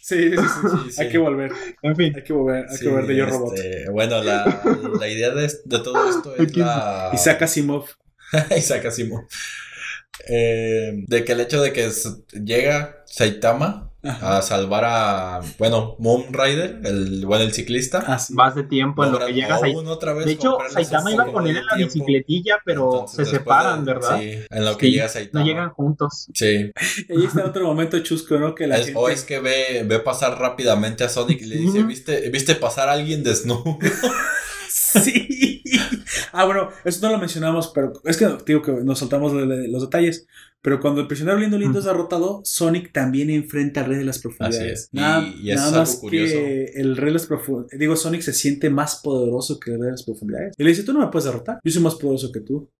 [0.00, 1.02] Sí, sí, sí, sí.
[1.02, 1.52] Hay que volver.
[1.82, 2.12] En fin.
[2.16, 2.66] Hay que volver.
[2.68, 3.54] Hay Sí, que volver de Yo Robot.
[3.54, 4.62] este, Bueno, la,
[4.98, 7.10] la idea de, de todo esto es la...
[7.12, 7.86] Isaac Asimov.
[8.56, 9.24] Isaac Asimov.
[10.28, 11.88] Eh, de que el hecho de que
[12.44, 14.38] llega Saitama Ajá.
[14.38, 18.02] a salvar a, bueno, Moon Rider, el, bueno, el ciclista.
[18.06, 18.18] Ah.
[18.30, 19.72] Vas de tiempo en lo que llegas ahí.
[19.72, 21.94] aún otra vez De hecho, Saitama iba con él de en la tiempo.
[21.94, 24.18] bicicletilla, pero Entonces, se separan, de- ¿verdad?
[24.18, 25.44] Sí, en lo que Sí, llega Saitama.
[25.44, 26.26] No llegan juntos.
[26.34, 26.70] Sí.
[27.08, 28.54] Y ahí está otro momento chusco, ¿no?
[28.54, 28.98] Que la Es- gente...
[29.00, 31.82] O es que ve, ve pasar rápidamente a Sonic y le dice.
[31.82, 33.78] ¿viste, ¿viste pasar a alguien desnudo?
[34.72, 35.62] Sí.
[36.32, 39.68] Ah, bueno, eso no lo mencionamos, pero es que digo que nos saltamos de- de
[39.68, 40.26] los detalles.
[40.62, 44.18] Pero cuando el prisionero lindo lindo es derrotado, Sonic también enfrenta al rey de las
[44.18, 44.60] profundidades.
[44.60, 44.88] Así es.
[44.92, 46.34] Y- Nada, y eso nada es más curioso.
[46.34, 47.78] que el rey de las profundidades.
[47.80, 50.54] Digo, Sonic se siente más poderoso que el rey de las profundidades.
[50.58, 51.60] Y le dice: Tú no me puedes derrotar.
[51.64, 52.70] Yo soy más poderoso que tú.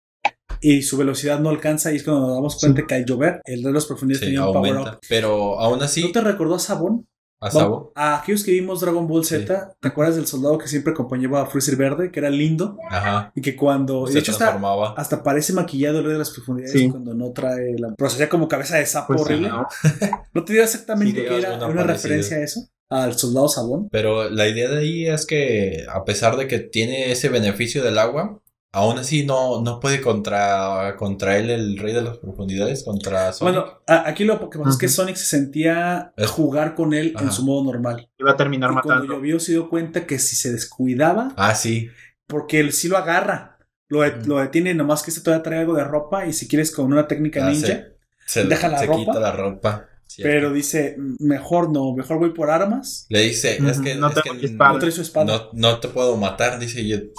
[0.60, 1.90] Y su velocidad no alcanza.
[1.90, 4.27] Y es cuando nos damos cuenta que al llover, el rey de las profundidades Sí,
[4.27, 4.97] tenía un power aumenta.
[4.97, 5.01] up.
[5.09, 7.06] Pero aún así, ¿No te recordó a Sabón?
[7.40, 7.92] A Sabo.
[7.94, 11.46] A aquellos que vimos Dragon Ball Z, ¿te acuerdas del soldado que siempre acompañaba a
[11.46, 12.76] Freezer Verde, que era lindo?
[12.90, 13.32] Ajá.
[13.34, 14.06] Y que cuando.
[14.06, 14.94] Se de hecho, está, transformaba.
[14.96, 16.90] hasta parece maquillado el rey de las profundidades Sí.
[16.90, 17.94] cuando no trae la.
[17.96, 19.48] Pero sería como cabeza de sapo Pues sí, horrible.
[19.48, 19.66] ¿no?
[20.34, 21.82] ¿No te dio exactamente Sí, que era una parecida.
[21.84, 22.60] referencia a eso?
[22.90, 23.88] Al soldado Sabón.
[23.90, 27.98] Pero la idea de ahí es que, a pesar de que tiene ese beneficio del
[27.98, 28.40] agua,
[28.73, 33.55] aún así no, no puede contra, contra él el rey de las profundidades, contra Sonic.
[33.55, 34.89] Bueno, aquí lo que pasa es que.
[34.89, 38.08] Sonic se sentía Es- jugar con él en su modo normal.
[38.18, 39.15] Iba a terminar Y cuando matando.
[39.15, 41.89] llovió se dio cuenta que si se descuidaba, Ah, sí.
[42.26, 43.58] porque él sí lo agarra.
[43.89, 44.26] Lo, de- Mm.
[44.26, 47.08] lo detiene, nomás que este todavía trae algo de ropa y si quieres con una
[47.08, 47.84] técnica Ah, ninja.
[48.24, 48.99] Se, Deja la se ropa.
[49.00, 49.86] quita la ropa.
[50.23, 53.07] Pero dice, mejor no, mejor voy por armas.
[53.08, 54.31] Le dice, es que, no es te que.
[54.52, 56.81] No no, no te puedo matar, dice.
[56.82, 57.12] y él-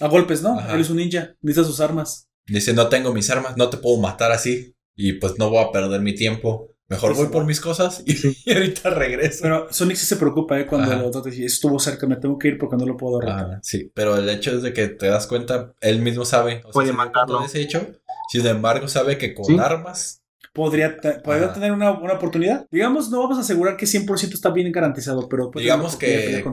[0.00, 0.58] A golpes, ¿no?
[0.58, 0.74] Ajá.
[0.74, 2.28] Él es un ninja, necesita sus armas.
[2.46, 4.74] dice, no tengo mis armas, no te puedo matar así.
[4.94, 6.68] Y pues no voy a perder mi tiempo.
[6.88, 8.14] Mejor Sí, voy sí, por mis cosas y,
[8.44, 9.38] y ahorita regreso.
[9.42, 10.66] Pero Sonic sí se preocupa, ¿eh?
[10.66, 13.60] Cuando trata y estuvo cerca, me tengo que ir porque no lo puedo derrotar.
[13.62, 16.56] Sí, pero el hecho es de que te das cuenta, él mismo sabe.
[16.58, 17.42] O sea, Puede matarlo.
[17.44, 17.86] ese hecho.
[18.30, 19.56] Sin embargo, sabe que con Sí.
[19.58, 20.21] armas.
[20.52, 22.66] Podría, podría tener una, una oportunidad.
[22.70, 26.44] Digamos, no vamos a asegurar que 100% está bien garantizado, pero Digamos que,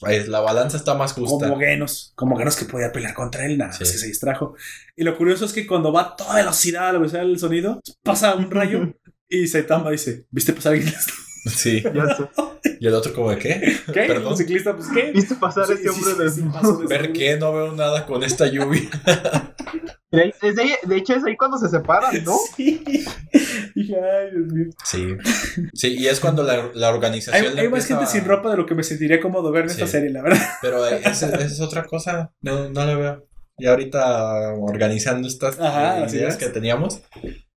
[0.00, 1.48] pues, la balanza está más justa.
[1.48, 3.84] Como Genos, como Genos que podía pelear contra él, nada, Sí.
[3.84, 4.56] más que se distrajo.
[4.96, 7.80] Y lo curioso es que cuando va a toda velocidad a la velocidad del sonido,
[8.02, 8.92] pasa un rayo
[9.28, 10.92] y Saitama dice, ¿viste pasar alguien?
[11.46, 11.82] Sí.
[11.82, 12.24] Ya sé.
[12.80, 13.76] Y el otro como de qué?
[13.92, 14.02] ¿Qué?
[14.06, 14.32] Perdón.
[14.32, 15.12] Un ciclista, pues ¿qué?
[15.12, 16.40] ¿Viste pasar Sí, ese sí, hombre sí, de sí,
[16.80, 17.36] de- ¿Ver qué?
[17.36, 18.88] No veo nada con esta lluvia.
[20.10, 22.36] Es de, de hecho, es ahí cuando se separan, ¿no?
[22.56, 23.04] Sí.
[23.74, 24.66] Dije, ay, Dios mío.
[24.84, 25.08] Sí.
[25.72, 27.54] Sí, y es cuando la, la Hay, organización.
[27.56, 29.70] le hay más gente a- sin ropa de lo que me sentiría cómodo ver en
[29.70, 30.40] esta serie, la verdad.
[30.62, 32.32] Pero eh, esa, esa es otra cosa.
[32.42, 33.26] No, no la veo.
[33.58, 36.38] Y ahorita organizando estas Ajá, eh, ideas es.
[36.38, 37.02] que teníamos.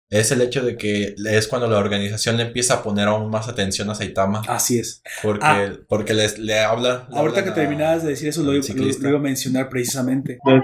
[0.10, 3.50] Es el hecho de que es cuando la organización le empieza a poner aún más
[3.50, 4.42] atención a Saitama.
[4.48, 5.02] Así es.
[5.22, 5.70] Porque, Ah.
[5.90, 7.08] porque les, le habla.
[7.12, 10.38] le Ahorita que a- terminabas de decir eso, lo, lo- iba a mencionar precisamente.
[10.46, 10.62] De-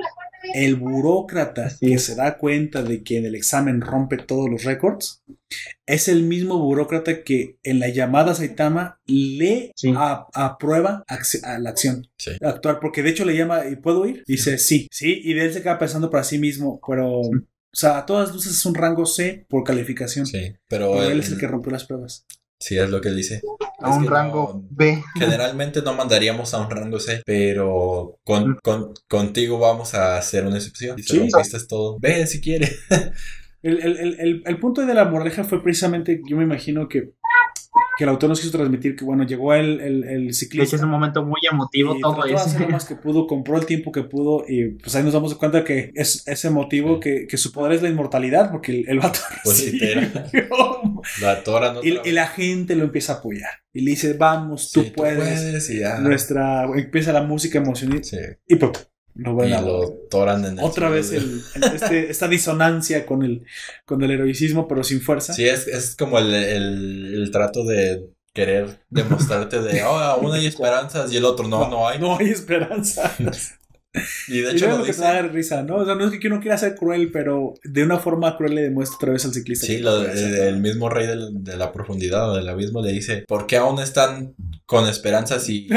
[0.56, 5.24] El burócrata que se da cuenta de que en el examen rompe todos los récords
[5.86, 9.94] es el mismo burócrata que en la llamada a Saitama le Sí.
[9.96, 12.32] a- aprueba a la acción, Sí.
[12.42, 14.24] actuar, porque de hecho le llama ¿y puedo ir?
[14.28, 17.22] Dice sí, sí, y de él se queda pensando para sí mismo, pero,
[17.74, 20.26] o sea, a todas luces es un rango C por calificación.
[20.28, 22.26] Sí, pero Pero él es el que rompió las pruebas.
[22.60, 23.42] Sí, es lo que él dice.
[23.80, 25.04] A Es un rango no- B.
[25.20, 30.58] Generalmente no mandaríamos a un rango C, pero con, con- contigo vamos a hacer una
[30.58, 30.98] excepción.
[30.98, 31.18] Y Sí.
[31.20, 31.98] rompiste todo.
[32.00, 32.72] Ve si quiere.
[33.64, 37.14] El, el- el- el- el punto de la moraleja fue precisamente, yo me imagino que,
[37.98, 40.76] que el autor nos quiso transmitir que, bueno, llegó el, el, el De hecho, ciclista.
[40.76, 42.72] es un momento muy emotivo y todo hacer lo eso.
[42.72, 45.92] más que pudo, compró el tiempo que pudo y pues ahí nos damos cuenta que
[45.96, 47.00] es ese motivo Sí.
[47.02, 49.80] que, que su poder es la inmortalidad porque el, el vato Pues sí.
[51.22, 54.72] La tora no y, y la gente lo empieza a apoyar y le dice vamos
[54.72, 56.00] tú Sí, puedes y ya.
[56.00, 58.18] nuestra empieza la música emocionante Sí.
[58.48, 58.72] y ¡pum!
[59.16, 61.42] Lo Y toran en el otra vez el,
[61.74, 63.44] este- esta disonancia con el
[63.86, 68.08] con el heroicismo pero sin fuerza Sí, es, es como el, el, el trato de
[68.34, 72.00] querer demostrarte de, oh, aún hay esperanzas y el otro, no, no, hay.
[72.00, 73.16] no hay esperanza
[74.28, 75.04] Y de Y hecho luego lo lo que te dice.
[75.14, 75.76] da risa, ¿no?
[75.76, 78.64] O sea, no es que uno quiera ser cruel, pero de una forma cruel le
[78.64, 79.68] demuestra otra vez al ciclista.
[79.68, 83.24] Sí, lo- el, el mismo rey del- de la profundidad o del abismo le dice,
[83.28, 84.34] ¿por qué aún están
[84.66, 85.68] con esperanzas y.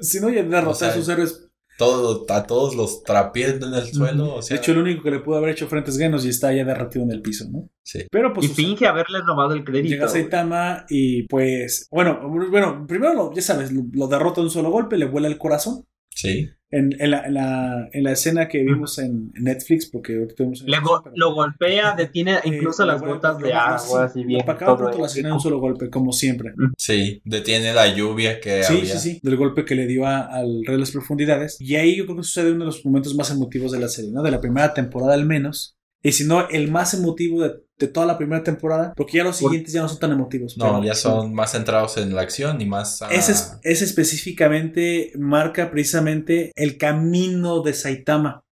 [0.00, 1.45] Si no, ya derrotar O sea, a sus héroes.
[1.78, 4.34] Todo, a todos los trapientan en el suelo?
[4.36, 6.28] O sea, de hecho, el único que le pudo haber hecho frente es Genos y
[6.30, 7.68] está ya derretido en el piso, ¿no?
[7.84, 8.06] sí.
[8.10, 9.88] Pero pues Y o sea, finge haberle robado el crédito.
[9.94, 14.50] llega Saitama y pues, bueno, bueno, primero lo- ya sabes, lo, lo derrota de un
[14.50, 15.84] solo golpe, le vuela el corazón.
[16.16, 20.82] Sí, En, en la, en, la, en la escena que vimos en Netflix, porque en
[20.82, 24.44] go- lo golpea, detiene incluso Eh, las gotas de agua, así bien.
[24.44, 26.52] Para cada todo pronto la de un solo golpe, como siempre.
[26.78, 28.98] sí, detiene la lluvia que Sí, había.
[28.98, 31.56] sí, sí, del golpe que le dio a- al Rey de las Profundidades.
[31.60, 34.10] Y ahí yo creo que sucede uno de los momentos más emotivos de la serie,
[34.10, 34.22] ¿no?
[34.22, 35.75] De la primera temporada al menos.
[36.02, 39.38] Y si no, el más emotivo de, de toda la primera temporada, porque ya los
[39.40, 40.56] Por- siguientes ya no son tan emotivos.
[40.56, 43.02] No, pero- ya son más centrados en la acción y más...
[43.02, 48.42] a- Ese, es- ese específicamente marca precisamente el camino de Saitama.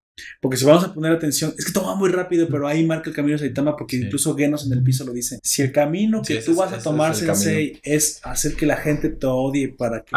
[0.41, 3.09] Porque si vamos a poner atención, es que todo va muy rápido, pero ahí marca
[3.09, 4.03] el camino de Saitama, porque Sí.
[4.05, 5.39] incluso Genos en el piso lo dice.
[5.43, 9.27] Si el camino que tú vas a tomar, Sensei, es hacer que la gente te
[9.27, 10.15] odie para que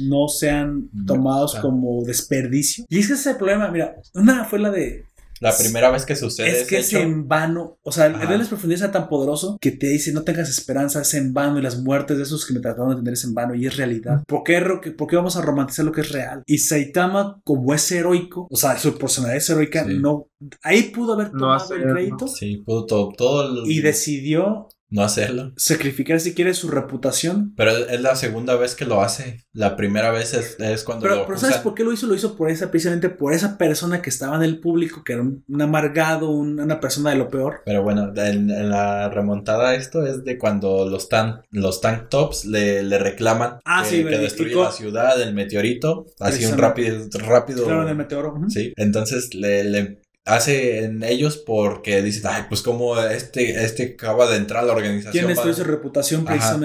[0.00, 1.68] no sean Mm, tomados claro.
[1.70, 2.84] como desperdicio.
[2.90, 5.05] Y es que ese es el problema, mira, una fue la de
[5.40, 7.78] La primera vez que sucede es que es hecho, en vano.
[7.82, 8.26] O sea, el Ajá.
[8.26, 11.58] De las Profundidades es tan poderoso que te dice no tengas esperanza, es en vano.
[11.58, 13.76] Y las muertes de esos que me trataron de tener es en vano y es
[13.76, 14.22] realidad.
[14.26, 14.60] ¿Por qué,
[14.96, 16.42] por qué vamos a romantizar lo que es real?
[16.46, 19.98] Y Saitama, como es heroico, o sea, su personalidad es heroica, Sí.
[19.98, 20.28] no.
[20.62, 24.68] Ahí pudo haber No tomado hacer, el crédito Sí, pudo todo, todo el- y decidió
[24.88, 25.52] no hacerlo.
[25.56, 27.54] sacrificar si quiere su reputación.
[27.56, 29.44] Pero es la segunda vez que lo hace.
[29.52, 32.06] La primera vez es, es cuando Pero, lo pero ¿sabes por qué lo hizo?
[32.06, 35.22] Lo hizo por esa, precisamente por esa persona que estaba en el público, que era
[35.22, 37.62] un, un amargado, un- una persona de lo peor.
[37.64, 42.44] Pero bueno, en, en la remontada esto es de cuando los, tan, los tank tops
[42.44, 46.96] le, le reclaman Ah, que, sí, que destruye la ciudad, el meteorito, así un rápido,
[47.14, 47.64] rápido.
[47.64, 48.34] Claro, en el meteoro.
[48.48, 54.28] Sí, entonces le, le hace en ellos porque dicen, ay, pues como este, este acaba
[54.28, 55.12] de entrar a la organización.
[55.12, 56.58] ¿Quién destruyó su reputación Ajá.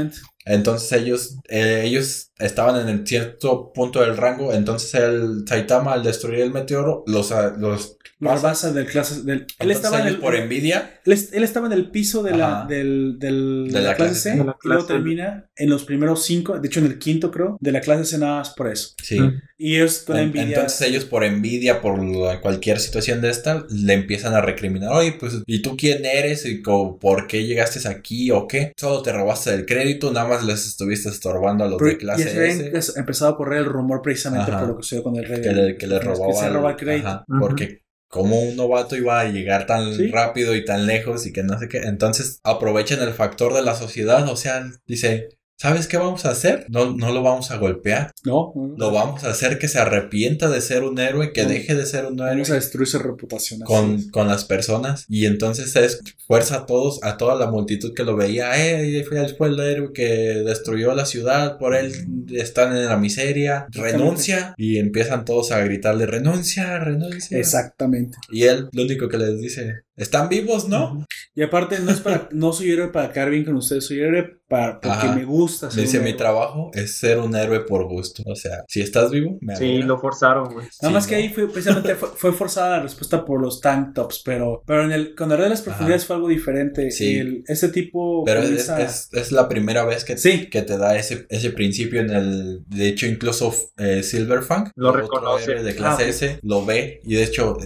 [0.45, 6.03] Entonces ellos, eh, ellos estaban en el cierto punto del rango, entonces el Saitama al
[6.03, 8.41] destruir el meteoro los, ah, los Lo pasa.
[8.47, 11.91] basa del clase del él estaba en el por envidia él, él estaba en el
[11.91, 14.29] piso de la del, del- De la clase C C.
[14.31, 14.87] De la y luego clase.
[14.87, 18.17] termina en los primeros cinco, de hecho en el quinto creo, de la clase C
[18.17, 18.95] nada más por eso.
[19.03, 19.19] sí.
[19.19, 19.41] Mm.
[19.63, 20.55] Y ellos con En- envidia.
[20.55, 25.11] Entonces ellos por envidia, por la- cualquier situación de esta, le empiezan a recriminar, oye,
[25.19, 26.47] pues, ¿y tú quién eres?
[26.47, 28.73] ¿Y por qué llegaste aquí o qué?
[28.75, 31.97] Solo te robaste el crédito, nada más les estuviste estorbando a los pero- de y
[31.97, 32.71] clase se había S.
[32.71, 34.59] empe- empezado a correr el rumor precisamente Ajá.
[34.61, 35.41] por lo que sucedió con el rey.
[35.41, 37.07] que le, que le robaba se el- roba el crédito.
[37.07, 37.39] ajá, Ujú.
[37.39, 40.07] porque como un novato iba a llegar tan Sí.
[40.07, 43.73] rápido y tan lejos y que no sé qué, entonces aprovechan el factor de la
[43.75, 45.29] sociedad, o sea, dice,
[45.61, 46.65] ¿sabes qué vamos a hacer?
[46.69, 48.75] No, no lo vamos a golpear, No, no, no.
[48.77, 52.07] lo vamos a hacer que se arrepienta de ser un héroe, que deje de ser
[52.07, 53.59] un héroe Vamos a destruir su reputación.
[53.61, 58.03] con, con las personas y entonces es fuerza a todos, a toda la multitud que
[58.03, 60.07] lo veía, eh, fue fue el héroe que
[60.43, 61.93] destruyó la ciudad, por él
[62.33, 67.37] están en la miseria, renuncia y empiezan todos a gritarle renuncia, renuncia.
[67.37, 68.17] Exactamente.
[68.31, 71.05] Y él lo único que les dice, ¿están vivos, no?
[71.33, 74.37] Y aparte, no es para, no soy héroe para quedar bien con ustedes, soy héroe
[74.49, 75.15] para, porque Ajá.
[75.15, 75.71] me gusta.
[75.71, 76.17] ser Dice, un mi héroe".
[76.17, 78.21] trabajo es ser un héroe por gusto.
[78.25, 79.85] O sea, si estás vivo, me Sí, alegra.
[79.87, 80.65] lo forzaron, güey.
[80.81, 83.93] Nada Sí, más que ahí fue precisamente fue, fue forzada la respuesta por los tank
[83.95, 86.91] tops, pero, pero en el con el de las profundidades fue algo diferente.
[86.91, 87.15] Sí.
[87.17, 90.49] El- ese tipo Pero es, es, es la primera vez que, Sí.
[90.49, 92.63] que te da ese, ese principio en el...
[92.67, 95.55] De hecho, incluso eh, Silverfang, Lo reconoce.
[95.55, 96.07] de clase Ah.
[96.09, 97.57] S, lo ve y de hecho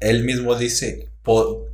[0.00, 1.08] él mismo dice...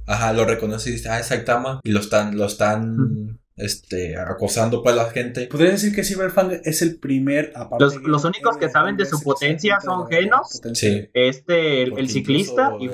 [0.07, 0.45] ajá, lo
[0.93, 1.81] dice, ah, es Saitama.
[1.85, 5.47] Y lo están, lo están este, acosando pues la gente.
[5.49, 9.21] Podría decir que Silverfang es el primer aparte Los- los únicos que saben de su
[9.23, 10.61] potencia son Genos.
[10.63, 10.91] potencia.
[10.91, 11.09] Sí.
[11.13, 12.89] Este, el, ciclista y, y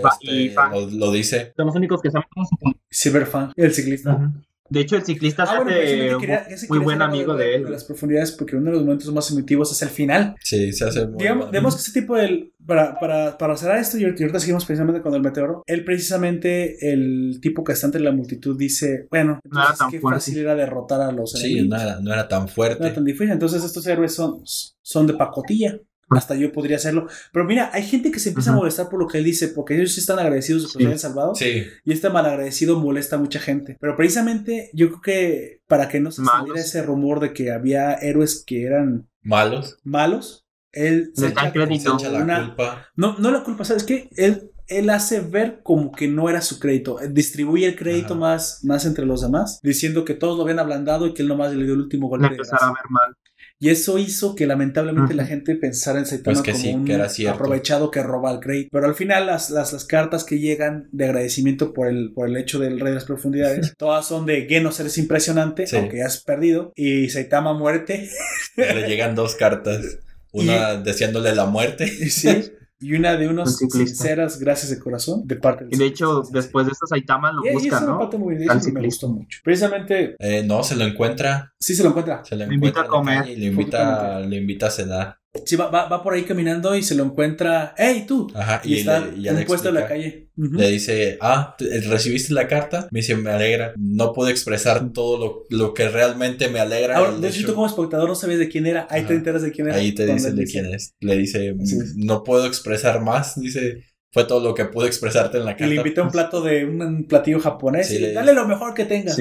[0.47, 0.73] este, Fang.
[0.73, 1.53] lo, lo dice.
[1.57, 2.83] Son los únicos que saben de su potencia.
[2.91, 4.33] Silverfang, el ciclista.
[4.69, 7.65] De hecho, el ciclista Ah, se bueno, hace quería- muy- buen amigo de, de él.
[7.65, 10.35] de las profundidades porque uno de los momentos más emotivos es el final.
[10.43, 11.53] Sí, se hace muy Digamos, bueno.
[11.53, 12.51] digamos que ese tipo de...
[12.67, 17.39] Para, para, para cerrar esto, y ahorita seguimos precisamente con el meteoro, él precisamente, el
[17.41, 20.17] tipo que está entre la multitud, dice, bueno, No era tan qué fuerte.
[20.19, 21.69] fácil era derrotar a los Sí, enemigos.
[21.69, 22.85] no era, no era tan No fuerte.
[22.85, 23.31] era tan difícil.
[23.31, 25.79] Entonces estos héroes son, son de pacotilla.
[26.09, 27.09] Hasta yo podría hacerlo.
[27.33, 29.75] Pero mira, hay gente que se empieza a molestar por lo que él dice, porque
[29.77, 30.87] ellos sí están agradecidos de que Sí.
[30.87, 31.35] hayan salvado.
[31.35, 33.77] Sí, Y este malagradecido molesta a mucha gente.
[33.81, 37.95] Pero precisamente yo creo que para que no se extendiera ese rumor de que había
[37.95, 39.79] héroes que eran malos.
[39.83, 42.87] malos, él echa Se echa la una- culpa.
[42.95, 44.09] No, no la culpa, ¿sabes qué?
[44.17, 47.01] Él, él hace ver como que no era su crédito.
[47.01, 48.21] Él Distribuye el crédito Ajá.
[48.21, 51.53] más, más entre los demás, diciendo que todos lo habían ablandado y que él nomás
[51.53, 53.17] le dio el último Le golpe de empezar a ver mal.
[53.59, 56.85] Y eso hizo que lamentablemente la gente pensara en Saitama Pues que como sí, un
[56.85, 58.69] que era aprovechado que roba el crédito.
[58.71, 62.37] Pero al final las, las, las cartas que llegan de agradecimiento por el, por el
[62.37, 65.77] hecho del Rey de las Profundidades, todas son de Genos eres impresionante, Sí.
[65.77, 68.11] aunque has perdido, y Saitama muerte,
[68.57, 70.01] Le llegan dos cartas.
[70.33, 71.87] Una deseándole la muerte.
[72.11, 75.87] sí, y una de unos Un sinceras gracias de corazón de parte del Y de
[75.87, 77.99] hecho, después de eso, Saitama lo Y- y busca, es una ¿no?
[77.99, 79.39] parte muy eso me gustó mucho.
[79.43, 81.53] Precisamente, Eh, no, se lo encuentra.
[81.59, 82.23] sí se lo encuentra.
[82.25, 83.29] Se lo Le invita encuentra a comer.
[83.29, 85.19] y le invita, le invita a cenar.
[85.45, 87.75] Sí, va, va, va por ahí caminando y se lo encuentra.
[87.77, 88.31] ¡Hey, tú!
[88.35, 90.29] Ajá, Y, y, está le, y ya en un puesto en la calle.
[90.37, 92.89] Le dice, ah, ¿te- ¿recibiste la carta?
[92.91, 93.73] Me dice, me alegra.
[93.77, 96.99] No puedo expresar todo lo, lo que realmente me alegra.
[96.99, 98.87] Ahora, de hecho, tú como espectador no sabes de quién era.
[98.91, 99.09] Ahí Ajá.
[99.09, 99.77] te enteras de quién era.
[99.77, 100.61] Ahí te cuando dice él de dice.
[100.61, 100.95] quién es.
[101.01, 101.79] Le dice, Sí.
[101.97, 103.41] no puedo expresar más.
[103.41, 103.85] Dice,
[104.17, 105.67] fue todo lo que pude expresarte en la Y carta.
[105.67, 107.89] le invita un plato de un, platillo japonés.
[107.89, 109.15] Sí, y le- dale lo mejor que tengas.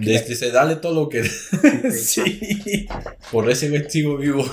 [0.00, 1.22] Dice, dale todo lo que...
[1.92, 2.88] sí.
[3.30, 4.44] Por ese güey sigo vivo.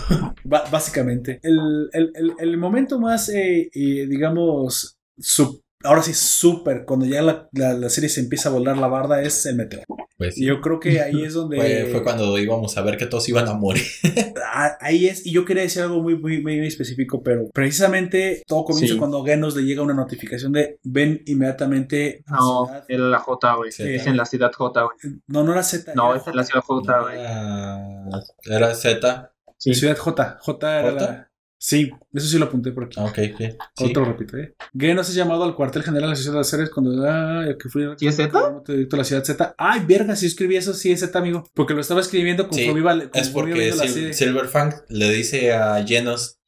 [0.43, 1.40] Básicamente.
[1.42, 7.22] El, el- el- el momento más, eh, eh, digamos, su- ahora sí, súper, cuando ya
[7.22, 9.85] la, la- la serie se empieza a volar la barda, es el meteoro.
[10.17, 11.58] Pues Y yo creo que ahí es donde...
[11.58, 13.83] fue, fue cuando íbamos a ver que todos iban a morir.
[14.51, 18.66] Ah, Ahí es, y yo quería decir algo muy, muy, muy específico, pero precisamente todo
[18.66, 18.98] comienza Sí.
[18.99, 22.85] cuando Genos le llega una notificación de ven inmediatamente a No, ciudad.
[22.88, 23.72] era la J, güey.
[23.72, 23.83] Sí.
[23.83, 24.98] Es en la ciudad J, güey.
[25.27, 25.93] No, no era Z.
[25.95, 27.19] No, era es en la ciudad J, güey.
[27.19, 28.03] Era,
[28.49, 29.32] era Z.
[29.58, 29.74] Sí.
[29.75, 30.38] Ciudad J.
[30.41, 31.01] J era ¿J?
[31.06, 31.28] la.
[31.62, 32.96] Sí, eso sí lo apunté por aquí.
[32.98, 33.42] Ah, ok, ok.
[33.76, 33.86] Sí.
[33.86, 34.56] Otro repito, ¿eh?
[34.78, 37.06] Genos es llamado al cuartel general de la Asociación de las Series cuando.
[37.06, 37.84] Ah, que fui.
[38.00, 38.62] ¿Y es Z?
[38.92, 39.56] La ciudad Z.
[39.58, 41.44] Ay, verga, si escribí eso, sí es Z, amigo.
[41.54, 43.10] Porque lo estaba escribiendo Sí, conforme iba.
[43.14, 44.14] Es porque Sil-.
[44.14, 46.40] Silverfang le dice a Genos,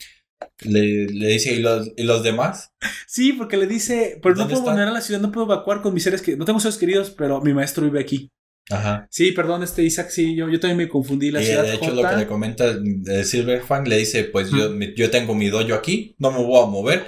[0.62, 2.72] le, le dice, ¿y los, ¿y los demás?
[3.06, 5.82] Sí, porque le dice, pero no ¿Dónde puedo volver a la ciudad, no puedo evacuar
[5.82, 8.32] con mis seres que no tengo seres queridos, pero mi maestro vive aquí.
[8.70, 9.08] Ajá.
[9.10, 11.30] Sí, perdón, este Isaac, sí, yo, yo también me confundí.
[11.32, 12.02] La y ciudad de hecho J.
[12.02, 12.66] lo que le comenta
[13.08, 16.68] eh, Silverfang le dice, pues yo, yo tengo mi dojo aquí, no me voy a
[16.68, 17.06] mover.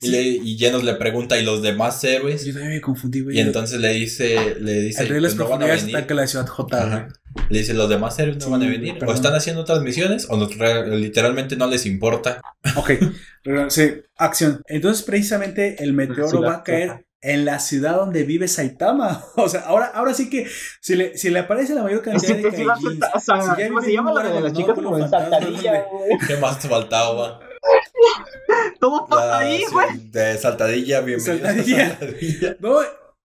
[0.00, 2.44] y, le, y Genos le pregunta, ¿y los demás héroes?
[2.44, 3.36] Yo también me confundí, güey.
[3.36, 5.96] Y entonces le dice, le dice, el de "Pues no van a venir.
[5.96, 7.08] ataca la ciudad J.
[7.48, 8.94] Le dice, los demás héroes no Sí, van a venir.
[8.94, 9.10] perdón.
[9.10, 10.48] O están haciendo otras misiones, o no-
[10.96, 12.40] literalmente no les importa.
[12.74, 12.90] Ok,
[13.68, 14.60] sí, acción.
[14.66, 19.24] Entonces, precisamente, el meteoro va a caer en la ciudad donde vive Saitama.
[19.36, 20.46] O sea, ahora, ahora sí que
[20.80, 23.68] si le, si le aparece la mayor cantidad de kaijins, ser- o sea, si ya
[23.68, 26.18] ¿Cómo vive se llama la de las chicas como en saltadilla, güey?
[26.26, 27.40] ¿Qué más te faltaba?
[28.80, 30.10] Todo pasa La- ahí, sí, güey.
[30.10, 31.46] De saltadilla, bienvenido.
[31.46, 31.86] Saltadilla.
[31.86, 32.56] a Saltadilla.
[32.60, 32.78] No,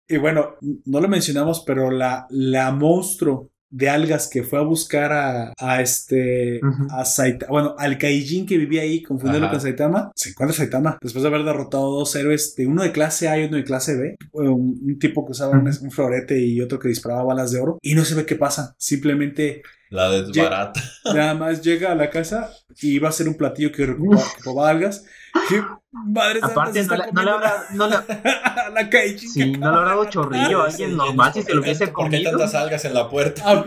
[0.08, 5.11] y bueno, no lo mencionamos, pero la, la monstruo de algas que fue a buscar
[5.11, 9.55] a, a este a Saitama, bueno, al Kaijin que vivía ahí, confundiendo Ajá.
[9.55, 13.27] con Saitama, se encuentra Saitama después de haber derrotado dos héroes, de uno de clase
[13.27, 16.61] A y uno de clase B, un, un tipo que usaba un, un florete y
[16.61, 20.81] otro que disparaba balas de oro, y no se ve qué pasa, simplemente La desbarata.
[21.13, 22.49] nada más llega a la casa
[22.81, 24.23] y va a ser un platillo que recupera
[24.65, 25.05] algas.
[25.49, 28.03] ¿Qué madre Aparte, no le, no le habrá, no la
[29.17, 32.17] sí, no le habrá dado chorrillo a alguien normal si se lo hubiese ¿Por qué
[32.17, 32.31] comido.
[32.31, 33.41] tantas algas en la puerta?
[33.45, 33.65] Ah,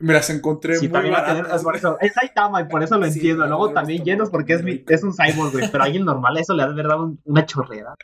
[0.00, 2.64] me las encontré Sí, muy también va a tener, es, por eso, es Saitama y
[2.66, 3.46] por eso lo Sí, entiendo.
[3.46, 5.68] Luego también llenos porque es, mi- es un cyborg, güey.
[5.72, 7.94] Pero a alguien normal eso le ha de haber dado un- una chorrera.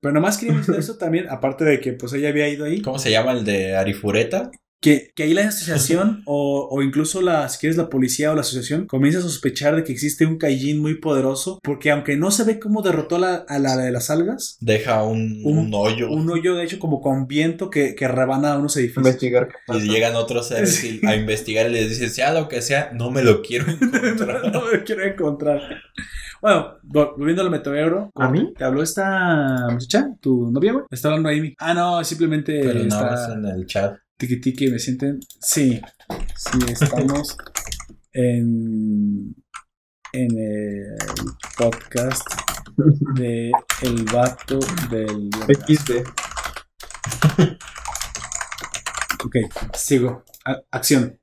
[0.00, 2.98] Pero nomás quería mencionar eso también, aparte de que pues ella había ido ahí, ¿Cómo
[2.98, 4.50] se llama el de Arifureta?
[4.80, 8.42] Que, que ahí la asociación o, o incluso la, si quieres la policía o la
[8.42, 12.44] asociación comienza a sospechar de que existe un Kaijin muy poderoso, porque aunque no se
[12.44, 16.10] ve cómo derrotó a la, a la de las algas, Deja un, Un- un hoyo.
[16.10, 19.04] un hoyo de hecho como con viento que, que rebana unos edificios.
[19.06, 19.48] Investigar.
[19.68, 23.22] Y llegan otros seres a investigar y les dicen, sea lo que sea, no me
[23.22, 24.52] lo quiero encontrar.
[24.52, 25.60] no me quiero encontrar.
[26.40, 28.12] Bueno, vol- volviendo al meteoro.
[28.14, 28.52] ¿A mí?
[28.56, 30.08] ¿Te habló esta muchacha?
[30.20, 30.84] ¿Tu novia, güey?
[30.88, 31.52] Está hablando Amy.
[31.58, 33.00] Ah, no, simplemente Pero está...
[33.02, 33.96] nada más en el chat.
[34.18, 35.20] Tiki tiki, me sienten.
[35.40, 35.80] Sí,
[36.36, 37.36] sí, estamos
[38.12, 39.34] en,
[40.12, 40.98] en el
[41.56, 42.22] podcast
[43.14, 44.58] de El Vato
[44.90, 45.30] del.
[45.66, 45.92] XD.
[49.24, 49.34] Ok,
[49.74, 50.24] sigo.
[50.44, 51.18] A- acción.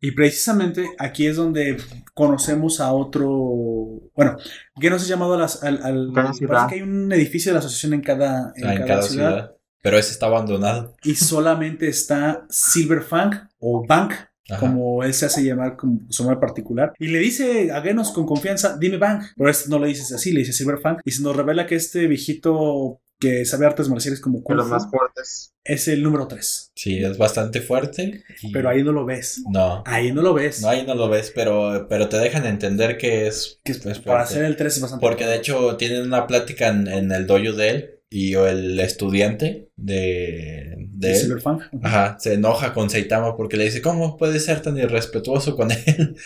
[0.00, 1.76] Y precisamente aquí es donde
[2.12, 3.28] conocemos a otro.
[4.16, 4.36] Bueno,
[4.80, 5.80] que nos ha llamado a las, al.
[5.82, 8.86] al- parece que hay un edificio de la asociación en cada, en Ah, en cada
[8.88, 9.56] cada ciudad, ciudad.
[9.82, 10.94] Pero ese está abandonado.
[11.04, 14.12] Y solamente está Silverfang o Bank
[14.48, 14.58] Ajá.
[14.60, 16.92] como él se hace llamar con su nombre particular.
[16.98, 19.22] Y le dice a Genos con confianza, dime Bang.
[19.36, 20.98] Pero este no le dices así, le dice Silverfang.
[21.04, 24.68] Y se nos revela que este viejito que sabe artes marciales como De Kung los
[24.68, 25.52] más fuertes.
[25.62, 26.72] es el número 3.
[26.74, 28.24] Sí, es bastante fuerte.
[28.42, 29.42] y- Pero ahí no lo ves.
[29.50, 29.82] No.
[29.86, 30.62] Ahí no lo ves.
[30.62, 33.98] No, ahí no lo ves, pero, pero te dejan entender que es, que es- es
[33.98, 37.26] para hacer el 3 es bastante Porque de hecho tienen una plática en, en el
[37.26, 41.16] dojo de él y el estudiante de, de de él.
[41.16, 41.60] Silverfang.
[41.82, 46.16] Ajá, se enoja con Saitama porque le dice, ¿cómo puedes ser tan irrespetuoso con él?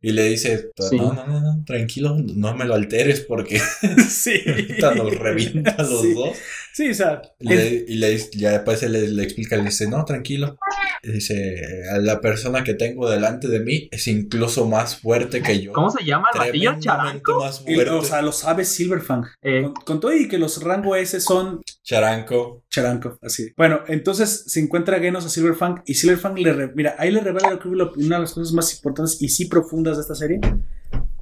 [0.00, 0.96] Y le dice, Sí.
[0.96, 3.58] no, no, no, no, tranquilo, no me lo alteres porque
[4.08, 4.40] sí.
[4.46, 6.14] ahorita nos revienta a los Sí.
[6.14, 6.36] dos.
[6.74, 7.22] Sí, o sea.
[7.38, 10.58] Y, le- y le- ya después él le, le explica, le dice, no, tranquilo.
[11.04, 11.62] Y dice,
[12.00, 15.72] la persona que tengo delante de mí es incluso más fuerte que yo.
[15.72, 17.38] ¿Cómo se llama el ¿Charanco?
[17.40, 17.90] más y- fuerte.
[17.92, 19.24] o sea, lo sabe Silverfang.
[19.42, 22.64] Eh, Con, con todo y que los rango S son Charanco.
[22.70, 23.52] Charanco, así.
[23.56, 26.52] Bueno, entonces se encuentra Genos a Silverfang y Silverfang le...
[26.52, 29.28] re- Mira, ahí le revela creo que lo- una de las cosas más importantes y
[29.28, 30.40] sí profundas de esta serie,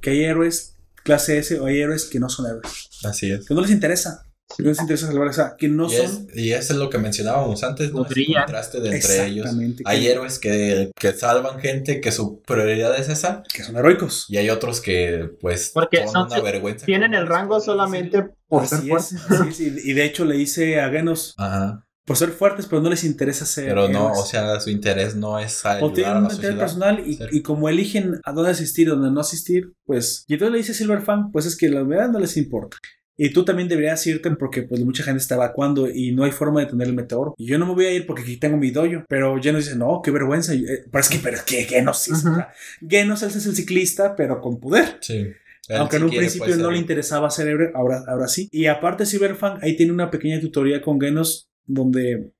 [0.01, 3.45] que hay héroes clase S o hay héroes que no son héroes, Así es.
[3.45, 4.25] que no les interesa,
[4.55, 6.05] que no les interesa salvar, o sea, que no y, son...
[6.05, 8.03] es, y eso es lo que mencionábamos antes, ¿no?
[8.05, 8.43] Ese brillan.
[8.43, 9.49] contraste de entre ellos.
[9.85, 14.25] Hay que, héroes que, que salvan gente, que su prioridad es esa, que son heroicos.
[14.29, 16.85] y hay otros que, pues, Porque son son- una vergüenza.
[16.85, 19.59] tienen el rango solamente por Así ser fuertes.
[19.59, 21.85] y, de hecho le dice a Genos, Ajá.
[22.05, 24.19] por ser fuertes, pero no les interesa ser Pero no, héroes.
[24.19, 27.41] o sea, su interés no es O ayudar tienen a un interés personal y, y
[27.41, 30.25] como eligen a dónde asistir, dónde no asistir, pues...
[30.27, 32.77] Y entonces le dice Silverfang, pues es que la verdad no les importa.
[33.15, 36.61] Y tú también deberías irte porque pues mucha gente está evacuando y no hay forma
[36.61, 37.35] de tener el meteoro.
[37.37, 39.03] Y yo no me voy a ir porque aquí tengo mi dojo.
[39.07, 40.55] Pero Genos dice, no, qué vergüenza.
[40.55, 42.49] Y, eh, pero es que, pero es que Genos sea,
[42.87, 44.97] Genos él es el ciclista, pero con poder.
[45.01, 45.31] Sí.
[45.69, 48.49] Él Aunque en un quiere, principio pues, no le interesaba ser héroe, ahora, ahora sí.
[48.51, 52.31] Y aparte Silverfang ahí tiene una pequeña tutoría con Genos donde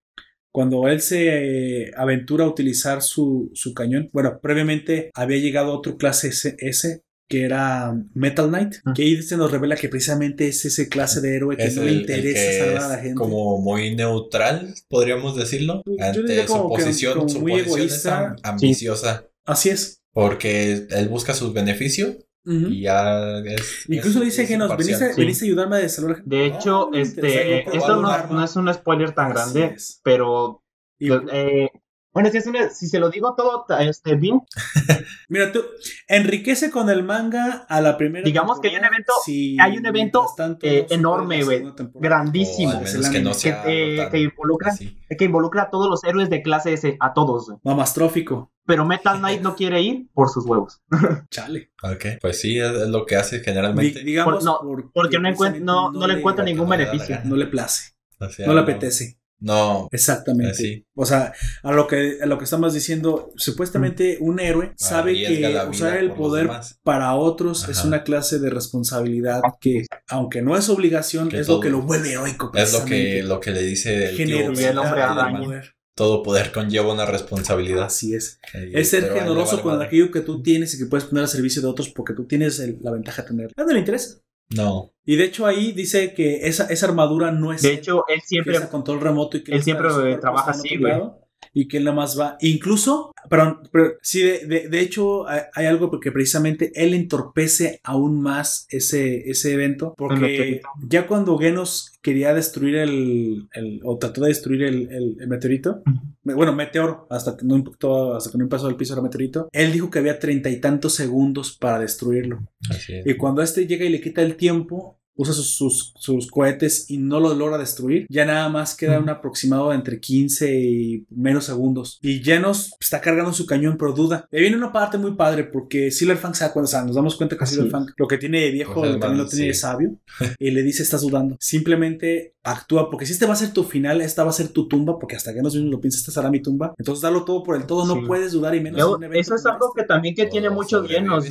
[0.52, 5.98] cuando él se eh, aventura a utilizar su, su cañón, bueno, previamente había llegado otro
[5.98, 8.94] clase S, S que era Metal Knight, Mm.
[8.94, 11.82] que ahí se nos revela que precisamente es ese clase de héroe que Es no
[11.84, 13.16] el- le interesa que salvar a la es gente.
[13.16, 15.82] Como muy neutral, podríamos decirlo.
[16.00, 18.28] Ante su posición, como su muy posición es egoísta.
[18.28, 19.28] am- ambiciosa.
[19.46, 20.02] Así es.
[20.12, 22.68] Porque él busca sus beneficios Ujú.
[22.68, 23.86] y ya es.
[23.88, 25.20] Incluso es- dice es que nos viniste, Sí.
[25.22, 26.24] viniste a ayudarme a desarrollar.
[26.26, 30.00] De hecho, Ah, este, esto no, no es un spoiler tan Así grande, es.
[30.04, 30.62] pero
[31.00, 31.70] Y- eh,
[32.14, 34.42] bueno, si, es una- si se lo digo todo este, bien,
[35.30, 35.64] Mira, tú
[36.08, 38.24] enriquece con el manga a la primera.
[38.24, 41.64] Digamos que hay un evento- si hay un evento, tanto eh, enorme, güey,
[41.96, 43.32] grandísimo, el que no
[43.66, 44.98] eh, involucra así.
[45.18, 47.48] que involucra a todos los héroes de clase S, a todos.
[47.48, 47.60] güey.
[47.64, 48.52] Mamastrófico.
[48.66, 50.82] Pero Metal Knight no quiere ir por sus huevos.
[51.30, 51.72] Chale.
[51.84, 54.04] Ok, Pues sí, es, lo que hace generalmente.
[54.04, 57.20] digamos, Por- no, por- Porque no, no, no le encuentra ningún beneficio.
[57.26, 57.92] No le place.
[58.20, 59.20] O sea, No le apetece.
[59.44, 60.52] No, Exactamente.
[60.52, 60.86] Así.
[60.96, 65.42] O sea, a lo que a lo que estamos diciendo, supuestamente un héroe sabe que
[65.70, 66.50] usar el poder
[66.84, 71.60] para otros es una clase de responsabilidad que, aunque no es obligación, Que es lo
[71.60, 72.52] que lo vuelve heroico.
[72.56, 74.26] es lo que, lo que le dice el tío
[74.70, 75.62] el hombre.
[75.96, 77.84] Todo poder conlleva una responsabilidad.
[77.84, 78.40] Así es.
[78.54, 79.88] Es ser generoso vale con madre.
[79.88, 82.60] aquello que tú tienes y que puedes poner al servicio de otros porque tú tienes
[82.60, 83.52] el- la ventaja de tenerlo.
[83.56, 84.18] A no le interesa.
[84.56, 88.22] No, Y de hecho ahí dice que esa, esa armadura no es De hecho, él
[88.26, 90.94] siempre control remoto y que él siempre, trabaja así, güey.
[90.94, 91.23] lado
[91.54, 92.38] Y que él nada más va.
[92.42, 97.80] Incluso, perdón, pero sí, de, de- de hecho hay, hay algo porque precisamente él entorpece
[97.84, 99.94] aún más ese, ese evento.
[99.98, 105.28] Porque ya cuando Genos quería destruir el, el- o trató de destruir el, el- el
[105.28, 105.82] meteorito,
[106.24, 109.48] me- bueno, meteoro, hasta que no impactó, hasta que no pasó al piso del meteorito,
[109.52, 112.40] él dijo que había treinta y tantos segundos para destruirlo.
[112.70, 113.06] así es.
[113.08, 116.98] Y cuando este llega y le quita el tiempo, usa sus, sus, sus cohetes y
[116.98, 121.46] no lo logra destruir, ya nada más queda un aproximado de entre 15 y menos
[121.46, 122.00] segundos.
[122.02, 124.28] Y Genos está cargando su cañón, pero duda.
[124.32, 127.16] Y viene una parte muy padre porque Silverfang se da cuenta, o sea, nos damos
[127.16, 129.96] cuenta que Silverfang lo que tiene de viejo Pues es también lo tiene de sabio.
[130.40, 131.38] Y le dice, estás dudando.
[131.40, 134.68] Simplemente actúa, porque si este va a ser tu final, esta va a ser tu
[134.68, 136.74] tumba, porque hasta Genos mismo lo piensa, esta será mi tumba.
[136.78, 138.02] Entonces dalo todo por el todo, no Sí.
[138.08, 139.82] puedes dudar y menos Luego, en un evento eso es algo este.
[139.82, 141.26] que también que tiene O muchos llenos.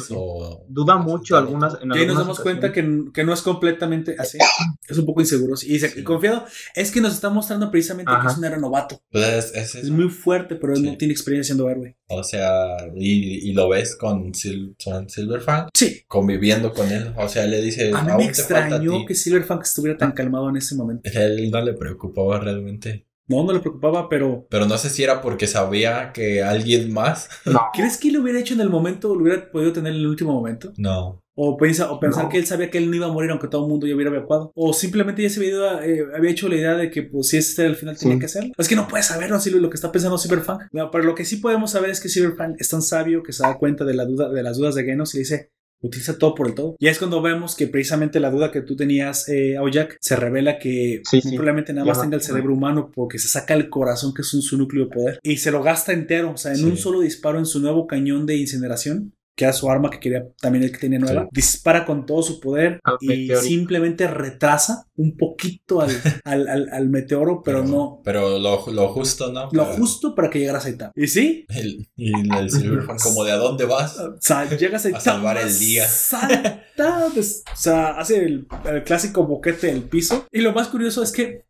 [0.68, 4.16] Duda mucho algunas en Y ahí nos algunas damos cuenta que, que no es completamente
[4.18, 4.38] así.
[4.88, 5.54] Es un poco inseguro.
[5.54, 6.00] Y, se- Sí.
[6.00, 6.44] y confiado.
[6.74, 9.00] Es que nos está mostrando precisamente que es un héroe novato.
[9.10, 9.92] Pues es, es Es eso.
[9.92, 10.86] muy fuerte, pero él Sí.
[10.90, 11.96] no tiene experiencia siendo héroe.
[12.08, 16.02] O sea, y, y lo ves con, Sil- con Silverfang Sí.
[16.08, 17.14] conviviendo con él.
[17.16, 19.04] O sea, le dice, A mí me "Aún te falta a extrañó ti".
[19.06, 21.02] que Silverfang estuviera tan calmado en ese momento.
[21.14, 23.06] Él no le preocupaba realmente.
[23.28, 27.30] No, no le preocupaba, pero Pero no sé si era porque sabía que alguien más.
[27.46, 29.14] No, ¿crees que lo hubiera hecho en el momento?
[29.14, 30.72] ¿Lo hubiera podido tener en el último momento?
[30.76, 31.21] No.
[31.34, 32.28] O, pensar No.
[32.28, 34.10] que él sabía que él no iba a morir aunque todo el mundo ya hubiera
[34.14, 34.52] evacuado.
[34.54, 37.38] O simplemente ya se había, ido eh, había hecho la idea de que pues si
[37.38, 38.20] ese era el final tenía Sí.
[38.20, 38.52] que hacerlo.
[38.58, 40.62] Es que no puedes saberlo así lo que está pensando Cyberpunk.
[40.72, 43.42] No, pero lo que sí podemos saber es que Cyberpunk es tan sabio que se
[43.42, 45.50] da cuenta de, la duda, de las dudas de Genos y le dice
[45.84, 46.76] utiliza todo por el todo.
[46.78, 50.60] Y es cuando vemos que precisamente la duda que tú tenías, eh, Aoyak, se revela
[50.60, 54.22] que Sí, probablemente nada más tenga el cerebro humano porque se saca el corazón que
[54.22, 56.64] es un, su núcleo de poder y se lo gasta entero, o sea, en Sí.
[56.66, 60.24] un solo disparo en su nuevo cañón de incineración que era su arma que quería
[60.40, 61.28] también el que tenía nueva, Sí.
[61.32, 63.40] dispara con todo su poder Al y meteorito.
[63.40, 65.88] simplemente retrasa un poquito al,
[66.24, 69.48] al, al- al meteoro, pero no Pero lo, lo justo, ¿no?
[69.52, 70.92] lo justo para que llegara a Saitama.
[70.94, 73.98] Y sí, el- y el Silverfang como de a dónde vas.
[73.98, 75.86] o sea, llega a salvar el día.
[75.86, 80.26] Salta, o sea, hace el, el clásico boquete del piso.
[80.30, 81.46] Y lo más curioso es que,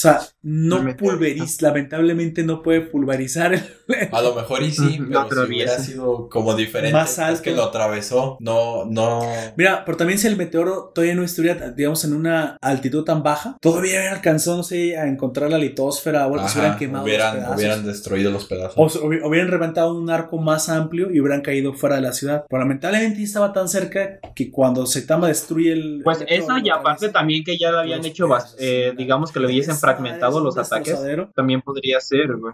[0.00, 3.62] sea, no pulveriza, lamentablemente no puede pulverizar el,
[4.12, 6.92] A lo mejor y sí, pero lo si hubiera sido como diferente.
[6.92, 7.42] Más Es alto.
[7.42, 8.36] que lo atravesó.
[8.40, 9.22] No, no.
[9.56, 13.56] Mira, pero también si el meteoro todavía no estuviera, digamos, en una altitud tan baja,
[13.60, 17.08] todavía hubiera alcanzado, no sé, a encontrar la litósfera o algo, se hubieran quemado los
[17.08, 17.56] hubieran, pedazos.
[17.56, 18.96] hubieran destruido los pedazos.
[18.96, 22.44] O hubieran reventado un arco más amplio y hubieran caído fuera de la ciudad.
[22.48, 26.02] Pero lamentablemente estaba tan cerca que cuando Saitama destruye el.
[26.04, 28.28] Pues el eso meteoro, y lo aparte también que ya lo habían hecho,
[28.58, 30.96] eh, digamos que le hubiesen Esa fragmentado los ataques,
[31.34, 32.52] también podría ser, güey.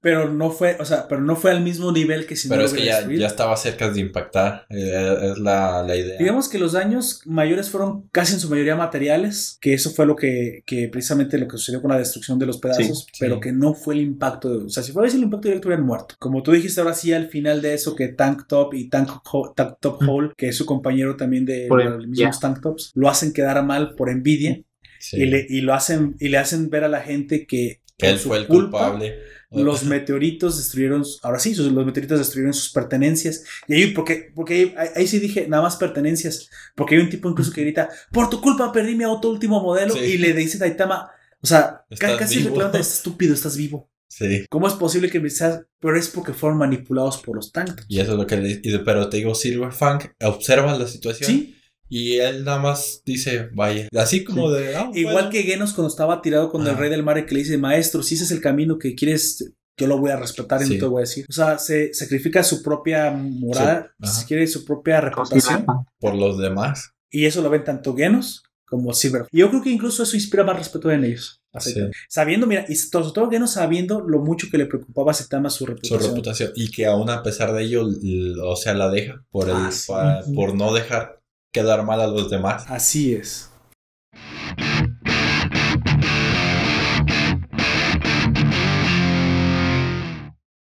[0.00, 2.66] Pero no fue, o sea, pero no fue al mismo nivel que si Pero no
[2.66, 4.66] es que ya, ya estaba cerca de impactar.
[4.70, 6.18] eh, es la, la idea.
[6.18, 10.16] Digamos que los daños mayores fueron casi en su mayoría materiales, que eso fue lo
[10.16, 13.40] que, que precisamente lo que sucedió con la destrucción de los pedazos, Sí, pero sí.
[13.42, 15.86] que no fue el impacto, de- o sea, si fuera ese el impacto directo hubieran
[15.86, 16.14] muerto.
[16.18, 19.52] Como tú dijiste ahora sí al final de eso que Tank Top y Tank, Ho-
[19.54, 20.00] Tank Top.
[20.06, 22.40] Hole, que es su compañero también de Por los mismos.
[22.40, 24.60] Tank Tops, lo hacen quedar mal por envidia
[25.10, 25.18] Sí.
[25.18, 28.38] y, le, y lo hacen y le hacen ver a la gente que él fue
[28.38, 29.18] el culpa, culpable.
[29.50, 33.44] los meteoritos destruyeron, ahora sí, los meteoritos destruyeron sus pertenencias.
[33.68, 36.48] Y ahí, porque, porque ahí, sí dije, nada más pertenencias.
[36.74, 39.94] Porque hay un tipo incluso que grita, por tu culpa perdí mi auto último modelo.
[39.94, 40.00] Sí.
[40.00, 41.10] Y le dice Taitama,
[41.40, 43.90] o sea, casi le estás estúpido, estás vivo.
[44.08, 44.44] Sí.
[44.48, 45.62] ¿Cómo es posible que seas?
[45.80, 47.82] Pero es porque fueron manipulados por los Tank.
[47.88, 51.30] Y eso es lo que le y- Pero te digo, Silverfang observa la situación.
[51.30, 51.56] Sí,
[51.96, 53.88] Y él nada más dice, vaya.
[53.96, 54.74] Así como de.
[54.74, 55.30] ah, igual bueno.
[55.30, 58.02] que Genos cuando estaba tirado con el rey del mar y que le dice, maestro,
[58.02, 60.74] si ese es el camino que quieres, yo lo voy a respetar y Sí.
[60.74, 61.24] no te voy a decir.
[61.28, 65.66] O sea, se sacrifica su propia moral, Sí, si quiere, su propia reputación.
[66.00, 66.90] Por los demás.
[67.10, 69.26] Y eso lo ven tanto Genos como Silver.
[69.30, 71.40] Y yo creo que incluso eso inspira más respeto en ellos.
[71.60, 71.74] Sí.
[72.08, 75.58] Sabiendo, mira, y sobre todo Genos sabiendo lo mucho que le preocupaba a Setama su
[75.58, 76.00] Su reputación.
[76.10, 76.52] reputación.
[76.56, 77.86] Y que aún a pesar de ello,
[78.42, 79.24] o sea, la deja.
[79.30, 79.54] Por, el,
[79.90, 81.20] Ah, por no dejar
[81.54, 82.66] quedar mal a los demás.
[82.68, 83.50] Así es.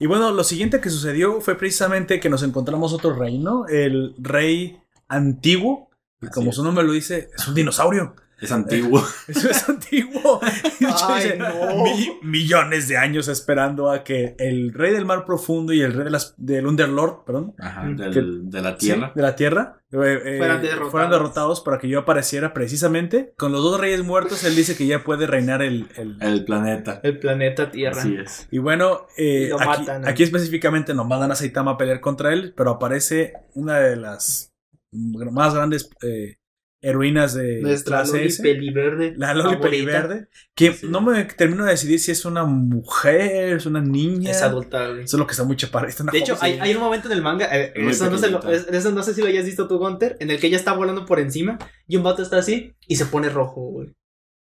[0.03, 3.69] Y bueno, lo siguiente que sucedió fue precisamente que nos encontramos otro rey, ¿no?
[3.69, 6.57] El rey antiguo, y como es.
[6.57, 8.17] su nombre lo dice, es un dinosaurio.
[8.41, 9.05] Es antiguo.
[9.29, 10.41] Eso es antiguo.
[10.81, 11.85] De hecho, Ay, dice, no.
[11.85, 16.05] "Mi- millones de años esperando a que el rey del mar profundo y el rey
[16.05, 17.97] de las, del Underlord, perdón, Ajá, Mm.
[17.97, 19.13] de la Sí, tierra.
[19.15, 20.91] de la tierra eh, eh, Fueran derrotados.
[20.91, 23.35] fueran derrotados para que yo apareciera precisamente.
[23.37, 25.89] Con los dos reyes muertos, él dice que ya puede reinar el...
[25.97, 27.01] el- El planeta.
[27.03, 28.01] El planeta Tierra.
[28.01, 28.47] Así es.
[28.51, 30.09] Y bueno, eh, Y aquí, matan, ¿no?
[30.09, 34.53] aquí específicamente nos mandan a Saitama a pelear contra él, pero aparece una de las
[34.93, 36.37] más grandes eh,
[36.83, 38.43] heroínas de Nuestra clase Loli S.
[38.43, 39.15] Peliverde.
[39.17, 39.57] La Loli.
[39.59, 40.87] Peliverde, que Sí.
[40.89, 44.31] no me termino de decidir si es una mujer, es una niña.
[44.31, 45.05] Es adulta, güey.
[45.05, 45.57] Eso es lo que está muy
[46.01, 48.17] una De hecho, hay, hay un momento en el manga, eh, eso, no
[48.51, 50.73] es- eso no sé si lo hayas visto tú, Gunter, en el que ella está
[50.73, 53.91] volando por encima y un vato está así y se pone rojo, güey.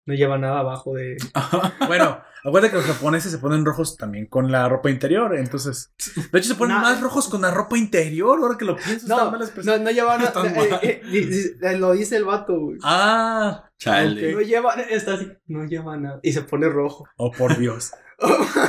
[0.06, 1.16] No lleva nada abajo de...
[1.86, 5.92] Bueno, acuérdate que los japoneses se ponen rojos también con la ropa interior, entonces...
[6.32, 6.82] De hecho, se ponen No.
[6.82, 9.06] más rojos con la ropa interior, ahora que lo pienso.
[9.08, 9.78] No, mal expresado.
[9.78, 10.28] no, no lleva nada...
[10.46, 12.78] Están eh, eh, di- eh, lo dice el vato, güey.
[12.82, 14.32] Ah, Chale.
[14.32, 14.74] No lleva...
[14.74, 16.20] Está así, no lleva nada.
[16.22, 17.04] Y se pone rojo.
[17.16, 17.92] oh por Dios.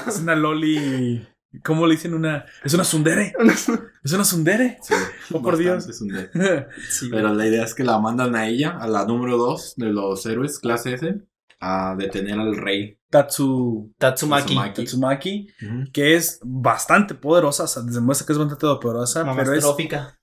[0.08, 1.28] es una loli...
[1.64, 2.16] ¿Cómo le dicen?
[2.16, 2.46] Una...
[2.64, 3.32] Es una sundere.
[4.04, 4.80] Es una sundere.
[4.82, 4.94] Sí,
[5.32, 5.86] Oh, por Dios.
[6.90, 9.86] Sí, Pero la idea es que la mandan a ella, a la número 2 de
[9.92, 11.22] los héroes, clase S,
[11.60, 12.98] a detener al rey.
[13.14, 13.94] Tatsu...
[13.98, 14.56] Tatsumaki.
[14.56, 14.74] Tatsumaki.
[14.84, 15.48] Tatsumaki,
[15.94, 19.66] que es bastante poderosa, o sea, demuestra que es bastante poderosa, pero es...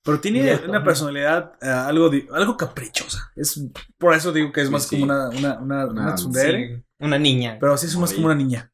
[0.02, 0.68] Pero tiene Directo.
[0.68, 3.30] una personalidad eh, algo, algo caprichosa.
[3.36, 3.62] Es,
[3.96, 4.90] por eso digo que es Sí, más sí.
[5.00, 6.76] como una, una, una, Una- una tsundere.
[6.76, 7.56] Sí, Una niña.
[7.60, 8.72] Pero sí es más como una niña.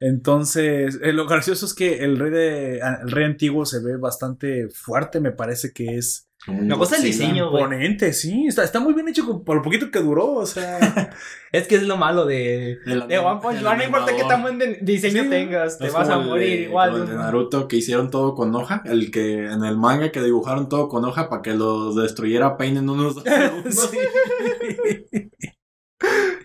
[0.00, 4.68] Entonces, eh, lo gracioso es que el rey de el rey antiguo se ve bastante
[4.70, 7.50] fuerte, me parece que es Como un Me gusta el diseño.
[7.50, 7.62] güey.
[7.62, 10.78] imponente, sí, está, está muy bien hecho por lo poquito que duró, o sea,
[11.52, 12.78] Es que es lo malo de...
[12.84, 15.30] De One Punch Man, no importa qué tan buen de- diseño Sí.
[15.30, 16.90] tengas, te Es vas a morir de- igual.
[16.90, 18.82] como el de Naruto que hicieron todo con hoja.
[18.84, 22.76] El que en el manga que dibujaron todo con hoja para que los destruyera Pain
[22.76, 23.90] en unos dos segundos.
[23.90, 25.30] sí.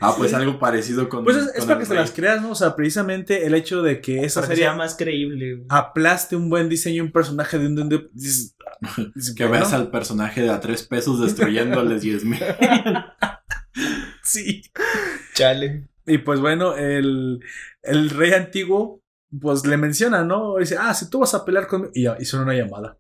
[0.02, 1.26] Ah, pues algo parecido con.
[1.26, 2.52] Pues es, para que se las creas, ¿no?
[2.52, 5.66] O sea, precisamente el hecho de que esa serie más creíble.
[5.68, 7.76] aplaste un buen diseño un personaje de un...
[7.76, 8.10] de un- de-
[9.36, 12.40] Que bueno, veas al personaje de a tres pesos destruyéndoles 10 mil.
[14.24, 14.62] Sí.
[15.34, 15.88] Chale.
[16.06, 17.40] Y pues bueno, el,
[17.84, 19.02] el rey antiguo,
[19.40, 20.58] pues le menciona, ¿no?
[20.58, 21.92] Dice, ah, si tú vas a pelear conmigo.
[21.94, 22.98] Y, y suena una llamada.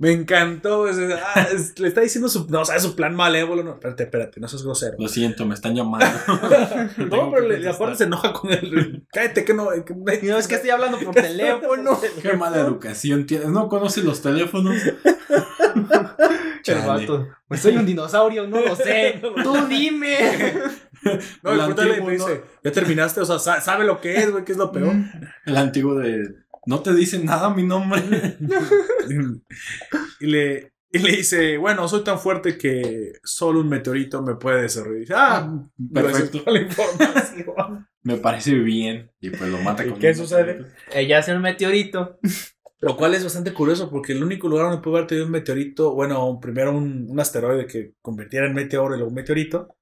[0.00, 0.88] Me encantó.
[0.88, 0.96] es-
[1.34, 3.62] ah, es- le está diciendo su, no, o sea, su plan malévolo.
[3.62, 4.96] No, espérate, espérate, no seas grosero.
[4.98, 6.06] Lo siento, me están llamando.
[6.96, 9.04] No, pero le, le aparte se enoja con él.
[9.12, 9.68] Cállate, que no.
[9.84, 12.00] que no- No, es que estoy hablando por teléfono.
[12.22, 13.48] Qué mala educación tienes.
[13.48, 14.74] ¿No conoces los teléfonos?
[14.84, 16.86] El Chale.
[16.86, 17.28] vato.
[17.48, 19.20] Pues soy un dinosaurio, no lo sé.
[19.42, 20.16] Tú dime.
[21.42, 23.20] No, El antiguo, le dice, ¿ya terminaste?
[23.20, 24.94] O sea, sa- sabe lo que es, güey, que es lo peor.
[25.46, 26.22] El antiguo de.
[26.66, 28.02] No te dice nada mi nombre.
[30.20, 34.62] y, le, y le dice, bueno, soy tan fuerte que solo un meteorito me puede
[34.62, 34.96] desarrollar.
[34.96, 36.42] Y dice, ah, Perfecto.
[36.50, 37.88] la información.
[38.02, 39.10] Me parece bien.
[39.20, 40.64] Y pues lo mata ¿Y con qué un sucede?
[40.92, 42.18] Ella hace un meteorito.
[42.82, 45.94] Lo cual es bastante curioso porque el único lugar donde pudo haber tenido un meteorito,
[45.94, 49.76] bueno, primero un, un asteroide que convirtiera en meteoro y luego un meteorito,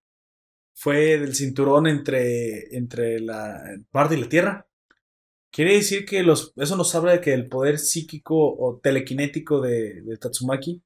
[0.74, 3.60] fue del cinturón entre, entre la
[3.92, 4.66] Marte y la Tierra.
[5.50, 10.02] Quiere decir que los, eso nos habla de que el poder psíquico o telequinético de,
[10.02, 10.82] de Tatsumaki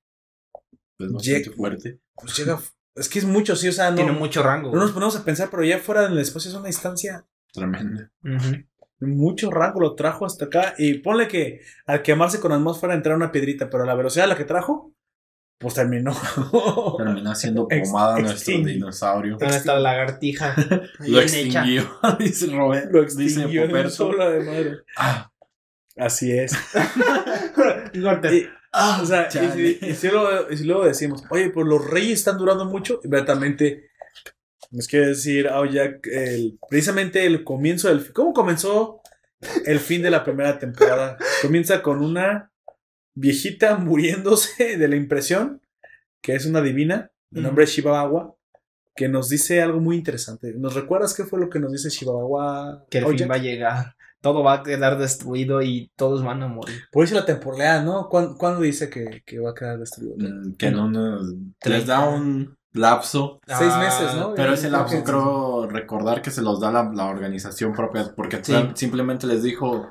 [0.99, 1.99] Es bastante fuerte.
[2.15, 2.61] pues llega,
[2.95, 4.71] es que es mucho, sí, o sea, no, Tiene mucho rango.
[4.73, 8.05] no nos ponemos a pensar, pero ya fuera del espacio es una distancia Tremendo.
[8.23, 8.65] Ujú.
[9.01, 10.75] mucho rango, lo trajo hasta acá.
[10.79, 14.29] Y ponle que al quemarse con atmósfera entrara una piedrita, pero a la velocidad a
[14.29, 14.95] la que trajo,
[15.63, 16.13] pues terminó.
[16.99, 19.37] Terminó siendo Ex- pomada nuestro dinosaurio.
[19.39, 20.55] ¿Dónde está la lagartija?
[20.99, 22.91] Lo extinguió, dice Robert.
[22.93, 23.91] Lo dice extinguió Poperto.
[23.91, 24.77] solo de madre.
[24.97, 25.31] Ah,
[25.97, 26.53] Así es.
[27.93, 31.67] Y- ah, o sea, y si, y si luego, y si luego decimos, oye, pues
[31.67, 33.91] los reyes están durando mucho, inmediatamente
[34.71, 38.11] nos quiere decir, ah, ya, el, precisamente el comienzo del...
[38.13, 39.03] ¿Cómo comenzó
[39.67, 41.19] el fin de la primera temporada.
[41.43, 42.52] Comienza con una
[43.15, 45.61] viejita muriéndose de la impresión,
[46.21, 48.35] que es una divina, de nombre Shibawa,
[48.95, 50.53] que nos dice algo muy interesante.
[50.55, 52.85] ¿Nos recuerdas qué fue lo que nos dice Shibawa?
[52.91, 53.95] Que el Oye, fin va a llegar.
[54.21, 56.83] Todo va a quedar destruido y todos van a morir.
[56.93, 58.09] Por eso la temporada, ¿no?
[58.09, 60.15] ¿Cuándo, cuándo dice que, que va a quedar destruido?
[60.17, 61.19] Mm, Que no, no-
[61.65, 63.41] les da un lapso.
[63.47, 64.35] Seis Ah, meses, ¿no?
[64.35, 68.45] Pero ese lapso que- creo recordar que se los da la, la organización propia, porque
[68.45, 68.55] Sí.
[68.75, 69.89] simplemente les dijo,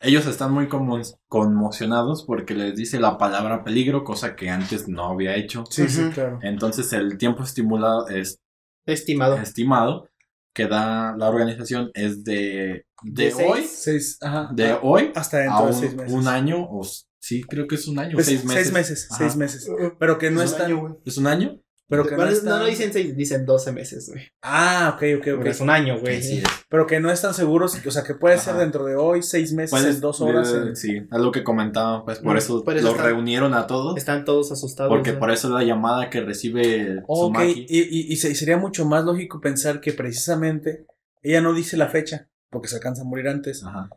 [0.00, 5.06] ellos están muy conmo- conmocionados porque les dice la palabra peligro, cosa que antes no
[5.06, 5.64] había hecho.
[5.70, 6.38] Sí, sí, claro.
[6.42, 8.38] Entonces el tiempo estimulado es
[8.86, 9.36] Estimado.
[9.36, 10.08] estimado
[10.54, 14.48] que da la organización es de, de, De hoy, Seis, ajá.
[14.52, 16.12] de hoy Hasta a dentro de un, seis meses.
[16.12, 16.82] un año o
[17.20, 18.62] sí creo que es un año, Pues, seis meses.
[18.62, 19.18] Seis meses, Ajá.
[19.18, 19.68] seis meses.
[19.98, 20.94] Pero que no Es un año, güey.
[21.04, 21.60] ¿Es un año?
[21.90, 24.22] Pero que no no, no dicen seis, dicen 12 meses, güey.
[24.42, 25.34] Ah, ok, ok, ok.
[25.36, 26.22] Porque Es un año, güey.
[26.22, 29.54] Sí, Pero que no están seguros, o sea, que puede ser dentro de hoy, seis
[29.54, 30.52] meses, Puedes- en dos horas.
[30.52, 33.06] eh, en- Sí, es lo que comentaba, pues por Mm, eso, por eso los están-
[33.06, 33.96] reunieron a todos.
[33.96, 34.90] Están todos asustados.
[34.90, 37.66] Porque por eso la llamada que recibe Ok, Tsumaki.
[37.68, 40.84] y, y- y se- y sería mucho más lógico pensar que precisamente
[41.22, 43.88] ella no dice la fecha, porque se alcanza a morir antes, Ajá.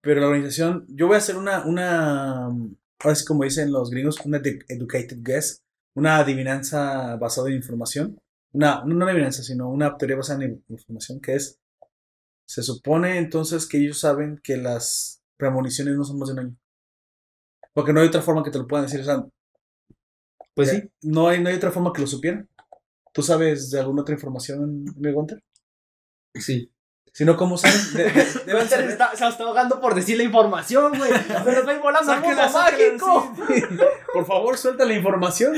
[0.00, 4.16] pero la organización, yo voy a hacer una, una, ahora sí como dicen los gringos,
[4.24, 5.60] una de- educated guess,
[5.94, 8.20] una adivinanza basada en información,
[8.52, 11.60] una, no una adivinanza, sino una teoría basada en información, que es,
[12.46, 16.56] se supone entonces que ellos saben que las premoniciones no son más de un año.
[17.74, 19.24] Porque no hay otra forma que te lo puedan decir, o sea,
[20.54, 20.90] Pues sí.
[21.02, 22.48] no hay, no hay otra forma que lo supieran.
[23.12, 25.42] ¿Tú sabes de alguna otra información, mi Gunter?
[26.34, 26.70] Sí.
[27.16, 27.80] Si no, ¿cómo saben?
[27.94, 31.12] De- de- deben está, se está ahogando por decir la información, güey.
[31.44, 33.34] Pero estoy volando al mundo Sáquela, sáquela, mágico.
[33.46, 33.62] sí.
[34.12, 35.54] Por favor, suelta la información.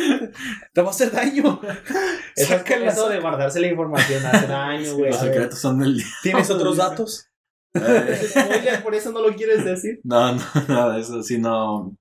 [0.75, 1.59] Te va a hacer daño.
[2.37, 5.11] Eso, Sáquela, eso de guardarse la información hace daño, güey.
[5.11, 7.31] Los secretos son del ¿Tienes otros datos?
[7.73, 10.01] Eh, por eso no lo quieres decir.
[10.05, 11.97] No, no, nada de eso, sino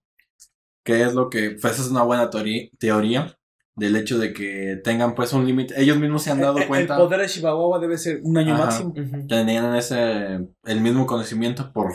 [0.85, 3.37] que es lo que, pues es una buena teoría
[3.75, 5.79] del hecho de que tengan pues un límite.
[5.81, 8.53] Ellos mismos se han dado El- el, cuenta, poder de Chihuahua debe ser un año
[8.53, 8.65] Ajá.
[8.65, 8.93] máximo.
[9.27, 11.93] tenían ese, el mismo conocimiento por,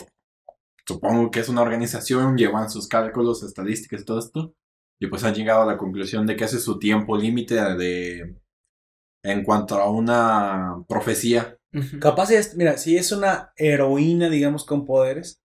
[0.86, 4.55] supongo que es una organización, llevan sus cálculos, estadísticas y todo esto,
[5.00, 8.36] y pues han llegado a la conclusión de que ese es su tiempo límite de,
[9.25, 11.57] en cuanto a una profecía.
[12.00, 15.41] Capaz, es, mira, si es una heroína, digamos, con poderes,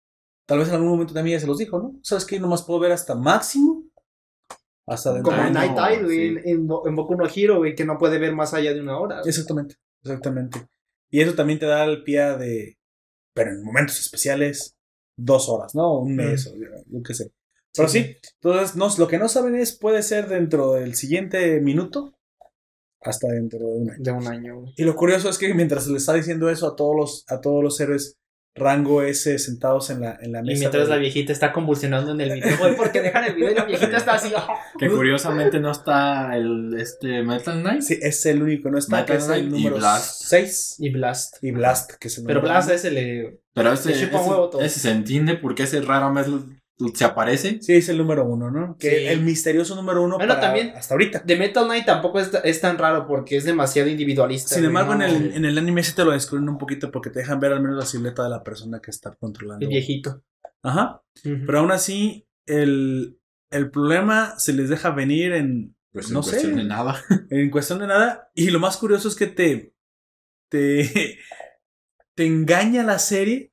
[0.47, 1.99] tal vez en algún momento también ya se los dijo, ¿no?
[2.03, 2.39] ¿Sabes qué?
[2.41, 3.83] Nomás puedo ver hasta máximo.
[4.87, 6.27] Hasta dentro Como de en un Night güey, sí.
[6.27, 8.81] en, en, Bo- en Boku no Hero, güey, que no puede ver más allá de
[8.81, 9.17] una hora.
[9.19, 9.29] güey.
[9.29, 10.67] Exactamente, exactamente.
[11.11, 12.79] Y eso también te da el pie de,
[13.35, 14.77] pero en momentos especiales,
[15.17, 15.99] dos horas, ¿no?
[15.99, 17.31] Un mes, o yo, yo qué sé.
[17.75, 22.15] Pero sí, entonces no, lo que no saben es, puede ser dentro del siguiente minuto
[23.01, 23.99] hasta dentro de un año.
[24.03, 24.75] De un año, güey.
[24.77, 27.41] Y lo curioso es que mientras se le está diciendo eso a todos los, a
[27.41, 28.19] todos los héroes
[28.55, 30.59] rango S sentados en la, en la Y mesa.
[30.61, 33.55] mientras de- la viejita está convulsionando en el video, güey, porque dejan el video y
[33.55, 34.31] la viejita está así.
[34.79, 37.81] Que curiosamente no está el este Metal Knight.
[37.83, 40.23] Sí, es el único, no está, Metal es el Knight y número Blast.
[40.27, 40.77] 6.
[40.81, 41.37] Y Blast.
[41.43, 42.97] Y Blast, que es el Pero número Blast es el.
[42.99, 44.21] eh, Pero ese, Le chupa
[44.59, 46.27] ese- ese se entiende porque ese rara vez
[46.95, 47.61] se aparece.
[47.63, 48.77] Sí, es el número uno, ¿no?
[48.77, 49.07] Que Sí.
[49.07, 51.23] el misterioso número uno Bueno, para- también- hasta ahorita.
[51.25, 54.55] De Metal Knight tampoco es, es tan raro porque es demasiado individualista.
[54.55, 57.11] Sin embargo, no, en, el, en el anime sí te lo descubren un poquito porque
[57.11, 59.65] te dejan ver al menos la silueta de la persona que está controlando.
[59.65, 60.23] El viejito.
[60.63, 61.03] Ajá.
[61.23, 63.19] Pero aún así, el,
[63.51, 67.01] el problema se les deja venir en, Pues en no sé, cuestión de nada.
[67.31, 68.31] en cuestión de nada.
[68.35, 69.75] Y lo más curioso es que te,
[70.49, 71.19] te,
[72.17, 73.52] te engaña la serie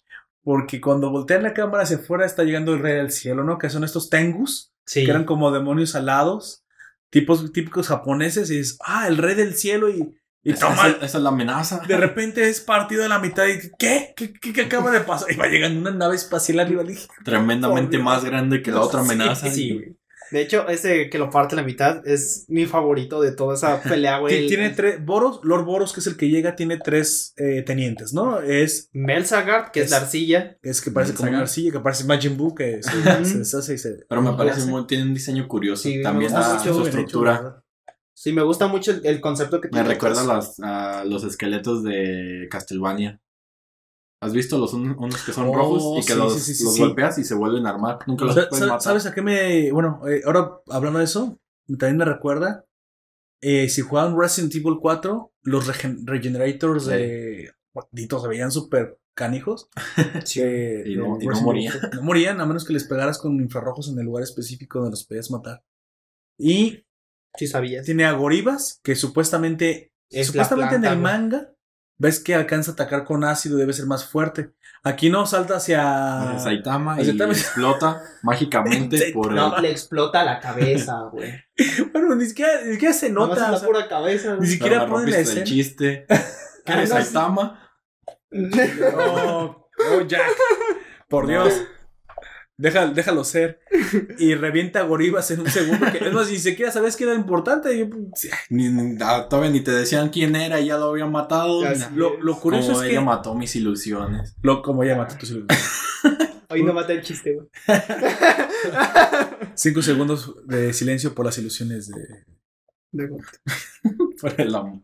[0.50, 3.60] porque cuando voltean la cámara hacia afuera está llegando el rey del cielo, ¿no?
[3.60, 5.04] Que son estos tengus, sí.
[5.06, 6.64] que eran como demonios alados,
[7.12, 11.06] tipos típicos japoneses, y dices, ah, el rey del cielo y, y Esa, toma, esa-
[11.06, 11.82] esa es la amenaza.
[11.88, 14.12] de repente es partido de la mitad y ¿qué?
[14.16, 15.32] ¿Qué, qué, qué acaba de pasar?
[15.32, 16.82] Y va llegando una nave espacial arriba.
[16.84, 19.52] dije, Tremendamente más grande que la otra Sí, amenaza.
[19.52, 19.96] Sí, güey.
[20.32, 24.20] De hecho, ese que lo parte la mitad es mi favorito de toda esa pelea,
[24.20, 24.42] güey.
[24.42, 28.14] Ti- Tiene tres, Boros, Lord Boros, que es el que llega, tiene tres eh, tenientes,
[28.14, 28.40] ¿no?
[28.42, 30.58] Es, Melzagard, que es, Es- la arcilla.
[30.62, 31.38] es que parece como Saga.
[31.38, 34.06] una arcilla, que parece Majin Buu, que se, deshace y se...
[34.08, 35.84] Pero me parece muy, tiene un diseño curioso.
[35.84, 37.32] Sí, me También mucho, su hecho, estructura.
[37.42, 37.64] verdad.
[38.14, 39.88] Sí, me gusta mucho el, el concepto que me tiene.
[39.88, 40.56] recuerda a, atrás.
[40.60, 43.20] las- a los esqueletos de Castlevania.
[44.22, 46.56] ¿Has visto los un- unos que son Oh, rojos y que sí, los, sí, sí,
[46.56, 46.82] sí, los sí.
[46.82, 48.00] golpeas y se vuelven a armar?
[48.06, 48.82] Nunca los sa- matar.
[48.82, 49.72] ¿Sabes a qué me...?
[49.72, 52.66] Bueno, eh, ahora hablando de eso, también me recuerda,
[53.42, 56.90] eh, si jugaban Resident Evil 4, los regen- Regenerators Sí.
[56.92, 57.52] de...
[57.74, 59.70] Malditos, se veían súper canijos.
[60.36, 61.72] Eh, Y no- y morían.
[61.74, 62.00] Evil 4.
[62.00, 65.06] No morían, a menos que les pegaras con infrarrojos en el lugar específico donde los
[65.06, 65.64] podías matar.
[66.38, 66.84] Y
[67.38, 67.86] Sí, sabías.
[67.86, 69.94] tiene a Goribas, que supuestamente...
[70.10, 71.54] Es supuestamente en el manga
[72.00, 74.52] ves que alcanza a atacar con ácido y debe ser más fuerte.
[74.84, 76.34] Aquí no salta hacia.
[76.36, 77.34] Eh, Saitama y Saitama.
[77.34, 79.36] explota mágicamente por el...
[79.36, 81.34] No, le explota la cabeza, güey.
[81.92, 83.48] Bueno, ni siquiera, ni siquiera se nota.
[83.50, 84.38] en o sea, pura cabeza.
[84.40, 85.44] ni siquiera ponen la rompiste el escena.
[85.44, 86.06] chiste.
[86.66, 87.04] ¿Qué eres no, sí.
[87.04, 87.70] Saitama?
[88.96, 90.32] Oh, oh, Jack.
[91.10, 91.54] Por Dios.
[92.60, 93.62] Deja- déjalo ser.
[94.20, 95.86] Y revienta a Goribas en un segundo.
[95.92, 97.76] Que, es más, ni siquiera sabes que era importante.
[97.78, 97.86] Yo,
[98.50, 101.64] Ni, ni- todavía ni te decían quién era y ya lo habían matado.
[101.96, 103.06] Lo, lo curioso Como es ella que.
[103.06, 104.36] mató mis ilusiones.
[104.42, 105.70] Lo, como ella mató tus ilusiones.
[106.50, 107.48] Hoy no mata el chiste, güey.
[109.56, 112.26] Cinco segundos de silencio por las ilusiones de.
[114.20, 114.82] Por el amor.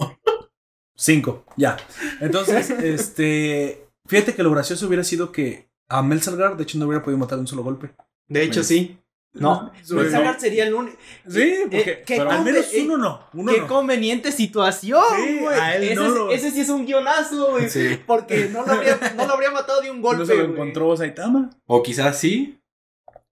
[0.96, 1.76] Cinco, ya.
[2.22, 3.88] Entonces, este.
[4.08, 7.18] Fíjate que lo gracioso hubiera sido que a Mel Salgar, de hecho, no hubiera podido
[7.18, 7.96] matar de un solo golpe.
[8.28, 9.00] De hecho, Pues, sí.
[9.34, 10.98] No, Sobre- el Zagar sería el único.
[11.28, 11.78] Sí, porque.
[11.92, 13.20] Eh, ¿qué pero al menos eh, uno no.
[13.34, 13.68] Uno Qué no.
[13.68, 15.60] conveniente situación, Sí, güey.
[15.60, 17.70] a él ese, no es- lo- ese sí es un guionazo, güey.
[17.70, 18.00] Sí.
[18.08, 20.20] Porque no lo, habría, no lo habría matado de un golpe.
[20.20, 20.54] no se lo güey.
[20.54, 21.50] encontró Saitama.
[21.66, 22.62] O quizás sí.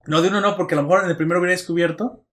[0.06, 2.26] No, de uno no, porque a lo mejor en el primero hubiera descubierto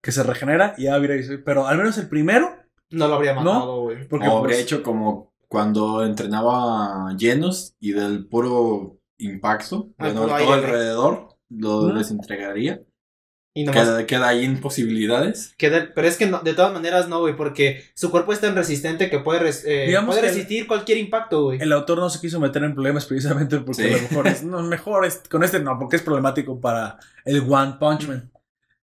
[0.00, 2.54] que se regenera y ya hubiera Pero al menos el primero,
[2.90, 3.42] No lo habría ¿No?
[3.42, 4.06] matado, güey.
[4.06, 10.26] porque o habría pues, hecho como cuando entrenaba llenos y del puro impacto, Al bueno,
[10.26, 10.52] todo aire.
[10.54, 11.92] alrededor, lo Ujú.
[11.98, 12.82] desentregaría.
[13.54, 15.54] Y nomás Queda, queda ahí en posibilidades.
[15.56, 17.34] queda- Pero es que no- de todas maneras no, güey.
[17.34, 20.66] Porque su cuerpo es tan resistente que puede, res- eh, Digamos puede que el- resistir
[20.66, 21.58] cualquier impacto, güey.
[21.62, 23.88] el autor no se quiso meter en problemas precisamente porque Sí.
[23.94, 27.40] a lo mejor es no, mejor es- con este no, porque es problemático para el
[27.48, 28.30] One Punch Man.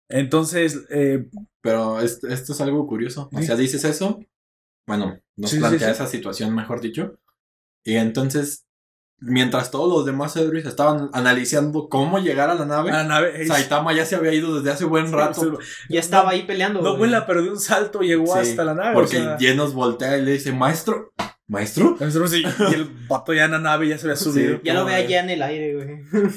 [0.10, 1.30] Entonces, eh,
[1.64, 3.30] Pero es- esto es algo curioso.
[3.34, 4.19] O sea, dices eso.
[4.88, 5.93] Bueno, nos Sí, sí, plantea sí.
[5.93, 7.19] esa situación, mejor dicho.
[7.84, 8.66] Y entonces,
[9.22, 13.41] mientras todos los demás héroes estaban analizando cómo llegar a la nave, la nave.
[13.43, 15.59] es- Saitama ya se había ido desde hace buen rato.
[15.90, 17.00] Ya estaba ahí peleando, No güey.
[17.00, 18.93] vuela, pero de un salto llegó Sí, hasta la nave.
[18.95, 21.14] Porque o sea, Llenos voltea y le dice, maestro,
[21.48, 21.95] maestro.
[22.00, 24.59] nosotros sí, y el vato ya en la nave ya se había subido.
[24.64, 26.32] Ya lo ve allá en el aire, güey.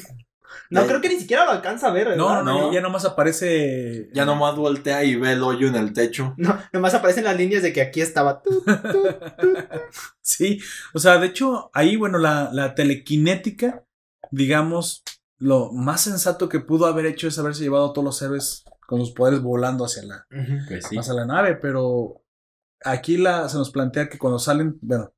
[0.71, 2.17] No, Ya- creo que ni siquiera lo alcanza a ver, ¿verdad?
[2.19, 2.73] No, no, no, No.
[2.73, 4.11] ya nomás aparece.
[4.13, 6.35] Ya nomás voltea y ve el hoyo en el techo.
[6.37, 8.43] No, nomás aparecen las líneas de que aquí estaba.
[8.43, 8.63] tú.
[10.21, 10.59] Sí,
[10.95, 13.85] o sea, de hecho, ahí, bueno, la, la telequinética,
[14.31, 15.03] digamos,
[15.39, 19.01] lo más sensato que pudo haber hecho es haberse llevado a todos los héroes con
[19.01, 20.27] sus poderes volando hacia la,
[20.69, 20.97] Pues sí.
[20.97, 22.23] hacia la nave, pero
[22.85, 25.13] aquí la, se nos plantea que cuando salen, bueno,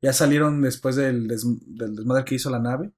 [0.00, 2.92] ya salieron después del, des- del desmadre que hizo la nave,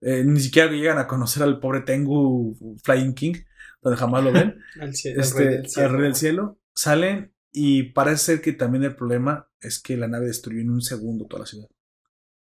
[0.00, 3.34] eh, ni siquiera llegan a conocer al pobre Tengu Flying King,
[3.82, 4.58] donde jamás lo ven.
[4.80, 5.86] Al cielo, este, al rey del cielo.
[5.86, 10.08] al rey del cielo, salen y parece ser que también el problema es que la
[10.08, 11.68] nave destruyó en un segundo toda la ciudad.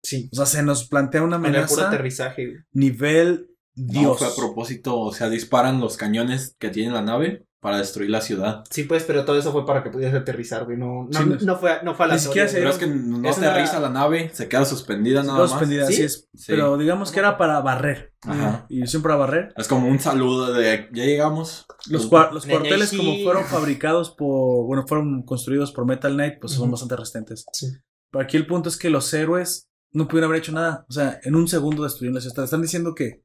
[0.03, 0.29] Sí.
[0.33, 4.19] O sea, se nos plantea una puro amenaza aterrizaje, nivel No, Dios.
[4.19, 8.21] fue a propósito, o sea, disparan los cañones que tiene la nave para destruir la
[8.21, 8.63] ciudad.
[8.69, 10.77] Sí, pues, pero todo eso fue para que pudieras aterrizar, güey.
[10.77, 12.77] No, no, Sí, no- no fue, no fue a la Ni siquiera se Pero es
[12.77, 15.53] que no Es una- aterriza la nave, se queda suspendida nada más.
[15.53, 15.93] pendidas, ¿Sí?
[15.95, 16.29] así es.
[16.35, 16.45] Sí.
[16.47, 18.13] Pero digamos que era para barrer.
[18.21, 18.65] Ajá.
[18.69, 19.53] Y siempre para barrer.
[19.57, 21.65] Es como un saludo de ya llegamos.
[21.89, 24.65] Los, cua- los cuarteles, como fueron fabricados por.
[24.67, 27.45] Bueno, fueron construidos por Metal Knight, pues son bastante resistentes.
[27.53, 27.67] Sí.
[28.11, 30.85] Pero aquí el punto es que los héroes no pudieron haber hecho nada.
[30.89, 32.43] O sea, en un segundo destruyeron la ciudad.
[32.43, 33.23] Están diciendo que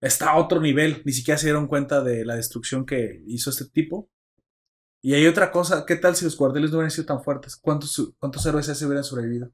[0.00, 1.02] está a otro nivel.
[1.04, 4.10] Ni siquiera se dieron cuenta de la destrucción que hizo este tipo.
[5.02, 5.84] Y hay otra cosa.
[5.86, 7.56] ¿Qué tal si los cuarteles no hubieran sido tan fuertes?
[7.56, 9.52] ¿Cuántos, cuántos héroes se hubieran sobrevivido?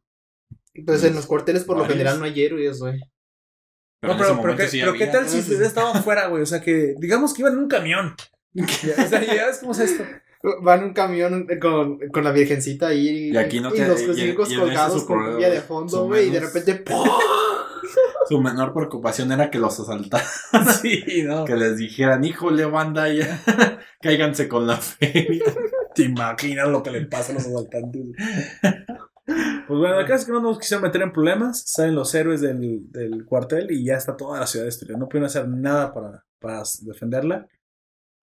[0.86, 1.98] Pues en los cuarteles, por lo Varios.
[1.98, 2.98] general, no hay héroes, güey.
[4.00, 5.12] Pero no, ese pero, ¿qué, sí pero ¿qué había.
[5.12, 6.42] tal si hubiera estado afuera, güey?
[6.42, 8.14] O sea, que digamos que iban en un camión.
[8.58, 8.66] o
[9.08, 10.04] sea, ya ves cómo es esto.
[10.62, 13.30] Van en un camión con, con la virgencita ahí.
[13.30, 16.26] Y aquí no y te- los y- crucifijos ese colgados con cumbia de fondo, güey.
[16.28, 16.74] Y de repente.
[16.76, 17.06] ¡pum!
[18.28, 20.26] Su menor preocupación era que los asaltaran,
[20.80, 21.44] Sí, no.
[21.44, 23.40] que les dijeran, híjole, banda, ya,
[24.00, 25.44] cáiganse con la feria.
[25.94, 28.02] ¿Te imaginas lo que le pasa a los asaltantes?
[29.24, 31.62] Pues bueno, acá es que no nos quisieron meter en problemas.
[31.66, 34.98] Salen los héroes del, del cuartel y ya está toda la ciudad destruida.
[34.98, 37.46] No pudieron hacer nada para, para defenderla.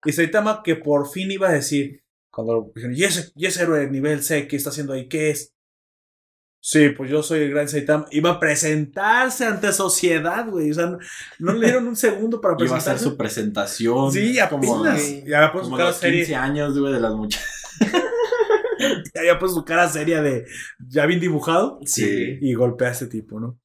[0.04, 3.80] Y Saitama, que por fin iba a decir, cuando dijeron, ¿y ese, y ese héroe
[3.80, 5.08] de nivel C qué está haciendo ahí?
[5.08, 5.54] ¿Qué es?
[6.62, 8.06] Sí, pues yo soy el gran Saitama.
[8.10, 10.70] Iba a presentarse ante sociedad, güey.
[10.70, 10.98] O sea, no,
[11.38, 12.90] no le dieron un segundo para Iba a presentarse.
[12.90, 14.12] hacer su presentación.
[14.12, 14.94] Sí, como.
[14.96, 15.24] Sí.
[15.26, 16.18] Ya había puesto su cara los seria.
[16.18, 17.48] 15 años, güey, de las muchachas.
[19.14, 20.46] Ya había puesto su cara seria de
[20.88, 21.80] ya bien dibujado.
[21.84, 22.38] Sí.
[22.40, 23.60] y golpea a este tipo, ¿no?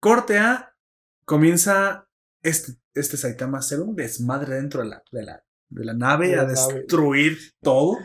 [0.00, 0.74] Corte A,
[1.24, 2.08] comienza
[2.42, 6.28] este, este Saitama a hacer un desmadre dentro de la, de la, de la nave,
[6.28, 6.74] De la a nave.
[6.80, 7.98] destruir todo.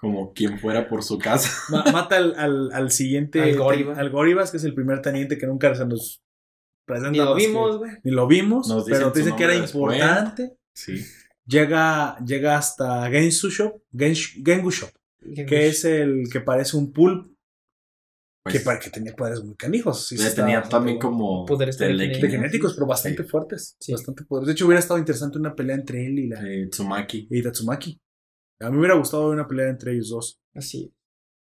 [0.00, 1.50] Como quien fuera por su casa.
[1.70, 3.42] Ma- mata al, al, al siguiente.
[3.42, 3.98] Al Goribas.
[3.98, 6.22] al Goribas, que es el primer teniente que nunca se nos
[6.86, 7.10] presenta.
[7.10, 7.92] Ni lo vimos, güey.
[8.02, 9.96] Ni lo vimos, Nos dicen pero su dice que era después.
[9.98, 10.56] importante.
[10.74, 11.04] Sí.
[11.46, 14.90] Llega, llega hasta Gensu Shop, Gensh- Gengu Shop,
[15.46, 17.32] que es el que parece un pulp
[18.44, 20.06] Pues, que, para que tenía poderes muy canijos.
[20.06, 21.10] sí, tenía también bueno.
[21.10, 22.22] como Poderes telequinesis.
[22.22, 23.28] De genéticos, pero bastante Sí.
[23.28, 23.76] fuertes.
[23.80, 23.92] Sí.
[23.92, 24.46] Bastante poderes.
[24.46, 27.26] De hecho, hubiera estado interesante una pelea entre él y, la, Eh, Tsumaki.
[27.30, 27.98] y Tatsumaki.
[28.60, 30.40] A mí me hubiera gustado ver una pelea entre ellos dos.
[30.54, 30.92] Así.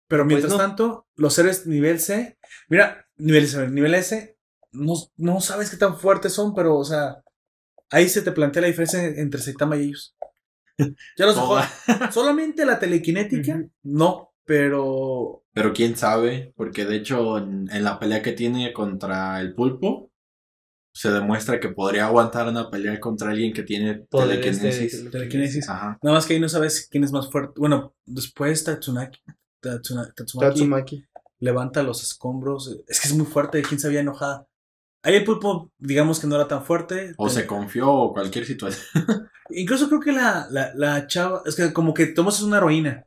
[0.06, 0.58] Pero Pues mientras no.
[0.58, 2.38] tanto, los seres nivel C,
[2.68, 4.36] mira, nivel, C, nivel S,
[4.72, 7.22] no, no sabes qué tan fuertes son, pero, o sea,
[7.90, 10.16] ahí se te plantea la diferencia entre Saitama y ellos.
[11.18, 11.36] Ya los
[12.14, 18.22] solamente la telequinética, no, pero Pero quién sabe, porque de hecho en, en la pelea
[18.22, 20.12] que tiene contra el pulpo,
[20.99, 25.10] se demuestra que podría aguantar una pelea contra alguien que tiene Poderes de- telequinesis.
[25.12, 25.68] telequinesis.
[25.68, 25.97] Ajá.
[26.02, 27.52] Nada más que ahí no sabes quién es más fuerte.
[27.57, 29.20] Bueno, después Tatsunaki,
[29.62, 31.05] Tatsuna- Tatsumaki Tatsumaki.
[31.39, 32.81] levanta los escombros.
[32.89, 34.47] Es que es muy fuerte, quién se había enojada.
[35.05, 37.15] Ahí el pulpo, digamos que no era tan fuerte.
[37.17, 38.85] O se confió o cualquier situación.
[39.51, 43.05] Incluso creo que la, la, la chava, es que como que Tomás es una heroína.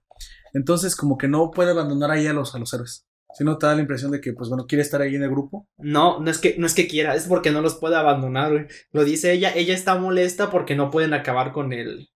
[0.54, 3.06] Entonces, como que no puede abandonar ahí a los, a los héroes.
[3.34, 5.68] Sino te da la impresión de que, pues bueno, quiere estar ahí en el grupo.
[5.78, 8.66] No, no es que, no es que quiera, es porque no los puede abandonar, güey.
[8.92, 12.10] Lo dice ella, ella está molesta porque no pueden acabar con el.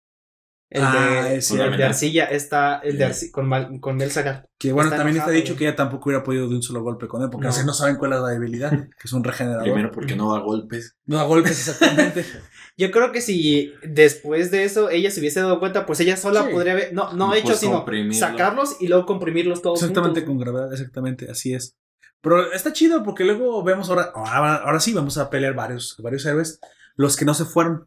[0.68, 4.10] El Ah, de, es el de arcilla, está el de arcilla, con, Mal- con Mel
[4.10, 4.48] Sagar.
[4.58, 5.58] Que bueno, Está también está enojado, dicho güey.
[5.58, 7.50] que ella tampoco hubiera podido de un solo golpe con él, porque No.
[7.50, 9.62] así no saben cuál es la debilidad, que es un regenerador.
[9.62, 10.96] Primero porque no da golpes.
[11.06, 12.24] No da golpes exactamente.
[12.76, 16.44] Yo creo que si después de eso ella se hubiese dado cuenta, pues ella sola
[16.44, 16.52] Sí.
[16.52, 18.14] podría haber, no, no Pues hecho, sino comprimirlo.
[18.18, 20.36] sacarlos y luego comprimirlos todos exactamente, juntos.
[20.36, 21.76] con gravedad, exactamente, así es.
[22.20, 26.26] Pero está chido porque luego vemos ahora, ahora, ahora sí, vamos a pelear varios, varios
[26.26, 26.58] héroes,
[26.96, 27.86] los que no se fueron.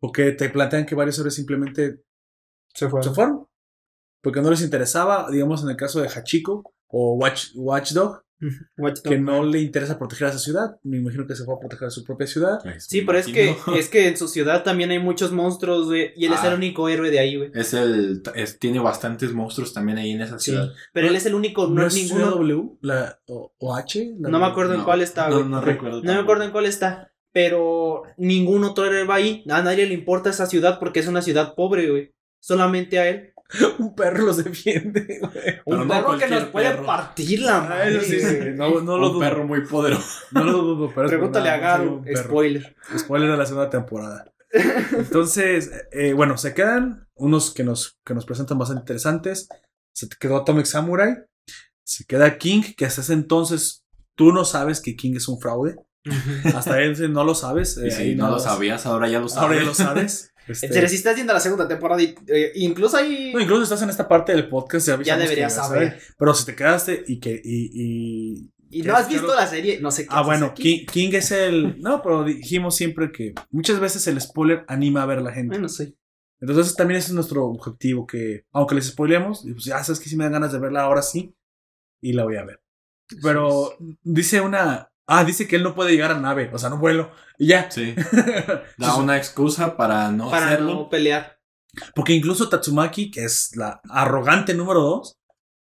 [0.00, 2.00] Porque te plantean que varios héroes simplemente
[2.74, 3.02] Se fue.
[3.02, 3.46] se fueron.
[4.22, 8.22] Porque no les interesaba, digamos en el caso de Hachiko o Watch, Watchdog,
[9.04, 10.76] que no le interesa proteger a esa ciudad.
[10.82, 12.58] Me imagino que se fue a proteger a su propia ciudad.
[12.78, 16.24] Sí, pero es que, es que en su ciudad también hay muchos monstruos, güey, y
[16.26, 16.48] él es Ah.
[16.48, 17.50] el único héroe de ahí, güey.
[17.54, 20.50] Es el, es- tiene bastantes monstruos también ahí en esa Sí.
[20.52, 20.70] ciudad.
[20.94, 22.30] Pero él es el único, no, ¿No es ninguno.
[22.30, 24.14] W la, o, o H?
[24.18, 25.48] La- No me acuerdo en No, cuál está, No, güey.
[25.48, 26.02] no recuerdo.
[26.02, 27.09] No me acuerdo en cuál está.
[27.32, 29.44] Pero ningún otro héroe va ahí.
[29.48, 32.12] A nadie le importa esa ciudad porque es una ciudad pobre, güey.
[32.40, 33.32] Solamente a él.
[33.78, 35.60] Un perro los defiende, güey.
[35.64, 36.86] Un no perro que nos puede perro.
[36.86, 37.96] partir la Ah, madre.
[37.98, 38.54] eso sí, güey.
[38.54, 39.20] no, no lo Un dudo.
[39.20, 40.08] perro muy poderoso.
[40.32, 42.02] No lo dudo, pero es Pregúntale a Garo.
[42.16, 42.76] Spoiler.
[42.96, 44.24] Spoiler de la segunda temporada.
[44.96, 49.48] Entonces, eh, bueno, se quedan unos que nos, que nos presentan bastante interesantes.
[49.92, 51.16] Se te quedó Atomic Samurai.
[51.84, 53.84] Se queda King, que hasta ese entonces
[54.16, 55.76] tú no sabes que King es un fraude.
[56.54, 57.76] Hasta ese no lo sabes.
[57.78, 59.42] eh, Y si ahí no lo sabías, ahora ya lo sabes.
[59.42, 60.26] Ahora ya lo sabes.
[60.48, 63.30] Este, serio, si estás viendo la segunda temporada, y, eh, incluso ahí.
[63.32, 64.88] no, incluso estás en esta parte del podcast.
[65.04, 66.00] Ya, deberías saber.
[66.18, 67.40] Pero si te quedaste y que.
[67.44, 70.08] Y, y- Y ¿Qué no has visto la serie, no sé qué.
[70.10, 70.86] Ah, bueno, aquí.
[70.86, 71.80] King, King es el.
[71.80, 75.48] No, pero dijimos siempre que muchas veces el spoiler anima a ver a la gente.
[75.54, 75.96] Bueno, sí.
[76.40, 80.16] Entonces también ese es nuestro objetivo, que aunque les spoilemos, pues ya sabes que si
[80.16, 81.32] me dan ganas de verla ahora sí,
[82.00, 82.60] y la voy a ver.
[83.22, 84.89] Pero dice una...
[85.12, 87.68] Ah, dice que él no puede llegar a nave, o sea, no vuelo, y ya.
[87.68, 87.96] Sí.
[88.78, 90.74] Da una excusa para no Para hacerlo.
[90.74, 91.40] no pelear.
[91.96, 95.19] Porque incluso Tatsumaki, que es la arrogante número dos,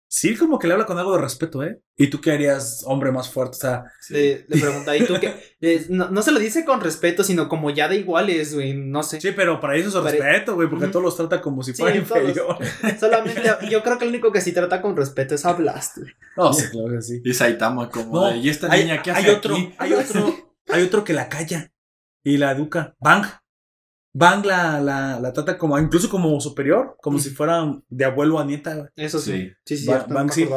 [0.08, 1.80] sí como que le habla con algo de respeto, ¿eh?
[1.96, 3.56] ¿Y tú qué harías, hombre más fuerte?
[3.56, 5.34] O sea, Le, le pregunta, ¿y tú qué?
[5.60, 8.74] Le- no, no se lo dice con respeto, sino como ya de iguales, güey.
[8.74, 9.20] No sé.
[9.20, 11.82] sí, pero para ellos es Para- respeto, güey, porque todos los trata como si Sí,
[11.82, 12.20] fueran todos.
[12.22, 12.74] inferiores.
[13.00, 16.12] Solamente, yo creo que el único que sí trata con respeto es a Blast, güey.
[16.36, 17.20] No, sí, claro que sí.
[17.24, 19.74] Y Saitama como No, de, ¿y esta hay, niña qué hay hace otro, aquí?
[19.78, 21.72] hay otro, hay otro que la calla
[22.24, 22.94] y la educa.
[23.00, 23.24] Bang.
[24.18, 28.44] Bang la, la, la trata como, incluso como superior, como si fuera de abuelo a
[28.46, 28.74] nieta.
[28.74, 28.88] güey.
[28.96, 29.50] Eso sí.
[29.66, 29.76] Sí.
[29.76, 30.48] Sí, Ba- Bang sí.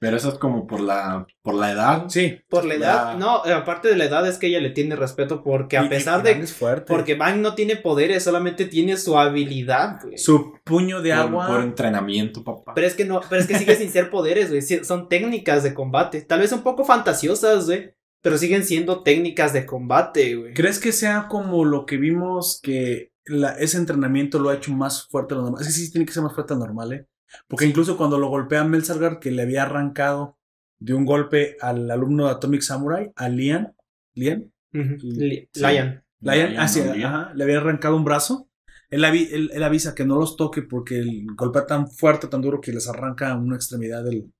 [0.00, 2.04] Pero eso es como por la, por la edad.
[2.08, 2.40] Sí.
[2.48, 5.42] Por la edad, no, eh, aparte de la edad es que ella le tiene respeto
[5.42, 6.44] porque a y pesar Bang de...
[6.44, 6.86] es fuerte.
[6.88, 10.16] Porque Bang no tiene poderes, solamente tiene su habilidad, güey.
[10.16, 11.46] su puño de por, agua.
[11.46, 12.72] por entrenamiento, papá.
[12.74, 14.62] Pero es que no, pero es que sigue sin ser poderes, güey.
[14.62, 16.22] sí, Son técnicas de combate.
[16.22, 17.92] Tal vez un poco fantasiosas, güey.
[18.28, 20.54] Pero siguen siendo técnicas de combate, güey.
[20.54, 25.06] ¿Crees que sea como lo que vimos que la- ese entrenamiento lo ha hecho más
[25.08, 25.60] fuerte de lo normal?
[25.62, 27.06] Es que sí tiene que ser más fuerte de lo normal, ¿eh?
[27.46, 30.38] Porque incluso cuando lo golpea Melzargar, que le había arrancado
[30.78, 33.74] de un golpe al alumno de Atomic Samurai, a Lian,
[34.14, 34.96] Lian, Ujú.
[35.02, 35.60] Li- Sí.
[35.60, 36.02] Lion.
[36.20, 37.06] Lion, Lion, ah, sí, no, Lion.
[37.12, 38.48] ajá, le había arrancado un brazo.
[38.90, 42.40] Él, avi- él- él avisa que no los toque porque el golpea tan fuerte, tan
[42.40, 44.32] duro que les arranca una extremidad del.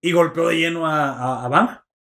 [0.00, 1.70] Y golpeó de lleno a, a, a Bang.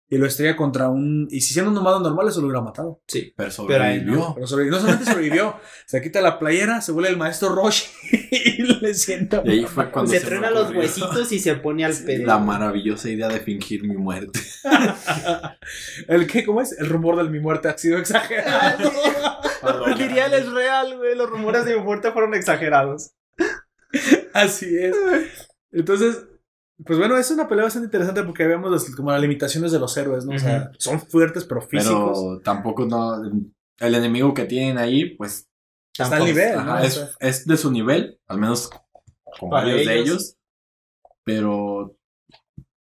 [0.09, 1.27] Y lo estrella contra un.
[1.29, 3.01] Y si siendo un humano normal, eso lo hubiera matado.
[3.07, 3.33] Sí.
[3.35, 4.31] Pero sobrevivió.
[4.35, 4.77] Pero sobrevivió.
[4.77, 5.55] No solamente sobrevivió,
[5.85, 7.87] se quita la playera, se vuelve el maestro Roshi
[8.31, 9.41] y le sienta.
[9.43, 12.25] Y ahí fue cuando se me truena los huesitos y se pone al pedo.
[12.25, 14.39] La maravillosa idea de fingir mi muerte.
[16.07, 16.45] ¿El qué?
[16.45, 16.71] ¿Cómo es?
[16.79, 18.89] El rumor de mi muerte ha sido exagerado.
[19.97, 21.17] Diría él es real, güey.
[21.17, 23.11] Los rumores de mi muerte fueron exagerados.
[24.33, 24.95] Así es.
[25.71, 26.27] Entonces,
[26.85, 29.95] Pues bueno, es una pelea bastante interesante porque vemos las- como las limitaciones de los
[29.97, 30.35] héroes, ¿no?
[30.35, 32.19] O sea, son fuertes pero físicos.
[32.21, 33.23] Pero tampoco no.
[33.79, 35.47] El enemigo que tienen ahí, pues
[35.97, 36.81] Está al nivel, ajá, ¿no?
[36.81, 38.69] O es, sea, es de su nivel, al menos
[39.39, 40.07] con Para varios de ellos.
[40.09, 40.35] ellos.
[41.23, 41.95] Pero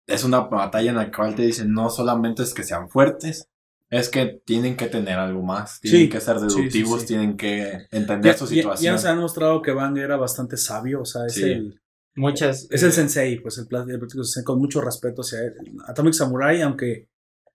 [0.05, 3.49] es una batalla en la cual te dicen no solamente es que sean fuertes,
[3.89, 7.07] es que tienen que tener algo más, tienen Sí, que ser sí, sí, deductivos, sí.
[7.07, 8.93] tienen que entender ya, su ya- ya situación.
[8.95, 11.81] nos han mostrado que Bang era bastante sabio, o sea, es el
[12.17, 12.67] Muchas.
[12.69, 15.53] es el sensei, pues el, el con mucho respeto hacia él.
[15.87, 17.07] Atomic Samurai, aunque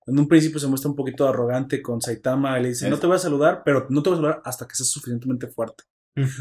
[0.06, 2.98] en un principio se muestra un poquito arrogante con Saitama, y le dice, Es- no
[2.98, 5.84] te voy a saludar, pero no te voy a saludar hasta que seas suficientemente fuerte.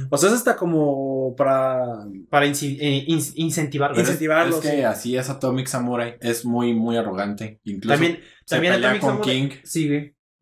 [0.09, 3.91] O sea, es hasta como para Para eh, in- incentivar.
[3.91, 4.81] Pero es- incentivarlos, Es, que sí.
[4.83, 7.59] así es Atomic Samurai, es muy, muy arrogante.
[7.63, 9.49] Incluso También, se también pelea Atomic con Samurai- King.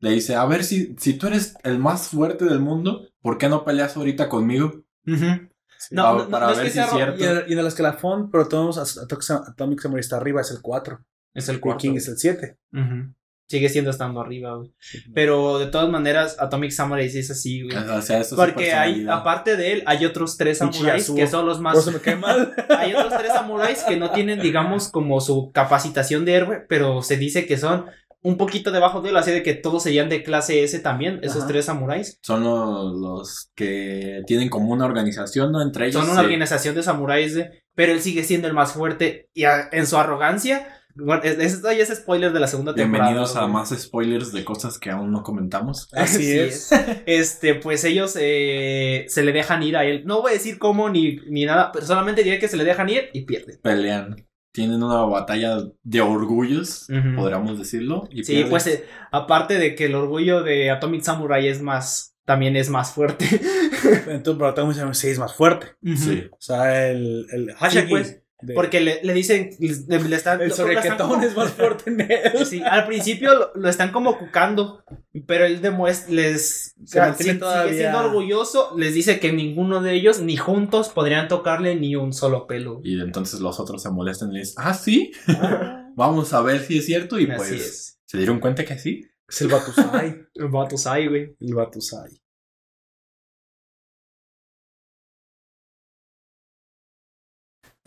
[0.01, 3.49] Le dice, a ver si, si tú eres el más fuerte del mundo, ¿por qué
[3.49, 4.81] no peleas ahorita conmigo?
[5.05, 5.48] Sí.
[5.91, 7.19] No, Pa- no, no, para no es ver que si sea es cierto.
[7.23, 10.51] Y en, y en el escalafón, pero todos Atomic Sam- Atomic Samurai está arriba, es
[10.51, 10.99] el 4.
[11.33, 11.81] Es el Y cuarto.
[11.81, 12.57] King es el 7.
[12.73, 13.13] Ujú.
[13.47, 14.71] Sigue siendo estando arriba, güey.
[15.15, 17.75] Pero de todas maneras, Atomic Samurai sí es así, güey.
[17.75, 21.47] O sea, eso es Porque hay, aparte de él, hay otros tres samuráis que son
[21.47, 21.83] los más.
[21.87, 22.53] Me cae mal.
[22.69, 27.17] Hay otros tres samuráis que no tienen, digamos, como su capacitación de héroe, pero se
[27.17, 27.85] dice que son
[28.21, 31.39] un poquito debajo de él, así de que todos serían de clase S también, esos
[31.43, 31.47] Ajá.
[31.47, 32.19] tres samuráis.
[32.21, 35.61] Son los, los que tienen como una organización, ¿no?
[35.61, 36.01] Entre ellos.
[36.01, 39.45] Son una se- organización de samuráis, de- pero él sigue siendo el más fuerte y
[39.45, 40.67] a- en su arrogancia.
[40.95, 43.11] Bueno, es- esto ya es spoiler de la segunda temporada.
[43.11, 45.87] Bienvenidos a más spoilers de cosas que aún no comentamos.
[45.93, 46.69] Así Sí es.
[47.05, 50.03] Este, pues ellos eh, se le dejan ir a él.
[50.05, 52.89] No voy a decir cómo ni, ni nada, pero solamente diré que se le dejan
[52.89, 53.59] ir y pierden.
[53.61, 54.25] Pelean.
[54.51, 58.07] Tienen una batalla de orgullos, podríamos decirlo.
[58.11, 62.55] Y Sí, pues eh, aparte de que el orgullo de Atomic Samurai es más, también
[62.55, 63.25] es más fuerte.
[64.07, 65.67] Entonces, pero Atomic Samurai sí es más fuerte.
[65.95, 66.27] Sí.
[66.31, 67.89] O sea, el, el Hashaki.
[67.89, 70.41] pues, de- Porque le, le dicen, le, le están...
[70.41, 72.45] el sobrequetón como- es más fuerte en él.
[72.45, 74.83] Sí, al principio lo, lo están como cucando,
[75.27, 79.19] pero él demuestra, les Se o sea, mantiene sí- todavía- sigue siendo orgulloso, les dice
[79.19, 82.79] que ninguno de ellos ni juntos podrían tocarle ni un solo pelo.
[82.83, 85.11] Y entonces los otros se molestan y le dicen, ah, sí,
[85.95, 87.19] vamos a ver si es cierto.
[87.19, 87.99] Y Así pues es.
[88.05, 89.05] se dieron cuenta que sí.
[89.27, 90.17] Es el Batusai.
[90.35, 91.35] El vatos ahí, güey.
[91.39, 92.09] El Batusai.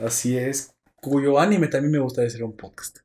[0.03, 0.75] Así es.
[0.97, 2.99] Cuyo anime también me gustaría hacer un podcast.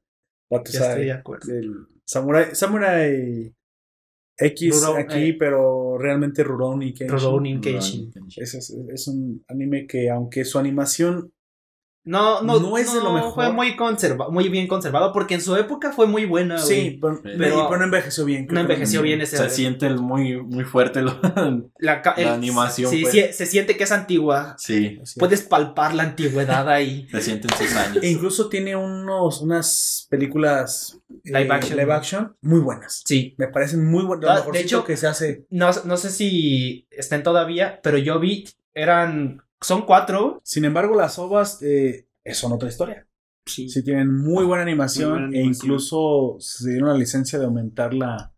[0.49, 1.51] Ya estoy de acuerdo.
[1.51, 3.53] Del Samurai, Samurai
[4.37, 5.35] X Rurouni, aquí, eh.
[5.37, 7.17] pero realmente Rurouni Kenshin.
[7.17, 8.13] Rurouni Kenshin.
[8.35, 11.33] Es, es, es un anime que, aunque su animación
[12.07, 13.33] No, no, No es de lo mejor.
[13.33, 16.57] Fue muy conserva, muy bien conservado porque en su época fue muy buena.
[16.57, 18.47] Sí, pero, Pero- pero, pero no envejeció bien.
[18.49, 19.37] No envejeció bien ese.
[19.37, 21.01] Se siente muy, muy fuerte.
[21.01, 21.19] Lo...
[21.79, 22.01] la,
[22.33, 23.13] animación, Sí, pues.
[23.13, 24.55] sí, se siente que es antigua.
[24.57, 24.99] sí.
[25.19, 27.07] Puedes palpar la antigüedad ahí.
[27.11, 28.03] se sienten sus años.
[28.03, 31.77] E incluso tiene unos, unas películas Live eh, action.
[31.77, 33.03] live action muy buenas.
[33.05, 33.35] Sí.
[33.37, 34.43] Me parecen muy buenas.
[34.45, 35.45] Ah, de hecho- que se hace.
[35.49, 40.41] No, no sé si estén todavía, pero yo vi, eran, son cuatro.
[40.43, 43.07] Sin embargo, las ovas eh, son otra historia.
[43.45, 43.69] Sí.
[43.69, 47.93] Sí tienen muy buena animación, Muy buena e incluso se dieron la licencia de aumentar
[47.93, 48.33] la...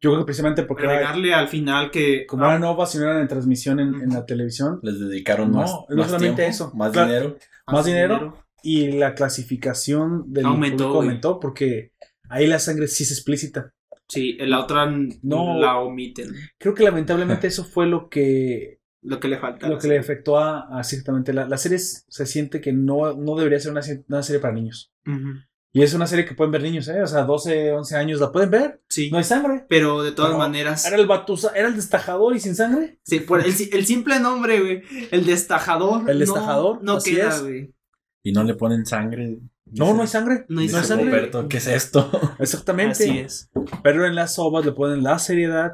[0.00, 2.26] Yo creo que precisamente porque era, Agregarle al final que...
[2.26, 5.58] como eran ovas y no eran en transmisión en, en la televisión, Les dedicaron No,
[5.58, 6.72] más, no más solamente tiempo, eso.
[6.74, 7.08] más Claro.
[7.08, 7.36] dinero.
[7.68, 8.44] más dinero.
[8.64, 11.92] y la clasificación del Aumentó, público aumentó porque
[12.28, 13.72] ahí la sangre sí es explícita.
[14.08, 14.90] Sí, en la otra
[15.22, 15.56] No.
[15.60, 16.34] la omiten.
[16.58, 19.68] Creo que lamentablemente eso fue lo que Lo que le falta.
[19.68, 23.14] lo que le afectó a, a ciertamente la, la serie es- se siente que no,
[23.14, 24.92] no debería ser una, una serie para niños.
[25.06, 25.40] Ujú.
[25.74, 27.02] Y es una serie que pueden ver niños, ¿eh?
[27.02, 28.82] O sea, 12, 11 años la pueden ver.
[28.88, 29.10] Sí.
[29.10, 29.64] No hay sangre.
[29.68, 30.84] Pero de todas Pero maneras.
[30.86, 32.98] Era el batusa, era el destajador y sin sangre.
[33.04, 34.82] Sí, por el, el simple nombre, güey.
[35.10, 36.08] El destajador.
[36.10, 37.40] El no- destajador, No, así queda, es.
[37.42, 37.74] güey.
[38.22, 39.38] Y no le ponen sangre.
[39.64, 40.44] No, no hay sangre.
[40.48, 41.06] No hay No hay sangre.
[41.06, 42.10] Roberto, ¿qué es esto?
[42.38, 42.92] Exactamente.
[43.04, 43.50] Así es.
[43.82, 45.72] Pero en las ovas le ponen la seriedad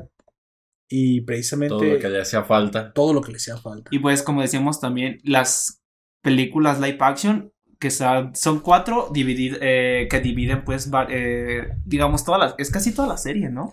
[0.88, 2.92] y precisamente Todo lo que le hacía falta.
[2.92, 3.88] todo lo que le hacía falta.
[3.92, 5.82] Y pues, como decíamos también, las
[6.22, 12.24] películas live action, que son, son cuatro, dividid- eh, que dividen, pues, va- eh, digamos,
[12.24, 12.54] todas las.
[12.58, 13.70] Es casi toda la serie, ¿no?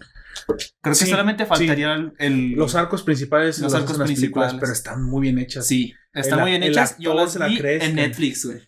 [0.81, 4.59] Creo que solamente faltaría el, el- Los arcos principales Los los arcos las películas, principales.
[4.59, 5.65] pero están muy bien hechas.
[5.65, 6.97] Sí, están El muy bien hechas.
[6.99, 8.59] Yo las se la vi crees en Netflix, güey.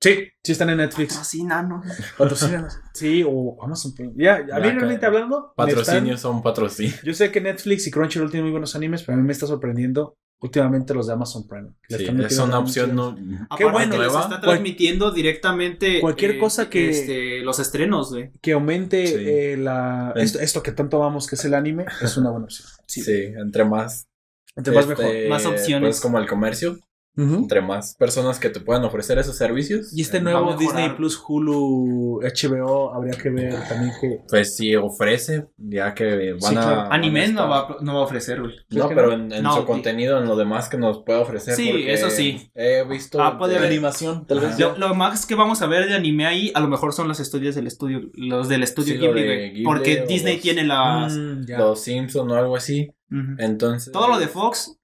[0.00, 1.16] Sí, sí están en Netflix.
[1.18, 1.82] Así, nano.
[2.18, 2.78] Patrocínanos.
[2.92, 4.12] Sí, o Amazon Prime.
[4.16, 5.52] Ya, a mí realmente hablando.
[5.56, 7.02] Patrocinios están- son patrocinios.
[7.02, 9.46] Yo sé que Netflix y Crunchyroll tienen muy buenos animes, pero a mí me está
[9.46, 11.70] sorprendiendo últimamente los de Amazon Prime.
[11.88, 13.14] Sí, es una opción no.
[13.16, 13.92] Qué Aparte bueno.
[13.92, 18.30] que les está transmitiendo directamente Cualquier eh, cosa que- este, los estrenos, güey.
[18.42, 19.14] Que aumente Sí.
[19.18, 22.68] eh, la, esto, esto que tanto amamos, que es el anime, es una buena opción.
[22.86, 23.02] Sí,
[23.36, 24.06] entre más.
[24.54, 25.28] Entre más este, mejor.
[25.30, 25.88] Más opciones.
[25.88, 26.78] Pues como el comercio,
[27.16, 29.90] Entre más personas que te puedan ofrecer esos servicios.
[29.96, 30.54] Y este eh, a nuevo.
[30.56, 34.20] Disney Plus, Hulu, HBO, habría que ver también que.
[34.28, 36.60] Pues sí ofrece, ya que van Sí, a.
[36.60, 36.76] claro.
[36.82, 38.54] van Anime a no va, a- no va a ofrecer, güey.
[38.70, 39.12] No, pero no?
[39.14, 39.66] en, en No, su sí.
[39.66, 41.54] contenido, en lo demás que nos puede ofrecer.
[41.54, 42.50] Sí, eso sí.
[42.54, 43.22] He visto.
[43.22, 44.58] Ah, puede de- haber animación, tal vez.
[44.58, 47.18] Lo, lo más que vamos a ver de anime ahí, a lo mejor son los
[47.20, 49.48] estudios del estudio, los del estudio Sí, Ghibli, de güey.
[49.50, 51.14] Ghibli Porque Disney los- tiene las.
[51.16, 51.44] Mm.
[51.56, 52.90] Los Simpson o algo así.
[53.38, 53.92] Entonces.
[53.92, 54.75] Todo lo de Fox,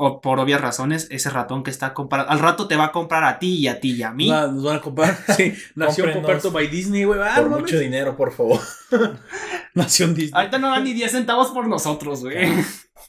[0.00, 2.30] o por obvias razones, ese ratón que está comprando.
[2.30, 4.28] Al rato te va a comprar a ti y a ti y a mí.
[4.30, 5.18] Nos van a comprar.
[5.36, 6.12] Sí, Nación.
[6.12, 7.18] Poperto by Disney, güey.
[7.20, 7.60] Ah, Por mames.
[7.62, 8.60] mucho dinero, por favor.
[9.74, 10.32] Nación Disney.
[10.40, 12.48] Ahorita no dan ni 10 centavos por nosotros, güey.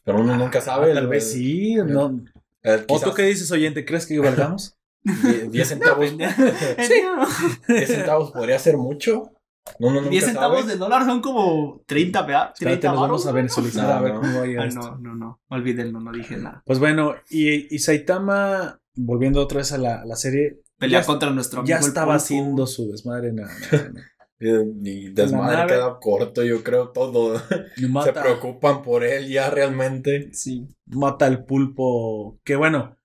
[0.03, 0.91] Pero uno nunca sabe.
[0.91, 1.75] Ah, tal vez sí.
[1.75, 2.19] No.
[2.63, 3.85] el- ¿O quizás tú qué dices, oyente?
[3.85, 4.75] ¿Crees que valgamos?
[5.03, 6.05] die- 10 centavos.
[6.17, 9.31] 10 centavos podría ser mucho.
[9.79, 10.71] Uno nunca 10 centavos sabe.
[10.73, 12.51] de dólar son como 30, ¿verdad?
[12.53, 13.35] Espérate, 30 nos vamos a güey.
[13.43, 14.19] venezuelizar No, a ver no.
[14.21, 14.79] cómo va a Ah, esto.
[14.81, 15.41] no, no, no.
[15.49, 16.63] Olvídenlo, no dije nada.
[16.65, 21.05] Pues bueno, y, y Saitama, volviendo otra vez a la, a la serie, Pelea ya,
[21.05, 21.69] contra nuestro amigo.
[21.69, 22.15] ya estaba pulpo.
[22.17, 23.31] haciendo su desmadre.
[23.33, 24.01] na- na- na-
[24.41, 24.49] Y,
[24.89, 27.37] y desmadre queda corto, yo creo todo.
[28.05, 30.29] Se preocupan por él ya realmente.
[30.33, 30.67] Sí.
[30.85, 32.39] mata al pulpo.
[32.45, 32.95] Que bueno,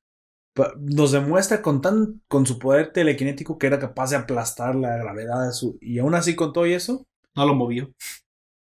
[0.78, 5.46] nos demuestra con tan con su poder telequinético que era capaz de aplastar la gravedad
[5.46, 5.78] de su.
[5.80, 7.06] Y aún así, con todo y eso.
[7.36, 7.92] No lo movió.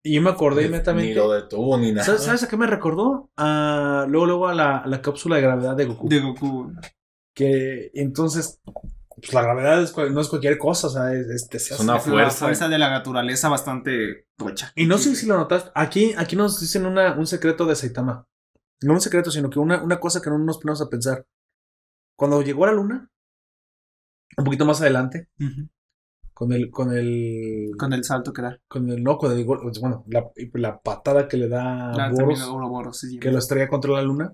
[0.05, 1.15] Y yo me acordé Ni inmediatamente.
[1.15, 2.05] lo detuvo ni nada.
[2.05, 3.31] ¿Sabes, sabes a qué me recordó?
[3.37, 6.09] A, luego, luego a la, a la cápsula de gravedad de Goku.
[6.09, 6.73] De Goku.
[7.35, 8.61] Que entonces,
[9.17, 11.99] pues la gravedad es no es cualquier cosa, o sea, es, es- Es Es una
[11.99, 12.47] fuerza.
[12.47, 14.73] fuerza de la naturaleza bastante tocha.
[14.77, 15.71] Y no sé si lo notaste.
[15.75, 18.27] Aquí, aquí nos dicen una, un secreto de Saitama.
[18.83, 21.25] No un secreto, sino que una, una cosa que no nos ponemos a pensar.
[22.17, 23.11] Cuando llegó a la luna,
[24.37, 25.29] un poquito más adelante,
[26.35, 28.59] con el, con el, Con el salto que da.
[28.69, 32.11] con el, no, con el, gol- bueno, la, la patada que le da a Ah,
[32.11, 33.19] Boros, Ouroboros, sí.
[33.19, 34.33] que lo estrella contra la luna.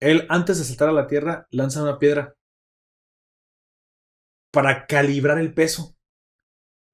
[0.00, 2.34] Él, antes de saltar a la Tierra, lanza una piedra
[4.52, 5.96] para calibrar el peso.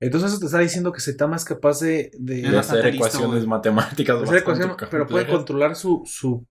[0.00, 4.20] Entonces eso te está diciendo que Saitama es capaz de, de, hacer ecuaciones matemáticas.
[4.20, 4.44] hacer
[4.90, 6.44] pero puede controlar su, su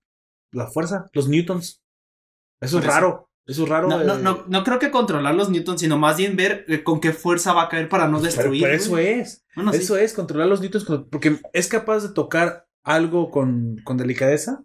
[0.53, 1.80] la fuerza, los newtons.
[2.61, 2.93] Eso es eso.
[2.93, 3.27] raro.
[3.45, 3.87] Eso es raro.
[3.87, 6.83] No, no, eh, no, no creo que controlar los newtons, sino más bien ver eh,
[6.83, 8.63] con qué fuerza va a caer para no pero, destruir.
[8.63, 9.43] pero eso es.
[9.55, 9.79] Bueno, sí.
[9.79, 10.85] Eso es, controlar los newtons.
[11.09, 14.63] Porque es capaz de tocar algo con, con delicadeza.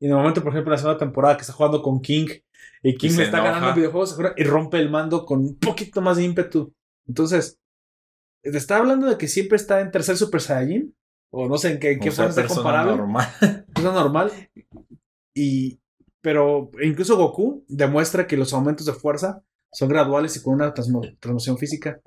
[0.00, 2.26] Y en el momento, por ejemplo, la segunda temporada que está jugando con King.
[2.82, 3.50] Y King Y le está enoja.
[3.52, 6.72] ganando el videojuego se acuerda, y rompe el mando con un poquito más de ímpetu.
[7.06, 7.60] Entonces,
[8.42, 10.94] te está hablando de que siempre está en tercer Super Saiyajin.
[11.30, 12.96] O no sé en qué, en qué O sea, forma está comparable.
[12.96, 13.28] normal.
[13.80, 14.32] normal.
[15.34, 15.78] Y.
[16.22, 19.42] Pero incluso Goku demuestra que los aumentos de fuerza
[19.72, 22.00] son graduales y con una transmo- transmisión física.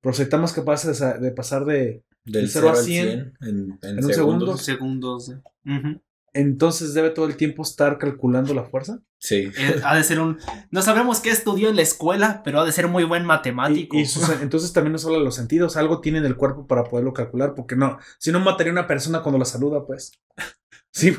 [0.00, 2.04] Pero Saitama es capaz de, sa- de pasar de.
[2.24, 4.56] Del cero 0 a al 100 100 en, en en un segundo.
[4.56, 5.30] segundos.
[5.30, 5.98] eh.
[6.34, 9.00] Entonces debe todo el tiempo estar calculando la fuerza.
[9.18, 9.50] Sí.
[9.58, 10.38] Eh, ha de ser un.
[10.70, 13.96] No sabemos qué estudió en la escuela, pero ha de ser muy buen Y, matemático.
[13.98, 17.12] y sus- entonces también no solo los sentidos, algo tiene en el cuerpo para poderlo
[17.12, 20.12] calcular, porque no, si no mataría a una persona cuando la saluda, pues.
[20.94, 21.16] Sí,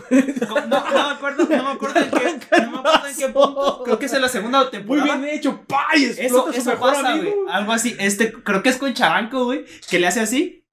[0.47, 2.22] No, no me acuerdo, no me acuerdo en qué,
[2.61, 3.81] no me acuerdo en qué punto.
[3.83, 5.17] Creo que es en la segunda muy temporada.
[5.17, 6.03] bien hecho, ¡pay!
[6.05, 7.33] Eso, eso mejor pasa, güey.
[7.49, 7.95] Algo así.
[7.99, 9.65] Este, creo que es con Charanco, güey.
[9.89, 10.65] Que le hace así.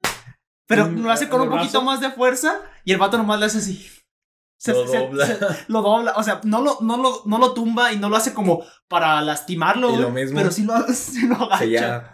[0.67, 1.85] Pero Mm, lo hace con ¿en un el poquito brazo?
[1.87, 2.61] más de fuerza.
[2.85, 3.89] Y el vato nomás le hace así.
[4.59, 5.27] Se- Lo se- dobla.
[5.27, 6.13] se- lo dobla.
[6.17, 9.21] O sea, no lo, no, lo, no lo tumba y no lo hace como para
[9.23, 10.03] lastimarlo, Y güey.
[10.03, 10.39] lo mismo.
[10.39, 11.59] Pero sí lo, sí lo agacha.
[11.59, 12.13] que ya,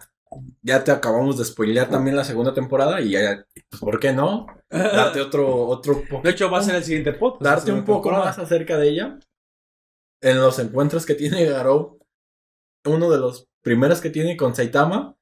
[0.62, 4.46] ya te acabamos de spoilear también la segunda temporada y ya, pues, ¿por qué no?
[4.70, 7.42] Darte otro, otro De hecho, va a ser el siguiente podcast.
[7.44, 8.26] darte un poco temporada.
[8.26, 9.18] más acerca de ella.
[10.20, 11.98] En los encuentros que tiene Garou,
[12.84, 15.16] uno de los primeros que tiene con Saitama,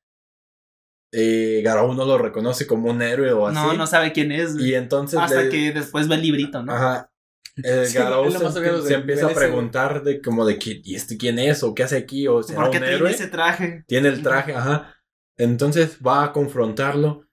[1.12, 3.56] eh, Garou no lo reconoce como un héroe o así.
[3.56, 4.56] No, no sabe quién es.
[4.58, 6.72] y entonces Hasta le- que después ve el librito, ¿no?
[6.72, 7.10] Ajá.
[7.56, 11.38] El Sí, Garou se, empieza a ese, preguntar de como de que, ¿y este quién
[11.38, 11.62] es?
[11.62, 12.26] ¿O qué hace aquí?
[12.26, 13.10] ¿O será ¿Por qué un tiene héroe?
[13.12, 13.84] ese traje?
[13.86, 14.94] Tiene el traje, ajá.
[15.36, 17.26] Entonces va a confrontarlo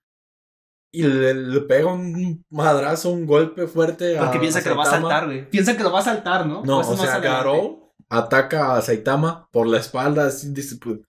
[0.91, 4.83] y le, le pega un madrazo, un golpe fuerte a Porque piensa que lo va
[4.83, 5.49] a saltar, güey.
[5.49, 6.63] Piensa que lo va a saltar, ¿no?
[6.63, 7.19] No, Eso o sea.
[7.19, 10.99] Garou ataca a Saitama por la espalda, así dice, pues,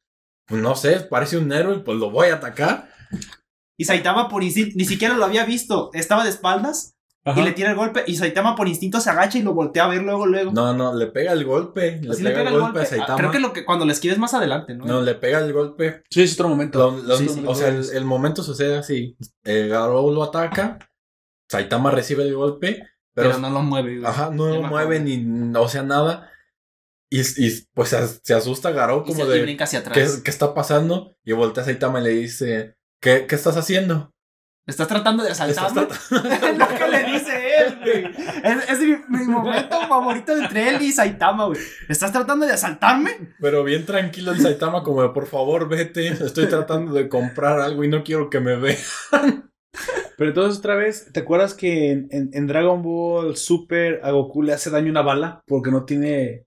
[0.46, 2.88] pues, no sé, parece un héroe, pues lo voy a atacar.
[3.76, 5.90] Y Saitama por instinto, ni siquiera lo había visto.
[5.94, 6.91] Estaba de espaldas
[7.24, 7.40] Ajá.
[7.40, 8.02] y le tira el golpe.
[8.06, 10.50] Y Saitama por instinto se agacha y lo voltea a ver luego, luego.
[10.52, 13.16] No, no, le pega el golpe, le, Así pega, el golpe, a Saitama.
[13.16, 14.84] Creo que lo que cuando le esquives más adelante, ¿no?
[14.86, 16.02] No, le pega el golpe.
[16.10, 16.78] Sí, es otro momento.
[16.90, 19.16] Lo- lo- Sí, sí, o sea, el, momento sucede así.
[19.44, 20.78] El Garou lo ataca,
[21.48, 22.82] Saitama recibe el golpe,
[23.14, 24.10] pero, pero, no lo mueve, güey.
[24.10, 26.28] ajá, no lo mueve ni, o sea, nada.
[27.10, 27.90] Y, y, pues
[28.24, 30.22] se, asusta Garou Y como se- y de, brinca hacia ¿qué, atrás.
[30.24, 31.14] qué está pasando?
[31.24, 34.10] Y voltea a Saitama y le dice, ¿qué, qué estás haciendo?
[34.66, 35.82] Estás tratando de asaltarme.
[36.10, 38.04] es lo que le dice él, güey.
[38.44, 41.58] Es, es mi, mi momento favorito entre él y Saitama, güey.
[41.88, 43.34] ¿Estás tratando de asaltarme?
[43.40, 46.06] Pero bien tranquilo el Saitama, como de, por favor, vete.
[46.08, 48.78] Estoy tratando de comprar algo y no quiero que me vean.
[50.16, 54.42] Pero entonces otra vez, ¿te acuerdas que en, en- en Dragon Ball Super a Goku
[54.42, 55.42] le hace daño una bala?
[55.46, 56.44] Porque no tiene.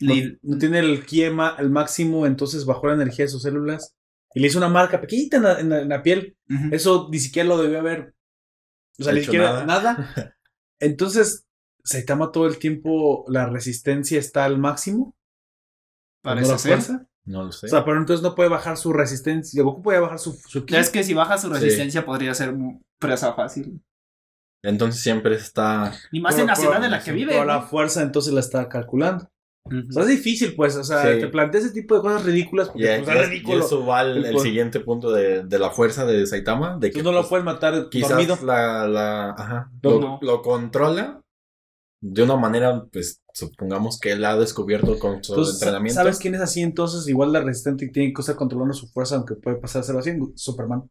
[0.00, 3.94] No, tiene el ki ema- el máximo, entonces bajó la energía de sus células.
[4.34, 6.36] Y le hizo una marca pequeñita en la, en la- en la piel.
[6.72, 8.14] Eso ni siquiera lo debió haber.
[8.98, 9.94] O sea, ni siquiera nada.
[9.94, 10.36] nada.
[10.80, 11.46] Entonces,
[11.86, 15.14] Saitama todo el tiempo, la resistencia está al máximo.
[16.22, 16.72] Parece ¿No la ser.
[16.72, 17.06] fuerza?
[17.26, 17.66] No lo sé.
[17.66, 19.62] O sea, pero entonces no puede bajar su resistencia.
[19.62, 20.64] Goku puede bajar su, su.
[20.68, 22.54] Es que si baja su resistencia podría ser
[22.98, 23.82] presa fácil.
[24.62, 25.92] Entonces siempre está.
[26.10, 27.32] Y más Pero- en la ciudad en la que vive.
[27.32, 29.30] pero la fuerza entonces la está calculando.
[29.66, 29.88] Ujú.
[29.88, 30.76] O sea, es difícil, pues.
[30.76, 31.20] O sea, Sí.
[31.20, 33.64] te plantea ese tipo de cosas ridículas porque pues, es ridículo.
[33.64, 36.76] eso va al El siguiente punto de, de la fuerza de Saitama.
[36.78, 38.38] De que Tú no lo pues, puedes matar quizás dormido.
[38.44, 40.18] la, la ajá, lo, no.
[40.20, 41.20] lo controla
[42.02, 45.94] de una manera, pues supongamos que él ha descubierto con su Entonces, entrenamiento.
[45.94, 47.08] ¿sabes quién es así entonces?
[47.08, 50.10] Igual la resistente tiene que estar controlando su fuerza, aunque puede pasar a ser así.
[50.34, 50.82] Superman.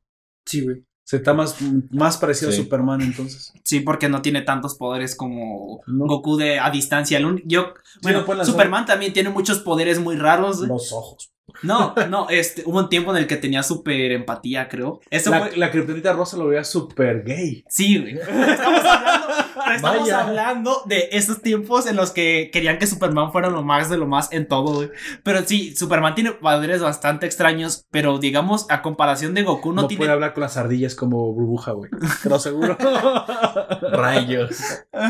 [0.48, 0.84] Sí, güey.
[1.06, 1.58] Se está más,
[1.92, 2.62] más parecido Sí.
[2.62, 3.52] a Superman entonces.
[3.64, 6.06] Sí, porque no tiene tantos poderes como No.
[6.06, 7.20] Goku de a distancia.
[7.46, 10.60] Yo, bueno, no lanzar- Superman también tiene muchos poderes muy raros.
[10.62, 11.33] Los ojos.
[11.62, 15.02] No, no, este, hubo un tiempo en el que tenía súper empatía, creo.
[15.10, 15.58] Eso La, fue.
[15.58, 17.64] la kriptonita rosa lo veía súper gay.
[17.70, 18.14] Sí, güey.
[18.18, 20.20] Estamos hablando, pero estamos Vaya.
[20.22, 24.08] hablando de esos tiempos en los que querían que Superman fuera lo más de lo
[24.08, 24.90] más en todo, güey.
[25.24, 29.88] Pero sí, Superman tiene poderes bastante extraños, pero digamos, a comparación de Goku, no, No,
[29.88, 30.00] tiene.
[30.00, 31.92] puede hablar con las ardillas como burbuja, güey.
[32.24, 32.78] Te lo aseguro.
[33.92, 34.58] Rayos.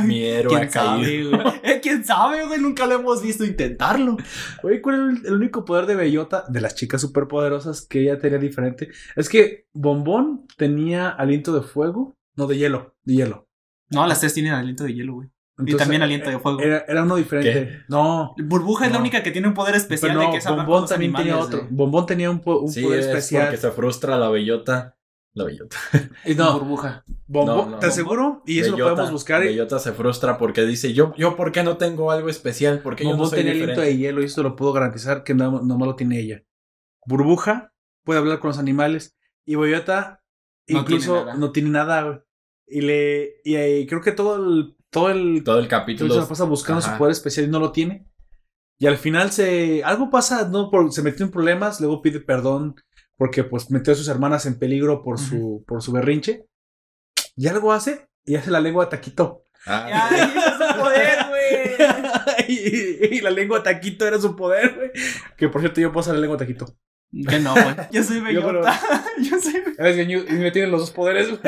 [0.04, 1.42] Mi héroe ¿Quién sabe, güey?
[1.64, 2.60] Eh, ¿Quién sabe, güey?
[2.60, 4.18] Nunca lo hemos visto intentarlo.
[4.64, 5.96] Oye, ¿cuál es el, el único poder de
[6.50, 8.90] De las chicas superpoderosas, que ella tenía diferente?
[9.16, 13.48] Es que Bombón tenía aliento de fuego, no de hielo, de hielo.
[13.90, 15.30] No, las tres tienen aliento de hielo, güey.
[15.66, 16.60] y también aliento de fuego.
[16.62, 17.84] Era, era uno diferente.
[17.88, 18.34] No.
[18.38, 21.38] Burbuja es la única que tiene un poder especial de que es Bombón también tenía
[21.38, 21.68] otro.
[21.70, 23.44] Bombón tenía un, po- un Sí, poder es especial.
[23.48, 24.98] porque se frustra la bellota.
[25.36, 25.78] La bellota.
[26.26, 27.04] Y no, Burbuja.
[27.28, 27.92] No, no, ¿te no.
[27.92, 28.44] aseguro?
[28.46, 29.42] Y eso lo Bellota- podemos buscar.
[29.42, 32.82] Bellota se frustra porque dice, yo, yo ¿por qué no tengo algo especial?
[32.84, 33.82] Porque yo no soy aliento diferente.
[33.82, 36.44] de hielo y esto lo puedo garantizar que no, nomás lo tiene ella.
[37.08, 37.74] Burbuja
[38.06, 40.22] puede hablar con los animales y Boyota
[40.68, 42.24] No incluso tiene no tiene nada.
[42.68, 46.14] Y le y, eh, creo que todo el todo el Todo el todo capítulo.
[46.14, 46.92] se la pasa buscando Ajá.
[46.94, 48.08] su poder especial y no lo tiene.
[48.78, 52.76] Y al final se algo pasa, no por, se metió en problemas, luego pide perdón
[53.18, 56.46] porque pues metió a sus hermanas en peligro por su por su berrinche.
[57.36, 59.46] Y algo hace y hace la lengua de taquito.
[59.66, 62.50] Ah, Ay, ese es su poder, güey.
[62.50, 64.92] y, y la lengua de taquito era su poder, güey.
[65.38, 66.76] Que por cierto, yo puedo hacer la lengua de taquito.
[67.30, 67.76] Que no, güey.
[67.92, 68.80] Yo soy Yo bellota.
[69.22, 69.64] Yo soy.
[69.78, 71.40] Es que yo- y me tienen los dos poderes, güey.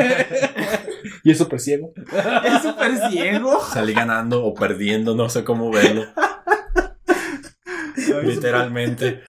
[1.23, 1.91] y es súper ciego.
[2.43, 3.59] Es súper ciego.
[3.73, 6.05] salí ganando o perdiendo, no sé cómo verlo.
[8.23, 9.23] Literalmente.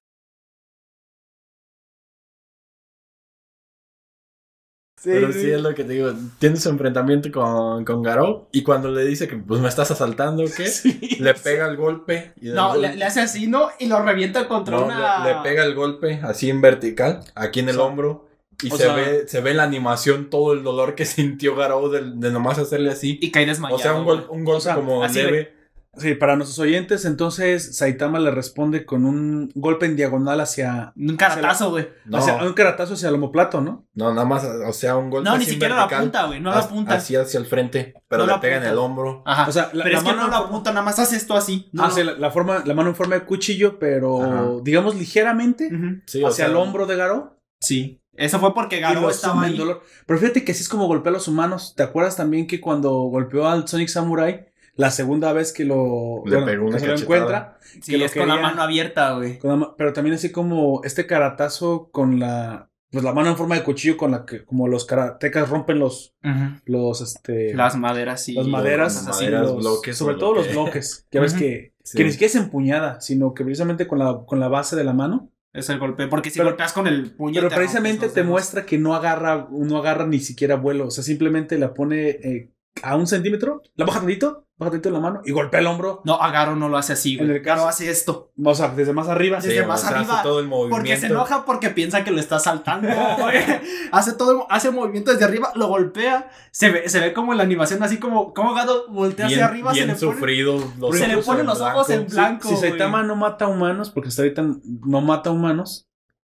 [5.04, 6.12] Pero sí es lo que te digo.
[6.38, 8.46] Tiene su enfrentamiento con, con Garou.
[8.50, 10.66] Y cuando le dice que pues me estás asaltando, ¿o ¿qué?
[10.68, 10.98] Sí.
[11.20, 12.32] Le pega el golpe.
[12.40, 13.68] Y No, gol- le, le hace así, ¿no?
[13.78, 15.24] Y lo revienta contra no, una.
[15.24, 18.26] le, le pega el golpe así en vertical, aquí en el O sea, hombro.
[18.62, 21.90] Y se, sea- ve, se ve en la animación todo el dolor que sintió Garou
[21.90, 23.18] de, de nomás hacerle así.
[23.20, 23.76] Y cae desmayado.
[23.78, 25.55] O sea, un, gol, un golpe O sea, como leve.
[25.98, 31.16] Sí, para nuestros oyentes, entonces Saitama le responde con un golpe en diagonal hacia, Un
[31.16, 31.88] caratazo, güey.
[32.04, 33.86] No, un caratazo hacia el homoplato, ¿no?
[33.94, 36.40] no, nada más, o sea, un golpe No, ni siquiera la vertical, punta, güey.
[36.40, 36.94] No la as- punta.
[36.94, 39.22] Así hacia el frente, pero No la le pega en el hombro.
[39.24, 39.48] Ajá.
[39.48, 40.98] O sea, la- pero la es que mano no la en forma- punta, nada más
[40.98, 41.68] hace esto así.
[41.72, 42.12] No, hace no.
[42.12, 44.46] la, la forma, la mano en forma de cuchillo, pero Ajá.
[44.62, 45.70] digamos ligeramente.
[46.06, 47.30] Sí, o hacia sea, el hombro de Garou.
[47.60, 48.02] Sí.
[48.12, 49.56] Eso fue porque lo estaba ahí.
[49.56, 49.82] dolor.
[50.06, 51.74] Pero fíjate que así es como golpea a los humanos.
[51.76, 56.42] ¿Te acuerdas también que cuando golpeó al Sonic Samurai, la segunda vez que lo, Le
[56.42, 59.12] pegó una que se lo encuentra, Sí, que lo es con la quería- mano abierta,
[59.16, 59.38] güey.
[59.76, 63.96] pero también así como este caratazo con la, pues la mano en forma de cuchillo
[63.96, 66.60] con la que, como los karatecas rompen los, Ujú.
[66.66, 68.34] los, este, Las maderas y.
[68.34, 71.32] las maderas, las así, maderas, los- bloques, sobre todo lo los que- bloques, que ves
[71.32, 71.40] Ujú.
[71.40, 71.96] que, Sí.
[71.98, 74.92] que ni siquiera es empuñada, sino que precisamente con la, con la base de la
[74.92, 75.30] mano.
[75.52, 76.06] Es el golpe.
[76.08, 77.36] Porque si Pero- golpeas con el puño.
[77.36, 80.88] Pero te precisamente te muestra que no agarra, no agarra ni siquiera vuelo.
[80.88, 82.50] O sea, simplemente la pone eh,
[82.82, 86.00] a un centímetro, la baja tantito, baja tantito la mano y golpea el hombro.
[86.04, 87.36] No, Agaro no lo hace así, En güey.
[87.38, 88.32] el caso- hace esto.
[88.42, 89.36] O sea, desde más arriba.
[89.38, 90.76] Desde Sí, más o sea, arriba, hace todo el movimiento.
[90.76, 92.88] Porque se enoja porque piensa que lo está saltando,
[93.92, 96.30] hace todo, hace movimiento desde arriba, lo golpea.
[96.50, 99.46] Se ve, se ve como en la animación, así como, como Gado voltea bien, hacia
[99.50, 100.12] arriba, bien se le pone.
[100.18, 100.72] sufrido.
[100.78, 102.48] los se le ojos ponen en los ojos en blanco.
[102.48, 102.70] Si güey.
[102.70, 104.42] Saitama no mata humanos, porque hasta ahorita
[104.86, 105.86] no mata humanos,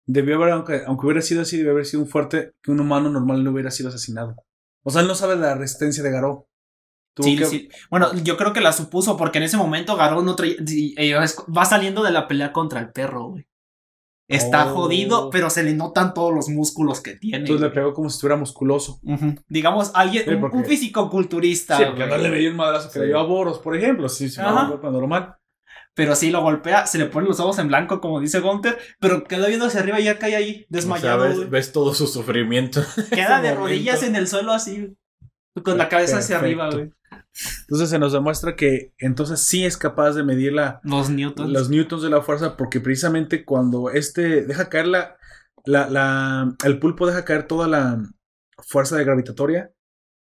[0.06, 3.10] debió haber, aunque, aunque hubiera sido así, debió haber sido un fuerte que un humano
[3.10, 4.36] normal no hubiera sido asesinado.
[4.82, 6.46] O sea, él no sabe la resistencia de Garou.
[7.24, 7.68] Sí, que- sí.
[7.90, 9.96] Bueno, yo creo que la supuso porque en ese momento
[10.66, 13.46] sí, eh, es- va saliendo de la pelea contra el perro, güey.
[14.28, 14.74] Está Oh.
[14.74, 17.38] jodido, pero se le notan todos los músculos que tiene.
[17.38, 19.00] Entonces le pegó como si estuviera musculoso.
[19.48, 21.78] Digamos, alguien, Sí, un- porque- un físico-culturista.
[21.78, 24.08] Sí, porque no le veía un madrazo que le dio a Boros, por ejemplo.
[24.08, 25.36] Sí, sí, un golpe normal.
[25.94, 29.24] Pero sí lo golpea, se le ponen los ojos en blanco, como dice Gunter, pero
[29.24, 31.22] queda viendo hacia arriba y ya cae ahí, O sea, desmayado.
[31.24, 31.48] ves, güey.
[31.48, 32.82] ves todo su sufrimiento.
[33.10, 33.60] Queda de momento.
[33.60, 34.94] rodillas en el suelo así,
[35.64, 36.90] con la cabeza hacia arriba, güey.
[37.62, 41.50] Entonces se nos demuestra que entonces sí es capaz de medir la, Los newtons.
[41.50, 45.16] los newtons de la fuerza porque precisamente cuando este deja caer la,
[45.64, 48.02] la, la- el pulpo deja caer toda la
[48.66, 49.70] fuerza de gravitatoria,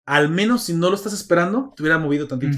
[0.05, 2.57] al menos si no lo estás esperando, te hubiera movido tantito.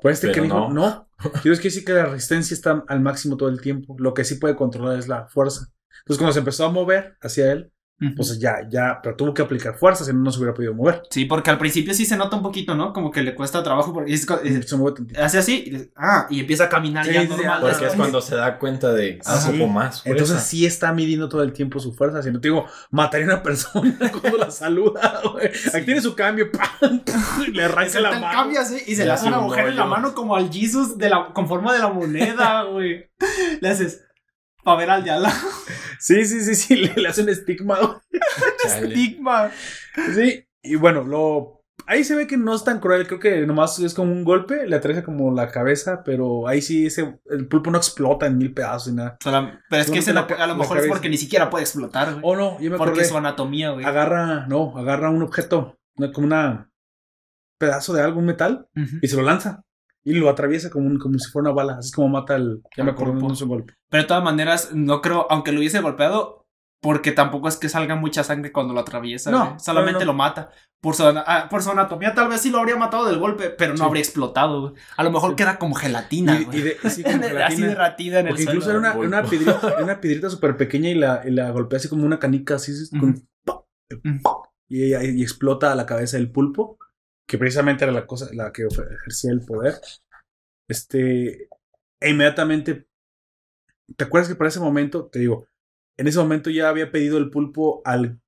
[0.00, 0.70] Pero este que no.
[0.72, 1.08] no.
[1.42, 3.96] Tienes que decir que la resistencia está al máximo todo el tiempo.
[3.98, 5.66] Lo que sí puede controlar es la fuerza.
[6.00, 7.72] Entonces cuando se empezó a mover hacia él,
[8.14, 11.02] Pues ya, ya, pero tuvo que aplicar fuerza, si no, no se hubiera podido mover.
[11.10, 12.92] Sí, porque al principio sí se nota un poquito, ¿no?
[12.92, 14.24] Como que le cuesta trabajo porque es
[14.66, 15.20] Se mueve tantito.
[15.20, 17.58] hace así, y ah, y empieza a caminar Sí, ya normal.
[17.60, 19.50] porque Porque es cuando se da cuenta de Ah, sí.
[19.50, 20.02] poco más.
[20.02, 20.10] fuerza.
[20.10, 22.22] Entonces sí está midiendo todo el tiempo su fuerza.
[22.22, 25.48] Si no te digo, mataría a una persona cuando la saluda, güey.
[25.74, 27.02] Aquí tiene su cambio, ¡pam!
[27.48, 28.28] y le arranca la mano.
[28.32, 30.98] Cambia así y se Le hace una un mujer en la mano como al Jesus
[30.98, 33.10] de la, con forma de la moneda, güey.
[33.60, 34.04] Le haces
[34.68, 35.48] para ver al de al lado.
[35.98, 38.00] Sí, sí, sí, sí, le, le hace un estigma.
[38.64, 39.50] Estigma.
[40.14, 41.54] Sí, y bueno, lo...
[41.86, 44.66] Ahí se ve que no es tan cruel, creo que nomás es como un golpe,
[44.66, 48.52] le atraviesa como la cabeza, pero ahí sí ese, el pulpo no explota en mil
[48.52, 49.16] pedazos ni nada.
[49.70, 52.20] Pero es que ese La a lo mejor es porque ni siquiera puede explotar, güey.
[52.22, 53.04] Oh no, yo me porque acordé.
[53.06, 53.86] su anatomía, güey.
[53.86, 55.78] Agarra, no, agarra un objeto,
[56.12, 56.70] como una
[57.58, 58.68] pedazo de algo, un metal,
[59.00, 59.62] y se lo lanza.
[60.04, 61.78] Y lo atraviesa como, un- como si fuera una bala.
[61.78, 62.62] Así es como mata el.
[62.76, 63.74] Ya me Al acuerdo, no es un golpe.
[63.90, 66.46] Pero de todas maneras, no creo, aunque lo hubiese golpeado,
[66.80, 69.30] porque tampoco es que salga mucha sangre cuando lo atraviesa.
[69.30, 69.60] No, güey.
[69.60, 70.50] solamente no, lo mata.
[70.80, 73.72] Por su, ah, por su anatomía, tal vez sí lo habría matado del golpe, pero
[73.72, 73.82] no Sí.
[73.84, 74.60] habría explotado.
[74.70, 74.74] güey.
[74.96, 76.38] A lo mejor queda como gelatina.
[76.40, 76.58] Y, güey.
[76.58, 78.78] y de, sí, como Así derratida en el Porque incluso suelo.
[78.86, 82.06] era una, una piedrita, una piedrita súper pequeña y la, y la golpea así como
[82.06, 83.26] una canica, así con-
[84.68, 86.78] y explota a la cabeza del pulpo,
[87.28, 89.74] que precisamente era la cosa, la que ejercía el poder.
[90.66, 91.48] Este,
[92.00, 92.86] e inmediatamente,
[93.96, 95.46] ¿te acuerdas que para ese momento, te digo,
[95.96, 98.18] en ese momento ya había pedido el pulpo al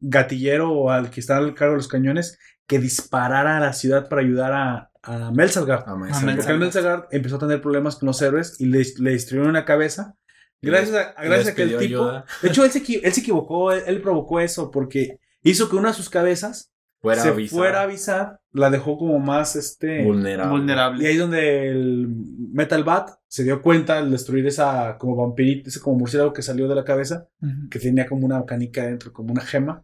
[0.00, 4.08] gatillero o al que estaba al cargo de los cañones que disparara a la ciudad
[4.08, 5.84] para ayudar a, a Melsalgard?
[5.86, 6.26] Ah, me Ah, sale.
[6.26, 9.50] me Porque el Melzagard empezó a tener problemas con los héroes y le, le destruyeron
[9.50, 10.16] una cabeza.
[10.62, 12.02] Gracias a, a- gracias a que el tipo.
[12.02, 12.24] ayuda.
[12.42, 15.88] De hecho, él se, él se equivocó, él, él provocó eso porque hizo que una
[15.88, 20.02] de sus cabezas Fuera se fuera a avisar, la dejó como más este.
[20.04, 21.04] vulnerable.
[21.04, 22.08] Y ahí es donde el
[22.52, 26.66] Metal Bat se dio cuenta al destruir esa como vampirito, ese como murciélago que salió
[26.68, 27.28] de la cabeza,
[27.70, 29.82] que tenía como una canica dentro, como una gema.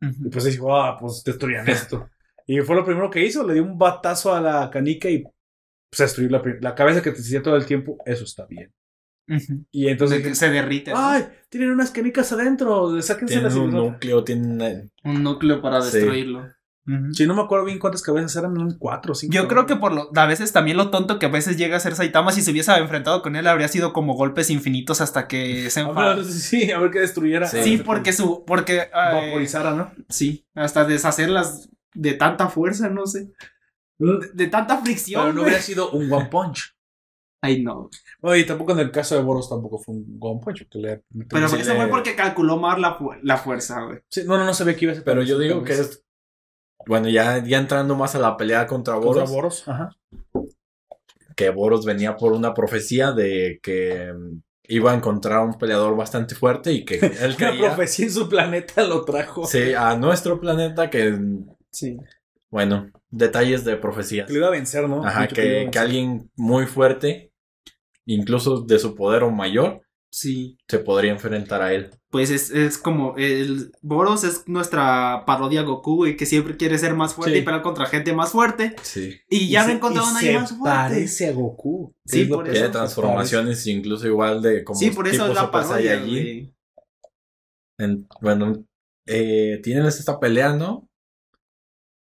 [0.00, 2.08] Y pues dijo, ah, pues destruyan esto.
[2.46, 5.98] y fue lo primero que hizo, le dio un batazo a la canica y pues
[5.98, 8.72] destruyó la, la cabeza que te decía todo el tiempo, eso está bien.
[9.70, 10.90] Y entonces dije, se derrite.
[10.90, 10.96] ¿no?
[10.98, 14.90] ay, tienen unas canicas adentro, sáquense Tiene las un núcleo, tiene.
[15.04, 15.98] Un núcleo para Sí.
[15.98, 16.48] destruirlo.
[16.98, 17.12] Ujú.
[17.14, 19.32] Sí, no me acuerdo bien cuántas cabezas eran, eran cuatro o cinco.
[19.34, 21.80] Yo creo que por lo, a veces también lo tonto que a veces llega a
[21.80, 25.70] ser Saitama, si se hubiese enfrentado con él, habría sido como golpes infinitos hasta que
[25.70, 26.14] se A enfada.
[26.16, 27.46] ver, sí, a ver qué destruyera.
[27.46, 27.62] Sí.
[27.62, 29.92] Sí, porque su, porque eh, Vaporizara, ¿no?
[30.08, 33.30] sí, hasta deshacerlas de tanta fuerza, no sé,
[33.98, 35.22] de, de tanta fricción.
[35.22, 36.74] Pero no hubiera sido un One Punch.
[37.42, 37.88] Ay, no.
[38.20, 40.64] Bueno, y tampoco en el caso de Boros tampoco fue un One Punch.
[40.64, 43.98] porque le- Pero eso le- fue porque calculó mal la, fu- la fuerza, güey.
[44.10, 46.04] Sí, no, no, no sabía que iba a ser Pero yo digo que es.
[46.86, 49.68] Bueno, ya, ya entrando más a la pelea contra Contra Boros, Boros.
[49.68, 49.90] Ajá.
[51.36, 56.34] que Boros venía por una profecía de que mm, iba a encontrar un peleador bastante
[56.34, 59.44] fuerte y que él Una creía profecía en su planeta lo trajo.
[59.46, 61.18] sí, a nuestro planeta que,
[61.70, 61.96] Sí.
[62.50, 64.26] bueno, detalles de profecías.
[64.26, 65.04] Que lo iba a vencer, ¿no?
[65.04, 67.32] Ajá, que, que alguien muy fuerte,
[68.06, 70.58] incluso de su poder o mayor, Sí.
[70.68, 71.90] se podría enfrentar a él.
[72.10, 76.94] Pues es, es como el Boros es nuestra parodia Goku, güey, que siempre quiere ser
[76.94, 77.38] más fuerte Sí.
[77.38, 78.74] y pelear contra gente más fuerte.
[78.82, 79.20] Sí.
[79.30, 80.64] Y ya no encontró a nadie se más fuerte.
[80.94, 81.94] Parece a Goku.
[82.04, 82.52] Sí, por eso.
[82.54, 85.94] Tiene se transformaciones incluso igual de como Sí, por eso es la parodia.
[87.78, 88.64] En- bueno,
[89.06, 90.88] eh, tienen esta pelea, ¿no?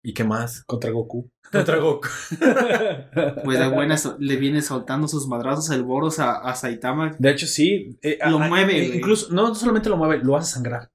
[0.04, 0.64] ¿Y qué más?
[0.64, 1.30] Contra Goku.
[1.50, 2.08] Contra Goku.
[3.44, 7.14] Pues de buenas le viene soltando sus madrazos el Boros a, a Saitama.
[7.18, 7.98] De hecho, sí.
[8.02, 8.96] eh, Lo a- mueve, eh.
[8.96, 10.90] Incluso, no solamente lo mueve, lo hace sangrar.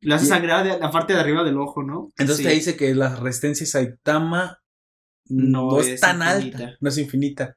[0.00, 2.10] Le hace Y- sangrar de la parte de arriba del ojo, ¿no?
[2.16, 2.42] Entonces Sí.
[2.44, 4.58] te dice que la resistencia de Saitama
[5.28, 6.58] no, No es, es tan infinita.
[6.58, 7.54] alta, no es infinita.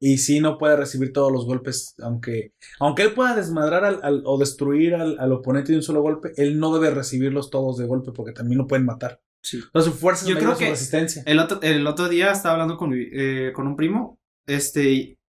[0.00, 4.22] Y sí no puede recibir todos los golpes, aunque, aunque él pueda desmadrar al, al-
[4.24, 7.86] o destruir al, al oponente de un solo golpe, él no debe recibirlos todos de
[7.86, 9.20] golpe porque también lo pueden matar.
[9.42, 9.60] Sí.
[9.74, 11.22] Su fuerza Yo creo que- resistencia.
[11.26, 14.90] El otro, el otro día estaba hablando con, mi- eh, con un primo, este,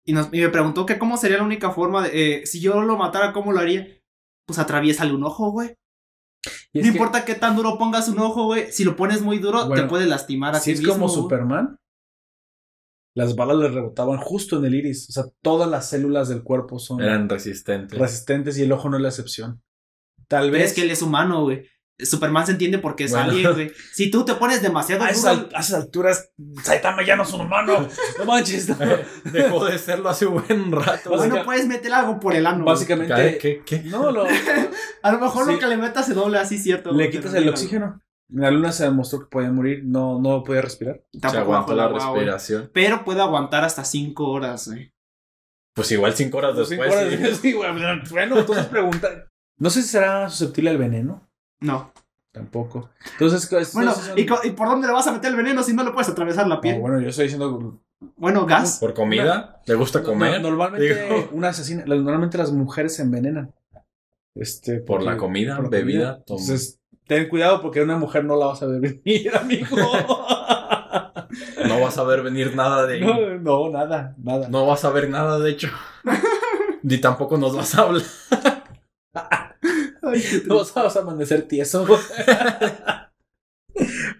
[0.04, 2.82] y, nos, y me preguntó que cómo sería la única forma de, eh, si yo
[2.82, 3.86] lo matara, ¿cómo lo haría?
[4.46, 5.74] Pues atraviésale un ojo, güey.
[6.72, 8.70] No que importa qué tan duro pongas un ojo, güey.
[8.70, 10.92] Si lo pones muy duro, Bueno, te puede lastimar a si ti es mismo.
[10.94, 11.16] como güey.
[11.16, 11.76] Superman,
[13.16, 15.08] las balas le rebotaban justo en el iris.
[15.08, 17.98] O sea, todas las células del cuerpo son Eran resistentes.
[17.98, 19.62] resistentes y el ojo no es la excepción.
[20.28, 21.66] Tal Pero vez es que él es humano, güey.
[21.98, 23.30] Superman se entiende porque es Bueno.
[23.30, 23.72] alien, güey.
[23.92, 26.30] Si tú te pones demasiado a esas, al- a esas alturas
[26.62, 27.88] Saitama ya no es un humano.
[28.18, 28.68] No manches.
[28.68, 28.76] no.
[29.32, 31.08] Dejó de serlo hace un buen rato.
[31.10, 32.64] pues, básica- no puedes meter algo por el ano.
[32.66, 33.62] Básicamente, ¿Qué?
[33.64, 33.82] ¿Qué?
[33.82, 33.88] ¿Qué?
[33.88, 34.26] no, lo,
[35.02, 35.52] A lo mejor Sí.
[35.52, 36.92] lo que le metas se doble así, cierto.
[36.92, 38.00] le quitas el oxígeno.
[38.28, 41.00] En la luna se demostró que podía morir, no, no podía respirar.
[41.12, 42.24] Se Tampoco aguantó bajo el la agua, güey.
[42.24, 42.70] respiración.
[42.74, 44.92] Pero puede aguantar hasta 5 horas, güey.
[45.74, 46.90] Pues igual cinco horas Pues después.
[46.92, 47.40] cinco horas sí.
[47.42, 47.52] sí,
[48.10, 49.26] bueno, entonces pregunta.
[49.58, 51.28] No sé si será susceptible al veneno.
[51.60, 51.92] No.
[52.32, 52.90] Tampoco.
[53.12, 55.72] Entonces, pues, Bueno, entonces son- ¿y, por dónde le vas a meter el veneno si
[55.72, 56.78] no le puedes atravesar la piel?
[56.80, 57.80] bueno, yo estoy diciendo.
[58.16, 58.78] Bueno, gas.
[58.78, 59.62] ¿Por comida?
[59.64, 60.40] ¿Le gusta comer?
[60.42, 63.54] No- normalmente, Digo, una asesina, normalmente las mujeres se envenenan.
[64.34, 65.98] Este, por la comida, por bebida.
[66.00, 66.16] comida.
[66.18, 69.74] Entonces, ten cuidado porque una mujer no la vas a ver venir, amigo.
[71.66, 74.48] No vas a ver venir nada de no, no, nada, nada.
[74.50, 75.68] No vas a ver nada, de hecho.
[76.82, 78.02] Ni tampoco nos vas a hablar.
[80.46, 81.86] No vas a, vas a amanecer tieso.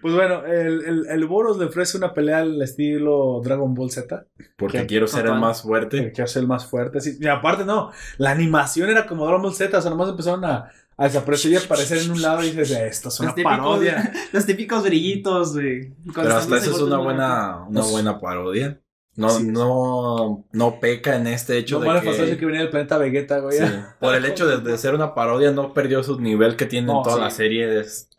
[0.01, 4.25] pues bueno, el, el, el Boros le ofrece una pelea al estilo Dragon Ball Z.
[4.55, 6.11] Porque Que- quiero ser el más Que fuerte.
[6.11, 7.01] quiere ser el más fuerte.
[7.01, 7.17] sí.
[7.19, 9.75] Y aparte, no, la animación era como Dragon Ball Z.
[9.77, 13.09] O sea, nomás empezaron a, a desaparecer y aparecer en un lado y dices, esto
[13.09, 14.13] es una Los típicos, parodia.
[14.31, 15.93] los típicos brillitos, güey.
[16.13, 18.79] Pero hasta eso es una buena, una buena parodia.
[19.17, 19.43] No, Sí.
[19.45, 23.39] no, no peca en este hecho No de vale que, que venía del planeta Vegeta,
[23.39, 23.57] güey.
[23.57, 23.63] sí,
[23.99, 26.97] por el hecho de, de ser una parodia no perdió su nivel que tiene No,
[26.99, 27.21] en toda sí.
[27.21, 27.79] la serie.
[27.79, 28.09] Es-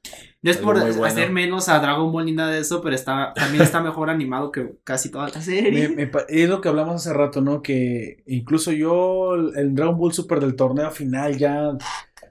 [0.43, 1.05] No es por bueno.
[1.05, 4.51] hacer menos a Dragon Ball ni nada de eso, pero está, también está mejor animado
[4.53, 5.89] que casi toda la serie.
[5.89, 7.63] Me- me pa- es lo que hablamos hace rato, ¿no?
[7.63, 11.77] Que incluso yo, el, Dragon Ball Super del torneo final, ya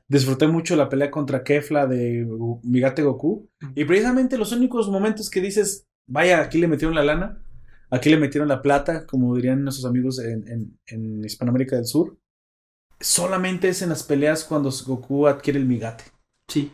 [0.10, 2.28] disfruté mucho la pelea contra Kefla de
[2.64, 3.50] Migate Goku.
[3.76, 7.42] Y precisamente los únicos momentos que dices, vaya, aquí le metieron la lana,
[7.90, 12.18] aquí le metieron la plata, como dirían nuestros amigos en, en- en Hispanoamérica del Sur,
[13.00, 16.06] solamente es en las peleas cuando Goku adquiere el Migate.
[16.48, 16.72] Sí.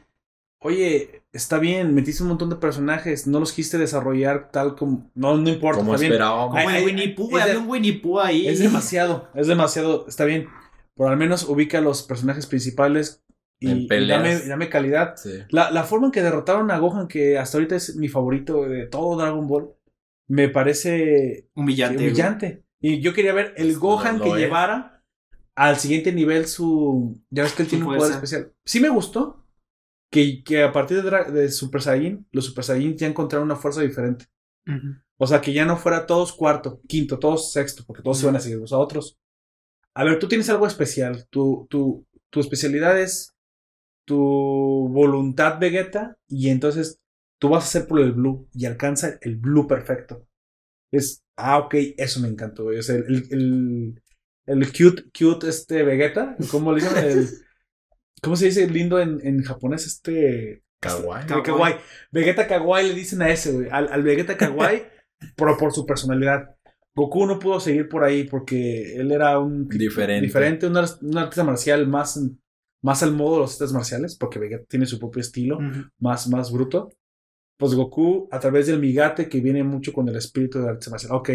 [0.61, 5.11] Oye, está bien, metiste un montón de personajes, no los quisiste desarrollar tal como...
[5.13, 6.47] No, no importa, como esperábamos.
[6.55, 8.47] Como Ay, el ay, Winnie Pooh, es güey, de- había un Winnie Pooh ahí.
[8.47, 10.47] Es demasiado, es demasiado, está bien.
[10.95, 13.21] Pero al menos ubica a los personajes principales
[13.59, 14.21] y, En y peleas.
[14.23, 15.15] dame, y dame calidad.
[15.17, 15.31] Sí.
[15.49, 18.85] La, la forma en que derrotaron a Gohan, que hasta ahorita es mi favorito de
[18.87, 19.69] todo Dragon Ball,
[20.33, 22.63] me parece Humillante.
[22.81, 24.35] Y yo quería ver el Pues, Gohan que es.
[24.35, 25.03] llevara
[25.55, 27.21] al siguiente nivel su...
[27.29, 28.51] Ya ves que él tiene un poder especial.
[28.65, 29.45] Sí me gustó
[30.09, 34.25] que, que a partir de, Super Saiyan, los Super Saiyan ya encontraron una fuerza diferente.
[35.17, 38.35] O sea, que ya no fuera todos cuarto, quinto, todos sexto, porque todos se van
[38.35, 39.19] a seguir los a otros.
[39.93, 41.27] A ver, tú tienes algo especial.
[41.29, 43.35] Tu, tu, tu especialidad es
[44.05, 47.02] tu voluntad Vegeta y entonces
[47.43, 50.25] tú vas a hacer por el blue y alcanza el blue perfecto.
[50.93, 52.63] Es, ah, ok, eso me encantó.
[52.63, 52.79] güey.
[52.79, 54.01] Es el, el, el,
[54.61, 56.37] el cute, cute este Vegeta.
[56.49, 56.97] ¿Cómo le dicen?
[57.03, 57.27] El,
[58.21, 59.85] ¿Cómo se dice lindo en, en japonés?
[59.85, 60.63] Este...
[60.79, 61.25] Kawaii.
[61.27, 61.43] Kawaii.
[61.43, 61.75] kawaii.
[62.13, 63.67] Vegeta Kawaii le dicen a ese, güey.
[63.69, 64.83] Al, al Vegeta Kawaii,
[65.35, 66.55] por, por su personalidad.
[66.95, 70.25] Goku no pudo seguir por ahí porque él era un Diferente.
[70.25, 72.21] diferente, un, art- un artista marcial más,
[72.81, 75.59] más al modo de los artistas marciales, porque Vegeta tiene su propio estilo,
[75.99, 76.89] más, más bruto.
[77.57, 81.13] Pues Goku, a través del Migate, que viene mucho con el espíritu del artista marcial.
[81.13, 81.29] Ok.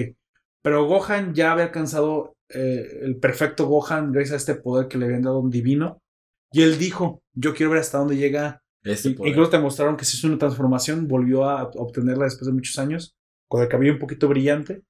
[0.63, 5.07] Pero Gohan ya había alcanzado eh, el perfecto Gohan gracias a este poder que le
[5.07, 6.03] habían dado un divino.
[6.51, 9.31] Y él dijo, yo quiero ver hasta dónde llega Este poder.
[9.31, 13.17] Incluso te mostraron que se hizo una transformación, volvió a obtenerla después de muchos años,
[13.47, 14.83] con el cabello un poquito brillante.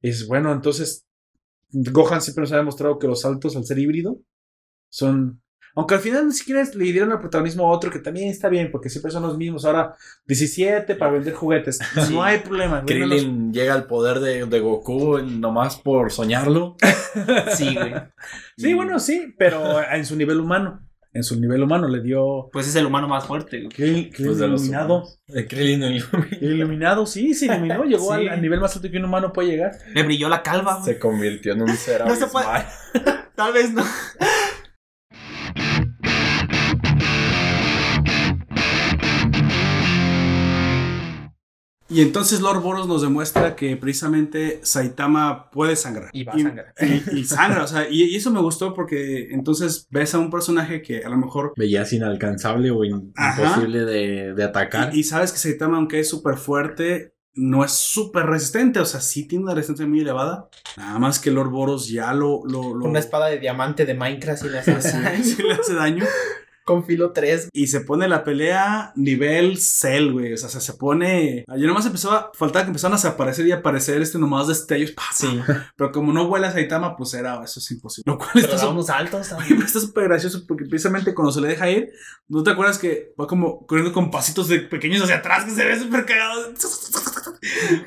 [0.00, 1.06] Y es bueno, entonces
[1.70, 4.20] Gohan siempre nos ha demostrado que los saltos al ser híbrido
[4.90, 5.41] son...
[5.74, 8.70] Aunque al final ni siquiera le dieron el protagonismo a otro, que también está bien,
[8.70, 9.64] porque siempre son los mismos.
[9.64, 9.94] Ahora
[10.26, 11.78] 17 para vender juguetes.
[12.06, 12.12] Sí.
[12.14, 12.76] No hay problema.
[12.76, 16.76] los- Krillin llega al poder de, de Goku nomás por soñarlo.
[17.56, 17.92] Sí, güey.
[18.56, 20.80] Sí, bueno, sí, pero en su nivel humano.
[21.14, 22.48] En su nivel humano le dio...
[22.54, 23.68] Pues es el humano más fuerte, güey.
[23.68, 25.04] Krillin Krillin Pues de iluminado.
[25.28, 26.38] El Krillin ilumina.
[26.40, 27.84] Iluminado, sí, se iluminó.
[27.84, 28.20] Llegó Sí.
[28.22, 29.72] al, al nivel más alto que un humano puede llegar.
[29.94, 30.86] Le brilló la calva, güey.
[30.94, 32.46] Se convirtió en un ser No se puede-.
[33.34, 33.84] Tal vez no.
[41.92, 46.10] Y entonces Lord Boros nos demuestra que precisamente Saitama puede sangrar.
[46.12, 46.74] Y va a sangrar.
[46.80, 50.30] Y, y sangra, o sea, y, y eso me gustó porque entonces ves a un
[50.30, 51.52] personaje que a lo mejor...
[51.56, 53.42] Veías inalcanzable o in- Ajá.
[53.42, 54.94] imposible de, de atacar.
[54.94, 59.00] Y, y sabes que Saitama, aunque es súper fuerte, no es súper resistente, o sea,
[59.00, 60.48] sí tiene una resistencia muy elevada.
[60.76, 62.42] Nada más que Lord Boros ya lo...
[62.46, 64.80] lo, lo Una espada de diamante de Minecraft y le hace
[65.24, 66.04] sí le hace daño.
[66.64, 67.48] Con filo 3.
[67.52, 70.32] Y se pone la pelea nivel Cell, güey.
[70.32, 71.44] O sea, se, pone.
[71.56, 72.30] Yo nomás empezaba.
[72.34, 74.92] Faltaba que empezaran a desaparecer y aparecer este nomás destellos.
[74.92, 75.14] pa, pa.
[75.14, 75.40] Sí.
[75.76, 77.42] Pero como no vuela Saitama, pues era.
[77.44, 78.10] Eso es imposible.
[78.10, 79.30] Lo cual Pero está unos altos.
[79.48, 81.90] Pero está súper gracioso porque precisamente cuando se le deja ir,
[82.28, 85.64] ¿no te acuerdas que va como corriendo con pasitos de pequeños hacia atrás que se
[85.64, 86.52] ve súper cagado?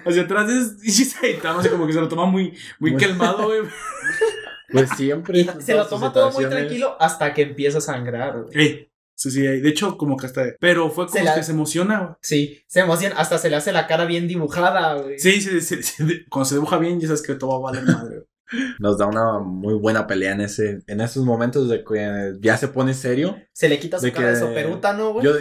[0.05, 3.45] Hacia atrás es y Saitama, así como que se lo toma muy, muy Muy- calmado,
[3.45, 3.61] güey.
[4.71, 5.45] Pues siempre.
[5.61, 8.43] Se lo toma todo muy tranquilo hasta que empieza a sangrar.
[8.43, 8.57] güey.
[8.57, 10.43] Ey, Sí, sí, de hecho, como que hasta.
[10.59, 12.15] Pero fue como Se la- que se emociona, güey.
[12.21, 15.17] Sí, se emociona, hasta se le hace la cara bien dibujada, güey.
[15.19, 18.15] Sí, sí, sí, Cuando se dibuja bien, ya sabes que todo va a valer madre.
[18.17, 18.65] güey.
[18.79, 22.67] Nos da una muy buena pelea en ese, en esos momentos de que ya se
[22.67, 23.37] pone serio.
[23.53, 25.25] Se le quita su De cara de soperuta, ¿no, güey?
[25.25, 25.31] Yo,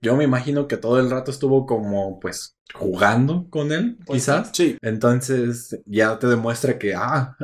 [0.00, 4.50] yo me imagino que todo el rato estuvo como, pues, jugando con él, Pues quizás.
[4.52, 7.36] Sí, Entonces, ya te demuestra que, ah,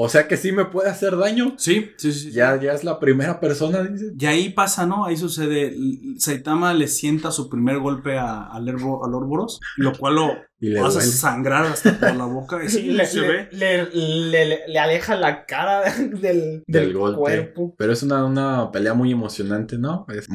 [0.00, 1.54] o sea que sí me puede hacer daño.
[1.58, 2.20] sí, sí, sí.
[2.20, 2.30] sí.
[2.32, 4.12] Ya, ya es la primera persona, dice.
[4.18, 5.04] Y ahí pasa, ¿no?
[5.04, 5.74] Ahí sucede.
[6.18, 10.28] Saitama le sienta su primer golpe a, a, Lerbo- a Lorboros, lo cual lo
[10.60, 12.58] Y le hace sangrar hasta por la boca.
[12.64, 13.48] Y sí, le, se le- ve.
[13.52, 17.18] le- le- le- le aleja la cara del, del, Del golpe.
[17.20, 17.74] cuerpo.
[17.78, 20.04] Pero es una, una pelea muy emocionante, ¿no?
[20.08, 20.26] Es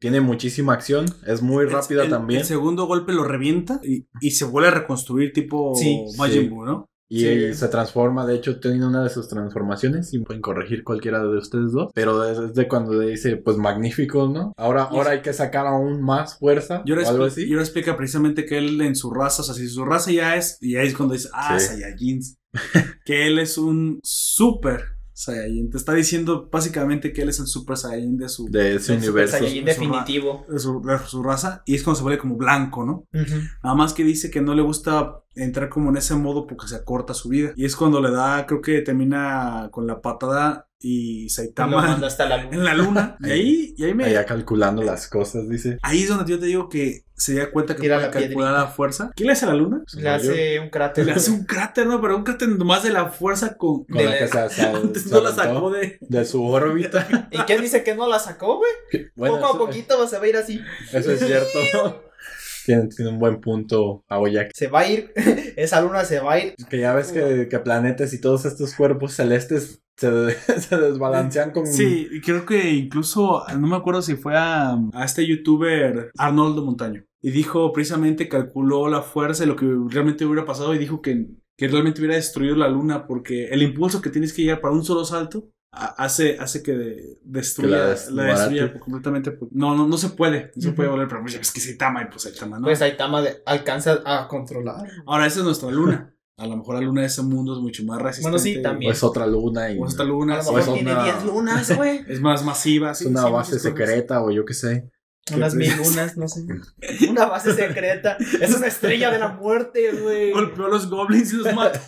[0.00, 2.40] tiene muchísima acción, es muy rápida El- también.
[2.40, 6.48] El segundo golpe lo revienta y, y se vuelve a reconstruir tipo Sí, Majin sí.
[6.48, 6.88] Buu, ¿no?
[7.10, 7.54] Y Sí.
[7.54, 11.72] se transforma, de hecho, tiene una de sus transformaciones, y pueden corregir cualquiera de ustedes
[11.72, 11.90] dos.
[11.94, 14.52] Pero es de cuando dice, pues magnífico, ¿no?
[14.58, 17.50] Ahora, ahora hay que sacar aún más fuerza Y ahora, o algo así.
[17.52, 20.76] explica precisamente que él en su raza, o sea, si su raza ya es, y
[20.76, 21.66] ahí es cuando dice, ah, Sí.
[21.68, 22.36] Saiyajins,
[23.04, 25.70] que él es un super Saiyajin.
[25.70, 29.00] Te está diciendo básicamente que él es el super Saiyajin de su, De ese El
[29.00, 29.36] Super universo.
[29.38, 30.46] Saiyajin definitivo.
[30.48, 33.04] de su, de su raza, y es cuando se vuelve como blanco, ¿no?
[33.12, 33.36] Ujú.
[33.64, 36.76] Nada más que dice que no le gusta entrar como en ese modo porque se
[36.76, 37.52] acorta su vida.
[37.56, 42.36] Y es cuando le da, creo que termina con la patada y Saitama hasta la
[42.44, 42.56] luna.
[42.56, 43.16] en la luna.
[43.24, 44.04] Y ahí, y ahí me...
[44.04, 45.78] Allá calculando las cosas, dice.
[45.82, 48.28] Ahí es donde yo te digo que se da cuenta que Tira puede la calcular
[48.52, 48.52] piedrita.
[48.52, 49.10] la fuerza.
[49.16, 49.82] ¿Qué le hace a la luna?
[49.96, 51.04] Le hace un cráter.
[51.04, 52.00] Le hace un cráter, ¿no?
[52.00, 53.84] Pero un cráter nomás de la fuerza con...
[53.86, 55.98] Con la De- que se, se- Antes se no la sacó de...
[56.00, 57.08] de su órbita.
[57.32, 59.10] ¿Y quién dice que no la sacó, güey?
[59.16, 60.60] Bueno, Poco a poquito se va a ir así.
[60.92, 62.04] Eso es cierto.
[62.66, 64.52] tiene, tiene un buen punto Aoyaki.
[64.54, 65.12] Se va a ir.
[65.56, 66.54] Esa luna se va a ir.
[66.70, 71.66] Que ya ves que, que planetas y todos estos cuerpos celestes se, se desbalancean con...
[71.66, 76.64] Sí, y creo que incluso, no me acuerdo si fue a, a este youtuber Arnoldo
[76.64, 77.04] Montaño.
[77.20, 81.26] Y dijo, precisamente calculó la fuerza de lo que realmente hubiera pasado y dijo que,
[81.56, 84.84] que realmente hubiera destruido la luna porque el impulso que tienes que llegar para un
[84.84, 89.36] solo salto a- hace, hace que de- destruya, Que la la, des- destruya completamente.
[89.50, 92.02] No, no, no se puede, no se puede volver, pero pues ya ves que Saitama
[92.02, 92.64] y pues Saitama, ¿no?
[92.66, 94.88] Pues Saitama de- alcanza a controlar.
[95.04, 96.14] Ahora esa es nuestra luna.
[96.38, 98.30] A lo mejor la luna de ese mundo es mucho más resistente.
[98.30, 98.90] Bueno, sí, también.
[98.90, 101.04] O es otra luna y O esta A luna lo sí, mejor es tiene una-
[101.04, 102.04] 10 lunas, güey.
[102.08, 102.92] es más masiva.
[102.92, 104.90] es sí, una sí, base secreta o yo qué sé.
[105.34, 106.46] Unas ¿Qué mil lunas, no sé.
[107.10, 108.16] Una base secreta.
[108.40, 110.32] Es una estrella de la muerte, güey.
[110.32, 111.78] Golpeó a los goblins y los mató.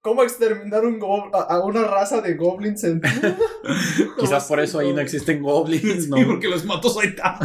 [0.00, 1.00] ¿Cómo exterminar un
[1.32, 3.00] a a una raza de goblins en
[4.18, 7.38] Quizás por eso ahí no existen goblins, no, Sí, porque los mató Saitama.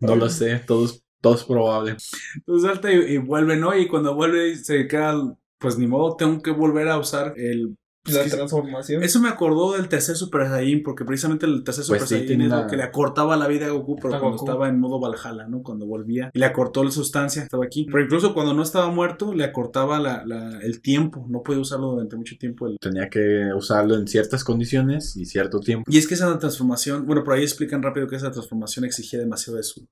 [0.00, 0.86] no lo sé, todo
[1.22, 1.96] es probable.
[2.36, 3.76] Entonces salta y, y vuelve, ¿no?
[3.76, 5.14] Y cuando vuelve se queda,
[5.58, 7.76] pues ni modo, tengo que volver a usar el...
[8.02, 9.02] pues, la que- transformación?
[9.02, 12.40] eso me acordó del tercer Super Saiyan, porque precisamente el tercer Super Pues sí, Saiyan
[12.42, 14.44] es lo que le acortaba la vida a Goku, pero cuando Goku.
[14.44, 15.62] estaba en modo Valhalla, ¿no?
[15.62, 17.86] Cuando volvía y le acortó la sustancia, estaba aquí.
[17.90, 21.88] Pero incluso cuando no estaba muerto, le acortaba la, la- el tiempo, no podía usarlo
[21.92, 22.66] durante mucho tiempo.
[22.66, 25.90] el- Tenía que usarlo en ciertas condiciones y cierto tiempo.
[25.90, 29.56] Y es que esa transformación, bueno, por ahí explican rápido que esa transformación exigía demasiado
[29.58, 29.86] de su,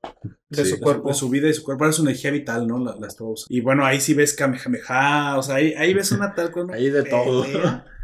[0.51, 0.71] de Sí.
[0.73, 1.09] su cuerpo.
[1.09, 1.85] de su vida y su cuerpo.
[1.85, 2.79] Era su energía vital, ¿no?
[2.83, 3.55] La, la estaba usando.
[3.55, 6.69] Y bueno, ahí sí ves Kamehameha, o sea, ahí, ahí ves una tal cual.
[6.73, 7.45] Ahí de todo.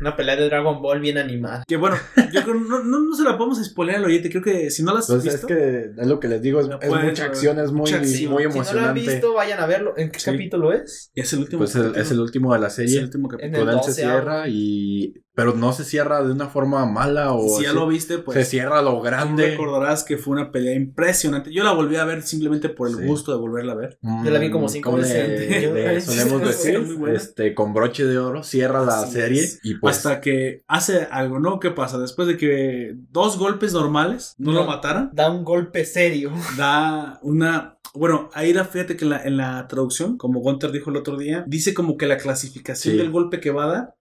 [0.00, 1.62] Una pelea de Dragon Ball bien animada.
[1.68, 1.97] Que bueno,
[2.32, 4.28] yo creo no, no, no se la podemos spoilear al oyente.
[4.28, 5.52] Creo que si no la has Entonces visto, es
[5.94, 7.97] que es lo que les digo, es, No es puedes, mucha acción, es muy, Mucha
[7.98, 8.32] acción.
[8.32, 9.00] muy Si no lo han emocionante.
[9.00, 9.94] visto, vayan a verlo.
[9.97, 10.31] ¿En qué Sí.
[10.31, 11.10] capítulo es?
[11.14, 11.58] es el último.
[11.60, 13.05] pues el- es el último de la Es el serie.
[13.05, 13.58] último En capítulo.
[13.58, 17.32] el Con él se 12 cierra y pero no se cierra de una forma mala
[17.32, 17.78] o si ya así.
[17.78, 18.38] lo viste, pues.
[18.38, 19.50] se cierra lo Tú grande.
[19.50, 21.52] recordarás que fue una pelea impresionante.
[21.52, 23.04] Yo la volví a ver simplemente por el Sí.
[23.04, 23.98] gusto de volverla a ver.
[24.00, 25.28] Mm, Yo la vi como cinco ¿cómo veces.
[25.50, 26.80] le- Yo- le solemos decir,
[27.12, 29.60] este, con broche de oro, cierra la Así serie es.
[29.64, 31.58] y pues Hasta que hace algo, ¿no?
[31.58, 31.98] ¿Qué pasa?
[31.98, 34.60] Después de que dos golpes normales no, No.
[34.60, 36.30] lo mataran, Da un golpe serio.
[36.56, 37.78] da una.
[37.96, 41.16] Bueno, ahí la fíjate que en la, en la traducción, como Gunter dijo el otro
[41.16, 42.98] día, dice como que la clasificación Sí.
[42.98, 43.94] del golpe que va a dar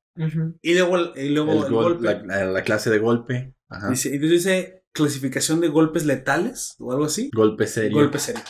[0.62, 2.04] Y luego el, y luego el el gol- golpe.
[2.04, 6.92] la, la- la clase de golpe, ajá, Dice, y dice clasificación de golpes letales o
[6.92, 7.30] algo así.
[7.34, 7.98] golpe serio.
[7.98, 8.44] Golpe serio.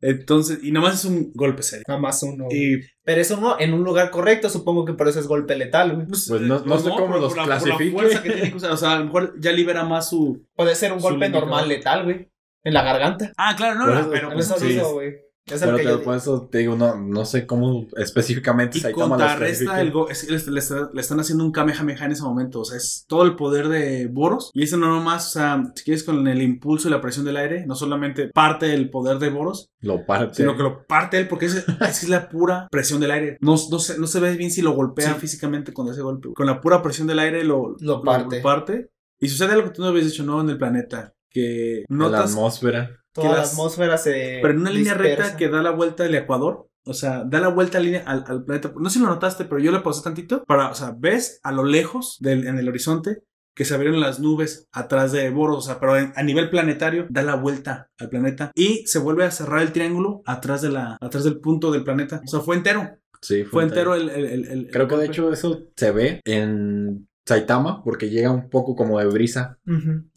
[0.00, 1.84] Entonces, y nada más es un golpe serio.
[1.88, 2.48] Nada más uno.
[2.50, 5.94] Y Pero es uno en un lugar correcto, supongo que por eso es golpe letal,
[5.94, 6.06] güey.
[6.06, 7.92] pues, Pues no- no sé cómo por- los por la- por la clasifique.
[7.96, 10.44] fuerza que tiene que usar, o sea, a lo mejor ya libera más su.
[10.54, 12.28] Puede ser un golpe normal letal, güey.
[12.64, 13.32] En la garganta.
[13.36, 14.66] Ah, claro, no, no, eso- pero En pues, eso sí.
[14.68, 15.14] digo, güey.
[15.46, 18.78] Es el Pero que te- yo por eso te digo, no, no sé cómo específicamente
[18.78, 19.80] Y Saitama los contrarresta clasifique.
[19.80, 22.60] el go- es- le, le está- le están haciendo un Kamehameha en ese momento.
[22.60, 24.50] O sea, es todo el poder de Boros.
[24.54, 27.36] Y eso no nomás, o sea, si quieres con el impulso y la presión del
[27.36, 30.34] aire, no solamente parte del poder de Boros, Lo parte.
[30.34, 33.38] sino que lo parte él, porque es, es, la pura presión del aire.
[33.40, 35.20] No, no, se, no se ve bien si lo golpea Sí.
[35.20, 36.30] físicamente con ese golpe.
[36.34, 38.40] Con la pura presión del aire lo, Lo parte.
[38.40, 38.90] parte.
[39.20, 40.40] Y sucede algo que tú no habías dicho, ¿no?
[40.40, 41.12] En el planeta.
[41.30, 42.90] Que en la notas atmósfera.
[43.16, 44.38] Toda que la las- atmósfera se.
[44.40, 45.22] Pero en una línea dispersa.
[45.24, 46.68] recta que da la vuelta al Ecuador.
[46.88, 48.72] O sea, da la vuelta a línea al, al planeta.
[48.78, 50.44] No sé si lo notaste, pero yo le pausé tantito.
[50.44, 53.24] Para, o sea, ves a lo lejos del, en el horizonte
[53.56, 55.56] que se abrieron las nubes atrás de Boros.
[55.58, 58.52] O sea, pero en- a nivel planetario da la vuelta al planeta.
[58.54, 62.20] Y se vuelve a cerrar el triángulo atrás, de la, atrás del punto del planeta.
[62.24, 62.98] O sea, fue entero.
[63.22, 64.08] Sí, Fue entero el.
[64.10, 68.48] el- el- el- Creo que de hecho eso se ve en Saitama porque llega un
[68.48, 69.58] poco como de brisa.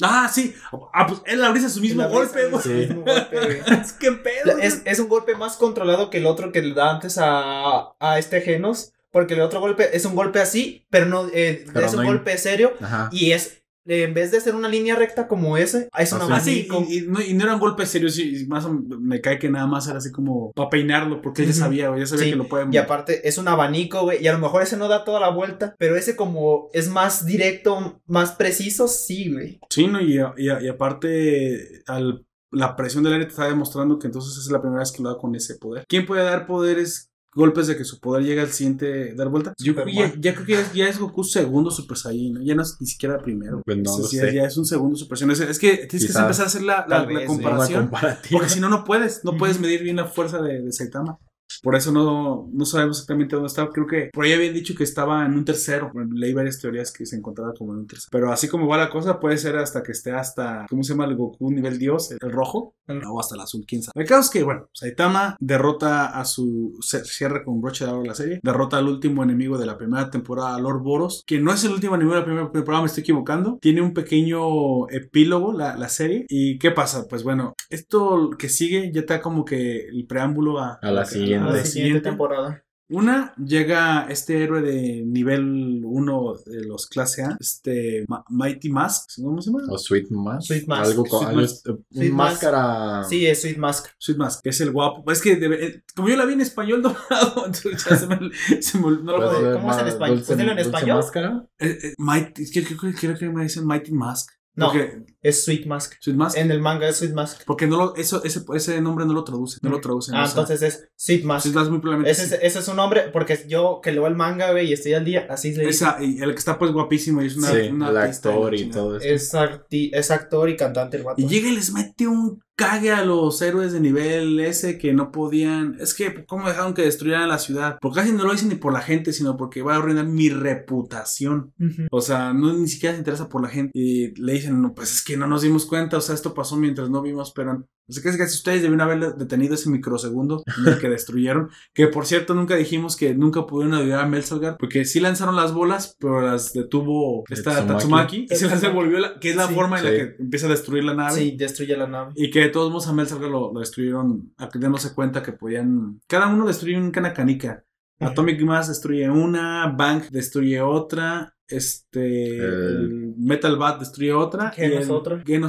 [0.02, 0.54] Ah, sí.
[0.94, 2.62] Ah, pues él abriza su mismo La golpe, brisa, güey.
[2.64, 3.62] su mismo golpe, güey.
[3.82, 4.58] Es que pedo.
[4.60, 8.20] Es, es un golpe más controlado que el otro que le da antes a, a
[8.20, 8.94] este Genos.
[9.12, 12.06] Porque el otro golpe es un golpe así, pero no eh, Pero es un hay-
[12.06, 12.74] golpe serio.
[12.80, 13.10] Ajá.
[13.12, 13.59] Y es,
[13.90, 16.32] en vez de ser una línea recta como ese, es un Ah, sí.
[16.32, 16.92] Ah, sí, abanico.
[16.92, 19.50] y, y no, y no era un golpe serio, sí, y más me cae que
[19.50, 22.30] nada más era así como para peinarlo, porque él ya sabía, güey, ya sabía Sí,
[22.32, 22.74] que lo pueden.
[22.74, 24.24] Y aparte es un abanico, güey.
[24.24, 25.76] Y a lo mejor ese no da toda la vuelta.
[25.78, 29.60] Pero ese como es más directo, más preciso, sí, güey.
[29.70, 34.08] Sí, no, y, y- y aparte, al, la presión del aire te está demostrando que
[34.08, 35.86] entonces es la primera vez que lo da con ese poder.
[35.88, 37.09] ¿Quién puede dar poderes,
[37.40, 39.54] golpes de que su poder llegue al siguiente, dar vuelta?
[39.58, 42.42] Yo creo que ya, ya creo que ya, ya es Goku segundo Super Saiyan, ¿no?
[42.42, 43.62] ya no es ni siquiera primero.
[43.66, 45.32] Pues no Entonces, lo ya, ya es un segundo Super Saiyan.
[45.32, 46.86] Es, es que tienes que empezar a hacer la,
[47.26, 47.90] comparación.
[48.32, 49.24] Porque si no, no puedes.
[49.24, 51.18] No puedes medir bien la fuerza de, de Saitama.
[51.64, 53.72] Por eso no, no sabemos exactamente dónde estaba.
[53.72, 55.92] Creo que por ahí habían dicho que estaba en un tercero.
[56.14, 58.10] Leí varias teorías que se encontraba como en un tercero.
[58.12, 61.06] Pero así como va la cosa, puede ser hasta que esté hasta, ¿cómo se llama
[61.06, 62.12] el Goku nivel Dios?
[62.12, 62.76] El, el rojo.
[62.88, 64.02] El- O hasta el azul, quién sabe.
[64.02, 66.78] El caso es que, bueno, Saitama derrota a su.
[66.82, 68.40] Cierra con broche de oro la serie.
[68.44, 71.24] Derrota al último enemigo de la primera temporada, Lord Boros.
[71.28, 73.58] Que no es el último enemigo de la primera temporada, me estoy equivocando.
[73.62, 76.26] Tiene un pequeño epílogo la, la serie.
[76.30, 77.06] ¿Y qué pasa?
[77.10, 81.39] Pues bueno, esto que sigue ya está como que el preámbulo a, A la siguiente.
[81.44, 82.64] A la la siguiente temporada.
[82.92, 89.12] Una, llega este héroe de nivel 1 de los clase A, este Ma- Mighty Mask,
[89.22, 89.64] ¿cómo se llama?
[89.70, 90.48] O Sweet Mask.
[90.48, 90.86] Sweet Mask.
[90.90, 91.68] Algo con Mask.
[91.68, 92.32] eh, Sweet Mask.
[92.42, 93.04] máscara.
[93.04, 93.86] Sí, es Sweet Mask.
[94.00, 95.12] Sweet Mask, que es el guapo.
[95.12, 98.18] Es que debe- eh, como yo la vi en español doblado, entonces ya se me,
[98.60, 100.18] se me- no lo puedo- ¿Cómo es en español?
[100.18, 100.98] dulce- Póntelo en dulce español.
[100.98, 101.48] máscara?
[101.60, 104.32] Eh, eh, Mighty, es que creo, que- creo que me dicen Mighty Mask.
[104.60, 104.68] No.
[104.72, 105.96] Porque, Es Sweet Mask.
[106.00, 106.38] Sweet Mask.
[106.38, 107.42] En el manga es Sweet Mask.
[107.46, 110.16] Porque no lo, eso, ese, ese nombre no lo traduce, no lo traducen.
[110.16, 111.44] Ah, o sea, entonces es Sweet Mask.
[111.44, 112.36] Sweet Mask muy probablemente Ese es, sí.
[112.42, 115.28] ese es su nombre, porque yo que leo el manga, güey, y estoy al día,
[115.30, 115.70] así le digo.
[115.70, 118.60] Esa, y el que está pues guapísimo y es una, sí, una el actor la
[118.60, 119.08] y todo eso.
[119.08, 121.22] Es, arti- es actor y cantante el vato.
[121.22, 125.14] Y llega y les mete un cague a los héroes de nivel S que no
[125.14, 125.78] podían.
[125.80, 127.78] Es que, ¿cómo dejaron que destruyeran la ciudad?
[127.80, 130.28] Porque casi no lo dicen ni por la gente, sino porque va a arruinar mi
[130.28, 131.54] reputación.
[131.90, 133.72] O sea, no ni siquiera se interesa por la gente.
[133.74, 135.96] Y le dicen, no, pues es que no nos dimos cuenta.
[135.96, 137.66] O sea, esto pasó mientras no vimos, pero.
[137.90, 140.90] O sea, que es que si ustedes debieron haber detenido ese microsegundo en el que
[140.90, 141.50] destruyeron.
[141.74, 144.58] Que por cierto, nunca dijimos que nunca pudieron ayudar a Melsalgar.
[144.60, 147.74] Porque sí lanzaron las bolas, pero las detuvo esta Tatsumaki.
[147.74, 148.28] Tatsumaki.
[148.30, 149.54] Y se las devolvió, la- que es la Sí.
[149.56, 151.16] forma en la que empieza a destruir la nave.
[151.20, 152.12] Sí, destruye la nave.
[152.16, 156.00] Y que de todos modos a Melsalgar lo, lo destruyeron, a- dándose cuenta que podían.
[156.08, 157.64] Cada uno destruye una canica.
[158.00, 158.12] Ujú.
[158.12, 162.38] Atomic Mass destruye una, Bank destruye otra, este.
[162.38, 164.52] el Metal Bat destruye otra.
[164.52, 164.92] Genos y el-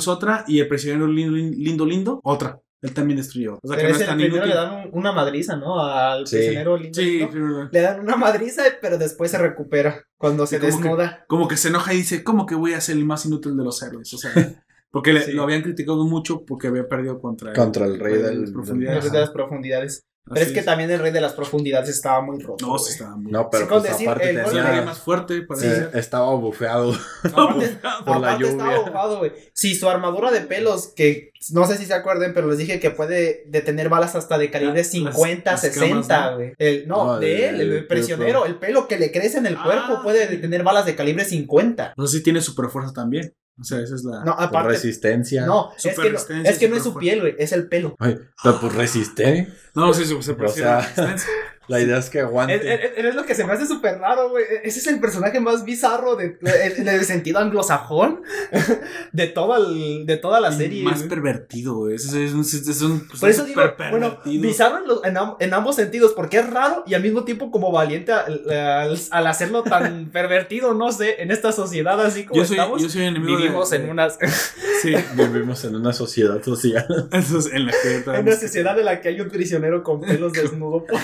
[0.09, 0.45] otra.
[0.47, 2.61] Y el prisionero lindo, lindo, lindo, otra.
[2.83, 3.59] Él también destruyó.
[3.63, 4.49] O sea Pero que no es tan primero inútil.
[4.49, 5.79] le dan un- una madriza, ¿no?
[5.85, 6.37] Al Sí.
[6.37, 6.99] prisionero lindo.
[6.99, 7.21] Sí,
[7.73, 11.69] Le dan una madriza, pero después se recupera cuando se como que- como que se
[11.69, 14.13] enoja y dice, ¿cómo que voy a ser el más inútil de los héroes?
[14.15, 14.33] O sea,
[14.91, 15.33] porque le- Sí.
[15.33, 19.05] lo habían criticado mucho porque había perdido contra, Contra el rey de del- del- profundidades.
[19.05, 20.07] Desde las profundidades.
[20.33, 22.65] Pero es que también el rey de las profundidades estaba muy roto.
[22.65, 23.33] No, sí estaba muy.
[23.33, 25.91] No, pero Sí, con pues decir, aparte el tenía, más fuerte, parece ser.
[25.95, 26.93] estaba bufeado.
[27.25, 28.87] Aparte, Por la aparte estaba lluvia.
[28.93, 29.33] mojado, güey.
[29.55, 32.91] Sí, su armadura de pelos, que no sé si se acuerden, pero les dije que
[32.93, 36.37] puede detener balas hasta de calibre Las- 50, las 60, escamas, ¿no?
[36.37, 36.53] güey.
[36.59, 39.57] El- No, No, de él, el, el prisionero, el pelo que le crece en el
[39.57, 40.37] Ah, cuerpo puede sí.
[40.37, 41.95] detener balas de calibre 50.
[41.97, 43.35] No sé si tiene super fuerza también.
[43.61, 44.25] O sea, esa es la.
[44.25, 44.71] No, aparte.
[44.71, 45.45] resistencia.
[45.45, 47.95] No, es que no, es, que no es su piel, güey, es el pelo.
[47.99, 49.53] Ay, pero pues resiste.
[49.75, 51.29] No, sí, sí, se O sea, resistencia.
[51.71, 52.57] La idea es que aguante.
[52.57, 54.45] Es, es- es lo que se me hace súper raro, güey.
[54.65, 56.37] Ese es el personaje más bizarro de,
[56.77, 58.23] en el sentido anglosajón
[59.13, 60.83] de, todo el- de toda la Y serie.
[60.83, 61.95] Más pervertido, güey.
[61.95, 62.41] Es, es un.
[62.41, 64.43] Es un Por eso digo, súper bueno, pervertido.
[64.43, 67.71] bizarro en, los- en en ambos sentidos, porque es raro y al mismo tiempo como
[67.73, 72.47] valiente al, al- al hacerlo tan pervertido, no sé, en esta sociedad así como Yo
[72.47, 72.83] soy, estamos.
[72.83, 74.19] yo soy enemigo de- vivimos de, en unas
[74.83, 76.87] Sí, Vivimos en una sociedad social.
[77.53, 80.85] en la que en una sociedad en la que hay un prisionero con pelos desnudo.
[80.87, 80.99] por-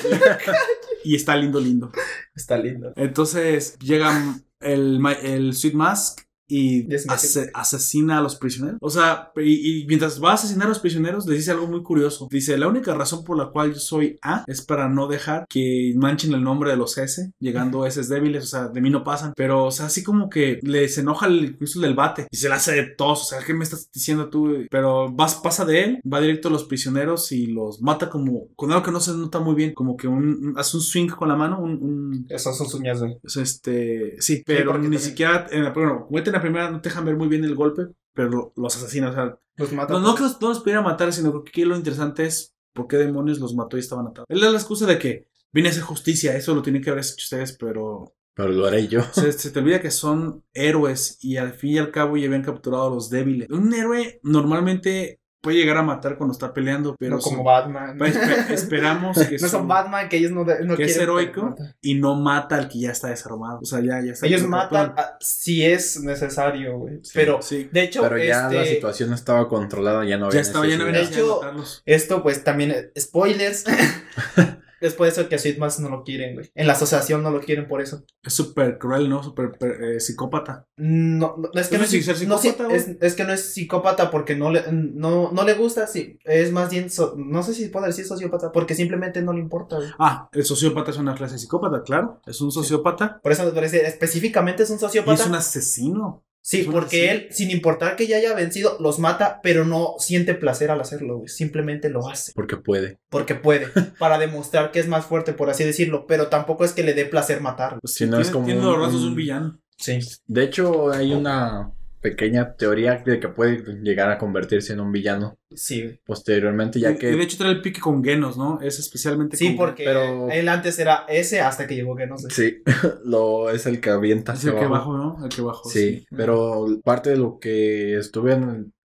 [1.05, 1.93] Y está lindo, lindo.
[2.35, 2.93] Está lindo.
[2.97, 8.79] Entonces llega el, el Sweet Mask y ase- asesina a los prisioneros.
[8.81, 11.83] O sea, y, y mientras va a asesinar a los prisioneros, les dice algo muy
[11.83, 12.29] curioso.
[12.31, 15.93] Dice, la única razón por la cual yo soy A es para no dejar que
[15.97, 19.03] manchen el nombre de los S, llegando a S débiles, o sea, de mí no
[19.05, 19.33] pasan.
[19.37, 22.57] Pero, o sea, así como que les enoja el, el del bate y se la
[22.57, 23.23] hace de todos.
[23.23, 24.67] O sea, ¿qué me estás diciendo tú?
[24.71, 28.71] Pero vas, pasa de él, va directo a los prisioneros y los mata como con
[28.73, 31.37] algo que no se nota muy bien, como que un, hace un swing con la
[31.37, 33.17] mano, un- un Esas son sus uñas, güey.
[33.23, 36.81] es este, sí, pero ni también- siquiera, en la, bueno, como en la primera no
[36.81, 39.93] te dejan ver muy bien el golpe, pero lo- los asesinan, o sea, Los mata.
[39.95, 42.87] no, no que los, no los pudiera matar, sino que aquí lo interesante es por
[42.89, 44.27] qué demonios los mató y estaban atados.
[44.29, 47.03] Él da la excusa de que viene a hacer justicia, eso lo tienen que haber
[47.03, 49.01] hecho ustedes, pero Pero lo haré yo.
[49.13, 52.43] se, se te olvida que son héroes y al fin y al cabo ya habían
[52.43, 53.49] capturado a los débiles.
[53.51, 57.97] Un héroe normalmente puede llegar a matar cuando está peleando, pero no como son- Batman.
[57.97, 61.55] pues, espe- esperamos que, no son Batman, que ellos no, de- no que es heroico
[61.81, 63.61] y no mata al que ya está desarmado.
[63.63, 64.27] O sea, ya, ya está.
[64.27, 66.99] Ellos lo matan a- si es necesario, güey.
[67.05, 67.69] Sí, pero, Sí.
[67.71, 70.77] de hecho, Pero ya este, la situación estaba controlada, ya no había Ya estaba, ya
[70.77, 70.99] no había.
[71.01, 71.41] De hecho,
[71.85, 73.65] esto, pues también, eh, spoilers.
[74.87, 76.51] es por eso que a Mask no lo quieren, güey.
[76.55, 78.05] En la asociación no lo quieren por eso.
[78.23, 79.23] Es súper cruel, ¿no?
[79.23, 80.67] Súper per- eh, psicópata.
[80.77, 84.11] No, no, es que ¿Eso no es, ser psicópata, es, es que no es psicópata
[84.11, 86.19] porque no le, no, no le gusta, sí.
[86.25, 89.77] Es más bien, so- no sé si puedo decir sociópata, porque simplemente no le importa,
[89.77, 89.89] güey.
[89.99, 92.21] Ah, el sociópata es una clase de psicópata, claro.
[92.27, 95.23] Es un sociópata Por eso me parece, específicamente es un y sociópata.
[95.23, 96.23] es un asesino.
[96.49, 100.71] Sí, porque él, sin importar que ya haya vencido, los mata, pero no siente placer
[100.71, 101.29] al hacerlo, güey.
[101.29, 102.31] Simplemente lo hace.
[102.37, 103.01] Porque puede.
[103.11, 103.67] Porque puede.
[103.99, 106.07] para demostrar que es más fuerte, por así decirlo.
[106.07, 107.79] Pero tampoco es que le dé placer matar.
[107.81, 109.59] Pues Si no es como tiene los un- villano.
[109.77, 109.99] Sí.
[110.29, 111.73] De hecho, hay una
[112.11, 116.91] pequeña teoría de que puede llegar a convertirse en un villano Sí, posteriormente, Y- ya
[116.91, 117.23] y de que...
[117.23, 118.61] hecho trae el pique con Genos, ¿no?
[118.61, 122.19] Es especialmente Sí, con porque pero- él antes era ese hasta que llegó que no
[122.19, 122.29] sé.
[122.31, 122.63] Sí,
[123.05, 124.93] lo, es el que avienta Es el que abajo.
[124.93, 125.25] bajo, ¿no?
[125.25, 125.69] El que bajo.
[125.69, 128.37] Sí, pero parte de lo que estuve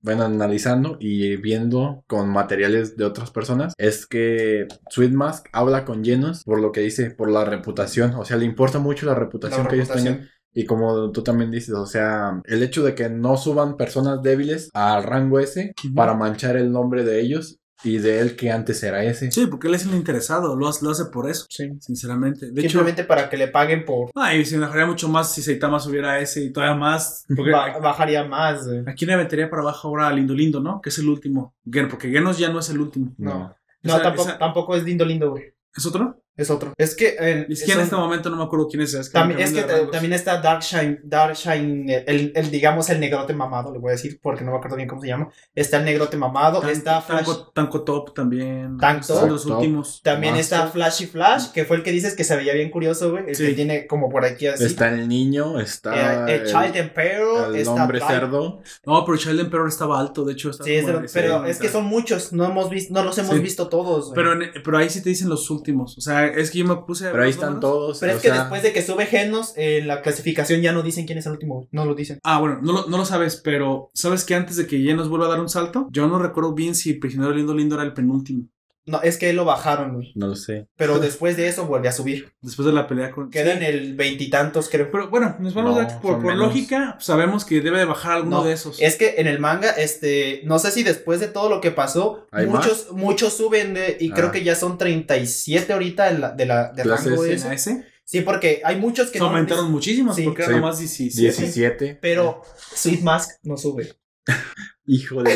[0.03, 6.03] bueno, analizando y viendo con materiales de otras personas es que Sweet Mask habla con
[6.05, 9.63] Genos por lo que dice, por la reputación, o sea, le importa mucho la reputación
[9.63, 10.15] La que ellos reputación.
[10.17, 10.31] tengan.
[10.53, 14.69] Y como tú también dices, o sea, el hecho de que no suban personas débiles
[14.73, 19.03] al rango ese para manchar el nombre de ellos y de él que antes era
[19.03, 19.31] ese.
[19.31, 20.55] Sí, porque él es el interesado.
[20.55, 21.45] Lo hace, lo hace por eso.
[21.49, 21.69] Sí.
[21.79, 22.51] Sinceramente.
[22.51, 24.11] De hecho, Simplemente para que le paguen por.
[24.13, 27.25] ay, se enojaría mucho más si Saitama subiera ese y todavía más.
[27.35, 28.83] Porque ba- bajaría más, güey.
[28.85, 30.79] aquí le metería para abajo ahora a Lindo Lindo, ¿no?
[30.81, 31.55] Que es el último.
[31.71, 33.13] Gen- Porque Genos ya no es el último.
[33.17, 33.55] No.
[33.83, 35.45] No, Esa- tampoco, esa- tampoco es lindo, lindo, güey.
[35.75, 36.21] ¿Es otro?
[36.41, 36.73] Es otro.
[36.77, 37.15] Es que.
[37.19, 38.93] eh, Es que es en un- este momento no me acuerdo quién es.
[38.93, 43.71] Es que, También, es que también está Darkshine, Darkshine, el, el, digamos el negrote mamado,
[43.71, 45.29] le voy a decir porque no me acuerdo bien cómo se llama.
[45.55, 48.77] Está el negrote mamado, Tan- está Flash, Tanko, Tanko Top también.
[48.77, 49.29] Tank Son Top.
[49.29, 49.57] los Top.
[49.57, 50.01] últimos.
[50.03, 50.57] también Master.
[50.59, 53.35] está Flashy Flash, que fue el que dices que se veía bien curioso, güey, el
[53.35, 53.45] Sí.
[53.47, 54.63] que tiene como por aquí así.
[54.65, 58.61] Está el niño, está Eh, el, Child Emperor, el está hombre cerdo.
[58.85, 60.49] No, pero Child Emperor estaba alto, de hecho.
[60.49, 60.81] Estaba Sí,
[61.13, 63.39] pero es que son muchos, no hemos visto, no los hemos Sí.
[63.41, 64.05] visto todos.
[64.05, 64.15] güey.
[64.15, 65.97] Pero, en- pero ahí sí te dicen los últimos.
[65.97, 67.09] O sea, es que yo me puse.
[67.09, 67.71] Pero ahí están números.
[67.71, 67.99] todos.
[67.99, 70.83] Pero o es que sea, después de que sube Genos, en la clasificación ya no
[70.83, 72.19] dicen quién es el último, no lo dicen.
[72.23, 75.09] Ah, bueno, no lo, no lo sabes, pero ¿sabes que antes de que ya nos
[75.09, 75.87] vuelva a dar un salto?
[75.91, 78.47] Yo no recuerdo bien si Prisionero Lindo Lindo era el penúltimo.
[78.91, 80.11] No, es que lo bajaron, güey.
[80.15, 80.67] No lo sé.
[80.75, 82.33] Pero después de eso vuelve a subir.
[82.41, 83.29] Después de la pelea con.
[83.31, 83.57] Queda Sí.
[83.57, 84.91] en el veintitantos, creo.
[84.91, 86.37] Pero bueno, nos vamos No, a dar por, por menos.
[86.47, 88.79] lógica, sabemos que debe de bajar alguno No, de esos.
[88.81, 92.27] Es que en el manga, este, no sé si después de todo lo que pasó,
[92.31, 94.31] ¿Hay muchos, muchos suben de, y creo Ah.
[94.31, 97.85] que ya son 37 ahorita en la, de la de rango ese.
[98.03, 100.23] Sí, porque hay muchos que Se no aumentaron muchísimos Sí.
[100.23, 100.49] porque Sí.
[100.49, 101.21] era nomás 17.
[101.21, 101.97] 17.
[102.01, 102.41] pero
[102.75, 103.93] Sweet Mask no sube.
[104.85, 105.31] Híjole.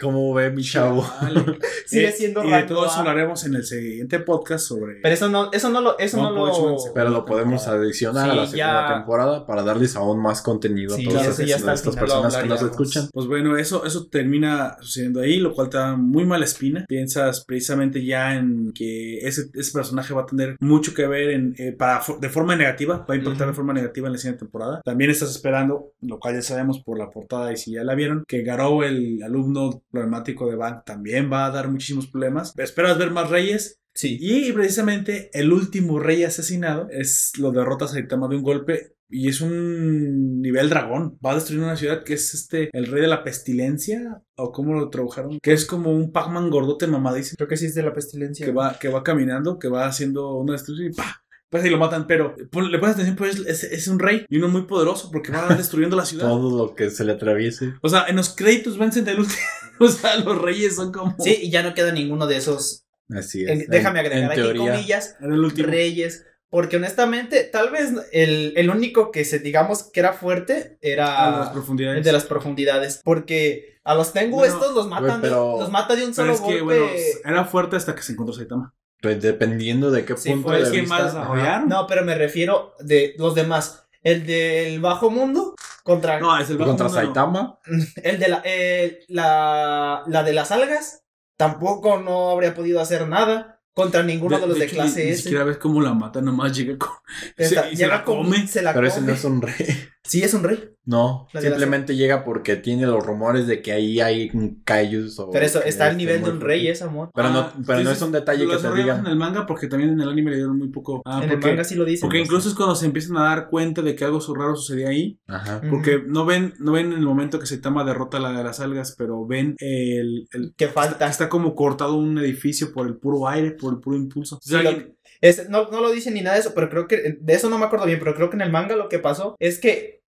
[0.00, 1.06] ¿Cómo ve mi chavo?
[1.22, 1.58] Vale.
[1.86, 4.96] Sigue Eh, siendo Y de todo eso hablaremos en el siguiente podcast sobre.
[5.02, 6.76] Pero eso no, eso no lo, eso no One lo.
[6.94, 8.94] Pero lo podemos adicionar a la segunda ya.
[8.94, 12.08] temporada para darles aún más contenido a todas estas, sí, ya está al estas final,
[12.08, 13.08] lo personas que nos escuchan.
[13.12, 16.84] Pues bueno, eso, eso termina sucediendo ahí, lo cual te da muy mala espina.
[16.88, 21.54] Piensas precisamente ya en que ese, ese personaje va a tener mucho que ver en,
[21.58, 24.80] eh, para, de forma negativa, va a impactar de forma negativa en la siguiente temporada.
[24.84, 28.24] También estás esperando, lo cual ya sabemos por la portada y si ya la vieron,
[28.26, 32.52] que Garou, el alumno problemático de Bank, también va a dar muchísimos problemas.
[32.56, 33.80] Esperas ver más reyes.
[33.94, 34.18] Sí.
[34.20, 39.28] Y precisamente el último rey asesinado es lo derrota a Saitama de un golpe y
[39.28, 41.18] es un nivel dragón.
[41.24, 44.74] Va a destruir una ciudad que es este el rey de la pestilencia o como
[44.74, 47.94] lo tradujeron, que es como un Pac-Man gordote mamadísimo Creo que sí es de la
[47.94, 48.44] pestilencia.
[48.44, 51.22] que va que va caminando, que va haciendo una destrucción y ¡pa!
[51.48, 54.48] Pues ahí lo matan, pero le pones atención, pues es, es un rey y uno
[54.48, 56.26] muy poderoso porque va destruyendo la ciudad.
[56.26, 57.74] Todo lo que se le atraviese.
[57.82, 59.38] O sea, en los créditos vencen del último.
[59.80, 61.14] O sea, los reyes son como.
[61.18, 62.84] Sí, y ya no queda ninguno de esos.
[63.10, 63.68] Así en- es.
[63.68, 65.16] déjame En- agregar en aquí teoría, comillas.
[65.20, 65.68] En el último.
[65.68, 66.24] Reyes.
[66.48, 71.40] Porque honestamente, tal vez el, el único que se digamos que era fuerte era a
[71.40, 71.98] las profundidades.
[71.98, 73.00] el de las profundidades.
[73.04, 76.14] Porque a los Tengu Bueno, estos los matan, güey, pero- los mata de un Pero
[76.14, 76.62] solo es que, golpe.
[76.64, 76.86] bueno,
[77.24, 78.72] era fuerte hasta que se encontró Saitama.
[79.02, 81.12] pues, dependiendo de qué Sí, punto fue de el que vista.
[81.28, 81.66] más.
[81.66, 83.82] No, pero me refiero de los demás.
[84.02, 85.54] El del bajo mundo
[85.86, 87.06] contra No, es el bajo Contra mundo, no.
[87.06, 87.60] Saitama.
[88.02, 91.04] el de la, eh, la la de las algas.
[91.38, 95.10] Tampoco no habría podido hacer nada contra ninguno de, los de, hecho, clase ni, ni
[95.12, 95.22] S.
[95.24, 96.88] siquiera ves cómo la mata, nomás llega con.
[97.36, 98.46] Está- se- y se llega la con- come.
[98.48, 99.06] se la Pero ese come.
[99.08, 99.54] no es un rey.
[100.06, 100.70] Sí, es un rey.
[100.84, 104.62] No, La de la simplemente llega porque tiene los rumores de que ahí hay un
[104.62, 107.10] Kaijus o Pero eso está al nivel de un rey, es amor.
[107.12, 109.06] Pero, no, Ah, pero no es un detalle que te desarrollaron digan.
[109.06, 111.02] en el manga porque también en el anime le dieron muy poco.
[111.04, 112.02] Ah, en el porque, manga sí lo dicen.
[112.02, 115.18] porque incluso es cuando se empiezan a dar cuenta de que algo raro sucedía ahí.
[115.26, 115.60] Ajá.
[115.68, 118.94] Porque no ven, no ven en el momento que Saitama derrota la de las algas,
[118.96, 121.08] pero ven el, el- que falta.
[121.08, 124.38] está como cortado un edificio por el puro aire, por el puro impulso.
[124.42, 127.34] Sí, lo- Es- no, no lo dicen ni nada de eso, pero creo que de
[127.34, 129.58] eso no me acuerdo bien, pero creo que en el manga lo que pasó es
[129.58, 130.02] que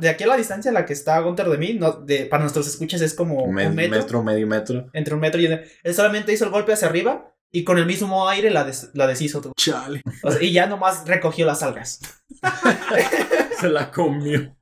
[0.00, 2.42] de aquí a la distancia en la que está Gunter de mí, no, de, para
[2.42, 4.86] nuestros escuchas es como Me- un metro, metro, medio metro.
[4.94, 7.84] entre un metro y un- él solamente hizo el golpe hacia arriba y con el
[7.84, 9.52] mismo aire la, des- la deshizo tú.
[9.56, 10.00] Chale.
[10.22, 12.00] O sea, y ya nomás recogió las algas.
[13.60, 14.56] Se la comió.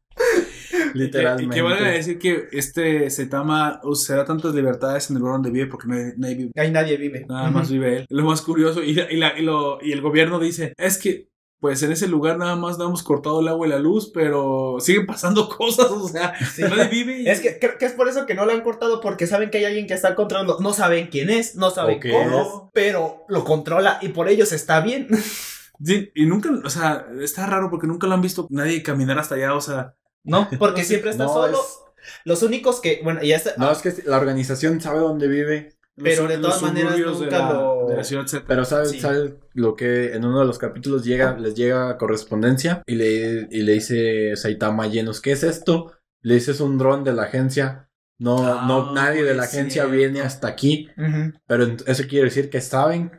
[1.04, 1.54] Literalmente.
[1.54, 5.66] Y que vale decir que este Saitama usará tantas libertades en el lugar donde vive
[5.66, 6.52] porque nadie, nadie vive.
[6.56, 7.26] Ahí nadie vive.
[7.28, 8.06] Nada más vive él.
[8.10, 8.82] Lo más curioso.
[8.82, 11.28] Y, y la- y lo- y el gobierno dice: Es que,
[11.60, 14.76] pues en ese lugar nada más no hemos cortado el agua y la luz, pero
[14.78, 15.90] siguen pasando cosas.
[15.90, 16.62] O sea, Sí.
[16.62, 17.22] nadie vive.
[17.22, 19.50] y- Es que creo que es por eso que no lo han cortado porque saben
[19.50, 20.58] que hay alguien que está controlando.
[20.60, 24.52] No saben quién es, no saben ¿O qué cómo, pero lo controla y por ellos
[24.52, 25.08] está bien.
[25.80, 29.36] Sí, y nunca, o sea, está raro porque nunca lo han visto nadie caminar hasta
[29.36, 29.54] allá.
[29.54, 29.94] O sea,
[30.48, 31.58] No, porque siempre está No, solo.
[31.60, 31.78] es-
[32.24, 33.54] Los únicos que, bueno, ya está.
[33.58, 35.72] No, es que la organización sabe dónde vive.
[36.00, 38.46] Pero los- de todas maneras de nunca la- lo- de la ciudad cerca.
[38.46, 39.00] Pero sabe, Sí.
[39.00, 43.62] sabe lo que en uno de los capítulos llega, les llega correspondencia y le, y
[43.62, 45.92] le dice Saitama llenos, ¿qué es esto?
[46.22, 47.88] Le dice es un dron de la agencia.
[48.20, 50.88] No, Ah, no, nadie de la agencia viene hasta aquí.
[51.46, 53.10] Pero eso quiere decir que saben.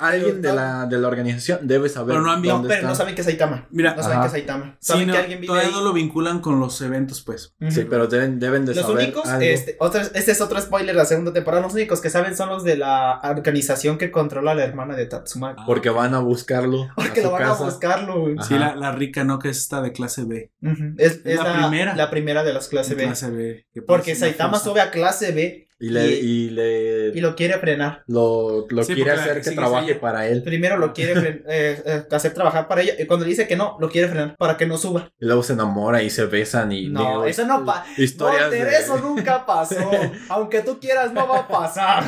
[0.00, 2.14] Alguien de la, de la organización debe saber.
[2.14, 3.66] Pero no han visto- No, pero no saben que es Saitama.
[3.70, 4.22] Mira, No saben Ajá.
[4.22, 4.76] que es Saitama.
[4.80, 5.74] sí, Saben no, que alguien vive todavía ahí.
[5.74, 7.54] no lo vinculan con los eventos, pues.
[7.70, 9.04] Sí, pero deben, deben de Los saber.
[9.04, 9.42] únicos, algo.
[9.42, 11.62] este, otra- este es otro spoiler de la segunda temporada.
[11.62, 15.06] Los únicos que saben son los de la organización que controla a la hermana de
[15.06, 15.62] Tatsumaki.
[15.66, 16.88] Porque van a buscarlo.
[16.94, 17.62] Porque a lo van casa.
[17.62, 18.36] a buscarlo, güey.
[18.38, 18.46] Ajá.
[18.48, 19.38] Sí, la, la rica, ¿no?
[19.38, 20.52] Que es esta de clase B.
[20.98, 21.96] Es, es la la, primera.
[21.96, 23.04] La primera de las clase B.
[23.04, 23.66] clase B.
[23.72, 24.64] que Porque Saitama fuerza.
[24.70, 28.02] sube a clase B y le, y, le, y, lo quiere frenar.
[28.06, 30.42] Lo, lo quiere hacer que trabaje para él.
[30.42, 32.94] Primero lo quiere eh, eh, hacer trabajar para ella.
[32.98, 35.10] Y cuando le dice que no, lo quiere frenar para que no suba.
[35.20, 36.88] Y luego se enamora y se besan y.
[36.88, 37.84] No, eso no pasa.
[38.18, 39.90] No, eso nunca pasó.
[40.30, 42.04] Aunque tú quieras, no va a pasar.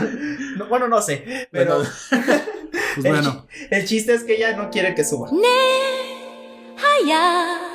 [0.69, 1.49] Bueno, no sé.
[1.51, 1.83] Pero.
[3.71, 5.31] El, chiste es que ella no quiere que suba.
[5.31, 7.69] Ne, hayak,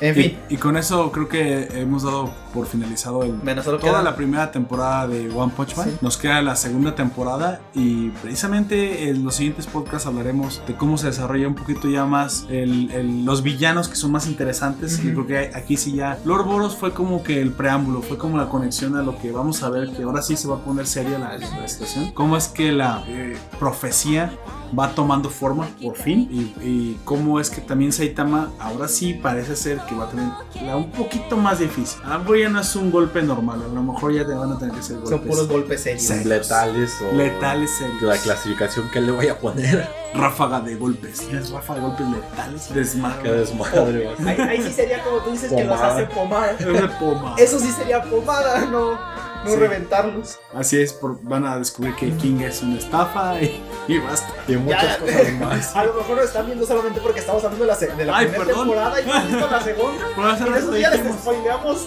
[0.00, 0.38] en fin.
[0.48, 4.02] y, y con eso creo que hemos dado por finalizado el, Bueno, solo toda queda-
[4.02, 5.90] la primera temporada de One Punch Man.
[5.90, 5.96] Sí.
[6.00, 11.06] Nos queda la segunda temporada y precisamente en los siguientes podcasts hablaremos de cómo se
[11.08, 14.98] desarrolla un poquito ya más el- el- los villanos que son más interesantes.
[14.98, 15.08] Ujú.
[15.08, 18.36] Yo creo que aquí sí ya Lord Boros fue como que el preámbulo, fue como
[18.38, 20.86] la conexión a lo que vamos a ver que ahora sí se va a poner
[20.86, 22.10] seria la, la situación.
[22.12, 24.32] Cómo es que la eh, profecía
[24.78, 29.56] va tomando forma por fin y, y cómo es que también Saitama ahora sí parece
[29.56, 30.28] ser que va a tener
[30.64, 32.00] la un poquito más difícil.
[32.04, 34.52] A lo mejor ya no es un golpe normal, a lo mejor ya te van
[34.52, 36.02] a tener que ser golpes Son puros golpes serios.
[36.02, 36.24] Sí.
[36.24, 38.02] letales o letales serios.
[38.02, 39.88] la clasificación que le voy a poner.
[40.14, 41.20] ráfaga de golpes.
[41.20, 42.74] Tienes ráfaga de golpes letales.
[42.74, 43.22] Desmadre.
[43.22, 44.08] Qué desmadre.
[44.26, 45.94] Ahí, ahí sí sería como tú dices que los Pomada.
[45.94, 46.50] hace pomada.
[46.52, 47.34] Es de poma.
[47.38, 48.98] Eso sí sería pomada, no,
[49.44, 49.56] no Sí.
[49.56, 50.38] reventarlos.
[50.54, 54.32] Así es, por- van a descubrir que King es una estafa y, y basta.
[54.48, 54.98] Y muchas Ya.
[54.98, 55.76] cosas más.
[55.76, 58.26] A lo mejor nos están viendo solamente porque estamos hablando de la, de la Ay,
[58.26, 58.66] primera perdón.
[58.68, 60.04] temporada y no han visto la segunda.
[60.16, 61.86] Por hacer Y de esos días les spoileamos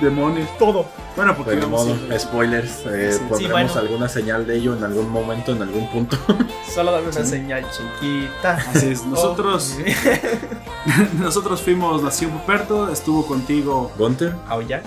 [0.00, 0.58] demonios.
[0.58, 0.86] todo.
[1.18, 3.80] Bueno, porque vamos modo, a- spoilers, eh, Sí, sí, pondremos bueno.
[3.80, 6.16] alguna señal de ello en algún momento, en algún punto.
[6.74, 8.54] Solo dame una señal chiquita.
[8.72, 11.18] Así es, nosotros, Oh.
[11.20, 14.34] nosotros fuimos Nación Poperto, estuvo contigo Gunter,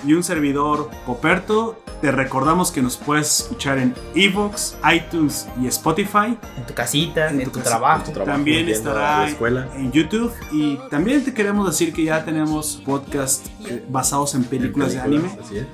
[0.06, 1.78] y un servidor Poperto.
[2.02, 6.36] Te recordamos que nos puedes escuchar en Evox, iTunes y Spotify.
[6.58, 8.04] En tu casita, En en, tu tu, casa, trabajo.
[8.06, 9.68] tu trabajo, También estará la escuela.
[9.76, 14.94] en YouTube y también te queremos decir que ya tenemos podcast eh, basados en películas
[14.94, 15.30] de anime.
[15.44, 15.68] Así es.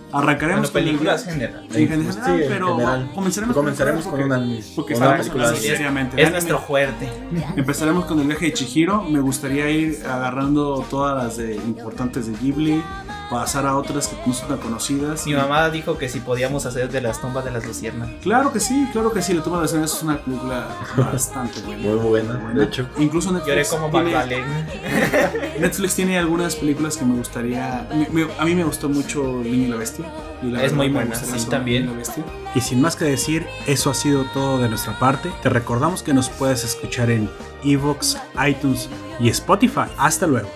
[0.47, 1.63] Arrancaremos Bueno, con el- películas general.
[1.65, 3.11] en Sí, general, sí, en pero general.
[3.13, 7.09] comenzaremos, Comenzaremos con una, anime, porque una película seriamente Es nuestro fuerte.
[7.55, 9.03] Empezaremos con el viaje de Chihiro.
[9.03, 12.83] Me gustaría ir agarrando todas las de importantes de Ghibli,
[13.29, 15.25] pasar a otras que no son tan conocidas.
[15.25, 18.09] Mi mamá dijo que si podíamos hacer de las tumbas de las luciernas.
[18.21, 19.33] Claro que sí, claro que sí.
[19.33, 20.67] La toma de escenas es una película
[20.97, 21.81] bastante buena.
[21.83, 22.87] Muy buena, de hecho.
[22.97, 24.43] Incluso Lloré Netflix como tiene.
[25.59, 27.85] Netflix tiene algunas películas que me gustaría.
[27.91, 30.05] me- me- a mí me gustó mucho El Niño y la Bestia.
[30.41, 31.89] Y la Es muy buena, sí, también.
[32.55, 35.31] Y sin más que decir, eso ha sido todo de nuestra parte.
[35.41, 37.29] Te recordamos que nos puedes escuchar en
[37.63, 38.17] Evox,
[38.47, 39.87] iTunes y Spotify.
[39.97, 40.49] Hasta luego.